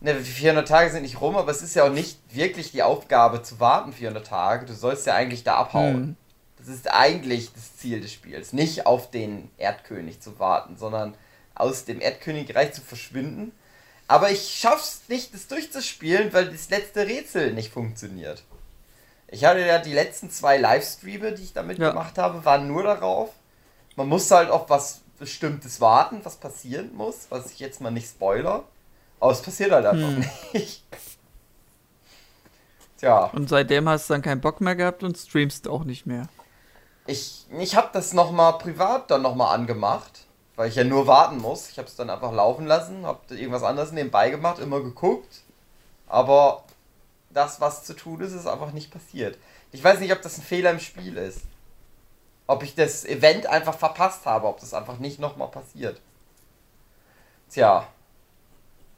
Ne, 0.00 0.16
400 0.16 0.66
Tage 0.66 0.90
sind 0.90 1.02
nicht 1.02 1.20
rum, 1.20 1.36
aber 1.36 1.52
es 1.52 1.62
ist 1.62 1.76
ja 1.76 1.84
auch 1.84 1.92
nicht 1.92 2.18
wirklich 2.34 2.72
die 2.72 2.82
Aufgabe 2.82 3.44
zu 3.44 3.60
warten 3.60 3.92
400 3.92 4.26
Tage. 4.26 4.66
Du 4.66 4.74
sollst 4.74 5.06
ja 5.06 5.14
eigentlich 5.14 5.44
da 5.44 5.58
abhauen. 5.58 5.94
Hm. 5.94 6.16
Das 6.58 6.66
ist 6.66 6.90
eigentlich 6.90 7.52
das 7.52 7.76
Ziel 7.76 8.00
des 8.00 8.12
Spiels. 8.12 8.52
Nicht 8.52 8.84
auf 8.84 9.12
den 9.12 9.48
Erdkönig 9.58 10.20
zu 10.20 10.40
warten, 10.40 10.76
sondern 10.76 11.14
aus 11.54 11.84
dem 11.84 12.00
Erdkönigreich 12.00 12.72
zu 12.72 12.80
verschwinden. 12.80 13.52
Aber 14.08 14.32
ich 14.32 14.58
schaff's 14.58 15.02
nicht, 15.06 15.32
das 15.34 15.46
durchzuspielen, 15.46 16.32
weil 16.32 16.50
das 16.50 16.68
letzte 16.68 17.06
Rätsel 17.06 17.52
nicht 17.52 17.72
funktioniert. 17.72 18.42
Ich 19.28 19.44
hatte 19.44 19.60
ja 19.64 19.78
die 19.78 19.92
letzten 19.92 20.32
zwei 20.32 20.56
Livestreame, 20.56 21.30
die 21.30 21.44
ich 21.44 21.52
damit 21.52 21.78
Ja. 21.78 21.90
gemacht 21.90 22.18
habe, 22.18 22.44
waren 22.44 22.66
nur 22.66 22.82
darauf. 22.82 23.30
Man 23.96 24.08
muss 24.08 24.30
halt 24.30 24.50
auf 24.50 24.68
was 24.70 25.00
Bestimmtes 25.18 25.80
warten, 25.80 26.20
was 26.24 26.36
passieren 26.36 26.94
muss, 26.94 27.26
was 27.30 27.50
ich 27.52 27.60
jetzt 27.60 27.80
mal 27.80 27.90
nicht 27.90 28.08
spoiler. 28.08 28.64
Aber 29.20 29.32
es 29.32 29.42
passiert 29.42 29.70
halt 29.72 29.86
einfach 29.86 30.08
Hm. 30.08 30.24
nicht. 30.52 30.82
Tja. 32.98 33.26
Und 33.32 33.48
seitdem 33.48 33.88
hast 33.88 34.08
du 34.08 34.14
dann 34.14 34.22
keinen 34.22 34.40
Bock 34.40 34.60
mehr 34.60 34.76
gehabt 34.76 35.02
und 35.02 35.16
streamst 35.16 35.68
auch 35.68 35.84
nicht 35.84 36.06
mehr. 36.06 36.28
Ich, 37.06 37.46
ich 37.58 37.76
habe 37.76 37.90
das 37.92 38.12
nochmal 38.12 38.58
privat 38.58 39.10
dann 39.10 39.22
nochmal 39.22 39.54
angemacht, 39.54 40.26
weil 40.56 40.68
ich 40.68 40.74
ja 40.76 40.84
nur 40.84 41.06
warten 41.06 41.38
muss. 41.38 41.68
Ich 41.70 41.78
habe 41.78 41.88
es 41.88 41.96
dann 41.96 42.10
einfach 42.10 42.32
laufen 42.32 42.66
lassen, 42.66 43.04
habe 43.06 43.34
irgendwas 43.34 43.62
anderes 43.62 43.92
nebenbei 43.92 44.30
gemacht, 44.30 44.58
immer 44.58 44.80
geguckt. 44.80 45.42
Aber 46.06 46.64
das, 47.30 47.60
was 47.60 47.84
zu 47.84 47.94
tun 47.94 48.20
ist, 48.20 48.32
ist 48.32 48.46
einfach 48.46 48.72
nicht 48.72 48.90
passiert. 48.90 49.36
Ich 49.72 49.82
weiß 49.82 50.00
nicht, 50.00 50.12
ob 50.12 50.22
das 50.22 50.38
ein 50.38 50.42
Fehler 50.42 50.70
im 50.70 50.80
Spiel 50.80 51.16
ist. 51.16 51.40
Ob 52.46 52.62
ich 52.62 52.74
das 52.74 53.04
Event 53.04 53.46
einfach 53.46 53.76
verpasst 53.76 54.26
habe, 54.26 54.46
ob 54.46 54.60
das 54.60 54.74
einfach 54.74 54.98
nicht 54.98 55.18
nochmal 55.18 55.48
passiert. 55.48 56.00
Tja. 57.50 57.86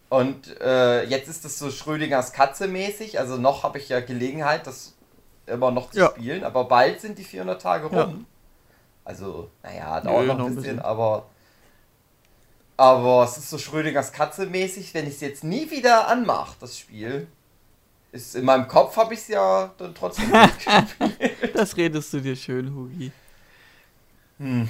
Und 0.08 0.60
äh, 0.60 1.04
jetzt 1.04 1.28
ist 1.28 1.44
es 1.44 1.58
so 1.58 1.70
Schrödingers 1.70 2.32
Katze 2.32 2.68
mäßig. 2.68 3.18
Also 3.18 3.36
noch 3.36 3.62
habe 3.62 3.78
ich 3.78 3.88
ja 3.88 4.00
Gelegenheit, 4.00 4.66
das 4.66 4.94
immer 5.46 5.70
noch 5.70 5.90
zu 5.90 5.98
Ja. 5.98 6.10
spielen. 6.10 6.44
Aber 6.44 6.64
bald 6.64 7.00
sind 7.00 7.18
die 7.18 7.24
400 7.24 7.60
Tage 7.60 7.86
rum. 7.86 7.96
Ja. 7.96 8.14
Also, 9.04 9.50
naja, 9.62 10.00
dauert 10.00 10.26
Nö, 10.26 10.34
noch 10.34 10.38
ein 10.40 10.54
bisschen, 10.56 10.62
bisschen. 10.76 10.78
aber. 10.80 11.26
Aber 12.76 13.24
es 13.24 13.38
ist 13.38 13.48
so 13.48 13.56
Schrödingers 13.58 14.12
Katze 14.12 14.46
mäßig, 14.46 14.92
wenn 14.92 15.06
ich 15.06 15.14
es 15.14 15.20
jetzt 15.20 15.44
nie 15.44 15.70
wieder 15.70 16.08
anmache, 16.08 16.56
das 16.60 16.78
Spiel. 16.78 17.26
Ist 18.12 18.34
in 18.36 18.44
meinem 18.44 18.68
Kopf 18.68 18.96
habe 18.96 19.14
ich 19.14 19.20
es 19.20 19.28
ja 19.28 19.70
dann 19.78 19.94
trotzdem 19.94 20.30
durchgespielt. 20.32 21.54
Das 21.54 21.76
redest 21.76 22.12
du 22.12 22.20
dir 22.20 22.36
schön, 22.36 22.74
Hugi. 22.74 23.12
Hm. 24.38 24.68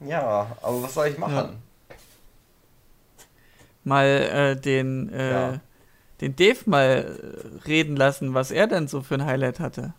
Ja, 0.00 0.56
aber 0.62 0.82
was 0.82 0.94
soll 0.94 1.08
ich 1.08 1.18
machen? 1.18 1.62
Mal 3.84 4.06
äh, 4.06 4.56
den, 4.60 5.12
äh, 5.12 5.30
Ja. 5.30 5.60
den 6.20 6.36
Dave 6.36 6.58
mal 6.66 7.18
äh, 7.64 7.66
reden 7.68 7.96
lassen, 7.96 8.34
was 8.34 8.50
er 8.50 8.66
denn 8.66 8.88
so 8.88 9.02
für 9.02 9.14
ein 9.14 9.24
Highlight 9.26 9.60
hatte. 9.60 9.94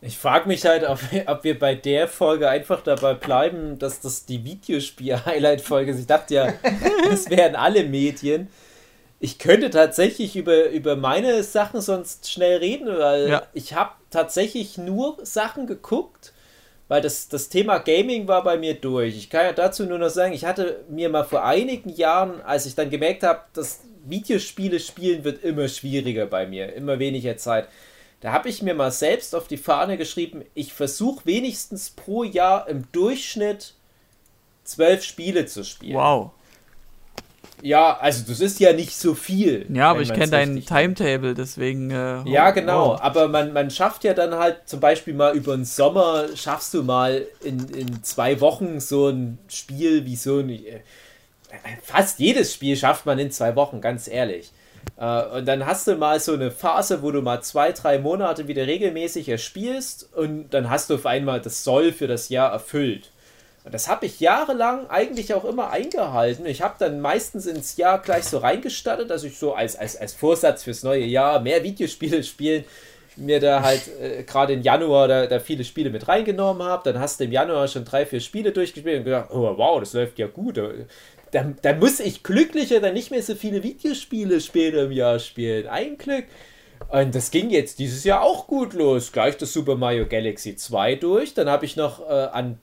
Ich 0.00 0.16
frage 0.16 0.46
mich 0.46 0.64
halt, 0.64 0.84
ob, 0.84 1.00
ob 1.26 1.42
wir 1.44 1.58
bei 1.58 1.74
der 1.74 2.06
Folge 2.06 2.48
einfach 2.48 2.82
dabei 2.84 3.14
bleiben, 3.14 3.78
dass 3.80 4.00
das 4.00 4.24
die 4.26 4.44
Videospiel-Highlight-Folge 4.44 5.90
ist. 5.90 5.98
Ich 5.98 6.06
dachte 6.06 6.34
ja, 6.34 6.52
das 7.10 7.28
wären 7.30 7.56
alle 7.56 7.82
Medien. 7.84 8.48
Ich 9.20 9.40
könnte 9.40 9.70
tatsächlich 9.70 10.36
über, 10.36 10.68
über 10.68 10.94
meine 10.94 11.42
Sachen 11.42 11.80
sonst 11.80 12.30
schnell 12.30 12.58
reden, 12.58 12.86
weil 12.86 13.28
Ja. 13.28 13.42
ich 13.54 13.74
habe 13.74 13.90
tatsächlich 14.10 14.78
nur 14.78 15.18
Sachen 15.24 15.66
geguckt, 15.66 16.32
weil 16.88 17.02
das, 17.02 17.28
das 17.28 17.48
Thema 17.48 17.78
Gaming 17.78 18.26
war 18.26 18.42
bei 18.42 18.56
mir 18.56 18.74
durch. 18.74 19.16
Ich 19.16 19.30
kann 19.30 19.44
ja 19.44 19.52
dazu 19.52 19.84
nur 19.84 19.98
noch 19.98 20.08
sagen, 20.08 20.32
ich 20.32 20.44
hatte 20.44 20.84
mir 20.88 21.10
mal 21.10 21.24
vor 21.24 21.44
einigen 21.44 21.90
Jahren, 21.90 22.40
als 22.40 22.66
ich 22.66 22.74
dann 22.74 22.90
gemerkt 22.90 23.22
habe, 23.22 23.40
dass 23.52 23.80
Videospiele 24.04 24.80
spielen 24.80 25.24
wird 25.24 25.44
immer 25.44 25.68
schwieriger 25.68 26.26
bei 26.26 26.46
mir, 26.46 26.72
immer 26.72 26.98
weniger 26.98 27.36
Zeit. 27.36 27.68
Da 28.20 28.32
habe 28.32 28.48
ich 28.48 28.62
mir 28.62 28.74
mal 28.74 28.90
selbst 28.90 29.34
auf 29.34 29.46
die 29.46 29.58
Fahne 29.58 29.96
geschrieben, 29.96 30.44
ich 30.54 30.72
versuche 30.72 31.24
wenigstens 31.26 31.90
pro 31.90 32.24
Jahr 32.24 32.68
im 32.68 32.90
Durchschnitt 32.90 33.74
zwölf 34.64 35.04
Spiele 35.04 35.46
zu 35.46 35.64
spielen. 35.64 35.96
Wow. 35.96 36.30
Ja, 37.60 37.96
also 37.98 38.24
das 38.28 38.40
ist 38.40 38.60
ja 38.60 38.72
nicht 38.72 38.94
so 38.96 39.14
viel. 39.14 39.66
Ja, 39.74 39.90
aber 39.90 40.00
ich 40.00 40.12
kenne 40.12 40.30
deinen 40.30 40.54
nimmt. 40.54 40.68
Timetable, 40.68 41.34
deswegen. 41.34 41.90
Äh, 41.90 42.22
Ja, 42.28 42.50
genau. 42.52 42.90
wow. 42.92 43.00
Aber 43.00 43.28
man, 43.28 43.52
man 43.52 43.70
schafft 43.70 44.04
ja 44.04 44.14
dann 44.14 44.34
halt 44.34 44.58
zum 44.66 44.80
Beispiel 44.80 45.14
mal 45.14 45.34
über 45.36 45.56
den 45.56 45.64
Sommer, 45.64 46.26
schaffst 46.36 46.72
du 46.74 46.82
mal 46.84 47.26
in, 47.42 47.68
in 47.70 48.02
zwei 48.04 48.40
Wochen 48.40 48.78
so 48.80 49.08
ein 49.08 49.38
Spiel 49.48 50.06
wie 50.06 50.16
so 50.16 50.38
ein. 50.38 50.50
äh, 50.50 50.80
Fast 51.82 52.18
jedes 52.20 52.52
Spiel 52.54 52.76
schafft 52.76 53.06
man 53.06 53.18
in 53.18 53.30
zwei 53.30 53.56
Wochen, 53.56 53.80
ganz 53.80 54.06
ehrlich. 54.08 54.52
Äh, 54.98 55.22
Und 55.38 55.46
dann 55.46 55.66
hast 55.66 55.86
du 55.88 55.96
mal 55.96 56.20
so 56.20 56.34
eine 56.34 56.50
Phase, 56.50 57.02
wo 57.02 57.10
du 57.10 57.22
mal 57.22 57.42
zwei, 57.42 57.72
drei 57.72 57.98
Monate 57.98 58.48
wieder 58.48 58.66
regelmäßig 58.66 59.28
erspielst 59.28 60.08
und 60.14 60.50
dann 60.50 60.70
hast 60.70 60.90
du 60.90 60.94
auf 60.96 61.06
einmal 61.06 61.40
das 61.40 61.64
Soll 61.64 61.92
für 61.92 62.06
das 62.06 62.28
Jahr 62.28 62.52
erfüllt. 62.52 63.10
Und 63.68 63.74
das 63.74 63.86
habe 63.86 64.06
ich 64.06 64.18
jahrelang 64.18 64.88
eigentlich 64.88 65.34
auch 65.34 65.44
immer 65.44 65.70
eingehalten. 65.70 66.46
Ich 66.46 66.62
habe 66.62 66.76
dann 66.78 67.02
meistens 67.02 67.44
ins 67.44 67.76
Jahr 67.76 68.00
gleich 68.00 68.24
so 68.24 68.38
reingestattet, 68.38 69.10
dass 69.10 69.24
ich 69.24 69.36
so 69.36 69.52
als, 69.52 69.76
als, 69.76 69.94
als 69.94 70.14
Vorsatz 70.14 70.62
fürs 70.62 70.84
neue 70.84 71.04
Jahr 71.04 71.38
mehr 71.40 71.62
Videospiele 71.62 72.24
spielen, 72.24 72.64
mir 73.16 73.40
da 73.40 73.62
halt 73.62 73.82
äh, 74.00 74.22
gerade 74.22 74.54
im 74.54 74.62
Januar 74.62 75.06
da, 75.06 75.26
da 75.26 75.38
viele 75.38 75.64
Spiele 75.64 75.90
mit 75.90 76.08
reingenommen 76.08 76.66
habe. 76.66 76.90
Dann 76.90 76.98
hast 76.98 77.20
du 77.20 77.24
im 77.24 77.32
Januar 77.32 77.68
schon 77.68 77.84
drei, 77.84 78.06
vier 78.06 78.20
Spiele 78.20 78.52
durchgespielt 78.52 79.00
und 79.00 79.04
gedacht, 79.04 79.28
oh 79.32 79.58
wow, 79.58 79.78
das 79.80 79.92
läuft 79.92 80.18
ja 80.18 80.28
gut. 80.28 80.58
Dann, 81.32 81.58
dann 81.60 81.78
muss 81.78 82.00
ich 82.00 82.22
glücklicher 82.22 82.80
dann 82.80 82.94
nicht 82.94 83.10
mehr 83.10 83.22
so 83.22 83.34
viele 83.34 83.62
Videospiele 83.62 84.40
später 84.40 84.84
im 84.84 84.92
Jahr 84.92 85.18
spielen. 85.18 85.66
Ein 85.66 85.98
Glück. 85.98 86.24
Und 86.88 87.14
das 87.14 87.30
ging 87.30 87.50
jetzt 87.50 87.80
dieses 87.80 88.02
Jahr 88.04 88.22
auch 88.22 88.46
gut 88.46 88.72
los. 88.72 89.12
Gleich 89.12 89.36
das 89.36 89.52
Super 89.52 89.76
Mario 89.76 90.06
Galaxy 90.06 90.56
2 90.56 90.94
durch. 90.94 91.34
Dann 91.34 91.50
habe 91.50 91.66
ich 91.66 91.76
noch 91.76 92.08
äh, 92.08 92.28
an, 92.32 92.58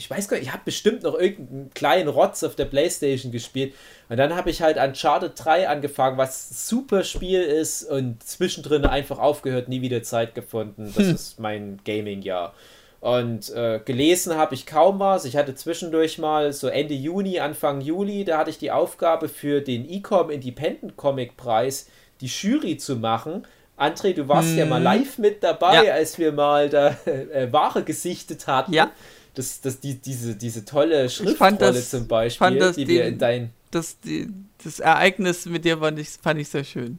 ich 0.00 0.10
weiß 0.10 0.28
gar 0.28 0.38
nicht, 0.38 0.46
ich 0.46 0.52
habe 0.52 0.62
bestimmt 0.64 1.02
noch 1.02 1.14
irgendeinen 1.18 1.68
kleinen 1.74 2.08
Rotz 2.08 2.42
auf 2.42 2.56
der 2.56 2.64
Playstation 2.64 3.30
gespielt. 3.32 3.74
Und 4.08 4.16
dann 4.16 4.34
habe 4.34 4.48
ich 4.48 4.62
halt 4.62 4.78
Uncharted 4.78 5.32
3 5.36 5.68
angefangen, 5.68 6.16
was 6.16 6.50
ein 6.50 6.54
super 6.54 7.04
Spiel 7.04 7.42
ist 7.42 7.84
und 7.84 8.22
zwischendrin 8.22 8.86
einfach 8.86 9.18
aufgehört, 9.18 9.68
nie 9.68 9.82
wieder 9.82 10.02
Zeit 10.02 10.34
gefunden. 10.34 10.90
Das 10.96 11.06
ist 11.06 11.38
mein 11.38 11.80
Gaming-Jahr. 11.84 12.54
Und 13.00 13.50
äh, 13.50 13.80
gelesen 13.84 14.36
habe 14.36 14.54
ich 14.54 14.64
kaum 14.64 14.98
was. 15.00 15.26
Ich 15.26 15.36
hatte 15.36 15.54
zwischendurch 15.54 16.16
mal 16.18 16.52
so 16.54 16.68
Ende 16.68 16.94
Juni, 16.94 17.38
Anfang 17.38 17.80
Juli, 17.82 18.24
da 18.24 18.38
hatte 18.38 18.50
ich 18.50 18.58
die 18.58 18.70
Aufgabe 18.70 19.28
für 19.28 19.60
den 19.60 19.88
Ecom 19.88 20.30
Independent 20.30 20.96
Comic 20.96 21.36
Preis 21.36 21.88
die 22.22 22.26
Jury 22.26 22.78
zu 22.78 22.96
machen. 22.96 23.46
André, 23.78 24.12
du 24.12 24.28
warst 24.28 24.54
ja 24.56 24.66
mal 24.66 24.82
live 24.82 25.16
mit 25.16 25.42
dabei, 25.42 25.84
Ja. 25.84 25.92
als 25.94 26.18
wir 26.18 26.32
mal 26.32 26.68
da 26.68 26.88
äh, 27.06 27.50
Ware 27.50 27.82
gesichtet 27.82 28.46
hatten. 28.46 28.74
Ja. 28.74 28.90
Das, 29.34 29.60
das, 29.60 29.80
die, 29.80 29.94
diese, 29.94 30.34
diese 30.34 30.64
tolle 30.64 31.08
Schriftrolle 31.08 31.56
das- 31.56 31.90
zum 31.90 32.08
Beispiel, 32.08 32.72
die 32.76 32.88
wir 32.88 33.04
in 33.06 33.18
dein. 33.18 33.50
Das, 33.70 34.00
die, 34.00 34.28
das 34.64 34.80
Ereignis 34.80 35.46
mit 35.46 35.64
dir 35.64 35.78
fand 35.78 35.98
ich, 35.98 36.08
fand 36.20 36.40
ich 36.40 36.48
sehr 36.48 36.64
schön. 36.64 36.98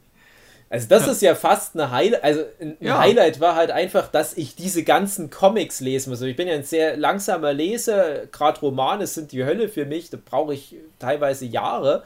Also 0.70 0.88
das 0.88 1.06
ist 1.06 1.20
ja 1.20 1.34
fast 1.34 1.74
eine 1.74 1.90
Highlight, 1.90 2.24
also 2.24 2.44
ein 2.58 2.76
Ja. 2.80 2.98
Highlight 2.98 3.40
war 3.40 3.56
halt 3.56 3.70
einfach, 3.70 4.08
dass 4.08 4.34
ich 4.38 4.54
diese 4.56 4.82
ganzen 4.84 5.28
Comics 5.28 5.80
lesen 5.80 6.08
muss. 6.08 6.20
Also 6.20 6.26
ich 6.30 6.36
bin 6.36 6.48
ja 6.48 6.54
ein 6.54 6.62
sehr 6.64 6.96
langsamer 6.96 7.52
Leser, 7.52 8.26
gerade 8.28 8.58
Romane 8.60 9.06
sind 9.06 9.32
die 9.32 9.44
Hölle 9.44 9.68
für 9.68 9.84
mich, 9.84 10.08
da 10.08 10.16
brauche 10.24 10.54
ich 10.54 10.76
teilweise 10.98 11.44
Jahre. 11.44 12.04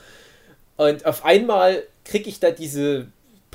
Und 0.76 1.06
auf 1.06 1.24
einmal 1.24 1.84
kriege 2.04 2.28
ich 2.28 2.40
da 2.40 2.50
diese 2.50 3.06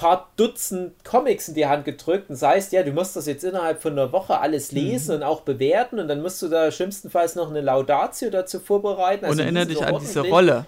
paar 0.01 0.31
Dutzend 0.35 1.05
Comics 1.05 1.47
in 1.47 1.53
die 1.53 1.67
Hand 1.67 1.85
gedrückt 1.85 2.31
und 2.31 2.41
heißt, 2.41 2.71
ja, 2.73 2.81
du 2.81 2.91
musst 2.91 3.15
das 3.15 3.27
jetzt 3.27 3.43
innerhalb 3.43 3.83
von 3.83 3.91
einer 3.91 4.11
Woche 4.11 4.39
alles 4.39 4.71
lesen 4.71 5.15
und 5.15 5.23
auch 5.23 5.41
bewerten 5.41 5.99
und 5.99 6.07
dann 6.07 6.23
musst 6.23 6.41
du 6.41 6.47
da 6.47 6.71
schlimmstenfalls 6.71 7.35
noch 7.35 7.51
eine 7.51 7.61
Laudatio 7.61 8.31
dazu 8.31 8.59
vorbereiten. 8.59 9.25
Und 9.25 9.31
Also 9.31 9.43
erinnere 9.43 9.67
die 9.67 9.75
dich 9.75 9.85
an 9.85 9.99
diese. 9.99 10.21
Rolle. 10.21 10.65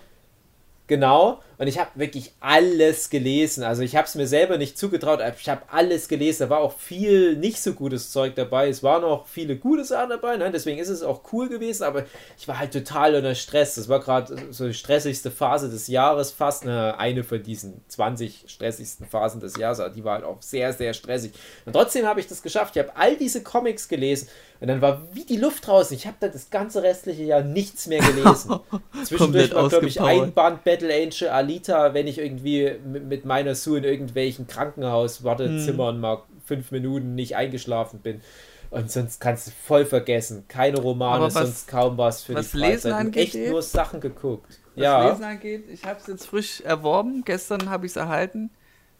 Genau. 0.86 1.40
Und 1.58 1.68
ich 1.68 1.78
habe 1.78 1.92
wirklich 1.96 2.32
alles 2.40 3.10
gelesen. 3.10 3.64
Also 3.64 3.84
ich 3.84 3.96
habe 3.96 4.08
es 4.08 4.16
mir 4.16 4.28
selber 4.28 4.58
nicht 4.58 4.78
zugetraut, 4.78 5.20
ich 5.40 5.50
habe 5.50 5.62
alles 5.72 6.08
gelesen. 6.08 6.44
Da 6.44 6.50
war 6.50 6.60
auch 6.60 6.78
viel 6.78 7.36
nicht 7.38 7.62
so 7.62 7.74
gutes 7.74 8.12
Zeug 8.12 8.36
dabei. 8.36 8.70
Es 8.70 8.84
waren 8.84 9.04
auch 9.04 9.28
viele 9.28 9.56
gute 9.56 9.86
Sachen 9.86 10.10
dabei. 10.10 10.38
Ne? 10.38 10.52
Deswegen 10.52 10.80
ist 10.80 10.90
es 10.90 11.04
auch 11.04 11.22
cool 11.32 11.50
gewesen. 11.50 11.84
Aber 11.84 12.06
ich 12.38 12.48
war 12.48 12.60
halt 12.60 12.74
total 12.74 13.16
unter 13.16 13.36
Stress. 13.36 13.76
Das 13.76 13.88
war 13.88 14.00
gerade 14.00 14.36
so 14.52 14.68
die 14.68 14.74
stressigste 14.74 15.32
Phase 15.32 15.70
des 15.70 15.88
Jahres 15.88 16.32
fast. 16.32 16.66
Ne? 16.66 16.98
Eine 16.98 17.24
von 17.24 17.42
diesen 17.42 17.82
20 17.88 18.46
stressigsten 18.48 19.06
Phasen 19.06 19.40
des 19.40 19.58
Jahres. 19.58 19.80
Aber 19.80 19.90
die 19.90 20.04
war 20.04 20.16
halt 20.16 20.26
auch 20.26 20.42
sehr, 20.42 20.74
sehr 20.74 20.94
stressig. 20.94 21.34
Und 21.66 21.74
trotzdem 21.74 22.06
habe 22.06 22.20
ich 22.20 22.28
das 22.28 22.42
geschafft. 22.42 22.76
Ich 22.76 22.82
habe 22.82 22.96
all 22.96 23.16
diese 23.16 23.44
Comics 23.44 23.88
gelesen. 23.88 24.28
Und 24.64 24.70
dann 24.70 24.82
war 24.82 25.02
wie 25.12 25.26
die 25.26 25.36
Luft 25.36 25.68
draußen. 25.68 25.94
Ich 25.94 26.08
habe 26.08 26.16
dann 26.22 26.32
das 26.32 26.50
ganze 26.50 26.84
restliche 26.84 27.24
Jahr 27.24 27.42
nichts 27.42 27.88
mehr 27.88 28.00
gelesen. 28.00 28.62
Zwischendurch 29.04 29.54
war, 29.54 29.68
glaube 29.68 29.88
ich, 29.88 30.00
ein 30.00 30.32
Band 30.32 30.64
Battle 30.64 30.94
Angel 30.94 31.30
Alita, 31.44 31.94
wenn 31.94 32.08
ich 32.08 32.18
irgendwie 32.20 32.76
mit, 32.86 33.06
mit 33.06 33.26
meiner 33.26 33.56
Sue 33.56 33.78
in 33.80 33.84
irgendwelchen 33.84 34.48
Krankenhaus-Wartezimmern 34.48 36.00
mal 36.00 36.24
fünf 36.46 36.72
Minuten 36.72 37.16
nicht 37.16 37.36
eingeschlafen 37.36 38.00
bin. 38.00 38.22
Und 38.70 38.90
sonst 38.92 39.20
kannst 39.22 39.48
du 39.48 39.52
voll 39.52 39.86
vergessen. 39.86 40.46
Keine 40.48 40.80
Romane, 40.80 41.26
was- 41.26 41.34
sonst 41.34 41.68
kaum 41.68 41.98
was 41.98 42.24
für 42.24 42.34
was 42.34 42.52
die 42.52 42.58
Lesen 42.58 42.92
Freizeit. 42.92 42.94
Angeht, 42.94 43.36
echt 43.36 43.50
nur 43.52 43.62
Sachen 43.62 44.00
geguckt. 44.00 44.60
Was 44.76 44.84
ja. 44.84 45.10
Lesen 45.12 45.24
angeht, 45.24 45.64
ich 45.72 45.84
habe 45.86 46.00
es 46.00 46.08
jetzt 46.08 46.26
frisch 46.26 46.62
erworben. 46.62 47.22
Gestern 47.24 47.70
habe 47.70 47.86
ich 47.86 47.92
es 47.92 47.96
erhalten. 47.98 48.50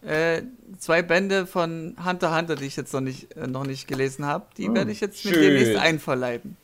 Äh, 0.06 0.44
zwei 0.78 1.02
Bände 1.02 1.48
von 1.48 1.96
Hunter 2.06 2.38
Hunter, 2.38 2.56
die 2.56 2.66
ich 2.66 2.76
jetzt 2.76 2.94
noch 2.94 3.02
nicht, 3.02 3.36
äh, 3.36 3.48
noch 3.48 3.66
nicht 3.66 3.88
gelesen 3.88 4.26
habe. 4.26 4.46
Die 4.58 4.72
werde 4.72 4.92
ich 4.92 5.00
jetzt 5.02 5.24
mit 5.26 5.34
schön. 5.34 5.42
demnächst 5.44 5.78
einverleiben. 5.78 6.58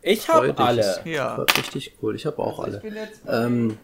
Ich 0.00 0.28
habe 0.28 0.56
alle. 0.58 1.00
Ja. 1.04 1.38
War 1.38 1.46
richtig 1.56 1.94
cool. 2.02 2.16
Ich 2.16 2.26
habe 2.26 2.38
auch 2.40 2.58
Also 2.58 2.62
alle. 2.64 2.76
Ich 2.78 2.82
bin 2.82 2.94
jetzt 2.94 3.20
Ähm, 3.28 3.70
äh, 3.70 3.74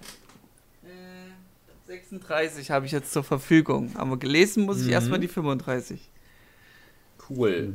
36 1.88 2.70
habe 2.70 2.84
ich 2.84 2.92
jetzt 2.92 3.12
zur 3.14 3.24
Verfügung. 3.24 3.92
Aber 3.96 4.18
gelesen 4.18 4.66
muss 4.66 4.82
ich 4.82 4.90
erstmal 4.90 5.18
die 5.20 5.28
35. 5.28 6.10
Cool. 7.30 7.72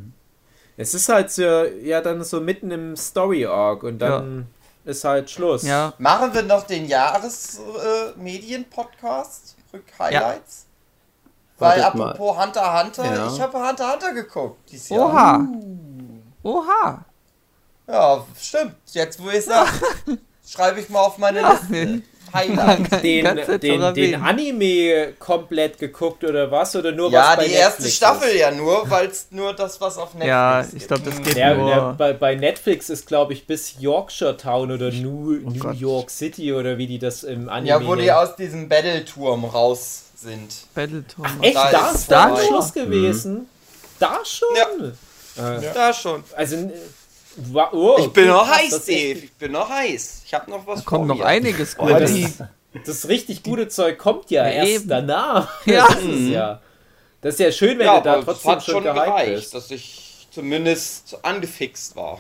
Es 0.78 0.93
ist 0.93 1.09
halt 1.09 1.32
so, 1.32 1.41
ja 1.41 1.99
dann 2.01 2.24
so 2.24 2.39
mitten 2.39 2.70
im 2.70 2.95
Story-Arc 2.95 3.82
und 3.82 3.97
dann 3.99 4.45
ist 4.86 5.03
halt 5.03 5.32
Schluss. 5.32 5.64
Ja, 5.64 5.93
Machen 5.97 6.32
wir 6.34 6.43
noch 6.43 6.68
den 6.68 6.86
Jahres-Medien-Podcast? 6.88 9.55
Rück-Highlights? 9.74 10.68
Weil 11.57 11.82
Wartet 11.82 11.95
mal. 11.99 12.11
apropos 12.11 12.38
Hunter 12.45 12.86
x 12.88 12.99
Hunter, 12.99 13.16
Ja. 13.16 13.34
ich 13.34 13.41
habe 13.41 13.68
Hunter 13.68 13.91
Hunter 13.93 14.14
geguckt 14.14 14.59
dieses 14.72 14.89
Jahr. 14.89 15.07
Oha. 15.09 15.47
Oha. 16.43 17.05
Ja, 17.88 18.24
stimmt. 18.39 18.76
Jetzt, 18.91 19.20
wo 19.24 19.30
ich 19.30 19.43
sage, 19.45 19.70
schreibe 20.47 20.80
ich 20.80 20.89
mal 20.89 20.99
auf 21.01 21.18
meine 21.18 21.41
Liste. 21.41 22.03
Highlights. 22.34 23.01
Den, 23.01 23.25
den, 23.61 23.93
den. 23.93 24.15
Anime 24.21 25.13
komplett 25.19 25.77
geguckt 25.77 26.23
oder 26.23 26.49
was? 26.51 26.75
Oder 26.75 26.91
nur 26.91 27.09
Ja, 27.11 27.29
was 27.31 27.36
bei 27.38 27.45
die 27.47 27.53
erste 27.53 27.81
Netflix 27.84 27.95
Staffel 27.97 28.29
ist? 28.29 28.39
ja 28.39 28.51
nur, 28.51 28.89
weil 28.89 29.07
es 29.07 29.27
nur 29.31 29.53
das, 29.53 29.79
was 29.79 29.97
auf 29.97 30.13
Netflix 30.13 30.27
Ja, 30.29 30.61
gibt. 30.61 30.73
ich 30.81 30.88
glaube, 30.88 31.03
das 31.03 31.15
Hm. 31.17 31.23
geht 31.23 31.38
Ja, 31.38 31.53
nur. 31.53 31.69
ja, 31.69 31.91
bei, 31.97 32.13
bei 32.13 32.36
Netflix 32.36 32.89
ist, 32.89 33.05
glaube 33.07 33.34
ich, 33.34 33.45
bis 33.47 33.75
Yorkshire 33.79 34.36
Town 34.38 34.71
oder 34.71 34.91
New, 34.91 35.34
New 35.34 35.59
Gott. 35.59 35.75
York 35.75 36.09
City 36.09 36.53
oder 36.53 36.77
wie 36.77 36.88
die 36.88 36.99
das 36.99 37.23
im 37.23 37.49
Anime 37.49 37.69
Ja, 37.69 37.86
wo 37.86 37.95
die 37.95 38.01
nennen. 38.05 38.17
aus 38.17 38.36
diesem 38.36 38.67
Battle-Turm 38.69 39.45
raus 39.45 40.03
sind. 40.15 40.53
Battleturm. 40.73 41.25
Echt, 41.41 41.55
Da 41.55 41.71
da 41.71 41.89
ist 41.89 41.95
ist 41.95 42.11
da. 42.11 42.38
Schluss 42.38 42.73
gewesen? 42.73 43.47
Da 43.99 44.19
schon? 44.25 44.47
Ja. 44.55 45.51
Äh, 45.57 45.61
Da 45.73 45.93
schon. 45.93 46.23
Also, 46.36 46.71
äh, 47.38 47.53
wa- 47.53 47.69
oh, 47.73 47.97
Ich 47.99 48.07
bin 48.13 48.27
noch 48.27 48.47
heiß, 48.47 48.69
das 48.71 48.86
Dave. 48.86 49.19
Ich 49.19 49.34
bin 49.34 49.51
noch 49.51 49.69
heiß. 49.69 50.21
Ich 50.25 50.34
habe 50.34 50.49
noch 50.49 50.65
was 50.67 50.79
Da 50.79 50.86
kommt 50.86 51.07
vor 51.07 51.15
noch 51.15 51.23
mir. 51.23 51.25
einiges 51.25 51.75
Oh, 51.77 51.86
Gutes. 51.86 52.13
die- 52.13 52.27
Das 52.86 53.07
richtig 53.07 53.43
gute 53.43 53.67
Zeug 53.67 53.97
kommt 53.99 54.31
ja, 54.31 54.45
Ja, 54.47 54.51
erst 54.63 54.71
eben. 54.71 54.89
danach. 54.89 55.65
Ja. 55.65 55.88
Das 55.93 56.03
ist 56.03 56.29
ja. 56.29 56.61
Das 57.21 57.34
ist 57.36 57.39
ja 57.39 57.51
schön, 57.51 57.79
wenn 57.79 57.86
Ja, 57.86 57.99
du 57.99 58.03
da 58.03 58.21
trotzdem 58.21 58.51
hat 58.51 58.63
schon 58.65 58.84
gereicht, 58.84 59.36
bist. 59.36 59.53
dass 59.53 59.71
ich 59.71 60.27
zumindest 60.31 61.17
angefixt 61.23 61.95
war. 61.95 62.19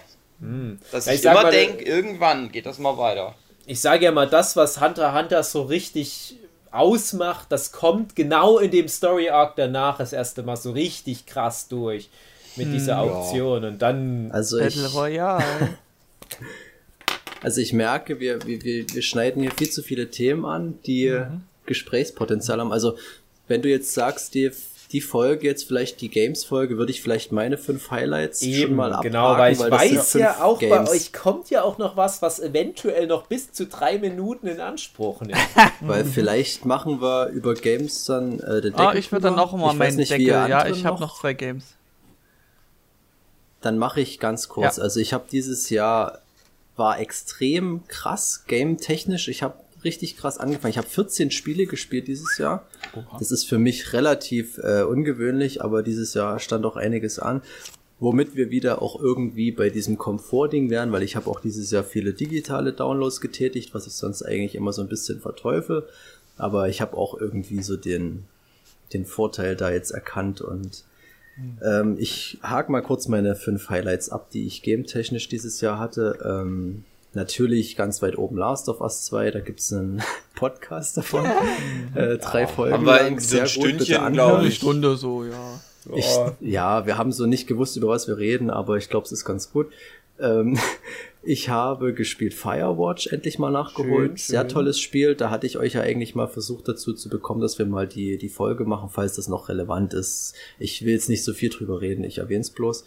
Dass 0.91 1.05
Ja, 1.07 1.13
ich, 1.13 1.19
ich 1.19 1.25
immer 1.25 1.43
mal, 1.43 1.51
denke, 1.51 1.83
irgendwann 1.83 2.51
geht 2.51 2.65
das 2.65 2.77
mal 2.77 2.97
weiter. 2.97 3.33
ich 3.65 3.81
sage 3.81 4.05
ja 4.05 4.11
mal, 4.11 4.27
das, 4.27 4.55
was 4.55 4.79
Hunter 4.81 5.13
Hunter 5.13 5.41
so 5.43 5.63
richtig 5.63 6.35
ausmacht, 6.71 7.47
das 7.49 7.71
kommt 7.71 8.15
genau 8.15 8.57
in 8.59 8.71
dem 8.71 8.87
Story 8.87 9.29
Arc 9.29 9.55
danach 9.55 9.97
das 9.97 10.11
erste 10.13 10.43
Mal 10.43 10.57
so 10.57 10.71
richtig 10.71 11.25
krass 11.25 11.67
durch 11.67 12.09
mit 12.55 12.73
dieser 12.73 12.99
Auktion 12.99 13.63
und 13.65 13.81
dann 13.81 14.31
also 14.31 14.57
ich, 14.59 14.75
Battle 14.75 14.87
Royale. 14.93 15.43
also 17.41 17.61
ich 17.61 17.73
merke, 17.73 18.19
wir, 18.19 18.45
wir, 18.45 18.63
wir 18.63 18.85
wir 18.89 19.01
schneiden 19.01 19.41
hier 19.41 19.51
viel 19.51 19.69
zu 19.69 19.81
viele 19.83 20.09
Themen 20.09 20.45
an, 20.45 20.79
die 20.85 21.09
Mhm. 21.09 21.41
Gesprächspotenzial 21.65 22.59
haben. 22.59 22.73
Also 22.73 22.97
wenn 23.47 23.61
du 23.61 23.69
jetzt 23.69 23.93
sagst, 23.93 24.33
die, 24.35 24.51
die 24.91 24.99
Folge 24.99 25.47
jetzt 25.47 25.65
vielleicht 25.65 26.01
die 26.01 26.09
Games-Folge, 26.09 26.77
würde 26.77 26.91
ich 26.91 27.01
vielleicht 27.01 27.31
meine 27.31 27.57
fünf 27.57 27.89
Highlights 27.89 28.41
schon 28.41 28.49
eben 28.49 28.75
mal 28.75 28.89
abhaken, 28.91 29.11
genau, 29.11 29.37
weil 29.37 29.53
ich 29.53 29.59
sind 29.59 29.71
weiß 29.71 30.13
ja 30.15 30.43
auch 30.43 30.59
bei 30.59 30.67
Games. 30.67 30.89
euch 30.89 31.13
kommt 31.13 31.49
ja 31.49 31.63
auch 31.63 31.77
noch 31.77 31.95
was, 31.95 32.21
was 32.21 32.41
eventuell 32.41 33.07
noch 33.07 33.27
bis 33.27 33.51
zu 33.53 33.65
drei 33.65 33.97
Minuten 33.97 34.47
in 34.47 34.59
Anspruch 34.59 35.21
nimmt. 35.21 35.37
Weil 35.81 36.03
vielleicht 36.03 36.65
machen 36.65 37.01
wir 37.01 37.27
über 37.29 37.53
Games 37.53 38.03
dann 38.05 38.39
äh, 38.41 38.59
den 38.61 38.75
Ah, 38.75 38.87
Deckel 38.87 38.99
ich 38.99 39.11
würde 39.13 39.27
dann 39.27 39.35
noch 39.37 39.53
mal 39.55 39.71
Ich 39.71 39.77
meinen 39.79 39.97
Deckel. 39.97 40.21
Ja, 40.21 40.67
ich 40.67 40.85
habe 40.85 40.99
noch 40.99 41.17
zwei 41.19 41.33
Games. 41.33 41.63
Dann 43.63 43.77
mache 43.77 44.01
ich 44.01 44.19
ganz 44.19 44.49
kurz. 44.49 44.77
Ja. 44.77 44.83
Also 44.83 44.99
ich 44.99 45.13
habe 45.13 45.25
dieses 45.31 45.69
Jahr 45.69 46.19
war 46.75 46.99
extrem 46.99 47.87
krass 47.87 48.43
game-technisch. 48.47 49.29
Ich 49.29 49.41
habe 49.41 49.55
richtig 49.83 50.17
krass 50.17 50.37
angefangen. 50.37 50.71
Ich 50.71 50.77
habe 50.77 50.87
14 50.87 51.31
Spiele 51.31 51.65
gespielt 51.65 52.07
dieses 52.07 52.37
Jahr. 52.37 52.67
Das 53.19 53.31
ist 53.31 53.45
für 53.45 53.59
mich 53.59 53.93
relativ 53.93 54.57
äh, 54.57 54.83
ungewöhnlich, 54.83 55.63
aber 55.63 55.81
dieses 55.81 56.13
Jahr 56.13 56.39
stand 56.39 56.65
auch 56.65 56.75
einiges 56.75 57.19
an. 57.19 57.41
Womit 57.99 58.35
wir 58.35 58.49
wieder 58.49 58.81
auch 58.81 58.99
irgendwie 58.99 59.51
bei 59.51 59.69
diesem 59.69 59.97
Komfortding 59.97 60.69
wären, 60.69 60.91
weil 60.91 61.03
ich 61.03 61.15
habe 61.15 61.29
auch 61.29 61.39
dieses 61.39 61.71
Jahr 61.71 61.85
viele 61.85 62.13
digitale 62.13 62.73
Downloads 62.73 63.21
getätigt, 63.21 63.73
was 63.73 63.87
ich 63.87 63.93
sonst 63.93 64.23
eigentlich 64.23 64.55
immer 64.55 64.73
so 64.73 64.81
ein 64.81 64.89
bisschen 64.89 65.21
verteufel. 65.21 65.87
Aber 66.37 66.67
ich 66.67 66.81
habe 66.81 66.97
auch 66.97 67.17
irgendwie 67.17 67.61
so 67.61 67.77
den, 67.77 68.25
den 68.91 69.05
Vorteil 69.05 69.55
da 69.55 69.71
jetzt 69.71 69.91
erkannt 69.91 70.41
und 70.41 70.83
ähm, 71.63 71.95
ich 71.99 72.39
hake 72.43 72.71
mal 72.71 72.81
kurz 72.81 73.07
meine 73.07 73.35
fünf 73.35 73.69
Highlights 73.69 74.09
ab, 74.09 74.29
die 74.31 74.45
ich 74.45 74.61
game-technisch 74.61 75.29
dieses 75.29 75.61
Jahr 75.61 75.79
hatte. 75.79 76.19
Ähm, 76.23 76.85
natürlich 77.13 77.75
ganz 77.75 78.01
weit 78.01 78.17
oben 78.17 78.37
Last 78.37 78.69
of 78.69 78.81
Us 78.81 79.05
2, 79.05 79.31
da 79.31 79.39
gibt's 79.39 79.71
einen 79.73 80.01
Podcast 80.35 80.97
davon. 80.97 81.25
äh, 81.95 82.17
drei 82.17 82.47
Folgen. 82.47 82.73
haben 82.73 82.85
wir 82.85 83.01
lang, 83.01 83.19
so 83.19 83.39
ein 83.39 83.47
Stündchen, 83.47 83.97
anhören. 83.97 84.13
glaub 84.13 84.39
Eine 84.39 84.47
ich. 84.47 84.55
Stunde 84.55 84.95
so, 84.95 85.23
ja. 85.23 85.59
Ich, 85.95 86.07
ja, 86.39 86.85
wir 86.85 86.97
haben 86.97 87.11
so 87.11 87.25
nicht 87.25 87.45
gewusst, 87.45 87.75
über 87.75 87.89
was 87.89 88.07
wir 88.07 88.17
reden, 88.17 88.49
aber 88.49 88.77
ich 88.77 88.89
glaube, 88.89 89.05
es 89.05 89.11
ist 89.11 89.25
ganz 89.25 89.51
gut. 89.51 89.69
Ähm, 90.23 90.57
ich 91.23 91.49
habe 91.49 91.93
gespielt 91.93 92.33
Firewatch 92.33 93.07
endlich 93.07 93.37
mal 93.39 93.51
nachgeholt. 93.51 94.19
Schön, 94.19 94.33
Sehr 94.33 94.39
schön. 94.41 94.49
tolles 94.49 94.79
Spiel. 94.79 95.15
Da 95.15 95.29
hatte 95.29 95.45
ich 95.45 95.57
euch 95.57 95.73
ja 95.73 95.81
eigentlich 95.81 96.15
mal 96.15 96.27
versucht 96.27 96.67
dazu 96.67 96.93
zu 96.93 97.09
bekommen, 97.09 97.41
dass 97.41 97.59
wir 97.59 97.65
mal 97.65 97.87
die, 97.87 98.17
die 98.17 98.29
Folge 98.29 98.65
machen, 98.65 98.89
falls 98.91 99.15
das 99.15 99.27
noch 99.27 99.49
relevant 99.49 99.93
ist. 99.93 100.33
Ich 100.59 100.83
will 100.85 100.93
jetzt 100.93 101.09
nicht 101.09 101.23
so 101.23 101.33
viel 101.33 101.49
drüber 101.49 101.81
reden, 101.81 102.03
ich 102.03 102.17
erwähne 102.17 102.41
es 102.41 102.49
bloß. 102.49 102.85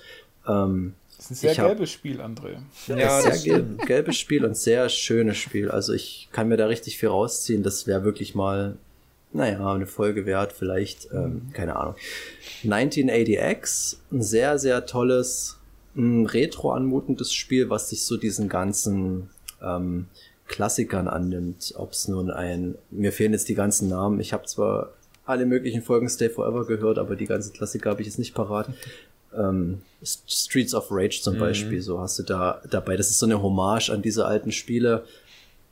Ähm, 0.48 0.94
Das 1.16 1.26
ist 1.26 1.30
ein 1.30 1.34
sehr 1.36 1.56
hab- 1.58 1.66
gelbes 1.68 1.90
Spiel, 1.90 2.20
André. 2.20 2.56
Ja, 2.88 3.20
sehr 3.22 3.30
das 3.30 3.44
gel 3.44 3.64
gelbes 3.86 4.16
Spiel 4.18 4.44
und 4.44 4.56
sehr 4.56 4.88
schönes 4.88 5.36
Spiel. 5.38 5.70
Also 5.70 5.92
ich 5.92 6.28
kann 6.32 6.48
mir 6.48 6.56
da 6.56 6.66
richtig 6.66 6.98
viel 6.98 7.08
rausziehen. 7.08 7.62
Das 7.62 7.86
wäre 7.86 8.04
wirklich 8.04 8.34
mal, 8.34 8.76
naja, 9.32 9.72
eine 9.72 9.86
Folge 9.86 10.24
wert, 10.26 10.52
vielleicht, 10.52 11.08
ähm, 11.12 11.48
keine 11.52 11.76
Ahnung. 11.76 11.94
1980X, 12.64 13.96
ein 14.12 14.22
sehr, 14.22 14.58
sehr 14.58 14.86
tolles 14.86 15.55
ein 15.96 16.26
retro 16.26 16.72
anmutendes 16.72 17.32
Spiel, 17.32 17.70
was 17.70 17.90
sich 17.90 18.02
so 18.02 18.16
diesen 18.16 18.48
ganzen 18.48 19.30
ähm, 19.62 20.06
Klassikern 20.46 21.08
annimmt. 21.08 21.74
Ob 21.76 21.92
es 21.92 22.08
nun 22.08 22.30
ein, 22.30 22.76
mir 22.90 23.12
fehlen 23.12 23.32
jetzt 23.32 23.48
die 23.48 23.54
ganzen 23.54 23.88
Namen. 23.88 24.20
Ich 24.20 24.32
habe 24.32 24.46
zwar 24.46 24.92
alle 25.24 25.46
möglichen 25.46 25.82
Folgen 25.82 26.08
Stay 26.08 26.28
Forever 26.28 26.66
gehört, 26.66 26.98
aber 26.98 27.16
die 27.16 27.26
ganzen 27.26 27.52
Klassiker 27.52 27.90
habe 27.90 28.00
ich 28.00 28.06
jetzt 28.06 28.18
nicht 28.18 28.34
parat. 28.34 28.68
Ähm, 29.36 29.82
Streets 30.02 30.74
of 30.74 30.86
Rage 30.90 31.20
zum 31.20 31.34
mhm. 31.34 31.40
Beispiel, 31.40 31.82
so 31.82 32.00
hast 32.00 32.18
du 32.18 32.22
da 32.22 32.62
dabei. 32.70 32.96
Das 32.96 33.10
ist 33.10 33.18
so 33.18 33.26
eine 33.26 33.42
Hommage 33.42 33.90
an 33.90 34.00
diese 34.00 34.24
alten 34.24 34.50
Spiele, 34.50 35.04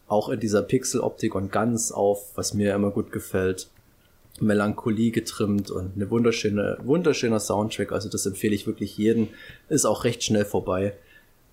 auch 0.06 0.28
in 0.28 0.38
dieser 0.38 0.60
Pixel-Optik 0.60 1.34
und 1.34 1.50
ganz 1.50 1.90
auf, 1.90 2.36
was 2.36 2.52
mir 2.52 2.74
immer 2.74 2.90
gut 2.90 3.10
gefällt, 3.10 3.68
Melancholie 4.41 5.11
getrimmt 5.11 5.70
und 5.70 5.93
eine 5.95 6.11
wunderschöne, 6.11 6.78
wunderschöner 6.82 7.41
Soundtrack. 7.41 7.93
Also 7.93 8.09
das 8.09 8.26
empfehle 8.26 8.55
ich 8.55 8.66
wirklich 8.66 8.97
jedem. 8.99 9.28
Ist 9.68 9.85
auch 9.85 10.05
recht 10.05 10.22
schnell 10.24 10.45
vorbei. 10.45 10.95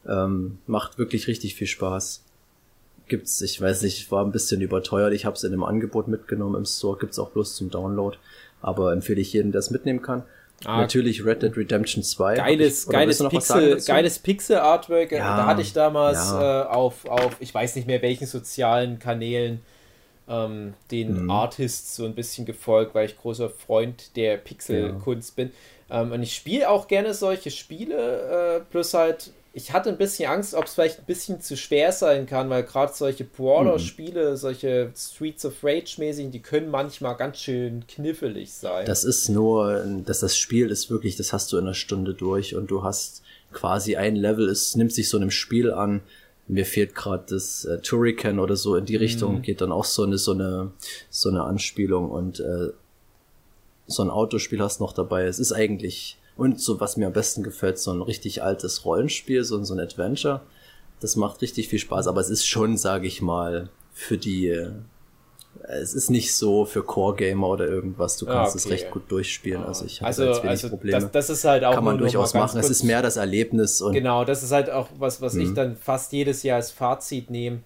Ähm, 0.07 0.57
macht 0.65 0.97
wirklich 0.97 1.27
richtig 1.27 1.55
viel 1.55 1.67
Spaß 1.67 2.23
gibt's, 3.11 3.41
ich 3.41 3.61
weiß 3.61 3.83
nicht, 3.83 4.09
war 4.09 4.25
ein 4.25 4.31
bisschen 4.31 4.61
überteuert. 4.61 5.13
Ich 5.13 5.25
habe 5.25 5.35
es 5.35 5.43
in 5.43 5.51
einem 5.51 5.63
Angebot 5.63 6.07
mitgenommen 6.07 6.55
im 6.55 6.65
Store, 6.65 6.97
gibt's 6.97 7.19
auch 7.19 7.29
bloß 7.29 7.55
zum 7.55 7.69
Download. 7.69 8.17
Aber 8.61 8.93
empfehle 8.93 9.19
ich 9.19 9.33
jedem, 9.33 9.51
der 9.51 9.59
es 9.59 9.69
mitnehmen 9.69 10.01
kann. 10.01 10.23
Ah, 10.63 10.79
Natürlich 10.79 11.25
Red 11.25 11.41
Dead 11.41 11.55
Redemption 11.57 12.03
2. 12.03 12.35
Geiles, 12.35 12.85
ich, 12.85 12.89
geiles, 12.89 13.19
Pixel, 13.27 13.81
geiles 13.81 14.19
Pixel-Artwork. 14.19 15.11
Ja, 15.11 15.37
da 15.37 15.45
hatte 15.45 15.61
ich 15.61 15.73
damals 15.73 16.17
ja. 16.31 16.61
äh, 16.61 16.67
auf, 16.67 17.05
auf, 17.05 17.35
ich 17.39 17.53
weiß 17.53 17.75
nicht 17.75 17.87
mehr 17.87 18.01
welchen 18.01 18.27
sozialen 18.27 18.97
Kanälen, 18.99 19.61
ähm, 20.27 20.73
den 20.91 21.23
mhm. 21.23 21.29
Artists 21.29 21.95
so 21.95 22.05
ein 22.05 22.15
bisschen 22.15 22.45
gefolgt, 22.45 22.95
weil 22.95 23.07
ich 23.07 23.17
großer 23.17 23.49
Freund 23.49 24.15
der 24.15 24.37
Pixel-Kunst 24.37 25.37
ja. 25.37 25.43
bin. 25.43 25.53
Ähm, 25.89 26.11
und 26.11 26.23
ich 26.23 26.35
spiele 26.35 26.69
auch 26.69 26.87
gerne 26.87 27.13
solche 27.13 27.51
Spiele, 27.51 28.57
äh, 28.57 28.71
plus 28.71 28.93
halt 28.93 29.31
ich 29.53 29.73
hatte 29.73 29.89
ein 29.89 29.97
bisschen 29.97 30.29
Angst, 30.29 30.53
ob 30.53 30.65
es 30.65 30.73
vielleicht 30.73 30.99
ein 30.99 31.05
bisschen 31.05 31.41
zu 31.41 31.57
schwer 31.57 31.91
sein 31.91 32.25
kann, 32.25 32.49
weil 32.49 32.63
gerade 32.63 32.93
solche 32.93 33.25
Brawler-Spiele, 33.25 34.31
mhm. 34.31 34.35
solche 34.37 34.91
Streets 34.95 35.45
of 35.45 35.61
Rage-mäßigen, 35.61 36.31
die 36.31 36.41
können 36.41 36.71
manchmal 36.71 37.17
ganz 37.17 37.39
schön 37.39 37.85
knifflig 37.87 38.53
sein. 38.53 38.85
Das 38.85 39.03
ist 39.03 39.27
nur, 39.27 39.83
dass 40.05 40.21
das 40.21 40.37
Spiel 40.37 40.69
ist 40.69 40.89
wirklich, 40.89 41.17
das 41.17 41.33
hast 41.33 41.51
du 41.51 41.57
in 41.57 41.65
einer 41.65 41.73
Stunde 41.73 42.13
durch 42.13 42.55
und 42.55 42.71
du 42.71 42.83
hast 42.83 43.23
quasi 43.51 43.97
ein 43.97 44.15
Level, 44.15 44.47
es 44.47 44.77
nimmt 44.77 44.93
sich 44.93 45.09
so 45.09 45.17
einem 45.17 45.31
Spiel 45.31 45.71
an. 45.71 46.01
Mir 46.51 46.65
fehlt 46.65 46.95
gerade 46.95 47.23
das 47.29 47.65
äh, 47.65 47.79
Turrican 47.79 48.37
oder 48.39 48.55
so 48.55 48.75
in 48.75 48.85
die 48.85 48.97
Richtung, 48.97 49.35
mhm. 49.35 49.41
geht 49.41 49.61
dann 49.61 49.71
auch 49.71 49.85
so 49.85 50.03
eine, 50.03 50.17
so 50.17 50.33
eine, 50.33 50.71
so 51.09 51.29
eine 51.29 51.43
Anspielung 51.43 52.11
und 52.11 52.41
äh, 52.41 52.71
so 53.87 54.03
ein 54.03 54.09
Autospiel 54.09 54.61
hast 54.61 54.79
noch 54.79 54.93
dabei. 54.93 55.25
Es 55.25 55.39
ist 55.39 55.53
eigentlich 55.53 56.17
und 56.37 56.59
so, 56.59 56.79
was 56.79 56.97
mir 56.97 57.07
am 57.07 57.13
besten 57.13 57.43
gefällt, 57.43 57.79
so 57.79 57.91
ein 57.91 58.01
richtig 58.01 58.43
altes 58.43 58.83
Rollenspiel, 58.83 59.43
so, 59.43 59.63
so 59.63 59.73
ein 59.73 59.79
Adventure. 59.79 60.41
Das 60.99 61.15
macht 61.15 61.41
richtig 61.41 61.67
viel 61.67 61.79
Spaß, 61.79 62.07
aber 62.07 62.21
es 62.21 62.29
ist 62.29 62.45
schon, 62.45 62.77
sage 62.77 63.07
ich 63.07 63.21
mal, 63.21 63.69
für 63.93 64.17
die. 64.17 64.67
Es 65.67 65.93
ist 65.93 66.09
nicht 66.09 66.35
so 66.35 66.65
für 66.65 66.83
Core-Gamer 66.83 67.47
oder 67.47 67.67
irgendwas. 67.67 68.17
Du 68.17 68.25
kannst 68.25 68.37
ah, 68.37 68.49
okay. 68.49 68.57
es 68.57 68.69
recht 68.69 68.91
gut 68.91 69.09
durchspielen. 69.09 69.63
Also 69.63 69.85
ich 69.85 70.01
habe 70.01 70.07
also, 70.07 70.25
jetzt 70.25 70.37
wenig 70.37 70.49
also 70.49 70.69
Probleme. 70.69 70.99
Das, 70.99 71.11
das, 71.11 71.29
ist 71.29 71.45
halt 71.45 71.63
auch 71.63 71.75
kann 71.75 71.83
man 71.83 71.97
durchaus 71.97 72.33
machen. 72.33 72.59
Es 72.59 72.69
ist 72.69 72.83
mehr 72.83 73.01
das 73.01 73.17
Erlebnis 73.17 73.81
und 73.81 73.93
genau. 73.93 74.25
Das 74.25 74.43
ist 74.43 74.51
halt 74.51 74.69
auch 74.69 74.87
was, 74.97 75.21
was 75.21 75.35
ich 75.35 75.49
mhm. 75.49 75.55
dann 75.55 75.75
fast 75.75 76.11
jedes 76.13 76.43
Jahr 76.43 76.57
als 76.57 76.71
Fazit 76.71 77.29
nehme. 77.29 77.59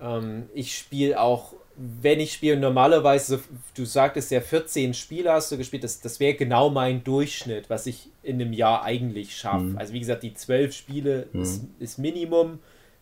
Ähm, 0.00 0.44
ich 0.54 0.76
spiele 0.76 1.20
auch 1.20 1.54
wenn 1.76 2.20
ich 2.20 2.32
spiele, 2.32 2.56
normalerweise, 2.56 3.40
du 3.74 3.84
sagtest 3.84 4.30
ja, 4.30 4.40
14 4.40 4.94
Spiele 4.94 5.32
hast 5.32 5.52
du 5.52 5.58
gespielt, 5.58 5.84
das, 5.84 6.00
das 6.00 6.20
wäre 6.20 6.34
genau 6.34 6.70
mein 6.70 7.04
Durchschnitt, 7.04 7.68
was 7.68 7.86
ich 7.86 8.08
in 8.22 8.40
einem 8.40 8.54
Jahr 8.54 8.82
eigentlich 8.82 9.36
schaffe. 9.36 9.64
Mhm. 9.64 9.78
Also 9.78 9.92
wie 9.92 10.00
gesagt, 10.00 10.22
die 10.22 10.32
12 10.32 10.72
Spiele 10.74 11.26
mhm. 11.32 11.42
ist, 11.42 11.64
ist, 11.78 11.98
Minimum, 11.98 12.60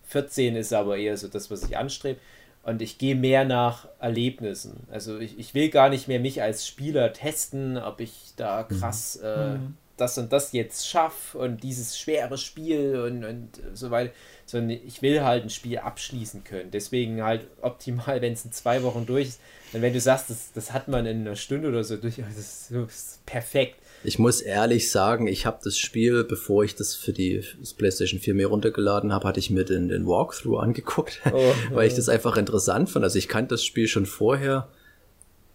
14 0.09 0.57
ist 0.57 0.73
aber 0.73 0.97
eher 0.97 1.17
so 1.17 1.29
das, 1.29 1.51
was 1.51 1.63
ich 1.63 1.77
anstrebe. 1.77 2.19
Und 2.65 2.81
ich 2.81 2.99
gehe 2.99 3.15
mehr 3.15 3.45
nach 3.45 3.89
Erlebnissen. 3.99 4.87
Also 4.91 5.19
ich, 5.19 5.39
ich 5.39 5.55
will 5.55 5.69
gar 5.69 5.91
nicht 5.91 6.09
mehr 6.09 6.19
mich 6.19 6.43
als 6.43 6.67
Spieler 6.67 7.13
testen, 7.13 7.77
ob 7.77 8.01
ich 8.01 8.33
da 8.37 8.67
mhm. 8.69 8.79
krass 8.79 9.17
äh, 9.23 9.55
mhm. 9.55 9.77
das 9.97 10.17
und 10.17 10.33
das 10.33 10.53
jetzt 10.53 10.89
schaffe 10.89 11.39
und 11.39 11.63
dieses 11.63 11.99
schwere 11.99 12.39
Spiel 12.39 12.99
und, 13.01 13.25
und 13.25 13.61
so 13.75 13.91
weiter 13.91 14.11
sondern 14.47 14.79
ich 14.87 15.03
will 15.03 15.23
halt 15.23 15.45
ein 15.45 15.51
Spiel 15.51 15.79
abschließen 15.79 16.45
können. 16.45 16.71
Deswegen 16.71 17.23
halt 17.23 17.47
optimal, 17.61 18.21
wenn 18.21 18.33
es 18.33 18.45
in 18.45 18.53
zwei 18.53 18.83
Wochen 18.83 19.07
durch 19.07 19.29
ist. 19.29 19.41
Denn 19.73 19.83
wenn 19.83 19.93
du 19.93 20.01
sagst, 20.01 20.31
das, 20.31 20.53
das 20.53 20.73
hat 20.73 20.89
man 20.89 21.07
in 21.07 21.23
einer 21.23 21.37
Stunde 21.37 21.69
oder 21.69 21.83
so 21.83 21.97
durch, 21.97 22.17
das 22.17 22.37
ist, 22.37 22.71
das 22.71 22.95
ist 22.95 23.27
perfekt. 23.27 23.77
Ich 24.05 24.19
muss 24.19 24.43
ehrlich 24.43 24.91
sagen, 24.91 25.27
ich 25.27 25.47
habe 25.47 25.61
das 25.65 25.79
Spiel, 25.79 26.25
bevor 26.25 26.63
ich 26.63 26.75
das 26.75 26.95
für 26.95 27.13
die 27.13 27.43
das 27.59 27.73
PlayStation 27.73 28.21
4 28.21 28.35
mehr 28.35 28.49
runtergeladen 28.49 29.13
habe, 29.13 29.27
hatte 29.27 29.41
ich 29.41 29.51
mir 29.51 29.65
den, 29.65 29.89
den 29.89 30.07
Walkthrough 30.07 30.61
angeguckt, 30.61 31.21
oh, 31.33 31.53
weil 31.73 31.89
ich 31.89 31.95
das 31.95 32.09
einfach 32.09 32.37
interessant 32.37 32.91
fand. 32.91 33.05
Also 33.05 33.19
ich 33.19 33.29
kannte 33.29 33.55
das 33.55 33.65
Spiel 33.65 33.89
schon 33.89 34.07
vorher 34.07 34.69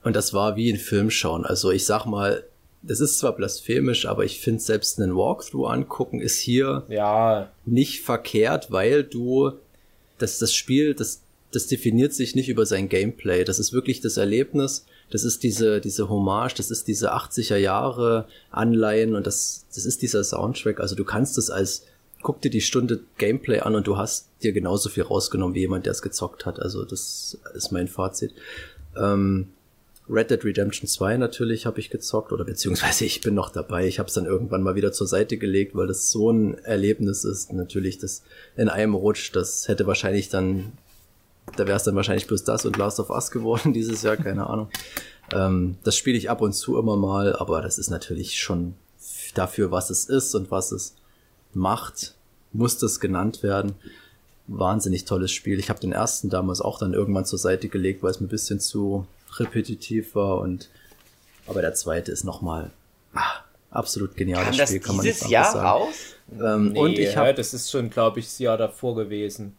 und 0.04 0.16
das 0.16 0.34
war 0.34 0.56
wie 0.56 0.72
ein 0.72 0.80
Film 0.80 1.12
schauen. 1.12 1.46
Also 1.46 1.72
ich 1.72 1.86
sag 1.86 2.06
mal, 2.06 2.44
das 2.82 3.02
ist 3.02 3.20
zwar 3.20 3.36
blasphemisch, 3.36 4.06
aber 4.06 4.26
ich 4.26 4.40
finde 4.40 4.62
selbst 4.62 5.00
einen 5.00 5.16
Walkthrough 5.16 5.70
angucken 5.70 6.22
ist 6.22 6.40
hier 6.40 6.86
ja. 6.90 7.52
nicht 7.66 8.02
verkehrt, 8.02 8.72
weil 8.72 9.04
du 9.04 9.52
das, 10.18 10.40
das 10.40 10.54
Spiel, 10.54 10.94
das, 10.94 11.22
das 11.52 11.68
definiert 11.68 12.14
sich 12.14 12.36
nicht 12.36 12.50
über 12.50 12.66
sein 12.66 12.90
Gameplay. 12.90 13.44
Das 13.44 13.60
ist 13.60 13.74
wirklich 13.74 14.02
das 14.02 14.18
Erlebnis. 14.18 14.86
Das 15.10 15.24
ist 15.24 15.44
diese, 15.44 15.82
diese 15.82 16.10
Hommage, 16.10 16.56
das 16.56 16.72
ist 16.72 16.88
diese 16.88 17.14
80er 17.14 17.58
Jahre 17.58 18.28
Anleihen 18.52 19.16
und 19.16 19.26
das, 19.26 19.66
das 19.74 19.86
ist 19.86 20.02
dieser 20.02 20.24
Soundtrack. 20.24 20.80
Also 20.80 20.96
du 20.96 21.04
kannst 21.04 21.38
es 21.38 21.50
als, 21.50 21.86
guck 22.22 22.42
dir 22.42 22.52
die 22.52 22.62
Stunde 22.62 23.00
Gameplay 23.18 23.60
an 23.60 23.76
und 23.76 23.88
du 23.88 23.98
hast 23.98 24.28
dir 24.44 24.52
genauso 24.52 24.90
viel 24.90 25.04
rausgenommen 25.04 25.56
wie 25.56 25.62
jemand, 25.62 25.86
der 25.86 25.92
es 25.92 26.02
gezockt 26.02 26.46
hat. 26.46 26.60
Also 26.60 26.86
das 26.86 27.38
ist 27.56 27.72
mein 27.72 27.88
Fazit. 27.88 28.34
Ähm, 28.96 29.48
Red 30.10 30.32
Dead 30.32 30.44
Redemption 30.44 30.88
2 30.88 31.18
natürlich 31.18 31.66
habe 31.66 31.80
ich 31.80 31.92
gezockt 31.92 32.32
oder 32.32 32.44
beziehungsweise 32.44 33.06
ich 33.06 33.22
bin 33.22 33.36
noch 33.36 33.52
dabei. 33.52 33.88
Ich 33.88 34.00
habe 34.00 34.08
es 34.08 34.16
dann 34.16 34.26
irgendwann 34.26 34.64
mal 34.64 34.76
wieder 34.76 34.92
zur 34.92 35.08
Seite 35.08 35.38
gelegt, 35.38 35.76
weil 35.76 35.88
das 35.88 36.10
so 36.10 36.32
ein 36.32 36.58
Erlebnis 36.64 37.24
ist. 37.24 37.54
Natürlich 37.54 38.00
das 38.00 38.24
in 38.58 38.70
einem 38.70 38.96
Rutsch, 38.96 39.32
das 39.34 39.68
hätte 39.68 39.86
wahrscheinlich 39.86 40.30
dann, 40.30 40.74
da 41.56 41.68
wäre 41.68 41.78
es 41.78 41.84
dann 41.84 41.96
wahrscheinlich 41.96 42.28
bloß 42.28 42.44
das 42.44 42.66
und 42.66 42.78
Last 42.78 43.00
of 43.00 43.10
Us 43.10 43.32
geworden 43.32 43.74
dieses 43.74 44.02
Jahr, 44.02 44.18
keine 44.18 44.48
Ahnung. 44.48 44.70
Ähm, 45.34 45.78
das 45.84 45.96
spiele 45.96 46.18
ich 46.18 46.30
ab 46.30 46.42
und 46.42 46.54
zu 46.54 46.78
immer 46.78 46.98
mal, 46.98 47.36
aber 47.36 47.62
das 47.62 47.78
ist 47.78 47.90
natürlich 47.90 48.40
schon 48.40 48.76
dafür, 49.36 49.72
was 49.72 49.90
es 49.90 50.06
ist 50.06 50.34
und 50.36 50.52
was 50.52 50.72
es 50.72 50.96
macht, 51.54 52.16
muss 52.52 52.78
das 52.78 53.00
genannt 53.00 53.44
werden. 53.44 53.74
Wahnsinnig 54.48 55.06
tolles 55.06 55.32
Spiel. 55.32 55.60
Ich 55.60 55.70
habe 55.70 55.80
den 55.80 55.92
ersten 55.92 56.30
damals 56.30 56.62
auch 56.62 56.80
dann 56.80 56.94
irgendwann 56.94 57.26
zur 57.26 57.38
Seite 57.38 57.70
gelegt, 57.70 58.02
weil 58.02 58.12
es 58.12 58.20
mir 58.20 58.26
ein 58.26 58.32
bisschen 58.32 58.60
zu 58.60 59.06
repetitiv 59.38 60.16
war 60.16 60.40
und 60.40 60.70
aber 61.46 61.62
der 61.62 61.74
zweite 61.74 62.12
ist 62.12 62.24
nochmal 62.24 62.72
ah, 63.14 63.44
absolut 63.72 64.16
geniales 64.16 64.56
Spiel, 64.56 64.80
kann 64.80 64.96
man 64.96 65.06
nicht 65.06 65.28
Jahr 65.30 65.52
sagen. 65.52 65.68
raus? 65.68 65.96
Ähm, 66.32 66.72
nee, 66.74 66.80
und 66.80 67.00
ich 67.00 67.16
hab, 67.16 67.26
ja, 67.26 67.34
das 67.34 67.54
ist 67.54 67.72
schon, 67.72 67.90
glaube 67.90 68.20
ich, 68.20 68.26
das 68.26 68.40
Jahr 68.40 68.58
davor 68.58 68.96
gewesen. 68.96 69.56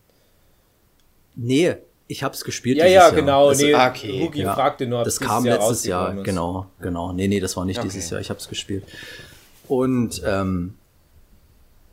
Nee, 1.43 1.77
ich 2.07 2.23
habe 2.23 2.35
es 2.35 2.45
gespielt. 2.45 2.77
Ja, 2.77 2.87
ja, 2.87 3.11
genau. 3.11 3.49
Also, 3.49 3.65
nee, 3.65 3.75
okay. 3.75 4.21
Hugi 4.21 4.43
ja, 4.43 4.55
fragte 4.55 4.87
nur, 4.87 4.99
ob 4.99 5.05
das 5.05 5.19
kam 5.19 5.47
Jahr 5.47 5.59
letztes 5.59 5.85
Jahr. 5.85 6.17
Ist. 6.17 6.25
Genau, 6.25 6.67
genau. 6.81 7.13
Nee, 7.13 7.29
nee, 7.29 7.41
das 7.41 7.57
war 7.57 7.65
nicht 7.65 7.79
okay. 7.79 7.89
dieses 7.89 8.11
Jahr. 8.11 8.21
Ich 8.21 8.31
habe 8.31 8.41
es 8.41 8.49
gespielt. 8.49 8.85
Und 9.69 10.21
ähm, 10.27 10.75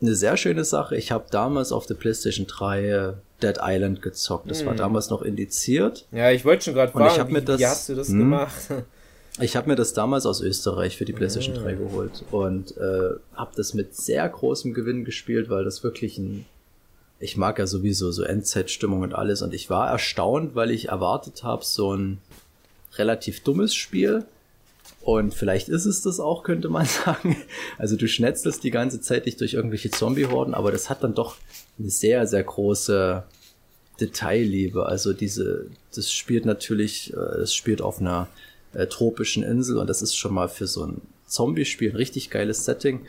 eine 0.02 0.16
sehr 0.16 0.36
schöne 0.36 0.66
Sache. 0.66 0.98
Ich 0.98 1.12
habe 1.12 1.26
damals 1.32 1.72
auf 1.72 1.86
der 1.86 1.96
PlayStation 1.96 2.46
3 2.48 3.14
Dead 3.42 3.58
Island 3.62 4.02
gezockt. 4.02 4.50
Das 4.50 4.62
hm. 4.62 4.68
war 4.68 4.76
damals 4.76 5.10
noch 5.10 5.22
indiziert. 5.22 6.08
Ja, 6.12 6.32
ich 6.32 6.44
wollte 6.44 6.66
schon 6.66 6.74
gerade 6.74 6.92
fragen, 6.92 7.36
wie, 7.36 7.42
das, 7.42 7.60
wie 7.60 7.66
hast 7.68 7.90
du 7.90 7.96
das 7.96 8.10
hm, 8.10 8.20
gemacht? 8.20 8.54
Ich 9.40 9.56
habe 9.56 9.70
mir 9.70 9.76
das 9.76 9.94
damals 9.94 10.26
aus 10.26 10.42
Österreich 10.42 10.98
für 10.98 11.06
die 11.06 11.14
PlayStation 11.14 11.56
ja. 11.56 11.62
3 11.62 11.74
geholt 11.74 12.24
und 12.32 12.76
äh, 12.78 13.12
habe 13.36 13.52
das 13.56 13.76
mit 13.76 13.96
sehr 13.96 14.28
großem 14.28 14.74
Gewinn 14.74 15.06
gespielt, 15.06 15.48
weil 15.50 15.64
das 15.64 15.84
wirklich 15.84 16.18
ein 16.18 16.46
ich 17.20 17.38
mag 17.38 17.60
ja 17.60 17.68
sowieso 17.68 18.12
so 18.12 18.24
Endzeitstimmung 18.24 19.02
und 19.02 19.14
alles 19.14 19.42
und 19.42 19.54
ich 19.54 19.70
war 19.70 19.90
erstaunt, 19.90 20.56
weil 20.56 20.72
ich 20.72 20.90
erwartet 20.90 21.44
habe 21.44 21.66
so 21.66 21.94
ein 21.94 22.20
relativ 22.98 23.44
dummes 23.44 23.74
Spiel 23.74 24.26
und 25.02 25.34
vielleicht 25.34 25.70
ist 25.70 25.86
es 25.86 26.02
das 26.02 26.20
auch, 26.20 26.44
könnte 26.44 26.70
man 26.70 26.86
sagen. 27.06 27.38
Also 27.78 27.96
du 27.96 28.08
schnetzelst 28.08 28.64
die 28.64 28.72
ganze 28.72 29.02
Zeit 29.02 29.26
dich 29.26 29.38
durch 29.38 29.54
irgendwelche 29.54 29.90
Zombie-Horden, 29.90 30.54
aber 30.54 30.72
das 30.72 30.90
hat 30.90 31.04
dann 31.04 31.14
doch 31.14 31.38
eine 31.80 31.90
sehr, 31.90 32.28
sehr 32.28 32.44
große 32.44 33.24
Detailliebe. 34.00 34.86
Also 34.86 35.14
diese, 35.14 35.68
das 35.96 36.12
spielt 36.12 36.46
natürlich, 36.46 37.14
äh, 37.14 37.42
es 37.42 37.54
spielt 37.54 37.82
auf 37.82 38.00
einer 38.00 38.28
äh, 38.74 38.88
tropischen 38.88 39.44
Insel 39.44 39.78
und 39.78 39.88
das 39.88 40.02
ist 40.02 40.16
schon 40.16 40.34
mal 40.34 40.50
für 40.50 40.68
so 40.68 40.86
ein 40.86 41.02
Zombie-Spiel 41.26 41.92
ein 41.92 41.96
richtig 41.96 42.30
geiles 42.30 42.66
Setting. 42.66 43.06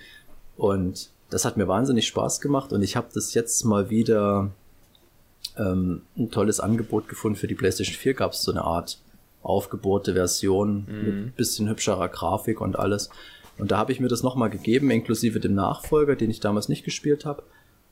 Und 0.57 1.11
das 1.31 1.45
hat 1.45 1.57
mir 1.57 1.69
wahnsinnig 1.69 2.07
Spaß 2.07 2.41
gemacht 2.41 2.73
und 2.73 2.83
ich 2.83 2.97
habe 2.97 3.09
das 3.13 3.35
jetzt 3.35 3.65
mal 3.65 3.91
wieder 3.91 4.51
ähm, 5.57 6.03
ein 6.17 6.31
tolles 6.31 6.61
Angebot 6.61 7.09
gefunden 7.09 7.37
für 7.37 7.49
die 7.49 7.55
PlayStation 7.55 7.95
4. 7.95 8.15
Gab 8.15 8.33
es 8.33 8.43
so 8.43 8.51
eine 8.51 8.63
Art 8.63 8.99
aufgebohrte 9.43 10.15
Version 10.15 10.87
mhm. 10.89 11.05
mit 11.25 11.37
bisschen 11.37 11.69
hübscherer 11.69 12.09
Grafik 12.09 12.61
und 12.61 12.79
alles. 12.79 13.11
Und 13.59 13.71
da 13.71 13.79
habe 13.79 13.93
ich 13.93 14.01
mir 14.01 14.09
das 14.09 14.23
nochmal 14.23 14.51
gegeben, 14.51 14.91
inklusive 14.91 15.41
dem 15.41 15.55
Nachfolger, 15.55 16.17
den 16.17 16.31
ich 16.31 16.41
damals 16.41 16.69
nicht 16.69 16.85
gespielt 16.85 17.25
habe. 17.25 17.43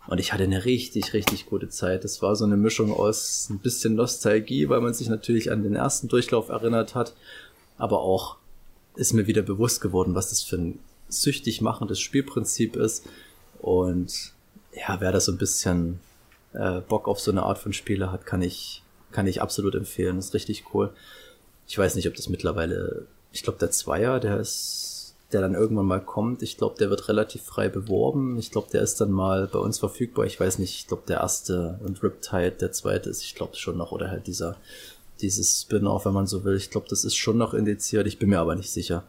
Und 0.06 0.20
ich 0.20 0.32
hatte 0.32 0.44
eine 0.44 0.64
richtig, 0.64 1.12
richtig 1.12 1.46
gute 1.46 1.68
Zeit. 1.68 2.04
Das 2.04 2.22
war 2.22 2.36
so 2.36 2.44
eine 2.44 2.56
Mischung 2.56 2.92
aus 2.92 3.48
ein 3.50 3.58
bisschen 3.58 3.96
Nostalgie, 3.96 4.68
weil 4.68 4.80
man 4.80 4.94
sich 4.94 5.08
natürlich 5.08 5.50
an 5.50 5.64
den 5.64 5.74
ersten 5.74 6.06
Durchlauf 6.06 6.48
erinnert 6.48 6.94
hat. 6.94 7.14
Aber 7.76 8.00
auch 8.00 8.36
ist 8.94 9.12
mir 9.12 9.26
wieder 9.26 9.42
bewusst 9.42 9.80
geworden, 9.80 10.14
was 10.14 10.30
das 10.30 10.42
für 10.42 10.56
ein 10.56 10.78
süchtig 11.08 11.60
machendes 11.60 11.98
Spielprinzip 11.98 12.76
ist. 12.76 13.04
Und 13.60 14.32
ja, 14.72 15.00
wer 15.00 15.12
da 15.12 15.20
so 15.20 15.32
ein 15.32 15.38
bisschen 15.38 16.00
äh, 16.52 16.80
Bock 16.80 17.08
auf 17.08 17.20
so 17.20 17.30
eine 17.30 17.42
Art 17.42 17.58
von 17.58 17.72
Spiele 17.72 18.12
hat, 18.12 18.26
kann 18.26 18.42
ich, 18.42 18.82
kann 19.12 19.26
ich 19.26 19.42
absolut 19.42 19.74
empfehlen. 19.74 20.16
Das 20.16 20.26
ist 20.26 20.34
richtig 20.34 20.64
cool. 20.74 20.92
Ich 21.66 21.76
weiß 21.76 21.94
nicht, 21.96 22.08
ob 22.08 22.14
das 22.14 22.28
mittlerweile, 22.28 23.06
ich 23.32 23.42
glaube, 23.42 23.58
der 23.58 23.70
Zweier, 23.70 24.20
der 24.20 24.38
ist, 24.38 25.14
der 25.32 25.40
dann 25.40 25.54
irgendwann 25.54 25.86
mal 25.86 26.00
kommt, 26.00 26.42
ich 26.42 26.56
glaube, 26.56 26.76
der 26.78 26.90
wird 26.90 27.08
relativ 27.08 27.42
frei 27.42 27.68
beworben. 27.68 28.38
Ich 28.38 28.52
glaube, 28.52 28.68
der 28.72 28.82
ist 28.82 29.00
dann 29.00 29.10
mal 29.10 29.48
bei 29.48 29.58
uns 29.58 29.78
verfügbar. 29.78 30.26
Ich 30.26 30.38
weiß 30.38 30.58
nicht, 30.58 30.76
ich 30.78 30.86
glaube, 30.86 31.02
der 31.08 31.20
erste 31.20 31.80
und 31.84 32.02
Riptide, 32.02 32.52
der 32.52 32.72
zweite 32.72 33.10
ist, 33.10 33.22
ich 33.22 33.34
glaube 33.34 33.56
schon 33.56 33.76
noch, 33.76 33.90
oder 33.90 34.10
halt 34.10 34.26
dieser, 34.28 34.56
dieses 35.20 35.62
Spin-off, 35.62 36.04
wenn 36.04 36.12
man 36.12 36.26
so 36.26 36.44
will. 36.44 36.56
Ich 36.56 36.70
glaube, 36.70 36.86
das 36.88 37.04
ist 37.04 37.16
schon 37.16 37.38
noch 37.38 37.54
indiziert. 37.54 38.06
Ich 38.06 38.18
bin 38.18 38.28
mir 38.28 38.38
aber 38.38 38.54
nicht 38.54 38.70
sicher. 38.70 39.04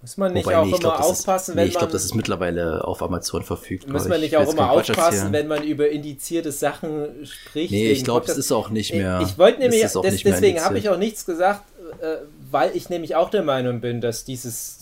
Muss 0.00 0.16
man 0.16 0.32
nicht 0.32 0.46
Wobei, 0.46 0.58
auch 0.58 0.64
nee, 0.64 0.68
ich 0.70 0.74
immer 0.74 0.80
glaub, 0.80 0.96
das 0.98 1.06
ist- 1.10 1.18
aufpassen, 1.20 1.54
nee, 1.54 1.60
wenn 1.60 1.66
ich 1.68 1.72
glaube, 1.72 1.86
man. 1.86 1.92
das 1.92 2.04
ist 2.04 2.14
mittlerweile 2.14 2.84
auf 2.84 3.02
Amazon 3.02 3.42
verfügbar. 3.42 3.92
muss 3.92 4.04
man 4.06 4.18
Ich 4.18 4.30
nicht 4.30 4.36
auch 4.36 4.52
immer 4.52 4.70
aufpassen, 4.70 5.32
wenn 5.32 5.48
man 5.48 5.64
über 5.64 5.88
indizierte 5.88 6.52
Sachen 6.52 7.26
spricht. 7.26 7.72
Nee, 7.72 7.90
ich 7.90 8.04
glaube, 8.04 8.26
es 8.30 8.36
ist 8.38 8.52
auch 8.52 8.70
nicht 8.70 8.94
mehr. 8.94 9.20
Ich 9.22 9.36
wollte 9.38 9.58
nämlich, 9.58 9.82
ist 9.82 9.96
auch 9.96 10.04
mehr 10.04 10.12
deswegen 10.12 10.60
habe 10.62 10.78
ich 10.78 10.88
auch 10.88 10.98
nichts 10.98 11.26
gesagt, 11.26 11.62
äh, 12.00 12.18
weil 12.50 12.76
ich 12.76 12.88
nämlich 12.90 13.16
auch 13.16 13.28
der 13.30 13.42
Meinung 13.42 13.80
bin, 13.80 14.00
dass 14.00 14.24
dieses 14.24 14.80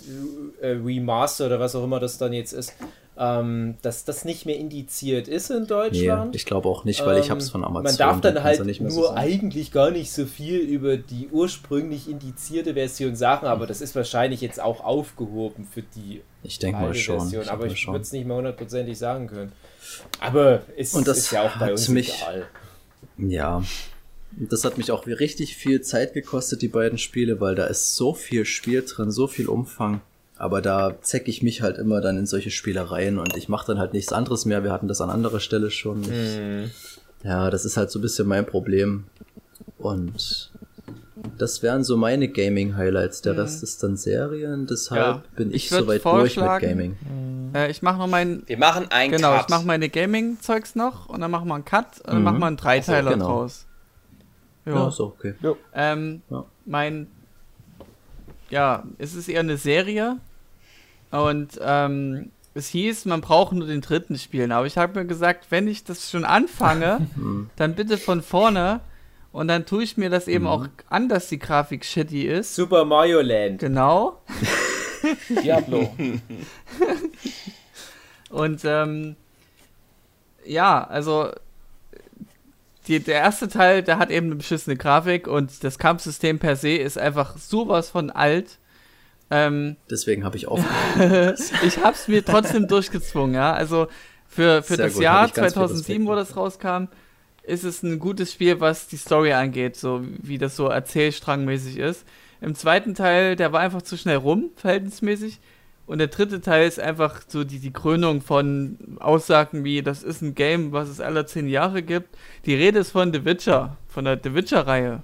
äh, 0.61 0.69
Remaster 0.69 1.47
oder 1.47 1.61
was 1.61 1.75
auch 1.75 1.85
immer 1.85 1.99
das 1.99 2.19
dann 2.19 2.33
jetzt 2.35 2.53
ist, 2.53 2.75
ähm, 3.19 3.77
dass 3.83 4.05
das 4.05 4.25
nicht 4.25 4.45
mehr 4.47 4.57
indiziert 4.57 5.27
ist 5.29 5.51
in 5.51 5.63
Nee, 5.63 5.67
Deutschland. 5.69 6.37
ich 6.37 6.45
glaube 6.45 6.69
auch 6.69 6.85
nicht, 6.85 7.05
weil 7.07 7.19
ich 7.19 7.27
Ähm, 7.27 7.31
habe 7.31 7.41
es 7.41 7.51
von 7.51 7.65
Amazon. 7.65 7.85
Man 7.85 7.97
darf 7.97 8.21
da 8.21 8.31
dann 8.31 8.45
halt 8.45 8.65
mehr 8.65 8.75
so 8.75 8.83
nur 9.01 9.07
sagen. 9.09 9.19
eigentlich 9.19 9.73
gar 9.73 9.91
nicht 9.91 10.13
so 10.13 10.27
viel 10.27 10.59
über 10.61 10.97
die 10.97 11.29
ursprünglich 11.33 12.09
indizierte 12.11 12.75
Version 12.75 13.17
sagen, 13.17 13.47
aber 13.47 13.67
das 13.67 13.81
ist 13.81 13.95
wahrscheinlich 13.97 14.41
jetzt 14.41 14.61
auch 14.61 14.85
aufgehoben 14.85 15.67
für 15.73 15.83
die 15.83 16.23
Ich 16.43 16.59
denke 16.59 16.81
mal 16.81 16.95
schon. 16.95 17.21
Version, 17.21 17.43
ich 17.43 17.51
aber 17.51 17.67
ich 17.67 17.87
würde 17.87 18.01
es 18.01 18.13
nicht 18.13 18.27
mal 18.27 18.37
hundertprozentig 18.37 18.99
sagen 18.99 19.29
können. 19.29 19.53
Aber 20.21 20.63
es 20.77 20.95
Und 20.95 21.07
das 21.09 21.19
ist 21.19 21.31
ja 21.31 21.43
auch 21.47 21.57
bei 21.59 21.71
uns 21.71 21.89
mich- 21.89 22.15
egal. 22.21 22.47
Ja. 23.19 23.63
Das 24.39 24.65
hat 24.65 24.77
mich 24.77 24.91
auch 24.91 25.07
richtig 25.07 25.57
viel 25.57 25.81
Zeit 25.81 26.13
gekostet, 26.13 26.61
die 26.61 26.69
beiden 26.69 26.99
Spiele, 26.99 27.41
weil 27.41 27.55
da 27.55 27.65
ist 27.67 27.95
so 27.97 28.13
viel 28.13 28.45
Spiel 28.45 28.83
drin, 28.83 29.11
so 29.11 29.27
viel 29.27 29.49
Umfang. 29.49 30.03
Aber 30.39 30.61
da 30.61 30.97
zeck 31.01 31.29
ich 31.29 31.43
mich 31.43 31.63
halt 31.63 31.79
immer 31.79 32.01
dann 32.01 32.19
in 32.19 32.27
solche 32.27 32.51
Spielereien 32.51 33.19
und 33.19 33.37
ich 33.37 33.49
mache 33.49 33.67
dann 33.69 33.79
halt 33.79 33.93
nichts 33.95 34.13
anderes 34.13 34.45
mehr. 34.45 34.63
Wir 34.65 34.73
hatten 34.73 34.87
das 34.89 35.01
an 35.01 35.09
anderer 35.11 35.41
Stelle 35.41 35.71
schon. 35.71 36.03
Ich, 36.03 36.09
Mhm. 36.39 36.71
Ja, 37.23 37.51
das 37.51 37.65
ist 37.65 37.77
halt 37.77 37.91
so 37.91 37.99
ein 37.99 38.03
bisschen 38.03 38.29
mein 38.29 38.45
Problem. 38.47 39.05
Und 39.79 40.51
das 41.39 41.63
wären 41.63 41.83
so 41.85 41.97
meine 41.97 42.29
Gaming-Highlights. 42.29 43.23
Der 43.23 43.37
Rest 43.39 43.63
ist 43.63 43.83
dann 43.83 43.97
Serien, 43.97 44.67
deshalb 44.67 45.01
Ja. 45.01 45.23
bin 45.35 45.49
ich, 45.51 45.65
Ich 45.65 45.69
soweit 45.71 46.05
durch 46.05 46.37
mit 46.37 46.47
Gaming. 46.61 46.97
Äh, 47.55 47.71
ich 47.71 47.81
mache 47.83 47.99
noch 47.99 48.07
meinen. 48.07 48.43
Wir 48.47 48.59
machen 48.59 48.91
einen 48.91 49.13
Genau, 49.13 49.33
Cut. 49.33 49.43
ich 49.43 49.49
mache 49.49 49.67
meine 49.67 49.89
Gaming-Zeugs 49.89 50.75
noch 50.75 51.09
und 51.09 51.21
dann 51.23 51.31
machen 51.31 51.49
wir 51.49 51.55
einen 51.55 51.65
Cut 51.65 51.87
und 52.01 52.07
dann 52.09 52.19
Mhm. 52.19 52.25
machen 52.25 52.39
wir 52.41 52.47
einen 52.47 52.57
Dreiteiler 52.59 53.09
Ach 53.09 53.13
so, 53.13 53.19
genau. 53.19 53.27
draus. 53.29 53.67
Ja, 54.67 54.75
Ja. 54.75 54.91
so, 54.91 55.05
okay. 55.07 55.35
Ähm, 55.75 56.23
Ja. 56.31 56.45
mein. 56.67 57.07
Ja, 58.51 58.85
es 58.98 59.14
ist 59.14 59.28
eher 59.28 59.40
eine 59.40 59.56
Serie. 59.56 60.18
Und 61.10 61.59
ähm, 61.62 62.31
es 62.55 62.68
hieß, 62.68 63.05
man 63.06 63.20
braucht 63.20 63.52
nur 63.52 63.66
den 63.66 63.81
dritten 63.81 64.18
spielen. 64.18 64.52
Aber 64.52 64.66
ich 64.66 64.77
habe 64.78 65.01
mir 65.01 65.06
gesagt, 65.06 65.47
wenn 65.51 65.68
ich 65.68 65.85
das 65.85 66.10
schon 66.10 66.24
anfange, 66.24 67.06
Hm. 67.14 67.51
dann 67.56 67.74
bitte 67.74 67.98
von 67.98 68.23
vorne. 68.23 68.81
Und 69.32 69.48
dann 69.48 69.66
tue 69.66 69.82
ich 69.82 69.98
mir 69.98 70.09
das 70.09 70.28
eben 70.28 70.44
Mhm. 70.44 70.51
auch 70.51 70.66
an, 70.89 71.09
dass 71.10 71.28
die 71.28 71.39
Grafik 71.39 71.85
shitty 71.85 72.23
ist. 72.27 72.55
Super 72.55 72.86
Mario 72.86 73.20
Land. 73.20 73.59
Genau. 73.60 74.23
Diablo. 75.43 75.93
Und 78.31 78.62
ähm, 78.64 79.16
ja, 80.44 80.85
also 80.85 81.31
die, 82.87 83.01
der 83.01 83.17
erste 83.17 83.49
Teil, 83.49 83.83
der 83.83 83.99
hat 83.99 84.11
eben 84.11 84.27
eine 84.27 84.37
beschissene 84.37 84.77
Grafik 84.77 85.27
und 85.27 85.65
das 85.65 85.79
Kampfsystem 85.79 86.39
per 86.39 86.57
se 86.57 86.71
ist 86.77 86.99
einfach 86.99 87.37
sowas 87.37 87.91
von 87.91 88.11
alt. 88.11 88.59
Ähm, 89.31 89.77
Deswegen 89.91 90.25
habe 90.25 90.37
ich 90.37 90.49
aufgehört. 90.49 91.41
ich 91.65 91.79
hab's 91.83 92.09
mir 92.09 92.25
trotzdem 92.25 92.69
durchgezwungen, 92.69 93.35
ja. 93.35 93.53
Also 93.53 93.89
für, 94.27 94.63
für 94.63 94.77
Sehr 94.77 94.87
das 94.87 94.95
gut, 94.95 95.03
Jahr 95.03 95.23
hab 95.23 95.29
ich 95.29 95.35
ganz 95.35 95.53
viel 95.53 95.63
2007, 95.63 96.07
wo 96.07 96.15
das 96.15 96.37
rauskam, 96.37 96.85
ist 97.43 97.65
es 97.65 97.83
ein 97.83 97.99
gutes 97.99 98.33
Spiel, 98.33 98.61
was 98.61 98.89
die 98.89 98.97
Story 98.97 99.33
angeht, 99.33 99.77
so 99.77 100.03
wie 100.23 100.39
das 100.39 100.57
so 100.57 100.67
erzählstrangmäßig 100.67 101.79
ist. 101.79 102.05
Im 102.41 102.55
zweiten 102.55 102.95
Teil, 102.95 103.37
der 103.37 103.53
war 103.53 103.61
einfach 103.61 103.83
zu 103.83 103.97
schnell 103.97 104.17
rum, 104.17 104.51
verhältnismäßig. 104.57 105.41
Und 105.87 105.99
der 105.99 106.09
dritte 106.09 106.41
Teil 106.41 106.67
ist 106.67 106.81
einfach 106.81 107.23
so 107.29 107.45
die, 107.45 107.61
die 107.61 107.73
Krönung 107.73 108.21
von 108.21 108.77
Aussagen 108.99 109.63
wie, 109.63 109.83
das 109.83 110.03
ist 110.03 110.21
ein 110.21 110.35
Game, 110.35 110.73
was 110.73 110.89
es 110.89 111.01
alle 111.01 111.27
zehn 111.27 111.49
Jahre 111.49 111.83
gibt. 111.83 112.09
Die 112.45 112.55
Rede 112.55 112.81
ist 112.81 112.91
von 112.91 113.13
The 113.13 113.25
Witcher, 113.25 113.77
von 113.87 114.05
der 114.05 114.19
The 114.23 114.35
Witcher-Reihe. 114.35 115.03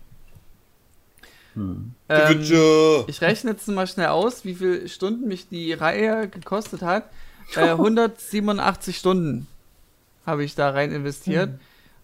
Hm. 1.54 1.92
Ähm, 2.08 2.38
Bitte. 2.38 3.04
ich 3.06 3.20
rechne 3.20 3.52
jetzt 3.52 3.68
mal 3.68 3.86
schnell 3.86 4.08
aus, 4.08 4.44
wie 4.44 4.54
viele 4.54 4.88
Stunden 4.88 5.28
mich 5.28 5.48
die 5.48 5.72
Reihe 5.72 6.28
gekostet 6.28 6.82
hat. 6.82 7.04
Äh, 7.56 7.72
187 7.72 8.96
Stunden 8.96 9.46
habe 10.24 10.42
ich 10.42 10.54
da 10.54 10.70
rein 10.70 10.90
investiert. 10.90 11.50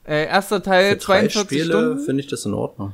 Äh, 0.04 0.26
erster 0.26 0.62
Teil 0.62 0.90
Für 0.90 0.96
drei 0.96 1.28
42 1.28 1.40
Spiele 1.40 1.64
Stunden. 1.64 2.04
finde 2.04 2.22
ich 2.22 2.26
das 2.26 2.44
in 2.44 2.52
Ordnung. 2.52 2.92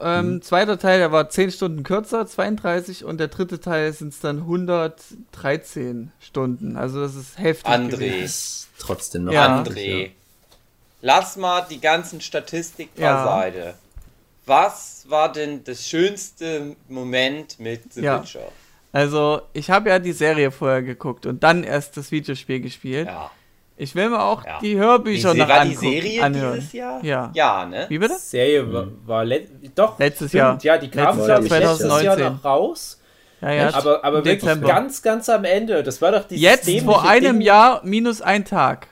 Ähm, 0.00 0.42
Zweiter 0.42 0.78
Teil, 0.78 0.98
der 1.00 1.10
war 1.12 1.28
10 1.28 1.50
Stunden 1.50 1.82
kürzer, 1.82 2.26
32. 2.26 3.04
Und 3.04 3.18
der 3.18 3.28
dritte 3.28 3.60
Teil 3.60 3.92
sind 3.92 4.12
es 4.12 4.20
dann 4.20 4.38
113 4.38 6.12
Stunden. 6.20 6.76
Also 6.76 7.00
das 7.00 7.14
ist 7.14 7.38
heftig. 7.38 7.72
André. 7.72 8.66
trotzdem 8.78 9.24
noch 9.24 9.32
Ja. 9.32 9.62
André. 9.62 10.10
Lass 11.00 11.36
mal 11.36 11.66
die 11.68 11.80
ganzen 11.80 12.20
Statistiken 12.20 13.00
Ja. 13.00 13.24
beiseite. 13.24 13.74
Was 14.46 15.04
war 15.08 15.30
denn 15.32 15.62
das 15.64 15.86
schönste 15.86 16.76
Moment 16.88 17.58
mit 17.60 17.92
The 17.92 18.00
Ja. 18.02 18.22
Witcher? 18.22 18.50
Also 18.92 19.42
ich 19.52 19.70
habe 19.70 19.90
ja 19.90 19.98
die 19.98 20.12
Serie 20.12 20.50
vorher 20.50 20.82
geguckt 20.82 21.26
und 21.26 21.42
dann 21.42 21.62
erst 21.62 21.96
das 21.96 22.10
Videospiel 22.10 22.60
gespielt. 22.60 23.06
Ja. 23.06 23.30
Ich 23.80 23.94
will 23.94 24.10
mir 24.10 24.20
auch 24.22 24.44
Ja. 24.44 24.58
die 24.60 24.76
Hörbücher 24.76 25.32
Die, 25.34 25.38
noch 25.40 25.48
war 25.48 25.64
die 25.64 25.70
angucken, 25.70 25.90
Serie 25.92 26.22
anhören. 26.24 26.54
dieses 26.56 26.72
Jahr? 26.72 27.04
Ja. 27.04 27.30
Ja, 27.32 27.64
ne? 27.64 27.86
Wie 27.88 27.98
bitte? 27.98 28.14
Serie 28.18 28.72
war, 28.72 28.86
war 29.06 29.24
let 29.24 29.48
doch 29.76 29.98
Letztes 29.98 30.30
stimmt, 30.30 30.40
Jahr. 30.40 30.58
Ja, 30.62 30.78
die 30.78 30.88
kam 30.90 31.16
Letztes 31.16 31.28
Jahr, 31.28 31.40
letztes 31.40 31.58
Jahr 31.62 31.76
2019. 32.16 32.32
noch 32.34 32.44
raus. 32.44 33.00
Ja, 33.40 33.52
ja. 33.52 33.74
aber 33.74 34.04
aber 34.04 34.16
wirklich 34.24 34.40
Dezember. 34.40 34.66
ganz 34.66 35.00
ganz 35.00 35.28
am 35.28 35.44
Ende. 35.44 35.84
Das 35.84 36.02
war 36.02 36.10
doch 36.10 36.24
dieses 36.24 36.42
Jetzt 36.42 36.68
vor 36.84 37.08
einem 37.08 37.38
Ding. 37.38 37.46
Jahr 37.46 37.80
minus 37.84 38.20
ein 38.20 38.44
Tag. 38.44 38.88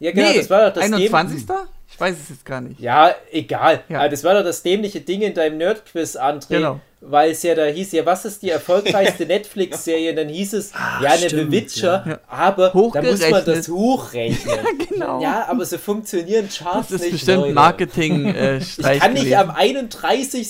Ja, 0.00 0.12
genau, 0.12 0.30
nee, 0.30 0.38
das 0.38 0.48
war 0.48 0.66
doch 0.66 0.74
das 0.74 0.84
21. 0.84 1.46
Däm 1.46 1.56
Ich 1.81 1.81
weiß 2.02 2.16
es 2.22 2.28
jetzt 2.28 2.44
gar 2.44 2.60
nicht. 2.60 2.78
ja, 2.80 3.14
egal. 3.30 3.82
Ja. 3.88 4.00
Aber 4.00 4.08
das 4.08 4.24
war 4.24 4.34
doch 4.34 4.44
das 4.44 4.62
dämliche 4.62 5.00
Ding 5.00 5.22
in 5.22 5.32
deinem 5.34 5.56
Nerd-Quiz, 5.58 6.16
André. 6.16 6.48
Genau. 6.48 6.80
Weil 7.00 7.32
es 7.32 7.42
ja 7.42 7.54
da 7.56 7.64
hieß, 7.64 7.92
ja, 7.92 8.06
was 8.06 8.24
ist 8.24 8.42
die 8.42 8.50
erfolgreichste 8.50 9.26
Netflix-Serie? 9.34 10.10
Und 10.10 10.16
dann 10.16 10.28
hieß 10.28 10.52
es, 10.52 10.72
ja, 10.72 11.10
eine 11.10 11.18
The 11.18 11.28
stimmt, 11.28 11.50
Witcher, 11.52 12.04
ja. 12.06 12.20
aber 12.28 12.68
da 12.92 13.02
muss 13.02 13.28
man 13.30 13.44
das 13.44 13.68
hochrechnen. 13.68 14.58
Genau. 14.88 15.22
Ja, 15.22 15.46
aber 15.48 15.64
so 15.64 15.78
funktionieren 15.78 16.48
Charts 16.48 16.88
das 16.88 16.96
ist 16.96 17.02
nicht. 17.02 17.12
bestimmt 17.12 17.40
Leute. 17.42 17.54
Marketing 17.54 18.26
äh, 18.26 18.58
Ich 18.58 18.76
kann 18.76 19.14
nicht 19.14 19.36
am 19.36 19.50
31. 19.50 20.48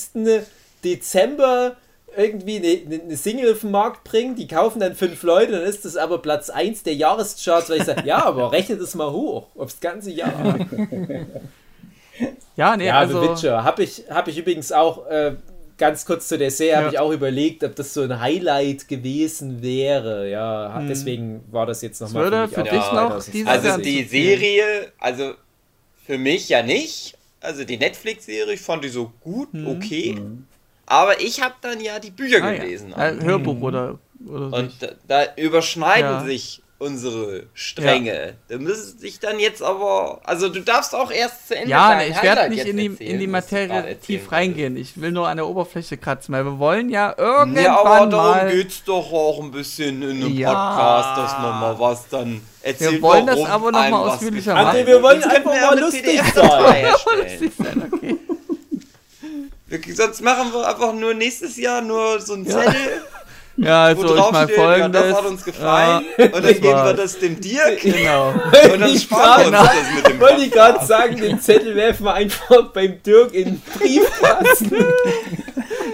Dezember 0.85 1.77
irgendwie 2.17 2.57
eine, 2.57 3.01
eine 3.03 3.17
Single 3.17 3.53
auf 3.53 3.61
den 3.61 3.71
Markt 3.71 4.05
bringen, 4.05 4.35
die 4.37 4.47
kaufen 4.47 4.81
dann 4.81 4.95
fünf 4.95 5.23
Leute, 5.23 5.53
dann 5.53 5.63
ist 5.63 5.85
das 5.85 5.97
aber 5.97 6.19
Platz 6.19 6.51
1 6.51 6.83
der 6.83 6.95
Jahrescharts, 6.95 7.71
weil 7.71 7.79
ich 7.79 7.85
sage, 7.85 8.07
ja, 8.07 8.25
aber 8.25 8.53
rechnet 8.53 8.81
es 8.81 8.95
mal 8.95 9.11
hoch, 9.11 9.47
aufs 9.57 9.81
ganze 9.81 10.11
Jahr. 10.11 10.59
Ja, 12.57 12.77
nee, 12.77 12.87
ja, 12.87 12.99
also 12.99 13.23
Witcher. 13.23 13.65
Habe 13.65 13.83
ich, 13.83 14.05
hab 14.11 14.29
ich 14.29 14.37
übrigens 14.37 14.71
auch, 14.73 15.07
äh, 15.07 15.35
ganz 15.79 16.05
kurz 16.05 16.29
zu 16.29 16.37
der 16.37 16.51
Serie, 16.51 16.77
habe 16.77 16.87
Ja. 16.87 16.93
ich 16.93 16.99
auch 16.99 17.11
überlegt, 17.11 17.65
ob 17.65 17.75
das 17.75 17.95
so 17.95 18.03
ein 18.03 18.21
Highlight 18.21 18.87
gewesen 18.89 19.63
wäre. 19.63 20.31
Ja, 20.31 20.75
Hm. 20.77 20.87
deswegen 20.89 21.43
war 21.51 21.65
das 21.67 21.81
jetzt 21.83 22.01
nochmal 22.01 22.31
mich 22.31 22.51
für 22.55 22.61
auch 22.61 22.65
dich 22.65 22.73
Ja, 22.73 22.93
noch 23.09 23.19
2020. 23.21 23.33
dieses 23.33 23.49
Also 23.49 23.69
Jahr 23.69 23.79
die. 23.79 24.05
Serie, 24.05 24.65
also 24.99 25.33
für 26.07 26.19
mich 26.19 26.49
ja 26.51 26.63
nicht. 26.63 27.17
Also 27.41 27.65
die 27.65 27.79
Netflix-Serie, 27.79 28.55
ich 28.55 28.61
fand 28.61 28.85
die 28.85 28.89
so 28.91 29.11
gut, 29.23 29.49
okay. 29.67 30.17
Aber 30.93 31.21
ich 31.21 31.41
habe 31.41 31.55
dann 31.63 31.81
ja 31.81 31.99
die 31.99 32.11
Bücher 32.11 32.45
Ah, 32.45 32.53
ja. 32.53 32.59
gelesen. 32.63 32.93
Äh, 32.93 33.15
Hörbuch 33.23 33.61
oder, 33.63 33.99
oder 34.27 34.59
Und 34.59 34.73
da, 34.83 34.89
da 35.09 35.25
überschneiden 35.37 36.11
Ja. 36.11 36.25
sich 36.25 36.63
unsere 36.79 37.45
Stränge. 37.55 38.35
Du 38.49 38.59
müsstest 38.59 39.03
dich 39.03 39.21
dann 39.21 39.39
jetzt 39.39 39.63
aber. 39.63 40.21
Also 40.25 40.49
du 40.49 40.61
darfst 40.61 40.95
auch 40.95 41.11
erst 41.13 41.49
zu 41.49 41.55
Ende 41.57 41.71
Ja, 41.71 41.95
dein 41.95 42.11
ich 42.11 42.23
werde 42.23 42.51
nicht 42.51 42.67
in 42.67 42.77
die, 42.77 42.87
erzählen, 42.89 43.11
in 43.13 43.19
die 43.21 43.27
Materie 43.29 43.97
tief 44.01 44.33
reingehen. 44.33 44.77
Ich 44.77 45.01
will 45.01 45.13
nur 45.13 45.29
an 45.29 45.37
der 45.39 45.47
Oberfläche 45.47 45.97
kratzen, 45.97 46.35
weil 46.35 46.45
wir 46.45 46.59
wollen 46.59 46.91
ja 46.91 47.15
irgendwann 47.17 47.65
Ja, 47.65 47.79
aber 47.81 48.07
darum 48.09 48.31
mal... 48.37 48.51
geht's 48.51 48.83
doch 48.85 49.13
auch 49.13 49.41
ein 49.41 49.53
bisschen 49.53 50.03
in 50.03 50.11
einem 50.25 50.35
Ja. 50.35 50.53
Podcast, 50.53 51.19
dass 51.19 51.41
man 51.43 51.61
mal 51.61 51.79
was 51.79 52.09
dann 52.09 52.41
erzählt. 52.63 52.93
Wir 52.95 53.03
wollen 53.03 53.27
das 53.29 53.45
aber 53.45 53.71
noch 53.73 53.81
einem 53.81 53.91
mal 53.93 54.05
was 54.07 54.13
ausführlicher 54.15 54.53
machen. 54.55 54.67
hat. 54.81 54.87
wir 54.87 55.03
wollen 55.03 55.23
einfach 55.23 55.53
wir 55.55 55.61
mal 55.63 55.81
lustig 55.81 56.21
sein. 56.35 56.85
erstellen. 56.85 57.91
okay. 57.93 58.17
Sonst 59.95 60.21
machen 60.21 60.53
wir 60.53 60.69
einfach 60.69 60.93
nur 60.93 61.15
nächstes 61.15 61.57
Jahr 61.57 61.81
nur 61.81 62.21
so 62.21 62.35
einen 62.35 62.47
Zettel, 62.47 63.05
Ja, 63.59 63.95
wo 63.97 64.03
also 64.03 64.17
ich 64.17 64.33
mal 64.33 64.45
steht, 64.47 64.57
ja, 64.57 64.63
folgendes. 64.65 65.03
das 65.03 65.17
hat 65.19 65.25
uns 65.27 65.45
gefallen. 65.45 66.05
Ja, 66.17 66.25
und 66.25 66.35
dann 66.35 66.43
geben 66.45 66.63
wir 66.63 66.73
war's. 66.75 66.97
das 66.97 67.19
dem 67.19 67.41
Dirk. 67.41 67.81
Genau. 67.83 68.29
Und 68.31 68.81
dann 68.81 68.91
Ich 68.91 69.03
sparen 69.03 69.53
wir 69.53 69.61
uns 69.61 69.69
das 69.69 69.95
mit 69.97 70.09
dem 70.09 70.21
Wollte 70.21 70.43
ich 70.43 70.51
gerade 70.51 70.87
sagen, 70.87 71.17
den 71.21 71.39
Zettel 71.41 71.75
werfen 71.77 72.07
wir 72.07 72.15
einfach 72.15 72.73
beim 72.73 73.03
Dirk 73.03 73.35
in 73.35 73.45
den 73.45 73.61
Briefkasten. 73.79 74.85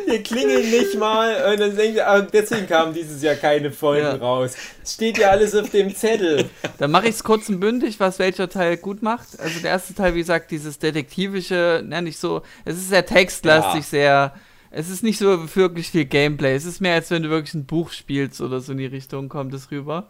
Wir 0.06 0.22
klingeln 0.22 0.70
nicht 0.70 0.94
mal 0.98 1.52
und 1.52 1.60
dann 1.60 1.76
denkt 1.76 1.98
er, 1.98 2.08
ah, 2.10 2.20
deswegen 2.22 2.66
kamen 2.66 2.94
dieses 2.94 3.22
Jahr 3.22 3.34
keine 3.34 3.70
Folgen 3.70 4.06
Ja. 4.06 4.14
raus. 4.14 4.52
Es 4.82 4.94
steht 4.94 5.18
ja 5.18 5.28
alles 5.28 5.54
auf 5.54 5.68
dem 5.68 5.94
Zettel. 5.94 6.48
Dann 6.78 6.90
mache 6.90 7.08
ich 7.08 7.16
es 7.16 7.22
kurz 7.24 7.50
und 7.50 7.60
bündig, 7.60 8.00
was 8.00 8.18
welcher 8.18 8.48
Teil 8.48 8.78
gut 8.78 9.02
macht. 9.02 9.38
Also 9.38 9.60
der 9.60 9.70
erste 9.72 9.94
Teil, 9.94 10.14
wie 10.14 10.20
gesagt, 10.20 10.50
dieses 10.50 10.78
detektivische, 10.78 11.82
ne, 11.86 12.00
nicht 12.00 12.18
so, 12.18 12.40
es 12.64 12.76
ist 12.76 12.88
sehr 12.88 13.04
textlastig, 13.04 13.82
Ja. 13.82 13.88
sehr, 13.90 14.32
es 14.70 14.90
ist 14.90 15.02
nicht 15.02 15.18
so 15.18 15.54
wirklich 15.56 15.90
viel 15.90 16.04
Gameplay. 16.04 16.54
Es 16.54 16.64
ist 16.64 16.80
mehr, 16.80 16.94
als 16.94 17.10
wenn 17.10 17.22
du 17.22 17.30
wirklich 17.30 17.54
ein 17.54 17.66
Buch 17.66 17.90
spielst 17.90 18.40
oder 18.40 18.60
so 18.60 18.72
in 18.72 18.78
die 18.78 18.86
Richtung 18.86 19.28
kommt 19.28 19.54
es 19.54 19.70
rüber. 19.70 20.08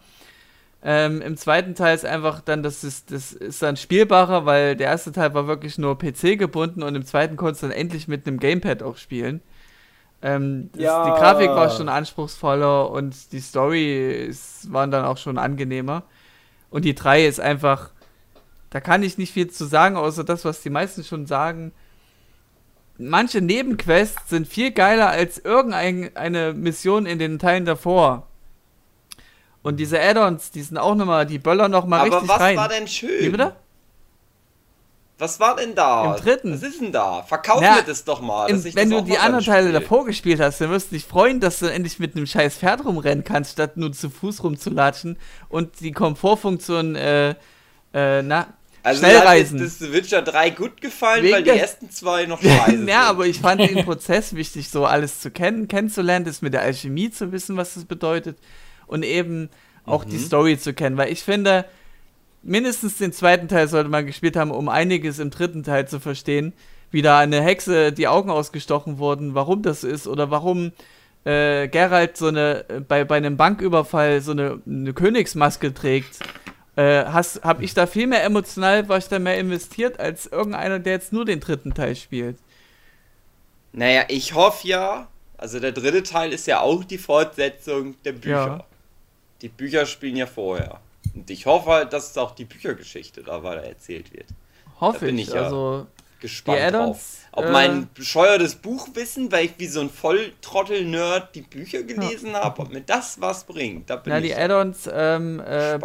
Ähm, 0.83 1.21
Im 1.23 1.37
zweiten 1.37 1.75
Teil 1.75 1.95
ist 1.95 2.05
einfach 2.05 2.41
dann, 2.41 2.63
das 2.63 2.85
ist, 2.85 3.11
das 3.11 3.33
ist 3.33 3.63
dann 3.63 3.77
spielbarer, 3.77 4.47
weil 4.47 4.77
der 4.77 4.89
erste 4.89 5.11
Teil 5.11 5.35
war 5.35 5.49
wirklich 5.49 5.77
nur 5.77 5.99
PC 5.99 6.39
gebunden 6.39 6.83
und 6.83 6.95
im 6.95 7.05
zweiten 7.05 7.37
konntest 7.37 7.63
du 7.63 7.69
dann 7.69 7.77
endlich 7.77 8.07
mit 8.07 8.27
einem 8.27 8.39
Gamepad 8.39 8.83
auch 8.83 8.97
spielen. 8.97 9.43
Ähm, 10.23 10.71
das, 10.73 10.83
Ja. 10.83 11.05
Die 11.05 11.21
Grafik 11.21 11.51
war 11.51 11.71
schon 11.71 11.89
anspruchsvoller 11.89 12.91
und 12.91 13.33
die 13.33 13.41
Story 13.41 14.27
ist, 14.27 14.73
waren 14.73 14.91
dann 14.91 15.05
auch 15.05 15.19
schon 15.19 15.39
angenehmer. 15.39 16.05
Und 16.71 16.85
die 16.85 16.95
3 16.95 17.27
ist 17.27 17.41
einfach, 17.41 17.91
da 18.71 18.81
kann 18.81 19.03
ich 19.03 19.19
nicht 19.19 19.33
viel 19.33 19.49
zu 19.49 19.65
sagen, 19.65 19.97
außer 19.97 20.25
das, 20.25 20.45
was 20.45 20.63
die 20.63 20.71
meisten 20.71 21.03
schon 21.03 21.27
sagen. 21.27 21.73
Manche 22.99 23.41
Nebenquests 23.41 24.29
sind 24.29 24.49
viel 24.49 24.73
geiler 24.73 25.09
als 25.09 25.39
irgendeine 25.39 26.53
Mission 26.53 27.07
in 27.07 27.19
den 27.19 27.39
Teilen 27.39 27.65
davor. 27.65 28.27
Und 29.63 29.77
diese 29.79 30.01
Add-ons, 30.01 30.51
die 30.51 30.63
sind 30.63 30.79
auch 30.79 30.95
nochmal, 30.95 31.27
die 31.27 31.39
böllern 31.39 31.71
nochmal 31.71 32.01
Aber 32.01 32.17
richtig 32.17 32.29
was 32.29 32.41
rein. 32.41 32.57
war 32.57 32.69
denn 32.69 32.89
schön? 32.89 33.21
Wie 33.21 33.29
bitte? 33.29 33.55
Was 35.19 35.41
war 35.41 35.57
denn 35.57 35.75
da? 35.75 36.15
Im 36.15 36.23
dritten. 36.23 36.53
Was 36.53 36.63
ist 36.63 36.81
denn 36.81 36.93
da? 36.93 37.23
Verkauf 37.23 37.61
Na, 37.61 37.77
mir 37.77 37.83
das 37.83 38.05
doch 38.05 38.21
mal. 38.21 38.49
Im, 38.49 38.65
wenn 38.75 38.91
du 38.91 39.01
die 39.03 39.19
anderen 39.19 39.45
Teile 39.45 39.73
davor 39.73 40.05
gespielt 40.05 40.41
hast, 40.41 40.61
dann 40.61 40.71
wirst 40.71 40.91
du 40.91 40.95
dich 40.95 41.05
freuen, 41.05 41.41
dass 41.41 41.59
du 41.59 41.67
endlich 41.67 41.99
mit 41.99 42.15
einem 42.15 42.27
scheiß 42.27 42.57
Pferd 42.57 42.85
rumrennen 42.85 43.25
kannst, 43.25 43.53
statt 43.53 43.77
nur 43.77 43.93
zu 43.93 44.11
Fuß 44.11 44.45
rumzulatschen 44.45 45.19
und 45.49 45.81
die 45.81 45.91
Komfortfunktion, 45.91 46.95
äh, 46.95 47.35
äh, 47.93 48.23
na, 48.23 48.47
Also 48.83 49.01
Schnellreisen. 49.01 49.59
hat 49.59 49.65
jetzt 49.67 49.81
das 49.83 49.93
Witcher 49.93 50.23
3 50.23 50.51
gut 50.51 50.81
gefallen, 50.81 51.23
Wegen 51.23 51.35
weil 51.35 51.43
die 51.43 51.51
ersten 51.51 51.91
zwei 51.91 52.27
noch 52.27 52.41
scheiße 52.43 52.77
sind. 52.79 52.89
ja, 52.89 53.03
aber 53.05 53.27
ich 53.27 53.41
fand 53.41 53.61
den 53.61 53.85
Prozess 53.85 54.35
wichtig, 54.35 54.69
so 54.71 54.85
alles 54.87 55.21
zu 55.21 55.31
kennen, 55.31 55.69
kennenzulernen, 55.69 56.25
das 56.25 56.43
mit 56.43 56.55
der 56.55 56.63
Alchemie 56.63 57.11
zu 57.11 57.33
wissen, 57.33 57.57
was 57.57 57.75
das 57.75 57.85
bedeutet 57.85 58.39
und 58.87 59.05
eben 59.05 59.49
auch 59.85 60.05
Mhm. 60.05 60.11
die 60.11 60.19
Story 60.19 60.59
zu 60.59 60.75
kennen, 60.75 60.97
weil 60.97 61.11
ich 61.13 61.23
finde, 61.23 61.65
mindestens 62.43 62.99
den 62.99 63.13
zweiten 63.13 63.49
Teil 63.49 63.69
sollte 63.69 63.91
man 63.91 64.07
gespielt 64.07 64.37
haben, 64.37 64.51
um 64.51 64.69
einiges 64.69 65.19
im 65.19 65.31
dritten 65.31 65.63
Teil 65.65 65.89
zu 65.89 65.99
verstehen, 66.01 66.53
wie 66.91 67.03
da 67.03 67.19
eine 67.19 67.43
Hexe 67.43 67.93
die 67.93 68.09
Augen 68.09 68.31
ausgestochen 68.31 68.99
wurden, 68.99 69.35
warum 69.35 69.63
das 69.63 69.85
ist 69.85 70.07
oder 70.07 70.31
warum 70.31 70.73
äh, 71.25 71.69
Geralt 71.69 72.17
so 72.17 72.29
eine 72.29 72.65
äh, 72.69 72.81
bei, 72.81 73.05
bei 73.05 73.17
einem 73.17 73.37
Banküberfall 73.37 74.21
so 74.21 74.31
eine, 74.33 74.61
eine 74.67 74.93
Königsmaske 74.95 75.75
trägt. 75.75 76.19
Äh, 76.79 77.07
hast, 77.07 77.43
hab 77.43 77.61
ich 77.61 77.75
da 77.75 77.89
viel 77.89 78.07
mehr 78.07 78.23
emotional, 78.23 78.89
war 78.89 78.99
ich 78.99 79.09
da 79.09 79.19
mehr 79.19 79.37
investiert 79.37 79.99
als 79.99 80.27
irgendeiner, 80.27 80.79
der 80.79 80.93
jetzt 80.93 81.13
nur 81.13 81.25
den 81.25 81.41
dritten 81.41 81.75
Teil 81.75 81.97
spielt. 81.97 82.39
Naja, 83.73 84.05
ich 84.07 84.33
hoffe 84.35 84.69
ja, 84.69 85.09
also 85.37 85.59
der 85.59 85.73
dritte 85.73 86.05
Teil 86.05 86.33
ist 86.33 86.47
ja 86.47 86.61
auch 86.61 86.85
die 86.85 86.99
Fortsetzung 86.99 88.01
der 88.05 88.13
Bücher. 88.13 88.31
Ja. 88.31 88.65
Die 89.43 89.49
Bücher 89.49 89.87
spielen 89.87 90.15
ja 90.15 90.27
vorher. 90.27 90.81
Und 91.17 91.29
ich 91.29 91.47
hoffe 91.47 91.69
halt, 91.69 91.93
dass 91.93 92.17
auch 92.17 92.37
die 92.37 92.45
Büchergeschichte 92.45 93.25
da 93.25 93.43
weiter 93.43 93.65
erzählt 93.65 94.13
wird. 94.13 94.27
Hoffe 94.79 95.01
Da 95.01 95.07
bin 95.07 95.19
ich. 95.19 95.27
ich 95.27 95.35
ja 95.35 95.43
Also, 95.43 95.89
Gespannt 96.21 96.61
Die 96.61 96.73
drauf. 96.73 97.19
Ob 97.39 97.45
äh, 97.45 97.53
mein 97.53 97.89
bescheuertes 97.95 98.57
Buchwissen, 98.57 99.31
weil 99.31 99.47
ich 99.47 99.55
wie 99.59 99.67
so 99.67 99.81
ein 99.81 99.91
Volltrottel-Nerd 99.91 101.35
die 101.35 101.43
Bücher 101.43 101.85
gelesen 101.85 102.35
habe, 102.35 102.63
ob 102.63 102.73
mir 102.73 102.81
das 102.81 103.21
was 103.21 103.45
bringt. 103.45 103.89
Da 103.89 103.97
bin 103.97 104.13
na, 104.13 104.19
ich. 104.19 104.27
die 104.27 104.35
Add-ons, 104.35 104.89
ähm, 104.93 105.41
äh, 105.41 105.75
äh, 105.75 105.79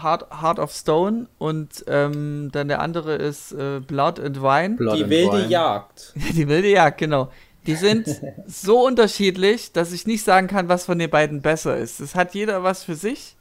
Heart 0.00 0.58
of 0.58 0.72
Stone 0.72 1.26
und 1.38 1.84
ähm, 1.88 2.50
dann 2.52 2.68
der 2.68 2.80
andere 2.80 3.16
ist 3.16 3.52
äh, 3.52 3.80
Blood 3.80 4.20
and 4.20 4.40
Wine. 4.40 4.76
Blood 4.76 4.96
Die 4.96 5.02
and 5.02 5.10
wilde 5.10 5.38
Wine. 5.38 5.48
Jagd. 5.48 6.14
Die 6.34 6.48
wilde 6.48 6.68
Jagd, 6.68 6.98
genau. 6.98 7.30
Die 7.66 7.74
sind 7.74 8.06
so 8.46 8.86
unterschiedlich, 8.86 9.72
dass 9.72 9.92
ich 9.92 10.06
nicht 10.06 10.24
sagen 10.24 10.46
kann, 10.46 10.68
was 10.68 10.84
von 10.84 10.98
den 10.98 11.10
beiden 11.10 11.42
besser 11.42 11.76
ist. 11.76 12.00
Es 12.00 12.14
hat 12.14 12.34
jeder 12.34 12.62
was 12.62 12.84
für 12.84 12.94
sich. 12.94 13.36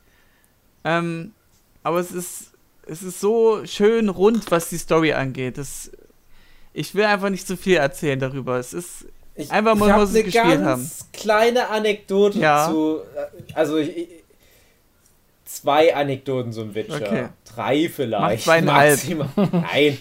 Ähm, 0.83 1.33
aber 1.83 1.99
es 1.99 2.11
ist, 2.11 2.53
es 2.87 3.03
ist 3.03 3.19
so 3.19 3.65
schön 3.65 4.09
rund, 4.09 4.49
was 4.51 4.69
die 4.69 4.77
Story 4.77 5.13
angeht. 5.13 5.57
Das, 5.57 5.91
ich 6.73 6.93
will 6.95 7.03
einfach 7.05 7.29
nicht 7.29 7.45
zu 7.47 7.57
viel 7.57 7.77
erzählen 7.77 8.19
darüber. 8.19 8.57
Es 8.57 8.73
ist 8.73 9.05
Ich, 9.35 9.49
Einfach 9.51 9.73
mal 9.75 9.89
ich 9.89 9.95
muss 9.95 10.09
es 10.09 10.15
eine 10.15 10.23
gespielt 10.25 10.45
ganz 10.61 10.65
haben. 10.65 10.89
kleine 11.13 11.69
Anekdote 11.69 12.39
Ja. 12.39 12.67
zu. 12.69 12.97
äh, 13.15 13.53
Also 13.53 13.77
ich- 13.77 14.07
zwei 15.49 15.95
Anekdoten 15.95 16.53
zum 16.53 16.75
Witcher. 16.75 16.95
Okay. 17.01 17.25
Drei 17.55 17.89
vielleicht. 17.89 18.37
Mach 18.37 18.43
zweieinhalb. 18.43 18.91
maximal. 18.91 19.27
Nein. 19.51 19.97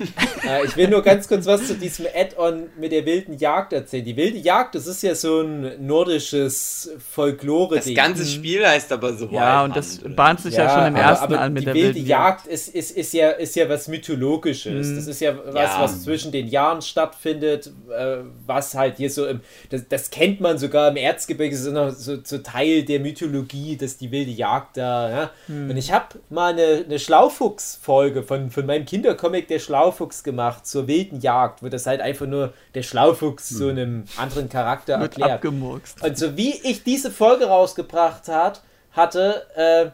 äh, 0.46 0.66
ich 0.66 0.76
will 0.76 0.88
nur 0.88 1.02
ganz 1.02 1.26
kurz 1.26 1.46
was 1.46 1.66
zu 1.66 1.74
diesem 1.74 2.06
Add-on 2.14 2.68
mit 2.78 2.92
der 2.92 3.06
wilden 3.06 3.38
Jagd 3.38 3.72
erzählen. 3.72 4.04
Die 4.04 4.16
wilde 4.16 4.36
Jagd, 4.38 4.74
das 4.74 4.86
ist 4.86 5.02
ja 5.02 5.14
so 5.14 5.40
ein 5.40 5.86
nordisches 5.86 6.90
folklore 7.12 7.76
das 7.76 7.92
ganze 7.94 8.26
Spiel 8.26 8.66
heißt 8.66 8.92
aber 8.92 9.14
so 9.14 9.28
Ja, 9.30 9.64
und 9.64 9.74
Wild 9.74 9.76
das 9.78 10.00
bahnt 10.14 10.40
sich 10.40 10.54
ja, 10.54 10.68
schon 10.68 10.88
im 10.88 10.96
ersten 10.96 11.34
an 11.34 11.52
mit 11.54 11.62
die 11.62 11.64
der 11.66 11.74
wilde 11.74 11.94
wilden 11.94 12.06
Jagd 12.06 12.46
ist, 12.46 12.68
ist, 12.68 12.90
ist, 12.90 13.14
ja, 13.14 13.30
ist 13.30 13.56
ja 13.56 13.68
was 13.70 13.88
Mythologisches. 13.88 14.88
Mhm. 14.88 14.96
Das 14.96 15.06
ist 15.06 15.20
ja 15.20 15.34
was, 15.46 15.54
Ja. 15.54 15.76
was 15.80 16.02
zwischen 16.04 16.30
den 16.30 16.46
Jahren 16.46 16.82
stattfindet, 16.82 17.72
äh, 17.90 18.18
was 18.46 18.74
halt 18.74 18.98
hier 18.98 19.10
so 19.10 19.26
im. 19.26 19.40
Das, 19.70 19.88
das 19.88 20.10
kennt 20.10 20.40
man 20.42 20.58
sogar 20.58 20.90
im 20.90 20.96
Erzgebirge, 20.96 21.54
das 21.56 21.64
ist 21.64 21.72
noch 21.72 21.90
so, 21.90 22.18
so 22.22 22.38
Teil 22.38 22.82
der 22.84 23.00
Mythologie, 23.00 23.76
dass 23.78 23.96
die 23.96 24.10
wilde 24.10 24.30
Jagd 24.30 24.76
da. 24.76 25.10
Ja? 25.10 25.30
Mhm. 25.46 25.70
Und 25.70 25.76
ich 25.76 25.92
habe 25.92 26.06
mal 26.30 26.52
eine, 26.52 26.84
eine 26.84 26.98
Schlaufuchs-Folge 26.98 28.22
von, 28.22 28.50
von 28.50 28.66
meinem 28.66 28.84
Kindercomic 28.84 29.48
Der 29.48 29.58
Schlaufuchs 29.58 30.22
gemacht 30.22 30.66
zur 30.66 30.86
wilden 30.86 31.20
Jagd, 31.20 31.62
wo 31.62 31.68
das 31.68 31.86
halt 31.86 32.00
einfach 32.00 32.26
nur 32.26 32.52
der 32.74 32.82
Schlaufuchs 32.82 33.48
so 33.48 33.68
einem 33.68 34.04
anderen 34.16 34.48
Charakter 34.48 34.94
erklärt. 34.94 35.30
abgemurkst. 35.32 36.02
Und 36.02 36.18
so 36.18 36.36
wie 36.36 36.54
ich 36.62 36.82
diese 36.82 37.10
Folge 37.10 37.46
rausgebracht 37.46 38.28
hat, 38.28 38.62
hatte, 38.92 39.46
äh, 39.54 39.90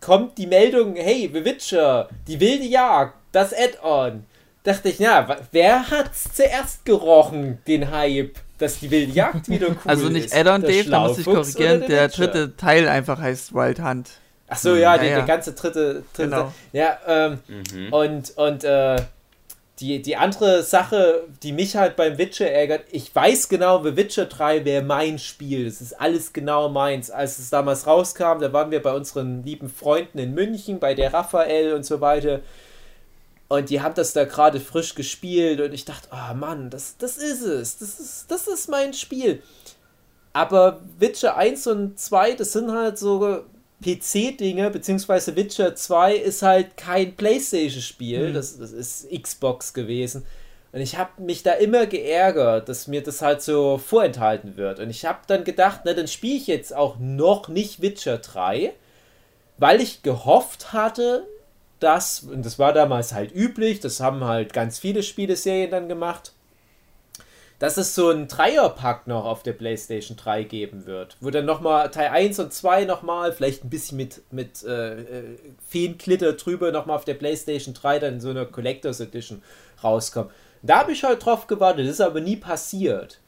kommt 0.00 0.36
die 0.38 0.46
Meldung, 0.46 0.96
hey, 0.96 1.30
The 1.32 1.44
Witcher, 1.44 2.08
die 2.26 2.40
wilde 2.40 2.64
Jagd, 2.64 3.14
das 3.32 3.52
Add-on. 3.54 4.24
Dachte 4.64 4.90
ich, 4.90 5.00
na, 5.00 5.38
wer 5.50 5.90
hat's 5.90 6.34
zuerst 6.34 6.84
gerochen, 6.84 7.58
den 7.66 7.90
Hype, 7.90 8.36
dass 8.58 8.78
die 8.78 8.90
wilde 8.90 9.12
Jagd 9.12 9.48
wieder 9.48 9.68
cool 9.70 9.76
Also 9.86 10.08
nicht 10.08 10.26
ist? 10.26 10.36
Add-on 10.36 10.60
Der 10.60 10.70
Dave, 10.70 10.90
da 10.90 11.08
muss 11.08 11.18
ich 11.18 11.24
korrigieren. 11.24 11.80
Der 11.88 12.08
Witcher? 12.08 12.26
dritte 12.26 12.56
Teil 12.56 12.88
einfach 12.88 13.20
heißt 13.20 13.54
Wild 13.54 13.82
Hunt. 13.82 14.10
Ach 14.48 14.56
so, 14.58 14.70
ja, 14.74 14.94
Ja, 14.94 14.98
der, 14.98 15.08
ja. 15.10 15.16
der 15.16 15.26
ganze 15.26 15.52
dritte, 15.52 16.02
dritte 16.14 16.28
Genau. 16.30 16.52
Ja, 16.72 16.98
ähm, 17.06 17.38
Mhm. 17.48 17.92
und, 17.92 18.36
und 18.36 18.64
äh, 18.64 18.96
die, 19.80 20.00
die 20.02 20.16
andere 20.16 20.62
Sache, 20.62 21.24
die 21.42 21.52
mich 21.52 21.74
halt 21.76 21.96
beim 21.96 22.18
Witcher 22.18 22.48
ärgert, 22.50 22.84
ich 22.92 23.12
weiß 23.14 23.48
genau, 23.48 23.82
The 23.82 23.96
Witcher 23.96 24.26
3 24.26 24.64
wäre 24.64 24.82
mein 24.84 25.18
Spiel. 25.18 25.64
Das 25.64 25.80
ist 25.80 25.98
alles 26.00 26.32
genau 26.32 26.68
meins. 26.68 27.10
Als 27.10 27.38
es 27.38 27.50
damals 27.50 27.86
rauskam, 27.86 28.38
da 28.40 28.52
waren 28.52 28.70
wir 28.70 28.82
bei 28.82 28.92
unseren 28.92 29.42
lieben 29.42 29.68
Freunden 29.70 30.18
in 30.18 30.34
München, 30.34 30.78
bei 30.78 30.94
der 30.94 31.12
Raphael 31.12 31.72
und 31.72 31.84
so 31.84 32.00
weiter. 32.00 32.40
Und 33.48 33.70
die 33.70 33.80
haben 33.82 33.94
das 33.94 34.12
da 34.12 34.24
gerade 34.24 34.60
frisch 34.60 34.94
gespielt 34.94 35.60
und 35.60 35.72
ich 35.74 35.84
dachte, 35.84 36.08
oh 36.12 36.34
Mann, 36.34 36.70
das, 36.70 36.96
das 36.98 37.16
ist 37.16 37.42
es. 37.42 37.78
Das 37.78 37.98
ist, 37.98 38.26
das 38.30 38.46
ist 38.46 38.68
mein 38.68 38.94
Spiel. 38.94 39.42
Aber 40.32 40.80
Witcher 40.98 41.36
1 41.36 41.66
und 41.66 41.98
2, 41.98 42.34
das 42.34 42.52
sind 42.52 42.70
halt 42.72 42.98
so 42.98 43.44
PC-Dinge, 43.82 44.70
beziehungsweise 44.70 45.36
Witcher 45.36 45.74
2 45.74 46.14
ist 46.14 46.42
halt 46.42 46.76
kein 46.76 47.14
Playstation-Spiel, 47.16 48.30
Mhm. 48.30 48.34
das, 48.34 48.58
das 48.58 48.72
ist 48.72 49.08
Xbox 49.10 49.74
gewesen. 49.74 50.24
Und 50.72 50.80
ich 50.80 50.96
habe 50.96 51.20
mich 51.20 51.42
da 51.42 51.52
immer 51.52 51.84
geärgert, 51.86 52.68
dass 52.70 52.86
mir 52.86 53.02
das 53.02 53.20
halt 53.20 53.42
so 53.42 53.76
vorenthalten 53.76 54.56
wird. 54.56 54.78
Und 54.80 54.88
ich 54.88 55.04
habe 55.04 55.18
dann 55.26 55.44
gedacht, 55.44 55.80
na 55.84 55.92
dann 55.92 56.08
spiele 56.08 56.36
ich 56.36 56.46
jetzt 56.46 56.74
auch 56.74 56.96
noch 56.98 57.48
nicht 57.48 57.82
Witcher 57.82 58.16
3, 58.18 58.72
weil 59.58 59.82
ich 59.82 60.02
gehofft 60.02 60.72
hatte, 60.72 61.26
dass, 61.78 62.20
und 62.20 62.46
das 62.46 62.58
war 62.58 62.72
damals 62.72 63.12
halt 63.12 63.34
üblich, 63.34 63.80
das 63.80 64.00
haben 64.00 64.24
halt 64.24 64.52
ganz 64.54 64.78
viele 64.78 65.02
Spieleserien 65.02 65.70
dann 65.70 65.88
gemacht, 65.88 66.32
dass 67.62 67.76
es 67.76 67.94
so 67.94 68.08
einen 68.08 68.26
Dreierpack 68.26 69.06
noch 69.06 69.24
auf 69.24 69.44
der 69.44 69.52
PlayStation 69.52 70.16
3 70.16 70.42
geben 70.42 70.84
wird, 70.84 71.16
wo 71.20 71.30
dann 71.30 71.44
nochmal 71.44 71.92
Teil 71.92 72.08
1 72.08 72.40
und 72.40 72.52
2 72.52 72.86
nochmal, 72.86 73.32
vielleicht 73.32 73.62
ein 73.62 73.70
bisschen 73.70 73.98
mit, 73.98 74.20
mit 74.32 74.64
äh, 74.64 74.94
äh, 74.94 75.38
Feenklitter 75.68 76.32
drüber 76.32 76.72
nochmal 76.72 76.96
auf 76.96 77.04
der 77.04 77.14
PlayStation 77.14 77.72
3 77.72 78.00
dann 78.00 78.14
in 78.14 78.20
so 78.20 78.30
einer 78.30 78.46
Collectors 78.46 78.98
Edition 78.98 79.44
rauskommen. 79.84 80.32
Da 80.62 80.80
habe 80.80 80.90
ich 80.90 81.04
halt 81.04 81.24
drauf 81.24 81.46
gewartet, 81.46 81.86
das 81.86 81.92
ist 81.92 82.00
aber 82.00 82.20
nie 82.20 82.34
passiert. 82.34 83.20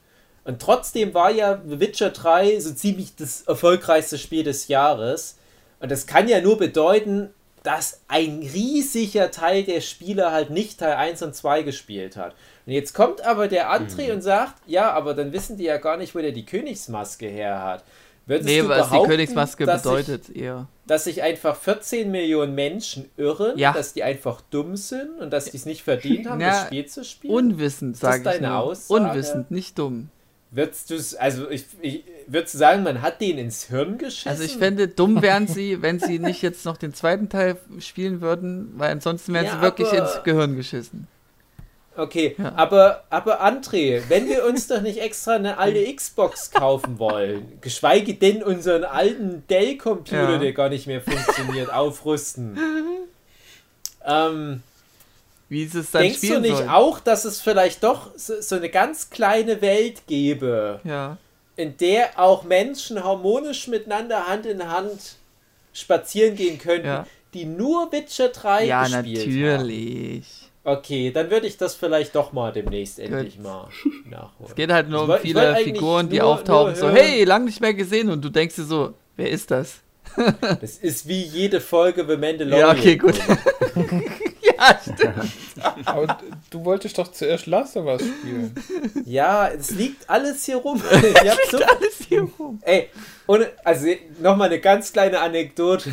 Und 0.42 0.60
trotzdem 0.60 1.14
war 1.14 1.30
ja 1.30 1.62
The 1.64 1.78
Witcher 1.78 2.10
3 2.10 2.58
so 2.58 2.74
ziemlich 2.74 3.14
das 3.14 3.42
erfolgreichste 3.42 4.18
Spiel 4.18 4.42
des 4.42 4.66
Jahres. 4.66 5.38
Und 5.78 5.92
das 5.92 6.08
kann 6.08 6.26
ja 6.26 6.40
nur 6.40 6.58
bedeuten, 6.58 7.30
dass 7.62 8.02
ein 8.08 8.40
riesiger 8.40 9.30
Teil 9.30 9.62
der 9.62 9.80
Spieler 9.80 10.32
halt 10.32 10.50
nicht 10.50 10.80
Teil 10.80 10.94
1 10.94 11.22
und 11.22 11.36
2 11.36 11.62
gespielt 11.62 12.16
hat. 12.16 12.34
Und 12.66 12.72
jetzt 12.72 12.94
kommt 12.94 13.20
aber 13.22 13.48
der 13.48 13.70
André 13.70 14.08
mhm. 14.08 14.14
und 14.14 14.22
sagt, 14.22 14.54
ja, 14.66 14.92
aber 14.92 15.14
dann 15.14 15.32
wissen 15.32 15.58
die 15.58 15.64
ja 15.64 15.76
gar 15.76 15.96
nicht, 15.96 16.14
wo 16.14 16.20
der 16.20 16.32
die 16.32 16.46
Königsmaske 16.46 17.26
her 17.26 17.62
hat. 17.62 17.84
Würdest 18.26 18.48
nee, 18.48 18.66
was 18.66 18.90
die 18.90 19.02
Königsmaske 19.02 19.66
bedeutet 19.66 20.24
sich, 20.26 20.36
eher. 20.36 20.66
Dass 20.86 21.04
sich 21.04 21.22
einfach 21.22 21.56
14 21.56 22.10
Millionen 22.10 22.54
Menschen 22.54 23.10
irren, 23.18 23.58
ja. 23.58 23.72
dass 23.72 23.92
die 23.92 24.02
einfach 24.02 24.40
dumm 24.50 24.76
sind 24.76 25.20
und 25.20 25.30
dass 25.30 25.46
die 25.46 25.58
es 25.58 25.66
nicht 25.66 25.82
verdient 25.82 26.26
haben, 26.28 26.40
ja, 26.40 26.50
das 26.50 26.66
Spiel 26.66 26.86
zu 26.86 27.04
spielen? 27.04 27.34
Unwissend, 27.34 27.98
sage 27.98 28.18
ich 28.18 28.22
deine 28.22 28.48
nur. 28.48 28.58
Aussage? 28.58 29.02
Unwissend, 29.02 29.50
nicht 29.50 29.78
dumm. 29.78 30.08
Würdest 30.50 30.88
du 30.88 30.94
also 31.18 31.50
ich, 31.50 31.66
ich 31.82 32.04
würdest 32.28 32.54
du 32.54 32.58
sagen, 32.58 32.84
man 32.84 33.02
hat 33.02 33.20
den 33.20 33.38
ins 33.38 33.64
Hirn 33.64 33.98
geschissen? 33.98 34.30
Also 34.30 34.44
ich 34.44 34.56
fände, 34.56 34.88
dumm 34.88 35.20
wären 35.20 35.48
sie, 35.48 35.82
wenn 35.82 35.98
sie 35.98 36.18
nicht 36.18 36.42
jetzt 36.42 36.64
noch 36.64 36.76
den 36.76 36.94
zweiten 36.94 37.28
Teil 37.28 37.56
spielen 37.80 38.20
würden, 38.20 38.72
weil 38.76 38.92
ansonsten 38.92 39.34
wären 39.34 39.46
ja, 39.46 39.56
sie 39.56 39.60
wirklich 39.60 39.92
ins 39.92 40.22
Gehirn 40.22 40.54
geschissen. 40.56 41.08
Okay, 41.96 42.34
ja. 42.38 42.52
aber, 42.56 43.04
aber 43.08 43.44
André, 43.44 44.02
wenn 44.08 44.28
wir 44.28 44.44
uns 44.44 44.66
doch 44.66 44.80
nicht 44.80 44.98
extra 44.98 45.34
eine 45.36 45.58
alte 45.58 45.94
Xbox 45.94 46.50
kaufen 46.50 46.98
wollen, 46.98 47.58
geschweige 47.60 48.14
denn 48.14 48.42
unseren 48.42 48.84
alten 48.84 49.44
Dell-Computer, 49.48 50.32
ja. 50.32 50.38
der 50.38 50.52
gar 50.52 50.68
nicht 50.68 50.86
mehr 50.86 51.00
funktioniert, 51.00 51.72
aufrüsten. 51.72 52.58
ähm, 54.04 54.62
Wie 55.48 55.62
ist 55.62 55.76
es 55.76 55.92
dann 55.92 56.02
Denkst 56.02 56.20
du 56.22 56.40
nicht 56.40 56.56
soll? 56.56 56.68
auch, 56.68 56.98
dass 56.98 57.24
es 57.24 57.40
vielleicht 57.40 57.84
doch 57.84 58.10
so, 58.16 58.40
so, 58.40 58.56
eine 58.56 58.70
ganz 58.70 59.10
kleine 59.10 59.60
Welt 59.60 60.06
gäbe, 60.08 60.80
ja. 60.82 61.16
in 61.54 61.76
der 61.76 62.18
auch 62.18 62.42
Menschen 62.42 63.04
harmonisch 63.04 63.68
miteinander 63.68 64.26
Hand 64.26 64.46
in 64.46 64.68
Hand 64.68 65.16
spazieren 65.72 66.34
gehen 66.34 66.58
könnten, 66.58 67.06
die 67.34 67.44
nur 67.44 67.92
Witcher 67.92 68.30
3 68.30 68.64
ja, 68.64 68.82
gespielt 68.82 68.96
haben? 69.04 69.36
Ja, 69.36 69.56
natürlich. 69.58 70.43
Okay, 70.66 71.10
dann 71.10 71.30
würde 71.30 71.46
ich 71.46 71.58
das 71.58 71.74
vielleicht 71.74 72.14
doch 72.14 72.32
mal 72.32 72.50
demnächst 72.50 72.98
endlich 72.98 73.38
mal 73.38 73.68
nachholen. 74.10 74.48
Es 74.48 74.54
geht 74.54 74.72
halt 74.72 74.88
nur 74.88 75.02
um 75.02 75.18
viele 75.20 75.56
Figuren, 75.56 76.08
die 76.08 76.18
nur, 76.18 76.26
auftauchen, 76.26 76.72
nur 76.72 76.80
so, 76.80 76.88
hey, 76.88 77.24
lang 77.24 77.44
nicht 77.44 77.60
mehr 77.60 77.74
gesehen 77.74 78.08
und 78.08 78.24
du 78.24 78.30
denkst 78.30 78.56
dir 78.56 78.64
so, 78.64 78.94
wer 79.16 79.28
ist 79.28 79.50
das? 79.50 79.80
das 80.60 80.78
ist 80.78 81.06
wie 81.06 81.22
jede 81.22 81.60
Folge 81.60 82.06
The 82.08 82.16
Mandalorian. 82.16 82.60
Ja, 82.60 82.72
okay, 82.72 82.96
gut. 82.96 83.14
ja, 84.40 84.80
stimmt. 84.80 85.86
Aber 85.86 86.18
du 86.50 86.64
wolltest 86.64 86.96
doch 86.96 87.08
zuerst 87.08 87.46
Last 87.46 87.76
of 87.76 87.86
Us 87.86 88.02
spielen. 88.02 88.54
Ja, 89.04 89.48
es 89.48 89.70
liegt 89.70 90.08
alles 90.08 90.44
hier 90.44 90.56
rum. 90.56 90.80
es 90.90 91.02
liegt 91.02 91.50
so, 91.50 91.58
alles 91.58 92.06
hier 92.08 92.28
rum. 92.38 92.60
Ey, 92.62 92.88
und, 93.26 93.46
also 93.64 93.86
nochmal 94.20 94.48
eine 94.48 94.60
ganz 94.60 94.92
kleine 94.92 95.20
Anekdote. 95.20 95.90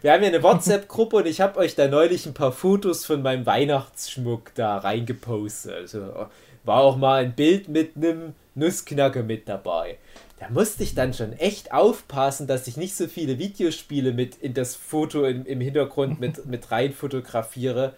Wir 0.00 0.12
haben 0.12 0.22
ja 0.22 0.28
eine 0.28 0.42
WhatsApp-Gruppe 0.42 1.16
und 1.16 1.26
ich 1.26 1.40
habe 1.40 1.58
euch 1.58 1.74
da 1.74 1.88
neulich 1.88 2.24
ein 2.24 2.34
paar 2.34 2.52
Fotos 2.52 3.04
von 3.04 3.20
meinem 3.20 3.46
Weihnachtsschmuck 3.46 4.54
da 4.54 4.78
reingepostet. 4.78 5.72
Also 5.72 6.28
war 6.64 6.80
auch 6.80 6.96
mal 6.96 7.24
ein 7.24 7.34
Bild 7.34 7.68
mit 7.68 7.96
einem 7.96 8.34
Nussknacker 8.54 9.24
mit 9.24 9.48
dabei. 9.48 9.98
Da 10.38 10.50
musste 10.50 10.84
ich 10.84 10.94
dann 10.94 11.14
schon 11.14 11.32
echt 11.32 11.72
aufpassen, 11.72 12.46
dass 12.46 12.68
ich 12.68 12.76
nicht 12.76 12.94
so 12.94 13.08
viele 13.08 13.40
Videospiele 13.40 14.12
mit 14.12 14.36
in 14.36 14.54
das 14.54 14.76
Foto 14.76 15.24
im, 15.24 15.44
im 15.46 15.60
Hintergrund 15.60 16.20
mit, 16.20 16.46
mit 16.46 16.70
rein 16.70 16.92
fotografiere, 16.92 17.94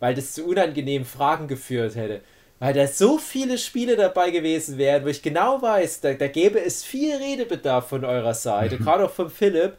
weil 0.00 0.14
das 0.14 0.34
zu 0.34 0.44
unangenehmen 0.44 1.06
Fragen 1.06 1.48
geführt 1.48 1.94
hätte. 1.94 2.20
Weil 2.58 2.74
da 2.74 2.86
so 2.86 3.16
viele 3.16 3.56
Spiele 3.56 3.96
dabei 3.96 4.30
gewesen 4.30 4.76
wären, 4.76 5.04
wo 5.04 5.08
ich 5.08 5.22
genau 5.22 5.62
weiß, 5.62 6.02
da, 6.02 6.12
da 6.12 6.26
gäbe 6.26 6.60
es 6.60 6.84
viel 6.84 7.16
Redebedarf 7.16 7.88
von 7.88 8.04
eurer 8.04 8.34
Seite, 8.34 8.76
gerade 8.76 9.06
auch 9.06 9.12
von 9.12 9.30
Philipp, 9.30 9.78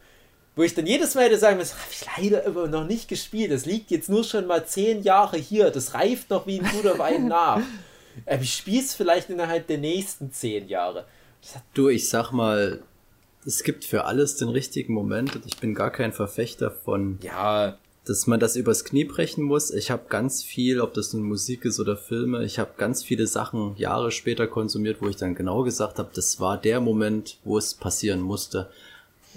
wo 0.59 0.63
ich 0.63 0.75
dann 0.75 0.85
jedes 0.85 1.15
Mal 1.15 1.23
hätte 1.23 1.37
sagen 1.37 1.57
muss, 1.57 1.73
habe 1.73 1.83
ich 1.89 2.05
leider 2.17 2.43
immer 2.43 2.67
noch 2.67 2.85
nicht 2.85 3.07
gespielt. 3.07 3.49
Das 3.49 3.65
liegt 3.65 3.91
jetzt 3.91 4.09
nur 4.09 4.25
schon 4.25 4.45
mal 4.45 4.65
zehn 4.65 5.03
Jahre 5.03 5.37
hier. 5.37 5.71
Das 5.71 5.93
reift 5.93 6.29
noch 6.29 6.47
wie 6.47 6.59
ein 6.59 6.69
guter 6.69 6.99
Wein 6.99 7.29
nach. 7.29 7.61
Aber 8.25 8.41
ich 8.41 8.55
spiele 8.55 8.81
es 8.81 8.93
vielleicht 8.93 9.29
innerhalb 9.29 9.67
der 9.67 9.77
nächsten 9.77 10.33
zehn 10.33 10.67
Jahre. 10.67 11.05
Du, 11.73 11.87
ich 11.87 12.09
sag 12.09 12.33
mal, 12.33 12.83
es 13.45 13.63
gibt 13.63 13.85
für 13.85 14.03
alles 14.03 14.35
den 14.35 14.49
richtigen 14.49 14.93
Moment 14.93 15.37
und 15.37 15.45
ich 15.45 15.57
bin 15.59 15.73
gar 15.73 15.91
kein 15.91 16.11
Verfechter 16.11 16.71
von, 16.71 17.19
ja, 17.21 17.77
dass 18.03 18.27
man 18.27 18.41
das 18.41 18.57
übers 18.57 18.83
Knie 18.83 19.05
brechen 19.05 19.45
muss. 19.45 19.71
Ich 19.71 19.91
habe 19.91 20.09
ganz 20.09 20.43
viel, 20.43 20.81
ob 20.81 20.93
das 20.93 21.13
nun 21.13 21.23
Musik 21.23 21.63
ist 21.63 21.79
oder 21.79 21.95
Filme, 21.95 22.43
ich 22.43 22.59
habe 22.59 22.71
ganz 22.75 23.01
viele 23.01 23.27
Sachen 23.27 23.77
Jahre 23.77 24.11
später 24.11 24.45
konsumiert, 24.45 24.97
wo 24.99 25.07
ich 25.07 25.15
dann 25.15 25.35
genau 25.35 25.63
gesagt 25.63 25.99
habe, 25.99 26.09
das 26.13 26.41
war 26.41 26.57
der 26.57 26.81
Moment, 26.81 27.37
wo 27.45 27.57
es 27.57 27.75
passieren 27.75 28.19
musste. 28.19 28.69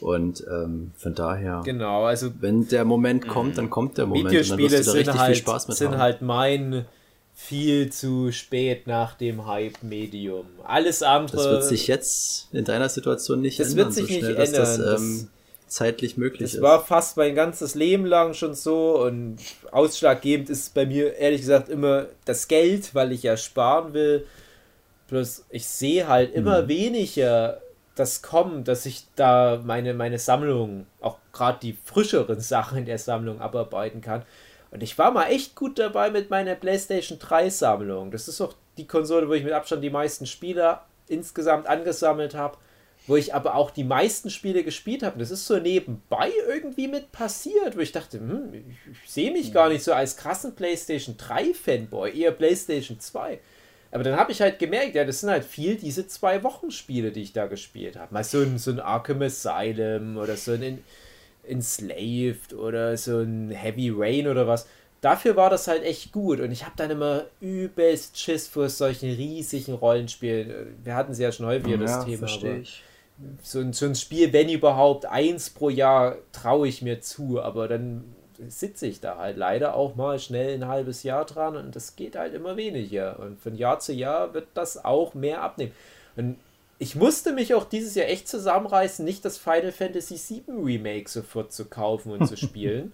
Und 0.03 0.45
ähm, 0.51 0.91
von 0.97 1.15
daher, 1.15 1.63
genau, 1.65 2.05
also 2.05 2.33
wenn 2.41 2.67
der 2.67 2.85
Moment 2.85 3.29
kommt, 3.29 3.57
dann 3.57 3.71
kommt 3.71 3.99
der 3.99 4.07
Moment. 4.07 4.31
Videospiele 4.31 4.65
und 4.65 4.73
dann 4.73 4.79
wirst 4.79 4.89
du 4.89 4.93
da 4.95 5.13
sind, 5.13 5.21
halt, 5.21 5.37
Spaß 5.37 5.69
mit 5.69 5.77
sind 5.77 5.93
haben. 5.93 6.01
halt 6.01 6.23
mein 6.23 6.87
viel 7.35 7.91
zu 7.91 8.33
spät 8.33 8.89
nach 8.89 9.15
dem 9.15 9.47
Hype-Medium. 9.47 10.47
Alles 10.65 11.05
andere. 11.05 11.37
Das 11.37 11.47
wird 11.47 11.65
sich 11.65 11.87
jetzt 11.87 12.49
in 12.53 12.65
deiner 12.65 12.89
Situation 12.89 13.41
nicht 13.41 13.61
das 13.61 13.71
ändern. 13.71 13.89
Das 13.89 13.97
wird 13.97 14.09
sich 14.09 14.17
so 14.17 14.21
schnell, 14.21 14.39
nicht 14.39 14.49
ändern. 14.49 14.81
Das, 14.81 15.01
ähm, 15.01 15.29
zeitlich 15.69 16.17
möglich 16.17 16.41
das 16.41 16.55
ist. 16.55 16.63
Das 16.63 16.63
war 16.63 16.85
fast 16.85 17.17
mein 17.17 17.35
ganzes 17.35 17.75
Leben 17.75 18.05
lang 18.05 18.35
schon 18.35 18.55
so 18.55 19.03
und 19.03 19.39
ausschlaggebend 19.71 20.51
ist 20.51 20.75
bei 20.75 20.85
mir 20.85 21.17
ehrlich 21.17 21.41
gesagt 21.41 21.69
immer 21.69 22.07
das 22.25 22.49
Geld, 22.49 22.95
weil 22.95 23.13
ich 23.13 23.23
ja 23.23 23.37
sparen 23.37 23.95
will. 23.95 24.27
Plus 25.09 25.45
ich 25.51 25.67
sehe 25.67 26.09
halt 26.09 26.35
immer 26.35 26.63
hm. 26.63 26.69
weniger 26.69 27.61
das 27.95 28.23
kommen, 28.23 28.65
dass 28.65 28.87
ich 28.87 29.07
da 29.17 29.61
meine, 29.65 29.95
meine 29.95 30.19
Sammlung, 30.19 30.87
auch 31.01 31.19
gerade 31.33 31.59
die 31.61 31.77
frischeren 31.85 32.41
Sachen 32.41 32.79
in 32.79 32.87
der 32.87 32.99
Sammlung 32.99 33.41
abarbeiten 33.41 34.01
kann. 34.01 34.25
Und 34.71 34.83
ich 34.83 34.97
war 34.97 35.11
mal 35.11 35.27
echt 35.27 35.55
gut 35.55 35.79
dabei 35.79 36.11
mit 36.11 36.31
meiner 36.31 36.55
PlayStation 36.55 37.19
3 37.19 37.51
Sammlung. 37.51 38.11
Das 38.11 38.29
ist 38.29 38.41
auch 38.41 38.55
die 38.79 38.87
Konsole, 38.87 39.29
wo 39.29 39.35
ich 39.35 39.45
mit 39.45 39.53
Abstand 39.53 39.85
die 39.85 39.91
meisten 39.91 40.27
Spiele 40.27 40.79
insgesamt 41.09 41.67
angesammelt 41.67 42.35
habe, 42.35 42.57
wo 43.07 43.17
ich 43.17 43.35
aber 43.35 43.55
auch 43.55 43.71
die 43.71 43.85
meisten 43.85 44.31
Spiele 44.31 44.65
gespielt 44.65 45.03
habe. 45.03 45.19
Das 45.19 45.31
ist 45.31 45.47
so 45.47 45.59
nebenbei 45.59 46.31
irgendwie 46.49 46.89
mit 46.89 47.13
passiert, 47.13 47.77
wo 47.77 47.81
ich 47.81 47.93
dachte, 47.93 48.19
hm, 48.19 48.55
ich, 48.55 48.93
ich 49.05 49.11
sehe 49.11 49.33
mich 49.33 49.53
gar 49.53 49.69
nicht 49.69 49.85
so 49.85 49.93
als 49.93 50.17
krassen 50.17 50.55
PlayStation 50.55 51.19
3 51.19 51.53
Fanboy, 51.53 52.19
eher 52.19 52.33
PlayStation 52.33 52.99
2. 52.99 53.41
Aber 53.93 54.05
dann 54.05 54.17
habe 54.17 54.33
ich 54.33 54.41
halt 54.41 54.59
gemerkt, 54.59 54.95
ja, 54.95 55.05
das 55.05 55.21
sind 55.21 55.31
halt 55.31 55.45
viel 55.45 55.77
diese 55.77 56.09
zwei 56.09 56.43
Wochen 56.43 56.71
Spiele, 56.71 57.13
die 57.13 57.21
ich 57.21 57.35
da 57.35 57.47
gespielt 57.47 57.97
habe. 57.97 58.13
Mal 58.13 58.25
so 58.25 58.41
ein, 58.41 58.59
so 58.59 58.71
ein 58.71 58.81
Arkham 58.81 59.21
Asylum 59.21 60.17
oder 60.17 60.37
so 60.37 60.53
ein 60.53 60.83
Enslaved 61.47 62.55
oder 62.55 62.97
so 62.97 63.19
ein 63.19 63.51
Heavy 63.51 63.93
Rain 63.95 64.29
oder 64.29 64.47
was. 64.47 64.67
Dafür 65.03 65.37
war 65.37 65.51
das 65.51 65.69
halt 65.69 65.83
echt 65.83 66.11
gut 66.11 66.41
und 66.41 66.53
ich 66.53 66.65
habe 66.65 66.75
dann 66.77 66.91
immer 66.91 67.27
übelst 67.41 68.19
Schiss 68.19 68.49
vor 68.49 68.69
solchen 68.71 69.11
riesigen 69.11 69.75
Rollenspielen. 69.75 70.79
Wir 70.83 70.95
hatten 70.95 71.13
es 71.13 71.19
ja 71.19 71.31
schon 71.31 71.47
häufiger, 71.47 71.77
ja, 71.77 71.77
das 71.77 72.05
Thema. 72.05 72.29
Aber 72.33 72.57
ich. 72.59 72.83
So 73.43 73.61
ein, 73.61 73.73
so 73.73 73.85
ein 73.85 73.95
Spiel, 73.95 74.33
wenn 74.33 74.49
überhaupt, 74.49 75.05
eins 75.05 75.51
pro 75.51 75.69
Jahr 75.69 76.17
traue 76.33 76.67
ich 76.67 76.81
mir 76.81 77.01
zu, 77.01 77.43
aber 77.43 77.69
dann 77.69 78.05
sitze 78.51 78.87
ich 78.87 79.01
da 79.01 79.19
halt 79.19 79.37
leider 79.37 79.75
auch 79.75 79.97
mal 79.97 80.19
schnell 80.19 80.55
ein 80.55 80.69
halbes 80.69 81.03
Jahr 81.03 81.25
dran 81.25 81.57
und 81.57 81.75
das 81.77 81.97
geht 81.97 82.17
halt 82.17 82.35
immer 82.35 82.57
weniger. 82.57 83.19
Und 83.19 83.41
von 83.41 83.55
Jahr 83.55 83.79
zu 83.79 83.93
Jahr 83.93 84.35
wird 84.35 84.49
das 84.55 84.85
auch 84.85 85.15
mehr 85.15 85.43
abnehmen. 85.43 85.73
Und 86.17 86.37
ich 86.79 86.97
musste 86.97 87.33
mich 87.33 87.55
auch 87.55 87.65
dieses 87.65 87.95
Jahr 87.95 88.09
echt 88.09 88.29
zusammenreißen, 88.29 89.05
nicht 89.05 89.25
das 89.25 89.39
Final 89.39 89.73
Fantasy 89.73 90.17
VII 90.17 90.57
Remake 90.65 91.09
sofort 91.09 91.53
zu 91.53 91.67
kaufen 91.67 92.13
und 92.13 92.27
zu 92.27 92.37
spielen. 92.39 92.93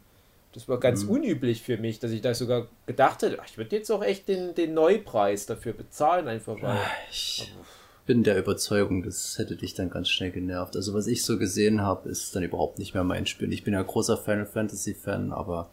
Das 0.53 0.69
war 0.69 0.81
ganz 0.81 1.05
mhm. 1.05 1.11
unüblich 1.11 1.63
für 1.63 1.77
mich, 1.77 1.99
dass 1.99 2.11
ich 2.11 2.21
da 2.21 2.35
sogar 2.35 2.69
gedacht 2.87 3.23
hätte, 3.23 3.39
ich 3.47 3.59
würde 3.59 3.77
jetzt 3.77 3.91
auch 3.91 4.03
echt 4.03 4.29
den, 4.29 4.55
den 4.55 4.75
Neupreis 4.75 5.47
dafür 5.47 5.73
bezahlen, 5.73 6.27
einfach 6.27 6.61
weil. 6.61 6.79
Ich, 7.11 7.53
bin 8.09 8.23
der 8.23 8.39
Überzeugung, 8.39 9.03
das 9.03 9.37
hätte 9.37 9.55
dich 9.55 9.75
dann 9.75 9.91
ganz 9.91 10.09
schnell 10.09 10.31
genervt. 10.31 10.75
Also 10.77 10.95
was 10.95 11.07
ich 11.07 11.23
so 11.23 11.39
gesehen 11.39 11.83
habe, 11.83 12.09
ist 12.09 12.35
dann 12.35 12.43
überhaupt 12.43 12.79
nicht 12.79 12.95
mehr 12.95 13.05
mein 13.05 13.27
Spiel. 13.27 13.53
Ich 13.53 13.65
bin 13.65 13.75
ja 13.75 13.83
großer 13.83 14.17
Final 14.17 14.47
Fantasy 14.47 14.95
Fan, 14.95 15.31
aber 15.31 15.69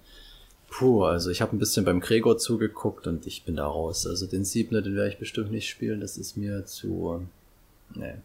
puh, 0.69 1.05
also 1.05 1.29
ich 1.29 1.41
habe 1.41 1.55
ein 1.55 1.59
bisschen 1.59 1.85
beim 1.85 2.01
Gregor 2.01 2.37
zugeguckt 2.37 3.07
und 3.07 3.25
ich 3.25 3.45
bin 3.45 3.55
da 3.55 3.65
raus. 3.65 4.05
Also 4.05 4.27
den 4.27 4.43
Siebner, 4.43 4.81
den 4.81 4.95
werde 4.97 5.11
ich 5.11 5.17
bestimmt 5.17 5.49
nicht 5.49 5.69
spielen. 5.69 6.01
Das 6.01 6.17
ist 6.17 6.35
mir 6.35 6.65
zu, 6.65 7.25
nee. 7.95 8.15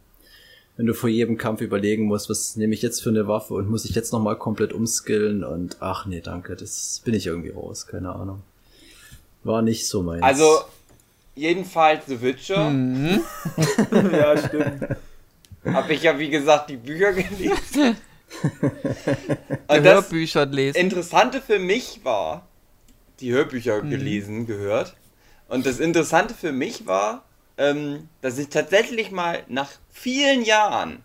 wenn 0.77 0.87
du 0.87 0.95
vor 0.95 1.09
jedem 1.09 1.39
Kampf 1.39 1.61
überlegen 1.61 2.07
musst, 2.07 2.29
was 2.29 2.57
nehme 2.57 2.75
ich 2.75 2.83
jetzt 2.83 3.05
für 3.05 3.11
eine 3.11 3.29
Waffe 3.29 3.55
und 3.55 3.71
muss 3.71 3.85
ich 3.85 3.95
jetzt 3.95 4.13
nochmal 4.13 4.37
komplett 4.37 4.73
umskillen 4.73 5.45
und 5.45 5.77
ach 5.79 6.07
nee, 6.07 6.21
danke, 6.21 6.57
das 6.57 7.01
bin 7.05 7.15
ich 7.15 7.29
irgendwie 7.29 7.51
raus, 7.51 7.87
keine 7.87 8.13
Ahnung. 8.13 8.43
War 9.45 9.63
nicht 9.63 9.87
so 9.87 10.03
meins. 10.03 10.25
Also, 10.25 10.63
jedenfalls 11.35 12.07
The 12.07 12.21
Witcher. 12.21 12.71
Mhm. 12.71 13.21
ja, 14.13 14.37
stimmt. 14.37 14.87
Habe 15.65 15.93
ich 15.95 16.03
ja, 16.03 16.19
wie 16.19 16.31
gesagt, 16.31 16.71
die 16.71 16.77
Bücher 16.77 17.13
gelesen. 17.13 17.97
Die 18.43 18.65
Und 19.77 19.85
das 19.85 20.05
Hörbücher 20.05 20.47
lesen. 20.47 20.77
Interessante 20.79 21.41
für 21.41 21.59
mich 21.59 22.01
war, 22.05 22.47
die 23.21 23.33
Hörbücher 23.33 23.83
gelesen, 23.83 24.47
gehört. 24.47 24.97
Und 25.49 25.67
das 25.67 25.81
Interessante 25.81 26.35
für 26.35 26.53
mich 26.53 26.87
war, 26.87 27.25
ähm, 27.59 28.09
dass 28.23 28.39
ich 28.39 28.49
tatsächlich 28.49 29.11
mal 29.11 29.43
nach 29.49 29.69
vielen 29.91 30.43
Jahren 30.43 31.03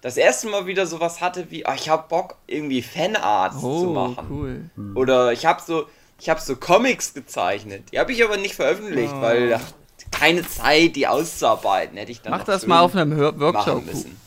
das 0.00 0.16
erste 0.16 0.48
Mal 0.48 0.64
wieder 0.66 0.86
sowas 0.86 1.20
hatte 1.20 1.50
wie, 1.50 1.66
ah, 1.66 1.74
ich 1.74 1.90
habe 1.90 2.08
Bock, 2.08 2.36
irgendwie 2.46 2.80
Fanarts 2.82 3.60
zu 3.60 3.66
Oh, 3.66 3.92
machen. 3.92 4.26
cool. 4.30 4.94
Oder 4.94 5.32
ich 5.32 5.44
habe 5.44 5.60
so, 5.60 5.86
ich 6.20 6.28
habe 6.28 6.40
so 6.40 6.54
Comics 6.56 7.14
gezeichnet. 7.14 7.84
Die 7.92 7.98
habe 7.98 8.12
ich 8.12 8.22
aber 8.22 8.36
nicht 8.36 8.54
veröffentlicht, 8.54 9.12
Oh. 9.14 9.20
weil 9.22 9.54
ach, 9.54 9.72
keine 10.10 10.46
Zeit, 10.46 10.96
die 10.96 11.06
auszuarbeiten, 11.06 11.96
hätte 11.96 12.12
ich 12.12 12.20
dann 12.20 12.32
Mach 12.32 12.44
das 12.44 12.66
mal 12.66 12.80
auf 12.80 12.94
einem 12.94 13.14
Hör 13.14 13.38
Workshop. 13.40 13.84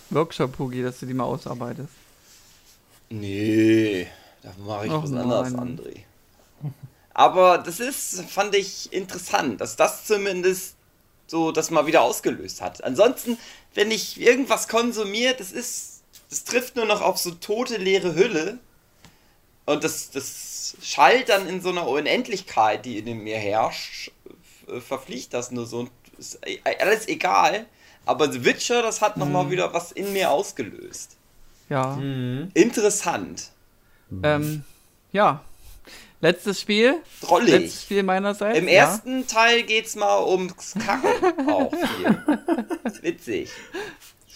Workshop, 0.09 0.51
Pugi, 0.57 0.81
dass 0.83 0.99
du 0.99 1.05
die 1.05 1.13
mal 1.13 1.25
ausarbeitest. 1.25 1.89
Nee, 3.09 4.07
da 4.41 4.51
mache 4.65 4.87
ich 4.87 4.91
Och 4.91 5.03
was 5.03 5.11
anderes, 5.13 5.51
Mann. 5.51 5.77
André. 5.79 5.99
Aber 7.13 7.59
das 7.59 7.79
ist, 7.79 8.23
fand 8.29 8.55
ich 8.55 8.91
interessant, 8.91 9.61
dass 9.61 9.75
das 9.75 10.05
zumindest 10.05 10.75
so 11.27 11.51
das 11.51 11.69
mal 11.69 11.85
wieder 11.85 12.01
ausgelöst 12.01 12.61
hat. 12.61 12.83
Ansonsten, 12.83 13.37
wenn 13.75 13.91
ich 13.91 14.19
irgendwas 14.19 14.67
konsumiere, 14.67 15.35
das 15.35 15.51
ist, 15.51 16.01
das 16.29 16.43
trifft 16.43 16.75
nur 16.75 16.85
noch 16.85 17.01
auf 17.01 17.17
so 17.19 17.31
tote, 17.31 17.77
leere 17.77 18.15
Hülle. 18.15 18.57
Und 19.65 19.83
das, 19.83 20.11
das 20.11 20.75
schallt 20.81 21.29
dann 21.29 21.47
in 21.47 21.61
so 21.61 21.69
einer 21.69 21.87
Unendlichkeit, 21.87 22.85
die 22.85 22.97
in 22.99 23.23
mir 23.23 23.37
herrscht, 23.37 24.11
äh, 24.67 24.79
verfliegt 24.79 25.33
das 25.33 25.51
nur 25.51 25.65
so. 25.65 25.79
Und 25.79 25.91
ist 26.17 26.39
e- 26.45 26.59
alles 26.79 27.07
egal. 27.07 27.65
Aber 28.05 28.31
The 28.31 28.43
Witcher, 28.43 28.81
das 28.81 29.01
hat 29.01 29.15
nochmal 29.17 29.49
wieder 29.49 29.73
was 29.73 29.91
in 29.93 30.11
mir 30.11 30.29
ausgelöst. 30.31 31.15
Ja. 31.69 31.95
Mhm. 31.95 32.51
Interessant. 32.53 33.51
Ähm, 34.21 34.63
ja. 35.11 35.41
Letztes 36.19 36.61
Spiel. 36.61 37.01
Drollig. 37.21 37.49
Letztes 37.49 37.83
Spiel 37.83 38.03
meinerseits. 38.03 38.57
Im 38.57 38.67
ja. 38.67 38.73
ersten 38.73 39.25
Teil 39.27 39.63
geht's 39.63 39.95
mal 39.95 40.23
ums 40.23 40.73
Kacken 40.73 41.49
auch 41.49 41.71
viel. 41.71 43.01
Witzig. 43.01 43.49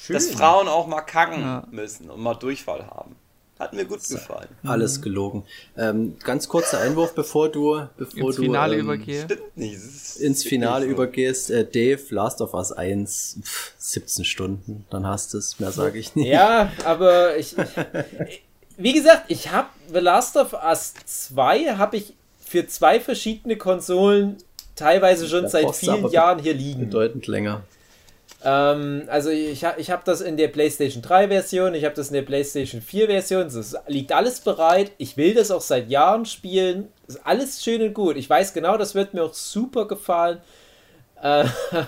Dass 0.10 0.30
Frauen 0.32 0.68
auch 0.70 0.88
mal 0.88 1.02
kacken 1.02 1.41
Ja. 1.41 1.68
müssen 1.70 2.10
und 2.10 2.22
mal 2.22 2.36
Durchfall 2.36 2.86
haben. 2.88 3.16
Hat 3.60 3.74
mir 3.74 3.86
gut 3.86 4.08
gefallen. 4.08 4.50
Alles 4.64 5.02
gelogen. 5.02 5.44
Ähm, 5.78 6.16
ganz 6.24 6.48
kurzer 6.48 6.80
Einwurf, 6.80 7.16
bevor 7.16 7.50
du, 7.50 7.88
bevor 7.98 8.28
Ins 8.28 8.36
du 8.36 8.42
Finale 8.44 8.78
ähm, 8.78 8.90
ist 9.56 10.18
ins 10.18 10.44
Finale 10.44 10.86
so. 10.86 10.92
übergehst. 10.92 11.50
Äh, 11.50 11.66
Dave, 11.66 12.02
Last 12.10 12.42
of 12.42 12.54
Us 12.54 12.72
1, 12.72 13.40
pff, 13.42 13.74
17 13.78 14.26
Stunden, 14.26 14.86
dann 14.90 15.08
hast 15.08 15.34
du 15.34 15.40
es. 15.40 15.60
Mehr 15.60 15.72
sage 15.72 15.98
ich 15.98 16.16
nicht. 16.16 16.28
Ja, 16.28 16.72
aber 16.86 17.38
ich, 17.38 17.56
ich 17.58 18.44
wie 18.78 18.94
gesagt, 18.94 19.26
ich 19.30 19.52
habe 19.52 19.70
The 19.92 20.00
Last 20.00 20.38
of 20.38 20.54
Us 20.54 20.94
2 21.06 21.78
habe 21.78 21.98
ich 21.98 22.14
für 22.40 22.68
zwei 22.68 23.00
verschiedene 23.00 23.58
Konsolen 23.58 24.38
teilweise 24.76 25.28
schon 25.28 25.50
seit 25.50 25.76
vielen 25.76 26.10
Jahren 26.12 26.40
hier 26.40 26.54
liegen. 26.54 26.82
Bedeutend 26.82 27.28
länger. 27.28 27.64
Ähm, 28.43 29.03
also 29.07 29.30
ich, 29.30 29.65
ich 29.77 29.91
habe 29.91 30.01
das 30.05 30.22
in 30.22 30.38
der 30.38 30.47
PlayStation 30.49 31.01
3 31.01 31.27
Version, 31.30 31.73
ich 31.73 31.85
habe 31.85 31.95
das 31.95 32.09
in 32.09 32.14
der 32.14 32.22
PlayStation 32.22 32.81
4 32.81 33.07
Version, 33.07 33.43
das 33.43 33.76
liegt 33.88 34.11
alles 34.11 34.41
bereit. 34.41 34.91
Ich 34.97 35.18
will 35.18 35.34
das 35.34 35.51
auch 35.51 35.61
seit 35.61 35.89
Jahren 35.89 36.26
spielen. 36.26 36.89
Ist 37.07 37.26
alles 37.26 37.64
schön 37.64 37.81
und 37.81 37.93
gut. 37.93 38.18
Ich 38.18 38.30
weiß 38.30 38.53
genau, 38.53 38.77
das 38.77 38.95
wird 38.95 39.14
mir 39.14 39.23
auch 39.23 39.34
super 39.34 39.88
gefallen. 39.88 40.39
Äh, 41.22 41.45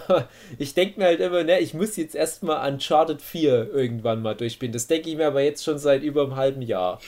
ich 0.57 0.73
denke 0.73 0.99
mir 0.99 1.05
halt 1.07 1.19
immer, 1.19 1.43
ne, 1.43 1.59
ich 1.59 1.73
muss 1.73 1.95
jetzt 1.97 2.15
erstmal 2.15 2.71
Uncharted 2.71 3.21
4 3.21 3.71
irgendwann 3.71 4.21
mal 4.21 4.35
durchspielen. 4.35 4.73
Das 4.73 4.87
denke 4.87 5.09
ich 5.09 5.17
mir 5.17 5.27
aber 5.27 5.41
jetzt 5.41 5.63
schon 5.63 5.77
seit 5.77 6.03
über 6.03 6.23
einem 6.23 6.35
halben 6.35 6.61
Jahr. 6.61 6.99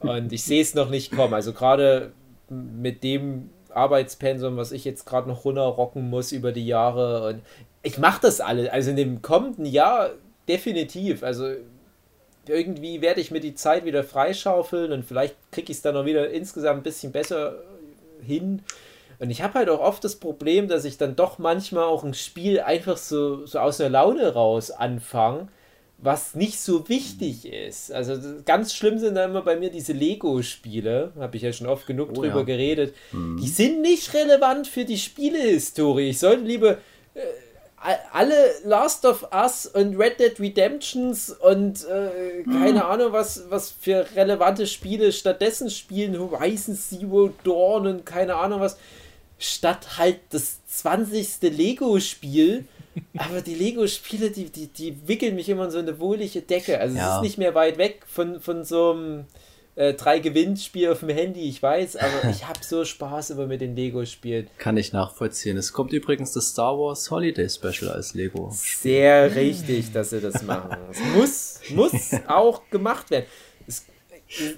Und 0.00 0.32
ich 0.32 0.42
sehe 0.42 0.62
es 0.62 0.74
noch 0.74 0.90
nicht 0.90 1.12
kommen. 1.12 1.34
Also 1.34 1.52
gerade 1.52 2.12
mit 2.48 3.04
dem 3.04 3.50
Arbeitspensum, 3.76 4.56
was 4.56 4.72
ich 4.72 4.84
jetzt 4.84 5.04
gerade 5.04 5.28
noch 5.28 5.44
runterrocken 5.44 6.08
muss 6.08 6.32
über 6.32 6.52
die 6.52 6.66
Jahre. 6.66 7.28
Und 7.28 7.42
ich 7.86 7.98
mache 7.98 8.20
das 8.22 8.40
alle. 8.40 8.72
Also 8.72 8.90
in 8.90 8.96
dem 8.96 9.22
kommenden 9.22 9.64
Jahr 9.64 10.10
definitiv. 10.48 11.22
Also 11.22 11.52
irgendwie 12.48 13.00
werde 13.00 13.20
ich 13.20 13.30
mir 13.30 13.40
die 13.40 13.54
Zeit 13.54 13.84
wieder 13.84 14.02
freischaufeln 14.02 14.90
und 14.90 15.04
vielleicht 15.04 15.36
kriege 15.52 15.70
ich 15.70 15.78
es 15.78 15.82
dann 15.82 15.94
noch 15.94 16.04
wieder 16.04 16.30
insgesamt 16.30 16.80
ein 16.80 16.82
bisschen 16.82 17.12
besser 17.12 17.62
hin. 18.20 18.62
Und 19.20 19.30
ich 19.30 19.40
habe 19.40 19.54
halt 19.54 19.68
auch 19.68 19.80
oft 19.80 20.02
das 20.02 20.16
Problem, 20.16 20.66
dass 20.66 20.84
ich 20.84 20.98
dann 20.98 21.14
doch 21.14 21.38
manchmal 21.38 21.84
auch 21.84 22.02
ein 22.02 22.14
Spiel 22.14 22.60
einfach 22.60 22.96
so, 22.96 23.46
so 23.46 23.60
aus 23.60 23.80
einer 23.80 23.90
Laune 23.90 24.34
raus 24.34 24.72
anfange, 24.72 25.46
was 25.98 26.34
nicht 26.34 26.58
so 26.58 26.88
wichtig 26.88 27.46
ist. 27.46 27.92
Also 27.92 28.18
ganz 28.44 28.74
schlimm 28.74 28.98
sind 28.98 29.14
da 29.14 29.24
immer 29.24 29.42
bei 29.42 29.56
mir 29.56 29.70
diese 29.70 29.92
Lego-Spiele, 29.92 31.12
habe 31.20 31.36
ich 31.36 31.42
ja 31.44 31.52
schon 31.52 31.68
oft 31.68 31.86
genug 31.86 32.10
Oh 32.10 32.14
drüber 32.20 32.40
ja. 32.40 32.42
geredet. 32.42 32.94
Die 33.12 33.48
sind 33.48 33.80
nicht 33.80 34.12
relevant 34.12 34.66
für 34.66 34.84
die 34.84 34.98
Spielehistorie. 34.98 36.10
Ich 36.10 36.18
sollte 36.18 36.42
lieber 36.42 36.72
äh, 37.14 37.20
alle 38.12 38.34
Last 38.64 39.04
of 39.04 39.26
Us 39.32 39.66
und 39.66 39.96
Red 39.96 40.18
Dead 40.20 40.38
Redemptions 40.40 41.30
und 41.30 41.84
äh, 41.86 42.42
keine 42.44 42.84
Ahnung, 42.84 43.12
was, 43.12 43.44
was 43.48 43.70
für 43.70 44.06
relevante 44.16 44.66
Spiele 44.66 45.12
stattdessen 45.12 45.70
spielen, 45.70 46.18
Horizon 46.18 46.74
Zero 46.76 47.30
Dawn 47.44 47.86
und 47.86 48.06
keine 48.06 48.36
Ahnung 48.36 48.60
was, 48.60 48.76
statt 49.38 49.98
halt 49.98 50.18
das 50.30 50.64
20. 50.66 51.42
Lego-Spiel. 51.42 52.64
Aber 53.18 53.42
die 53.42 53.54
Lego-Spiele, 53.54 54.30
die, 54.30 54.46
die, 54.46 54.68
die 54.68 54.96
wickeln 55.06 55.34
mich 55.34 55.48
immer 55.50 55.66
in 55.66 55.70
so 55.70 55.78
eine 55.78 55.98
wohlige 56.00 56.40
Decke. 56.40 56.80
Also 56.80 56.94
es 56.94 57.00
Ja. 57.00 57.16
ist 57.16 57.22
nicht 57.22 57.38
mehr 57.38 57.54
weit 57.54 57.76
weg 57.78 58.02
von, 58.06 58.40
von 58.40 58.64
so 58.64 58.92
einem 58.92 59.24
äh, 59.76 59.94
drei 59.94 60.18
Gewinnspiel 60.18 60.90
auf 60.90 61.00
dem 61.00 61.10
Handy, 61.10 61.48
ich 61.48 61.62
weiß, 61.62 61.96
aber 61.96 62.30
ich 62.30 62.48
habe 62.48 62.58
so 62.62 62.84
Spaß 62.84 63.30
immer 63.30 63.46
mit 63.46 63.60
den 63.60 63.76
Lego-Spielen. 63.76 64.48
Kann 64.58 64.76
ich 64.76 64.92
nachvollziehen. 64.92 65.56
Es 65.56 65.72
kommt 65.72 65.92
übrigens 65.92 66.32
das 66.32 66.48
Star 66.48 66.76
Wars 66.78 67.10
Holiday 67.10 67.48
Special 67.48 67.92
als 67.92 68.14
Lego. 68.14 68.50
Sehr 68.52 69.34
richtig, 69.34 69.92
dass 69.92 70.10
sie 70.10 70.20
das 70.20 70.42
machen. 70.42 70.76
Es 70.90 71.00
muss, 71.14 71.60
muss 71.70 72.10
auch 72.26 72.62
gemacht 72.70 73.10
werden. 73.10 73.26
Es, 73.66 73.84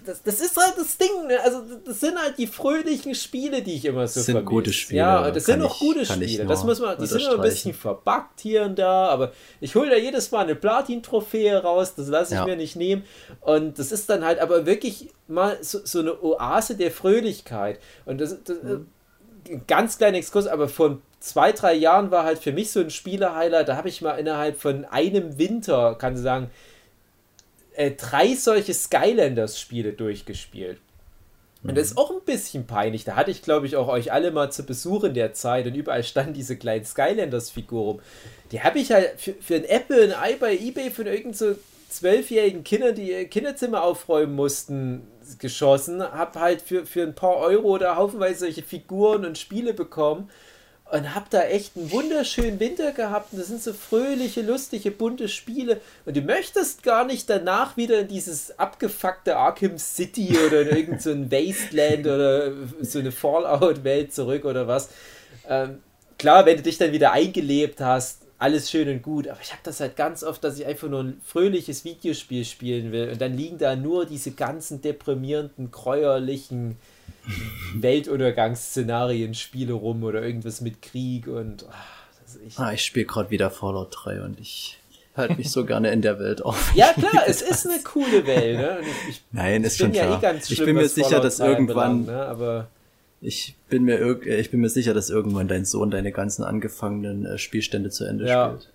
das, 0.06 0.22
das 0.22 0.40
ist 0.40 0.56
halt 0.56 0.74
das 0.78 0.96
Ding. 0.96 1.26
ne? 1.26 1.38
Also, 1.44 1.62
das 1.84 2.00
sind 2.00 2.18
halt 2.18 2.38
die 2.38 2.46
fröhlichen 2.46 3.14
Spiele, 3.14 3.62
die 3.62 3.74
ich 3.74 3.84
immer 3.84 4.06
so 4.08 4.20
Das 4.20 4.26
sind 4.26 4.32
vermisse. 4.34 4.44
gute 4.50 4.72
Spiele, 4.72 4.98
Ja, 4.98 5.30
das 5.30 5.44
sind 5.44 5.62
auch 5.62 5.78
gute 5.78 6.06
Spiele. 6.06 6.46
Das 6.46 6.64
muss 6.64 6.80
man, 6.80 6.98
die 6.98 7.06
sind 7.06 7.20
immer 7.20 7.34
ein 7.34 7.40
bisschen 7.42 7.74
verbuggt 7.74 8.40
hier 8.40 8.62
und 8.62 8.78
da, 8.78 9.08
aber 9.08 9.32
ich 9.60 9.74
hole 9.74 9.90
da 9.90 9.96
jedes 9.96 10.30
Mal 10.30 10.44
eine 10.44 10.54
Platin-Trophäe 10.54 11.62
raus, 11.62 11.94
das 11.94 12.08
lasse 12.08 12.34
ich 12.34 12.40
Ja. 12.40 12.46
mir 12.46 12.56
nicht 12.56 12.76
nehmen. 12.76 13.04
Und 13.40 13.78
das 13.78 13.92
ist 13.92 14.08
dann 14.08 14.24
halt 14.24 14.38
aber 14.40 14.64
wirklich 14.66 15.08
mal 15.26 15.58
so, 15.62 15.80
so 15.84 16.00
eine 16.00 16.22
Oase 16.22 16.74
der 16.76 16.90
Fröhlichkeit. 16.90 17.78
Und 18.06 18.20
das, 18.20 18.36
das 18.44 18.56
Mhm. 18.62 18.86
ein 19.48 19.62
ganz 19.66 19.98
kleiner 19.98 20.16
Exkurs, 20.18 20.46
aber 20.46 20.68
vor 20.68 20.98
zwei, 21.20 21.52
drei 21.52 21.74
Jahren 21.74 22.10
war 22.10 22.24
halt 22.24 22.38
für 22.38 22.52
mich 22.52 22.70
so 22.70 22.80
ein 22.80 22.90
Spielehighlight, 22.90 23.68
da 23.68 23.76
habe 23.76 23.88
ich 23.88 24.00
mal 24.02 24.12
innerhalb 24.12 24.60
von 24.60 24.84
einem 24.86 25.36
Winter, 25.38 25.94
kann 25.96 26.14
ich 26.14 26.20
sagen, 26.20 26.50
äh, 27.78 27.92
drei 27.92 28.34
solche 28.34 28.74
Skylanders-Spiele 28.74 29.92
durchgespielt. 29.92 30.78
Und 31.62 31.76
das 31.76 31.88
ist 31.88 31.98
auch 31.98 32.10
ein 32.10 32.24
bisschen 32.24 32.66
peinlich. 32.66 33.04
Da 33.04 33.14
hatte 33.16 33.30
ich, 33.30 33.42
glaube 33.42 33.66
ich, 33.66 33.76
auch 33.76 33.88
euch 33.88 34.12
alle 34.12 34.30
mal 34.30 34.50
zu 34.50 34.64
Besuch 34.64 35.04
in 35.04 35.14
der 35.14 35.32
Zeit 35.32 35.66
und 35.66 35.74
überall 35.74 36.02
standen 36.02 36.34
diese 36.34 36.56
kleinen 36.56 36.84
Skylanders-Figuren 36.84 37.84
rum. 37.84 38.00
Die 38.50 38.62
habe 38.62 38.78
ich 38.78 38.90
halt 38.90 39.12
für, 39.16 39.34
für 39.34 39.56
ein 39.56 39.64
Apple, 39.64 40.02
ein 40.02 40.12
Ei 40.12 40.36
bei 40.36 40.56
Ebay 40.56 40.90
von 40.90 41.06
irgend 41.06 41.36
so 41.36 41.54
zwölfjährigen 41.88 42.64
Kindern, 42.64 42.94
die 42.94 43.10
ihr 43.10 43.24
Kinderzimmer 43.26 43.82
aufräumen 43.82 44.34
mussten, 44.34 45.06
geschossen. 45.38 46.02
Hab 46.02 46.36
halt 46.36 46.62
für, 46.62 46.84
für 46.84 47.02
ein 47.02 47.14
paar 47.14 47.36
Euro 47.36 47.78
da 47.78 47.96
haufenweise 47.96 48.40
solche 48.40 48.62
Figuren 48.62 49.24
und 49.24 49.38
Spiele 49.38 49.72
bekommen. 49.72 50.30
Und 50.90 51.14
hab 51.14 51.28
da 51.28 51.42
echt 51.42 51.76
einen 51.76 51.90
wunderschönen 51.92 52.60
Winter 52.60 52.92
gehabt. 52.92 53.32
Und 53.32 53.38
das 53.38 53.48
sind 53.48 53.62
so 53.62 53.74
fröhliche, 53.74 54.40
lustige, 54.40 54.90
bunte 54.90 55.28
Spiele. 55.28 55.82
Und 56.06 56.16
du 56.16 56.22
möchtest 56.22 56.82
gar 56.82 57.04
nicht 57.04 57.28
danach 57.28 57.76
wieder 57.76 58.00
in 58.00 58.08
dieses 58.08 58.58
abgefuckte 58.58 59.36
Arkham 59.36 59.76
City 59.76 60.34
oder 60.46 60.62
in 60.62 60.68
irgendein 60.68 61.00
so 61.00 61.10
Wasteland 61.30 62.06
oder 62.06 62.52
so 62.80 63.00
eine 63.00 63.12
Fallout-Welt 63.12 64.14
zurück 64.14 64.46
oder 64.46 64.66
was. 64.66 64.88
Ähm, 65.46 65.80
klar, 66.18 66.46
wenn 66.46 66.56
du 66.56 66.62
dich 66.62 66.78
dann 66.78 66.92
wieder 66.92 67.12
eingelebt 67.12 67.80
hast, 67.80 68.22
alles 68.38 68.70
schön 68.70 68.88
und 68.88 69.02
gut. 69.02 69.28
Aber 69.28 69.40
ich 69.42 69.50
habe 69.50 69.62
das 69.64 69.80
halt 69.80 69.96
ganz 69.96 70.22
oft, 70.22 70.42
dass 70.42 70.58
ich 70.58 70.66
einfach 70.66 70.88
nur 70.88 71.00
ein 71.00 71.20
fröhliches 71.24 71.84
Videospiel 71.84 72.44
spielen 72.44 72.92
will. 72.92 73.10
Und 73.10 73.20
dann 73.20 73.36
liegen 73.36 73.58
da 73.58 73.76
nur 73.76 74.06
diese 74.06 74.30
ganzen 74.30 74.80
deprimierenden, 74.80 75.70
gräuerlichen 75.70 76.78
Weltuntergangsszenarien, 77.74 79.34
Spiele 79.34 79.72
rum 79.74 80.02
oder 80.04 80.22
irgendwas 80.22 80.60
mit 80.60 80.82
Krieg 80.82 81.26
und 81.26 81.66
ach, 81.70 82.36
echt. 82.46 82.58
Ah, 82.58 82.72
ich 82.72 82.84
spiele 82.84 83.06
gerade 83.06 83.30
wieder 83.30 83.50
Fallout 83.50 83.88
3 83.92 84.22
und 84.22 84.40
ich 84.40 84.78
halt 85.16 85.36
mich 85.36 85.50
so 85.50 85.64
gerne 85.64 85.90
in 85.90 86.00
der 86.02 86.18
Welt 86.20 86.42
auf. 86.42 86.72
Ja, 86.74 86.92
klar, 86.92 87.24
es 87.26 87.42
ist 87.42 87.66
eine 87.66 87.80
coole 87.82 88.24
Welt. 88.26 88.56
Ne? 88.58 88.78
Ich, 88.82 89.08
ich, 89.16 89.22
Nein, 89.32 89.64
ist 89.64 89.78
bin 89.78 89.88
schon 89.88 89.94
ja 89.94 90.04
klar. 90.06 90.18
eh 90.18 90.22
ganz 90.22 90.48
ich 90.50 90.56
schlimm, 90.56 90.66
bin 90.66 90.76
mir 90.76 90.88
sicher, 90.88 91.08
Fallout 91.08 91.24
dass 91.24 91.36
3 91.38 91.46
irgendwann, 91.48 91.90
anbelangt, 91.90 92.06
ne? 92.06 92.26
aber 92.26 92.68
ich 93.20 93.56
bin 93.68 93.82
mir 93.84 93.98
äh, 94.00 94.36
ich 94.40 94.50
bin 94.52 94.60
mir 94.60 94.68
sicher, 94.68 94.94
dass 94.94 95.10
irgendwann 95.10 95.48
dein 95.48 95.64
Sohn 95.64 95.90
deine 95.90 96.12
ganzen 96.12 96.44
angefangenen 96.44 97.26
äh, 97.26 97.36
Spielstände 97.38 97.90
zu 97.90 98.04
Ende 98.04 98.26
Ja. 98.28 98.50
spielt. 98.56 98.72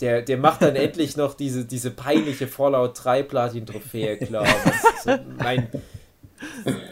der, 0.00 0.20
der 0.22 0.36
macht 0.36 0.60
dann 0.62 0.76
endlich 0.76 1.16
noch 1.16 1.32
diese, 1.34 1.64
diese 1.64 1.90
peinliche 1.90 2.46
Fallout 2.46 3.02
3 3.02 3.22
Platin-Trophäe 3.22 4.18
klar. 4.18 4.46
Mein, 5.38 5.68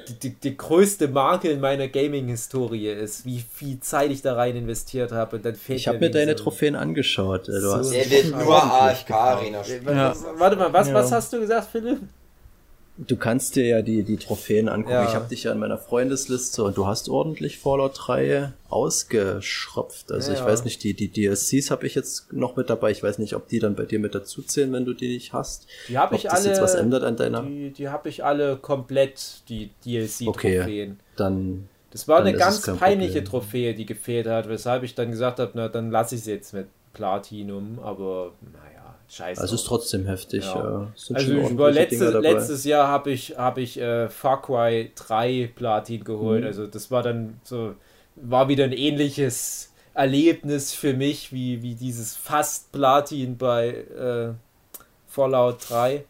die, 0.09 0.15
die, 0.21 0.31
die 0.35 0.57
größte 0.57 1.09
Makel 1.09 1.51
in 1.53 1.61
meiner 1.61 1.89
Gaming-Historie 1.89 2.89
ist, 2.91 3.25
wie 3.25 3.45
viel 3.53 3.81
Zeit 3.81 4.11
ich 4.11 4.23
da 4.23 4.35
rein 4.35 4.57
investiert 4.57 5.13
habe 5.13 5.37
und 5.37 5.45
dann 5.45 5.55
fehlt 5.55 5.81
Ich 5.81 5.89
habe 5.89 5.99
mir 5.99 6.11
deine 6.11 6.37
so- 6.37 6.45
Trophäen 6.45 6.77
angeschaut. 6.77 7.49
äh, 7.49 7.53
Du 7.53 7.61
So 7.61 7.75
hast 7.77 7.93
Der 7.93 8.11
wird 8.11 8.31
nur 8.31 8.63
AFK-Arena 8.63 9.65
spielen. 9.65 9.87
Ja. 9.89 10.15
Warte 10.39 10.57
mal, 10.57 10.73
was, 10.73 10.89
Ja. 10.89 10.95
was 10.95 11.13
hast 11.13 11.33
du 11.33 11.41
gesagt, 11.41 11.69
Philipp? 11.73 12.01
Du 12.97 13.17
kannst 13.17 13.57
dir 13.57 13.67
ja 13.67 13.83
die, 13.83 14.05
die 14.05 14.19
Trophäen 14.19 14.69
angucken. 14.69 14.93
Ja. 14.95 15.09
Ich 15.09 15.15
habe 15.17 15.29
dich 15.29 15.43
ja 15.43 15.53
in 15.53 15.59
meiner 15.59 15.79
Freundesliste 15.79 16.63
und 16.63 16.77
du 16.77 16.87
hast 16.87 17.09
ordentlich 17.09 17.59
Fallout 17.59 17.95
3 17.97 18.53
ausgeschröpft. 18.69 20.13
Also 20.13 20.33
ich 20.33 20.39
Ja. 20.39 20.47
weiß 20.47 20.65
nicht, 20.65 20.83
die, 20.85 20.95
die 20.95 21.09
DLCs 21.09 21.71
habe 21.71 21.87
ich 21.87 21.95
jetzt 21.95 22.33
noch 22.33 22.57
mit 22.57 22.71
dabei. 22.71 22.91
Ich 22.93 23.03
weiß 23.03 23.19
nicht, 23.19 23.35
ob 23.35 23.49
die 23.49 23.59
dann 23.59 23.75
bei 23.75 23.85
dir 23.85 23.99
mit 23.99 24.15
dazu 24.15 24.43
zählen, 24.43 24.73
wenn 24.73 24.85
du 24.85 24.93
die 24.95 25.09
nicht 25.09 25.33
hast. 25.33 25.67
Die 25.89 25.99
habe 25.99 26.15
ich 26.15 26.31
alle. 26.31 26.49
jetzt 26.49 26.63
was 26.63 26.75
ändert 26.75 27.03
an 27.03 27.17
deiner- 27.17 27.43
Die, 27.43 27.71
die 27.71 27.89
habe 27.89 28.09
ich 28.09 28.25
alle 28.25 28.57
komplett, 28.57 29.43
die 29.49 29.71
DLC-Trophäen. 29.85 30.93
Okay. 30.93 30.95
Dann 31.17 31.69
Das 31.91 32.09
war 32.09 32.19
Dann 32.19 32.29
eine 32.29 32.37
ganz 32.39 32.63
peinliche 32.65 33.23
Problem. 33.23 33.25
Trophäe, 33.25 33.75
die 33.75 33.87
gefehlt 33.87 34.27
hat, 34.27 34.49
weshalb 34.49 34.83
ich 34.83 34.95
dann 34.95 35.11
gesagt 35.11 35.39
habe, 35.39 35.53
na 35.55 35.69
dann 35.69 35.91
lasse 35.91 36.15
ich 36.17 36.23
es 36.23 36.27
jetzt 36.27 36.53
mit 36.55 36.67
Platinum, 36.93 37.79
aber 37.81 38.33
naja, 38.53 38.74
scheiße. 39.09 39.41
also 39.41 39.55
es 39.55 39.63
ist 39.63 39.67
trotzdem 39.67 40.07
heftig. 40.07 40.45
Ja. 40.45 40.55
Ja. 40.55 41.15
Also 41.15 41.35
ordentliche 41.35 41.71
letzte, 41.71 42.19
letztes 42.21 42.65
Jahr 42.65 42.89
habe 42.89 43.11
ich, 43.11 43.37
hab 43.37 43.59
ich 43.59 43.81
äh, 43.81 44.09
Far 44.09 44.43
Cry 44.43 44.91
3 44.95 45.51
Platin 45.55 46.05
geholt. 46.05 46.43
Mhm. 46.43 46.47
Also 46.47 46.67
das 46.67 46.91
war 46.91 47.03
dann 47.03 47.41
so, 47.45 47.75
war 48.17 48.49
wieder 48.49 48.65
ein 48.65 48.73
ähnliches 48.73 49.73
Erlebnis 49.95 50.75
für 50.75 50.95
mich 50.95 51.33
wie, 51.33 51.63
wie 51.63 51.75
dieses 51.75 52.17
fast 52.17 52.73
Platin 52.73 53.37
bei 53.37 53.69
äh, 53.69 54.33
Fallout 55.07 55.71
3. 55.71 56.05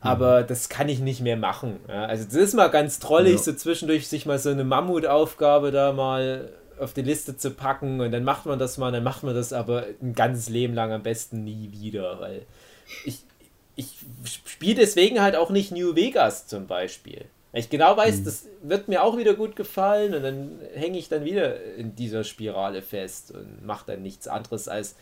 Aber 0.00 0.42
das 0.42 0.68
kann 0.68 0.88
ich 0.88 0.98
nicht 0.98 1.20
mehr 1.20 1.36
machen. 1.36 1.78
Ja, 1.88 2.06
also 2.06 2.24
das 2.24 2.34
ist 2.34 2.54
mal 2.54 2.68
ganz 2.70 2.98
trollig, 2.98 3.38
so 3.38 3.52
zwischendurch 3.52 4.08
sich 4.08 4.26
mal 4.26 4.38
so 4.40 4.50
eine 4.50 4.64
Mammutaufgabe 4.64 5.70
da 5.70 5.92
mal 5.92 6.50
auf 6.82 6.92
die 6.92 7.02
Liste 7.02 7.36
zu 7.36 7.52
packen 7.52 8.00
und 8.00 8.12
dann 8.12 8.24
macht 8.24 8.46
man 8.46 8.58
das 8.58 8.78
mal, 8.78 8.92
dann 8.92 9.04
macht 9.04 9.22
man 9.22 9.34
das 9.34 9.52
aber 9.52 9.86
ein 10.00 10.14
ganzes 10.14 10.48
Leben 10.48 10.74
lang 10.74 10.92
am 10.92 11.02
besten 11.02 11.44
nie 11.44 11.70
wieder, 11.72 12.20
weil 12.20 12.46
ich, 13.04 13.20
ich 13.76 13.96
spiele 14.24 14.76
deswegen 14.76 15.20
halt 15.20 15.36
auch 15.36 15.50
nicht 15.50 15.72
New 15.72 15.94
Vegas 15.94 16.46
zum 16.46 16.66
Beispiel. 16.66 17.24
Weil 17.52 17.60
ich 17.60 17.70
genau 17.70 17.96
weiß, 17.96 18.24
das 18.24 18.46
wird 18.62 18.88
mir 18.88 19.02
auch 19.02 19.18
wieder 19.18 19.34
gut 19.34 19.56
gefallen 19.56 20.14
und 20.14 20.22
dann 20.22 20.58
hänge 20.74 20.98
ich 20.98 21.08
dann 21.10 21.24
wieder 21.24 21.62
in 21.74 21.94
dieser 21.94 22.24
Spirale 22.24 22.80
fest 22.80 23.30
und 23.30 23.64
mache 23.64 23.92
dann 23.92 24.02
nichts 24.02 24.26
anderes 24.26 24.68
als 24.68 24.96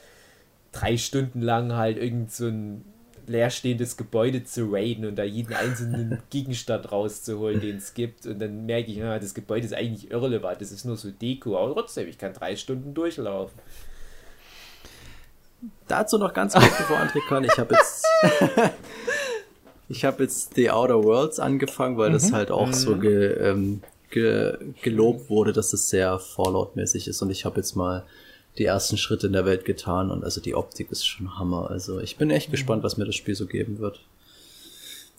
drei 0.73 0.97
Stunden 0.97 1.43
lang 1.43 1.75
halt 1.75 1.97
irgend 1.97 2.33
so 2.33 2.47
ein 2.47 2.85
leerstehendes 3.31 3.97
Gebäude 3.97 4.45
zu 4.45 4.73
raiden 4.73 5.07
und 5.07 5.17
da 5.17 5.23
jeden 5.23 5.55
einzelnen 5.55 6.21
Gegenstand 6.31 6.91
rauszuholen, 6.91 7.61
den 7.61 7.77
es 7.77 7.95
gibt. 7.95 8.27
Und 8.27 8.41
dann 8.41 8.67
merke 8.67 8.91
ich, 8.91 8.97
ja, 8.97 9.19
das 9.19 9.35
Gebäude 9.35 9.67
ist 9.67 9.73
eigentlich 9.73 10.11
irrelevant, 10.11 10.61
das 10.61 10.73
ist 10.73 10.85
nur 10.85 10.97
so 10.97 11.11
Deko, 11.11 11.57
aber 11.57 11.75
trotzdem, 11.75 12.09
ich 12.09 12.19
kann 12.19 12.33
drei 12.33 12.57
Stunden 12.57 12.93
durchlaufen. 12.93 13.59
Dazu 15.87 16.19
noch 16.19 16.35
ganz 16.35 16.55
kurz, 16.55 16.77
bevor 16.77 16.97
André 16.97 17.21
kann. 17.29 17.45
Ich 17.45 17.57
habe 17.59 17.75
jetzt, 17.75 18.05
ich 19.89 20.05
habe 20.05 20.23
jetzt 20.25 20.55
The 20.55 20.71
Outer 20.71 21.05
Worlds 21.05 21.39
angefangen, 21.39 21.99
weil 21.99 22.13
das 22.13 22.33
halt 22.33 22.51
auch 22.51 22.73
so 22.73 22.97
ge, 22.97 23.33
ähm, 23.35 23.83
ge, 24.09 24.57
gelobt 24.83 25.29
wurde, 25.29 25.53
dass 25.53 25.73
es 25.73 25.91
sehr 25.91 26.19
Fallout-mäßig 26.19 27.09
ist. 27.09 27.21
Und 27.23 27.31
ich 27.31 27.45
habe 27.45 27.57
jetzt 27.57 27.77
mal 27.77 28.07
die 28.59 28.65
ersten 28.65 28.97
Schritte 28.97 29.27
in 29.27 29.33
der 29.33 29.45
Welt 29.45 29.65
getan. 29.65 30.11
Und 30.11 30.25
also 30.25 30.41
die 30.41 30.55
Optik 30.55 30.91
ist 30.91 31.07
schon 31.07 31.39
Hammer. 31.39 31.71
Also 31.71 32.01
ich 32.01 32.17
bin 32.17 32.31
echt 32.31 32.51
gespannt, 32.51 32.83
was 32.83 32.97
mir 32.97 33.05
das 33.07 33.15
Spiel 33.15 33.35
so 33.35 33.47
geben 33.47 33.79
wird. 33.79 34.01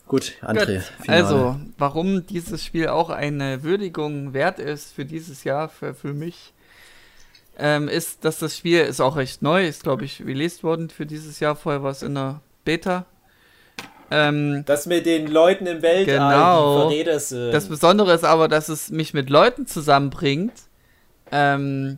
Gut, 0.06 0.32
André. 0.42 0.82
Gut, 0.98 1.08
also, 1.08 1.56
warum 1.78 2.26
dieses 2.26 2.64
Spiel 2.64 2.88
auch 2.88 3.08
eine 3.08 3.62
Würdigung 3.62 4.34
wert 4.34 4.58
ist 4.58 4.92
für 4.92 5.04
dieses 5.04 5.44
Jahr, 5.44 5.68
für, 5.68 5.94
für 5.94 6.12
mich, 6.12 6.52
ähm, 7.58 7.88
ist, 7.88 8.24
dass 8.24 8.38
das 8.38 8.56
Spiel 8.56 8.80
ist 8.80 9.00
auch 9.00 9.16
recht 9.16 9.42
neu, 9.42 9.66
ist, 9.66 9.84
glaube 9.84 10.04
ich, 10.04 10.22
released 10.24 10.64
worden 10.64 10.90
für 10.90 11.06
dieses 11.06 11.40
Jahr. 11.40 11.56
Vorher 11.56 11.82
war 11.82 11.92
es 11.92 12.02
in 12.02 12.14
der 12.14 12.40
Beta. 12.64 13.06
Ähm, 14.10 14.64
Das 14.66 14.86
mit 14.86 15.06
den 15.06 15.26
Leuten 15.28 15.66
im 15.66 15.80
Weltall, 15.80 16.04
Genau. 16.04 16.90
sind. 17.18 17.52
das 17.54 17.68
Besondere 17.68 18.12
ist 18.12 18.24
aber, 18.24 18.48
dass 18.48 18.68
es 18.68 18.90
mich 18.90 19.14
mit 19.14 19.30
Leuten 19.30 19.66
zusammenbringt, 19.66 20.52
ähm, 21.30 21.96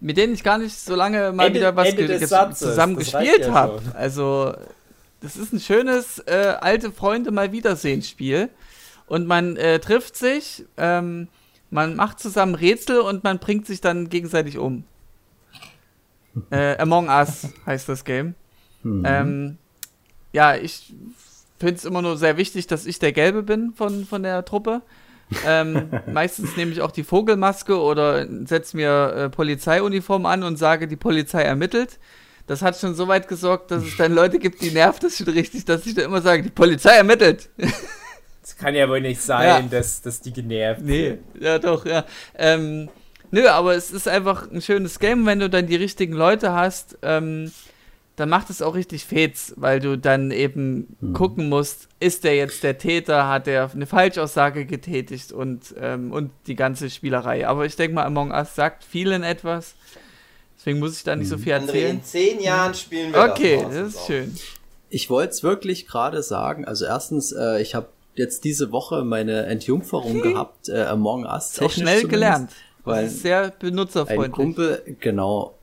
mit 0.00 0.16
denen 0.16 0.34
ich 0.34 0.42
gar 0.42 0.58
nicht 0.58 0.76
so 0.78 0.94
lange 0.94 1.32
mal 1.32 1.46
Ende- 1.46 1.60
wieder 1.60 1.76
was 1.76 1.94
ge 1.94 2.20
zusammen 2.54 2.96
gespielt 2.96 3.46
ja 3.46 3.52
habe. 3.52 3.80
Also, 3.94 4.54
das 5.20 5.36
ist 5.36 5.52
ein 5.52 5.60
schönes 5.60 6.18
äh, 6.20 6.54
alte 6.60 6.92
Freunde 6.92 7.30
mal 7.30 7.52
wiedersehen 7.52 8.02
Spiel. 8.02 8.50
Und 9.06 9.26
man 9.26 9.56
äh, 9.56 9.78
trifft 9.78 10.16
sich, 10.16 10.64
ähm, 10.76 11.28
man 11.70 11.94
macht 11.94 12.18
zusammen 12.18 12.54
Rätsel 12.54 13.00
und 13.00 13.22
man 13.24 13.38
bringt 13.38 13.66
sich 13.66 13.80
dann 13.80 14.08
gegenseitig 14.08 14.58
um. 14.58 14.84
Äh, 16.50 16.76
Among 16.78 17.08
Us 17.08 17.48
heißt 17.64 17.88
das 17.88 18.04
Game. 18.04 18.34
Mhm. 18.82 19.02
Ähm, 19.06 19.58
ja, 20.32 20.56
ich 20.56 20.92
finde 21.58 21.74
es 21.76 21.84
immer 21.84 22.02
nur 22.02 22.18
sehr 22.18 22.36
wichtig, 22.36 22.66
dass 22.66 22.84
ich 22.84 22.98
der 22.98 23.12
Gelbe 23.12 23.42
bin 23.42 23.72
von, 23.74 24.04
von 24.04 24.22
der 24.22 24.44
Truppe. 24.44 24.82
Ähm, 25.46 25.90
meistens 26.12 26.56
nehme 26.56 26.72
ich 26.72 26.80
auch 26.82 26.90
die 26.92 27.04
Vogelmaske 27.04 27.78
oder 27.80 28.26
setze 28.46 28.76
mir 28.76 29.12
äh, 29.16 29.28
Polizeiuniform 29.28 30.26
an 30.26 30.42
und 30.42 30.56
sage, 30.56 30.86
die 30.88 30.96
Polizei 30.96 31.42
ermittelt. 31.42 31.98
Das 32.46 32.62
hat 32.62 32.78
schon 32.78 32.94
so 32.94 33.08
weit 33.08 33.26
gesorgt, 33.26 33.72
dass 33.72 33.82
es 33.82 33.96
dann 33.96 34.14
Leute 34.14 34.38
gibt, 34.38 34.62
die 34.62 34.70
nervt 34.70 35.02
das 35.02 35.16
schon 35.18 35.28
richtig, 35.28 35.64
dass 35.64 35.84
ich 35.84 35.94
dann 35.94 36.04
immer 36.04 36.22
sage, 36.22 36.44
die 36.44 36.50
Polizei 36.50 36.92
ermittelt. 36.96 37.48
Das 38.40 38.56
kann 38.56 38.76
ja 38.76 38.88
wohl 38.88 39.00
nicht 39.00 39.20
sein, 39.20 39.46
Ja. 39.48 39.60
dass, 39.62 40.00
dass 40.02 40.20
die 40.20 40.32
genervt 40.32 40.80
Nee, 40.82 41.18
sind. 41.34 41.42
ja 41.42 41.58
doch, 41.58 41.84
ja. 41.84 42.04
Ähm, 42.36 42.88
nö, 43.32 43.48
aber 43.48 43.74
es 43.74 43.90
ist 43.90 44.06
einfach 44.06 44.48
ein 44.48 44.62
schönes 44.62 45.00
Game, 45.00 45.26
wenn 45.26 45.40
du 45.40 45.50
dann 45.50 45.66
die 45.66 45.74
richtigen 45.74 46.12
Leute 46.12 46.52
hast, 46.52 46.96
ähm, 47.02 47.50
dann 48.16 48.28
macht 48.30 48.48
es 48.50 48.62
auch 48.62 48.74
richtig 48.74 49.04
Fets, 49.04 49.52
weil 49.56 49.78
du 49.78 49.96
dann 49.98 50.30
eben 50.30 50.96
gucken 51.12 51.48
musst, 51.48 51.88
ist 52.00 52.24
der 52.24 52.34
jetzt 52.34 52.62
der 52.62 52.78
Täter, 52.78 53.28
hat 53.28 53.46
der 53.46 53.70
eine 53.72 53.86
Falschaussage 53.86 54.64
getätigt 54.64 55.32
und, 55.32 55.74
ähm, 55.78 56.12
und 56.12 56.30
die 56.46 56.56
ganze 56.56 56.88
Spielerei. 56.90 57.46
Aber 57.46 57.66
ich 57.66 57.76
denke 57.76 57.94
mal, 57.94 58.04
Among 58.04 58.30
Us 58.30 58.54
sagt 58.54 58.84
vielen 58.84 59.22
etwas. 59.22 59.74
Deswegen 60.58 60.78
muss 60.78 60.96
ich 60.96 61.04
da 61.04 61.14
nicht 61.14 61.28
so 61.28 61.36
viel 61.38 61.52
André, 61.52 61.58
erzählen. 61.66 61.96
in 61.96 62.02
zehn 62.04 62.40
Jahren 62.40 62.74
spielen 62.74 63.12
wir 63.12 63.20
Okay, 63.22 63.60
das. 63.62 63.74
das 63.74 63.94
ist 63.94 64.06
schön. 64.06 64.34
Ich 64.88 65.10
wollte 65.10 65.30
es 65.32 65.42
wirklich 65.42 65.86
gerade 65.86 66.22
sagen. 66.22 66.64
Also 66.64 66.86
erstens, 66.86 67.32
äh, 67.32 67.60
ich 67.60 67.74
habe 67.74 67.88
jetzt 68.14 68.44
diese 68.44 68.72
Woche 68.72 69.04
meine 69.04 69.44
Entjungferung 69.46 70.22
gehabt, 70.22 70.70
äh, 70.70 70.84
Among 70.84 71.26
Us. 71.26 71.52
Technisch 71.52 71.74
schnell 71.74 72.08
gelernt. 72.08 72.50
Weil 72.84 73.04
Das 73.04 73.14
ist 73.14 73.22
sehr 73.22 73.42
ein 73.42 73.52
benutzerfreundlich. 73.58 74.32
Kumpel, 74.32 74.96
genau. 75.00 75.55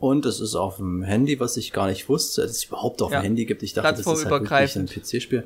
Und 0.00 0.24
es 0.26 0.40
ist 0.40 0.54
auf 0.54 0.76
dem 0.78 1.02
Handy, 1.02 1.38
was 1.40 1.56
ich 1.58 1.72
gar 1.72 1.86
nicht 1.86 2.08
wusste, 2.08 2.40
dass 2.42 2.52
es 2.52 2.64
überhaupt 2.64 3.02
auf 3.02 3.12
Ja. 3.12 3.20
dem 3.20 3.24
Handy 3.24 3.44
gibt. 3.44 3.62
Ich 3.62 3.74
dachte, 3.74 3.90
das 3.90 4.00
ist 4.00 4.06
halt 4.24 4.30
wirklich 4.30 4.76
ein. 4.76 4.86
PC-Spiel. 4.86 5.44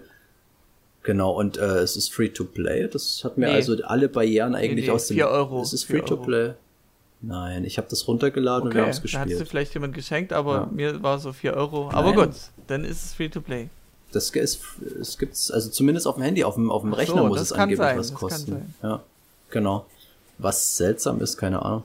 Genau, 1.02 1.32
und 1.32 1.58
äh, 1.58 1.78
es 1.80 1.96
ist 1.96 2.14
free 2.14 2.28
to 2.28 2.44
play. 2.44 2.88
Das 2.88 3.22
hat 3.24 3.36
mir 3.36 3.46
Nee. 3.48 3.52
also 3.54 3.76
alle 3.84 4.08
Barrieren 4.08 4.54
eigentlich 4.54 4.86
nee, 4.86 4.90
aus 4.92 5.08
dem. 5.08 5.16
4 5.16 5.28
Euro, 5.28 5.60
Es 5.60 5.72
ist 5.72 5.84
4 5.84 5.98
free 5.98 6.06
to 6.06 6.14
Euro. 6.14 6.24
play. 6.24 6.52
Nein, 7.20 7.64
ich 7.64 7.78
habe 7.78 7.88
das 7.90 8.06
runtergeladen 8.06 8.68
und 8.68 8.74
wir 8.74 8.82
haben 8.82 8.90
es 8.90 9.02
da 9.02 9.18
hat 9.20 9.28
gespielt. 9.28 9.48
vielleicht 9.48 9.74
jemand 9.74 9.94
geschenkt, 9.94 10.32
aber 10.32 10.54
Ja. 10.54 10.68
mir 10.72 11.02
war 11.02 11.18
so 11.18 11.32
4 11.32 11.54
Euro. 11.54 11.90
Aber 11.92 12.14
Nein. 12.14 12.28
gut, 12.30 12.34
dann 12.68 12.84
ist 12.84 13.04
es 13.04 13.12
free 13.14 13.28
to 13.28 13.40
play. 13.40 13.68
Das 14.12 14.30
ist, 14.30 14.60
es 15.00 15.18
gibt's, 15.18 15.50
also 15.50 15.68
zumindest 15.70 16.06
auf 16.06 16.14
dem 16.14 16.22
Handy, 16.22 16.44
auf 16.44 16.54
dem, 16.54 16.70
auf 16.70 16.82
dem 16.82 16.92
Rechner 16.92 17.22
so, 17.22 17.26
muss 17.26 17.40
es 17.40 17.52
angeblich 17.52 17.78
sein, 17.78 17.98
was 17.98 18.14
kosten. 18.14 18.74
Ja, 18.82 19.02
genau. 19.50 19.86
Was 20.38 20.76
seltsam 20.76 21.20
ist, 21.20 21.36
keine 21.36 21.62
Ahnung. 21.62 21.82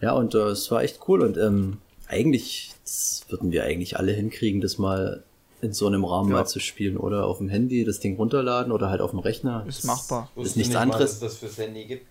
Ja, 0.00 0.12
und 0.14 0.34
äh, 0.34 0.38
es 0.48 0.70
war 0.70 0.82
echt 0.82 1.00
cool 1.08 1.20
und 1.22 1.36
ähm, 1.36 1.78
eigentlich, 2.08 2.72
das 2.84 3.24
würden 3.28 3.52
wir 3.52 3.64
eigentlich 3.64 3.96
alle 3.98 4.12
hinkriegen, 4.12 4.60
das 4.60 4.78
mal 4.78 5.22
in 5.60 5.72
so 5.72 5.86
einem 5.86 6.04
Rahmen 6.04 6.30
Ja. 6.30 6.36
mal 6.36 6.46
zu 6.46 6.60
spielen 6.60 6.96
oder 6.96 7.26
auf 7.26 7.38
dem 7.38 7.48
Handy 7.48 7.84
das 7.84 8.00
Ding 8.00 8.16
runterladen 8.16 8.72
oder 8.72 8.90
halt 8.90 9.00
auf 9.00 9.10
dem 9.10 9.18
Rechner. 9.18 9.64
Ist 9.68 9.78
Das 9.78 9.84
machbar. 9.84 10.30
Ist 10.36 10.56
nichts 10.56 10.74
anderes. 10.76 11.00
dass 11.02 11.12
es 11.14 11.20
das 11.20 11.36
fürs 11.38 11.58
Handy 11.58 11.84
gibt. 11.84 12.06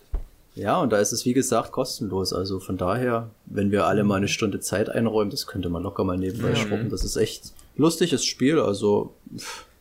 Ja, 0.56 0.82
und 0.82 0.92
da 0.92 0.98
ist 0.98 1.12
es 1.12 1.24
wie 1.26 1.34
gesagt 1.34 1.72
kostenlos. 1.72 2.34
Also 2.34 2.60
von 2.60 2.78
daher, 2.78 3.30
wenn 3.46 3.72
wir 3.72 3.86
alle 3.86 4.04
mal 4.04 4.16
eine 4.16 4.28
Stunde 4.28 4.60
Zeit 4.60 4.90
einräumen, 4.90 5.30
das 5.30 5.46
könnte 5.48 5.70
man 5.70 5.84
locker 5.84 6.04
mal 6.04 6.18
nebenbei 6.18 6.50
Mhm. 6.50 6.56
schruppen. 6.56 6.90
Das 6.90 7.04
ist 7.06 7.16
echt 7.16 7.54
lustiges 7.76 8.26
Spiel. 8.26 8.60
Also 8.60 9.14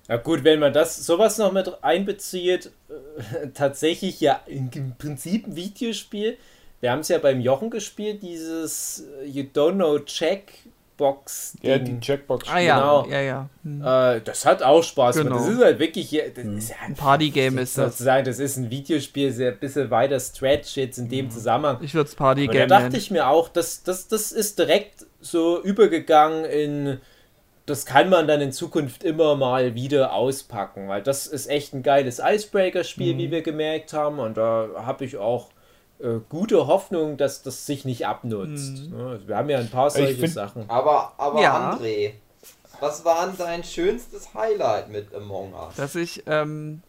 Ja 0.09 0.17
gut, 0.19 0.45
wenn 0.45 0.61
man 0.61 0.73
das 0.73 1.05
sowas 1.05 1.37
noch 1.39 1.51
mit 1.53 1.83
einbezieht, 1.83 2.71
äh, 2.89 3.49
tatsächlich 3.55 4.21
ja 4.21 4.41
im 4.47 4.71
Prinzip 4.99 5.47
ein 5.49 5.57
Videospiel. 5.57 6.37
Wir 6.81 6.91
haben 6.93 7.01
es 7.01 7.09
ja 7.09 7.19
beim 7.19 7.41
Jochen 7.41 7.71
gespielt, 7.71 8.23
dieses 8.23 9.05
äh, 9.23 9.27
You 9.27 9.45
Don't 9.55 9.75
Know 9.75 9.99
Check 10.01 10.53
Checkbox. 10.99 11.57
Ja, 11.61 11.79
die 11.79 12.01
Checkbox. 12.01 12.49
Ah 12.51 12.59
ja, 12.59 12.79
Genau. 12.79 13.07
ja, 13.11 13.21
ja. 13.21 13.49
Hm. 13.65 13.83
Äh, 13.83 14.21
das 14.23 14.47
hat 14.47 14.63
auch 14.63 14.83
Spaß. 14.83 15.17
Genau. 15.17 15.37
Das 15.37 15.47
ist 15.49 15.63
halt 15.63 15.79
wirklich, 15.79 16.09
das 16.35 16.45
ist 16.45 16.71
ja 16.71 16.77
Ein 16.87 16.95
Partygame 16.95 17.61
ist 17.61 17.77
das. 17.77 17.93
sozusagen, 17.93 18.25
das 18.25 18.39
ist 18.39 18.57
ein 18.57 18.71
Videospiel, 18.71 19.31
sehr 19.31 19.53
ein 19.53 19.59
bisschen 19.59 19.91
weiter 19.91 20.19
Stretch 20.19 20.77
jetzt 20.77 20.97
in 20.97 21.09
dem 21.11 21.31
Zusammenhang. 21.31 21.79
Ich 21.83 21.93
würde 21.95 22.07
es 22.09 22.15
Und 22.15 22.21
da 22.21 22.25
Partygame 22.25 22.67
dachte 22.67 22.83
nennen. 22.85 22.95
ich 22.97 23.11
mir 23.11 23.29
auch, 23.29 23.51
das, 23.51 23.83
das, 23.83 24.09
das 24.09 24.33
ist 24.33 24.59
direkt 24.59 25.05
so 25.21 25.63
übergegangen 25.63 26.47
in, 26.47 26.99
das 27.67 27.85
kann 27.85 28.09
man 28.09 28.27
dann 28.27 28.41
in 28.41 28.53
Zukunft 28.53 29.05
immer 29.05 29.35
mal 29.37 29.75
wieder 29.75 30.15
auspacken, 30.15 30.89
weil 30.89 31.03
das 31.03 31.27
ist 31.27 31.49
echt 31.51 31.75
ein 31.75 31.83
geiles 31.83 32.23
Icebreaker-Spiel, 32.25 33.13
Mhm. 33.15 33.19
wie 33.19 33.31
wir 33.33 33.43
gemerkt 33.43 33.93
haben. 33.93 34.19
Und 34.19 34.39
da 34.39 34.69
habe 34.77 35.05
ich 35.05 35.19
auch 35.19 35.51
äh, 36.01 36.19
gute 36.29 36.67
Hoffnung, 36.67 37.17
dass 37.17 37.43
das 37.43 37.67
sich 37.67 37.85
nicht 37.85 38.07
abnutzt. 38.07 38.91
Mhm. 38.91 39.01
Also 39.01 39.29
wir 39.29 39.37
haben 39.37 39.49
ja 39.51 39.59
ein 39.59 39.71
paar 39.71 39.91
solche 39.91 40.15
find- 40.15 40.33
Sachen. 40.33 40.65
Aber, 40.69 41.13
aber 41.19 41.41
Ja. 41.43 41.73
André, 41.73 42.13
was 42.81 43.05
war 43.05 43.27
denn 43.27 43.37
dein 43.39 43.65
schönstes 43.65 44.35
Highlight 44.35 44.91
mit 44.91 45.15
Among 45.15 45.55
Us? 45.55 45.75
dass 45.77 45.95
ich, 45.95 46.23
ähm, 46.27 46.83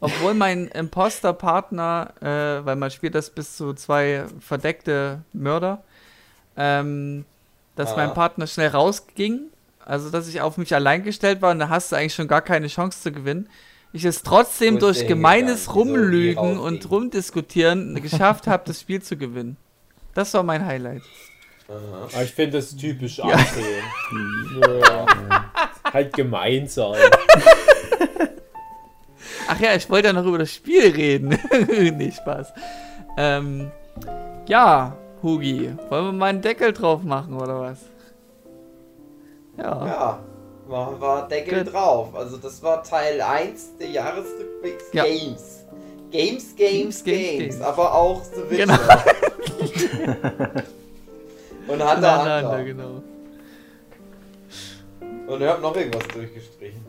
obwohl 0.00 0.34
mein 0.34 0.68
Imposter-Partner, 0.68 2.12
äh, 2.20 2.64
weil 2.66 2.76
man 2.76 2.90
spielt 2.90 3.14
das 3.14 3.30
bis 3.30 3.56
zu 3.56 3.74
zwei 3.74 4.24
verdeckte 4.40 5.22
Mörder, 5.32 5.82
ähm, 6.56 7.24
dass 7.76 7.92
Ah. 7.92 7.96
mein 7.96 8.14
Partner 8.14 8.46
schnell 8.46 8.68
rausging, 8.68 9.42
also 9.84 10.10
dass 10.10 10.28
ich 10.28 10.40
auf 10.40 10.56
mich 10.58 10.74
allein 10.74 11.02
gestellt 11.02 11.40
war 11.42 11.50
und 11.52 11.58
da 11.60 11.68
hast 11.68 11.92
du 11.92 11.96
eigentlich 11.96 12.14
schon 12.14 12.28
gar 12.28 12.42
keine 12.42 12.66
Chance 12.68 13.00
zu 13.02 13.12
gewinnen. 13.12 13.48
Ich 13.92 14.04
es 14.04 14.22
trotzdem 14.22 14.78
durch 14.78 15.06
gemeines 15.06 15.74
Rumlügen 15.74 16.58
und 16.58 16.90
Rumdiskutieren 16.90 18.00
geschafft 18.02 18.46
habe, 18.46 18.64
das 18.66 18.80
Spiel 18.80 19.02
zu 19.02 19.16
gewinnen. 19.16 19.56
Das 20.14 20.34
war 20.34 20.42
mein 20.42 20.64
Highlight. 20.64 21.02
Aha. 21.68 22.22
Ich 22.22 22.32
finde 22.32 22.58
das 22.58 22.74
typisch 22.76 23.20
André. 23.20 23.82
ja. 24.60 25.06
Halt 25.92 26.12
gemein 26.14 26.66
sein. 26.68 26.98
Ach 29.48 29.60
ja, 29.60 29.74
ich 29.74 29.88
wollte 29.88 30.08
ja 30.08 30.12
noch 30.12 30.26
über 30.26 30.38
das 30.38 30.52
Spiel 30.52 30.90
reden. 30.90 31.38
nee, 31.96 32.10
Spaß. 32.10 32.52
Ähm, 33.16 33.70
ja, 34.46 34.96
Hugi, 35.22 35.72
wollen 35.88 36.04
wir 36.06 36.12
mal 36.12 36.26
einen 36.26 36.42
Deckel 36.42 36.72
drauf 36.72 37.02
machen 37.02 37.34
oder 37.34 37.60
was? 37.60 37.80
Ja. 39.56 39.86
Ja, 39.86 40.18
war, 40.68 41.00
war 41.00 41.28
Deckel 41.28 41.64
Gut. 41.64 41.72
drauf. 41.72 42.14
Also 42.14 42.36
das 42.36 42.62
war 42.62 42.82
Teil 42.82 43.20
1 43.20 43.76
der 43.78 43.88
Jahresrückblicks 43.88 44.84
Ja. 44.92 45.04
Games. 45.04 45.64
Games, 46.10 46.56
Games, 46.56 46.56
Games, 46.56 47.04
Games, 47.04 47.38
Games. 47.56 47.60
aber 47.60 47.94
auch 47.94 48.22
The 48.24 48.50
Witcher. 48.50 48.66
Genau. 48.66 50.58
Und 51.68 51.80
Voneinander, 51.80 52.42
Hunter. 52.42 52.64
genau. 52.64 53.02
Und 55.26 55.40
ihr 55.42 55.48
habt 55.50 55.60
noch 55.60 55.76
irgendwas 55.76 56.08
durchgestrichen. 56.08 56.82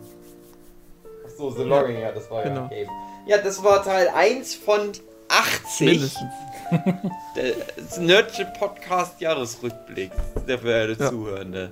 Achso, 1.25 1.51
The 1.51 1.63
Logging, 1.63 1.99
ja, 1.99 2.11
das 2.13 2.31
war 2.31 2.43
ja 2.43 2.47
Genau. 2.49 2.63
ein 2.63 2.69
Game. 2.69 2.89
Ja, 3.27 3.37
das 3.39 3.61
war 3.63 3.83
Teil 3.83 4.07
1 4.07 4.55
von 4.55 4.91
80. 5.27 5.87
Mindestens. 5.87 6.23
Das 7.75 7.97
Nerdsche 7.97 8.45
Podcast 8.59 9.19
Jahresrückblick, 9.21 10.11
der 10.47 10.59
verehrte 10.59 11.03
Ja. 11.03 11.09
Zuhörende. 11.09 11.71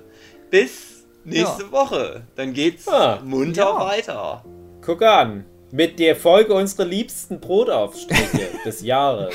Bis 0.50 0.97
nächste 1.28 1.70
Woche. 1.72 2.22
Dann 2.36 2.52
geht's 2.52 2.86
Ah, 2.88 3.20
munter 3.24 3.62
ja. 3.62 3.80
weiter. 3.86 4.44
Guck 4.84 5.02
an. 5.02 5.44
Mit 5.70 5.98
der 5.98 6.16
Folge 6.16 6.54
unserer 6.54 6.86
liebsten 6.86 7.40
Brotaufstriche 7.40 8.48
des 8.64 8.80
Jahres. 8.82 9.34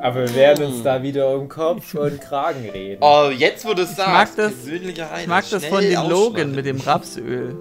Aber 0.00 0.20
wir 0.20 0.34
werden 0.34 0.66
uns 0.66 0.82
da 0.82 1.02
wieder 1.02 1.34
um 1.34 1.48
Kopf 1.48 1.94
und 1.94 2.20
Kragen 2.20 2.68
reden. 2.70 2.98
Oh, 3.02 3.28
jetzt 3.36 3.64
wo 3.64 3.74
du 3.74 3.82
es 3.82 3.96
mag 3.96 4.28
sagst, 4.28 4.38
das-. 4.38 4.66
Ich 4.66 5.26
mag 5.26 5.44
das 5.50 5.64
von 5.66 5.80
den 5.80 6.08
Logan 6.08 6.54
mit 6.54 6.66
dem 6.66 6.78
Rapsöl. 6.80 7.56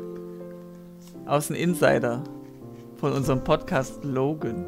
Aus 1.25 1.47
dem 1.47 1.55
Insider. 1.55 2.23
Von 2.99 3.13
unserem 3.13 3.43
Podcast 3.43 4.03
Logan. 4.03 4.63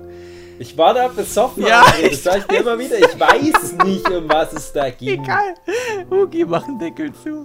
Ich 0.58 0.76
war 0.78 0.94
da 0.94 1.08
besoffen, 1.08 1.66
Ja, 1.66 1.82
André, 1.84 2.10
das 2.10 2.24
sag 2.24 2.38
ich 2.40 2.44
dir 2.46 2.60
immer 2.62 2.78
wieder. 2.80 2.98
Ich 2.98 3.20
weiß 3.20 3.74
nicht, 3.86 4.10
um 4.10 4.28
was 4.30 4.54
es 4.54 4.72
da 4.72 4.90
ging. 4.92 5.24
Egal. 5.24 5.56
Hugi, 6.10 6.46
mach 6.46 6.64
den 6.66 6.80
Deckel 6.80 7.12
zu. 7.14 7.44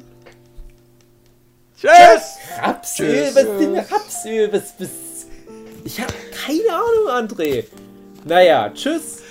Tschüss! 1.81 2.39
Rapsöl, 2.61 3.27
was 3.35 3.45
ist 3.45 3.61
denn 3.61 3.79
Rapsöl? 3.79 4.53
Was, 4.53 4.75
was? 4.79 4.89
Ich 5.85 6.01
habe 6.01 6.13
keine 6.33 6.75
Ahnung, 6.75 7.29
André. 7.29 7.67
Naja, 8.25 8.71
tschüss. 8.75 9.23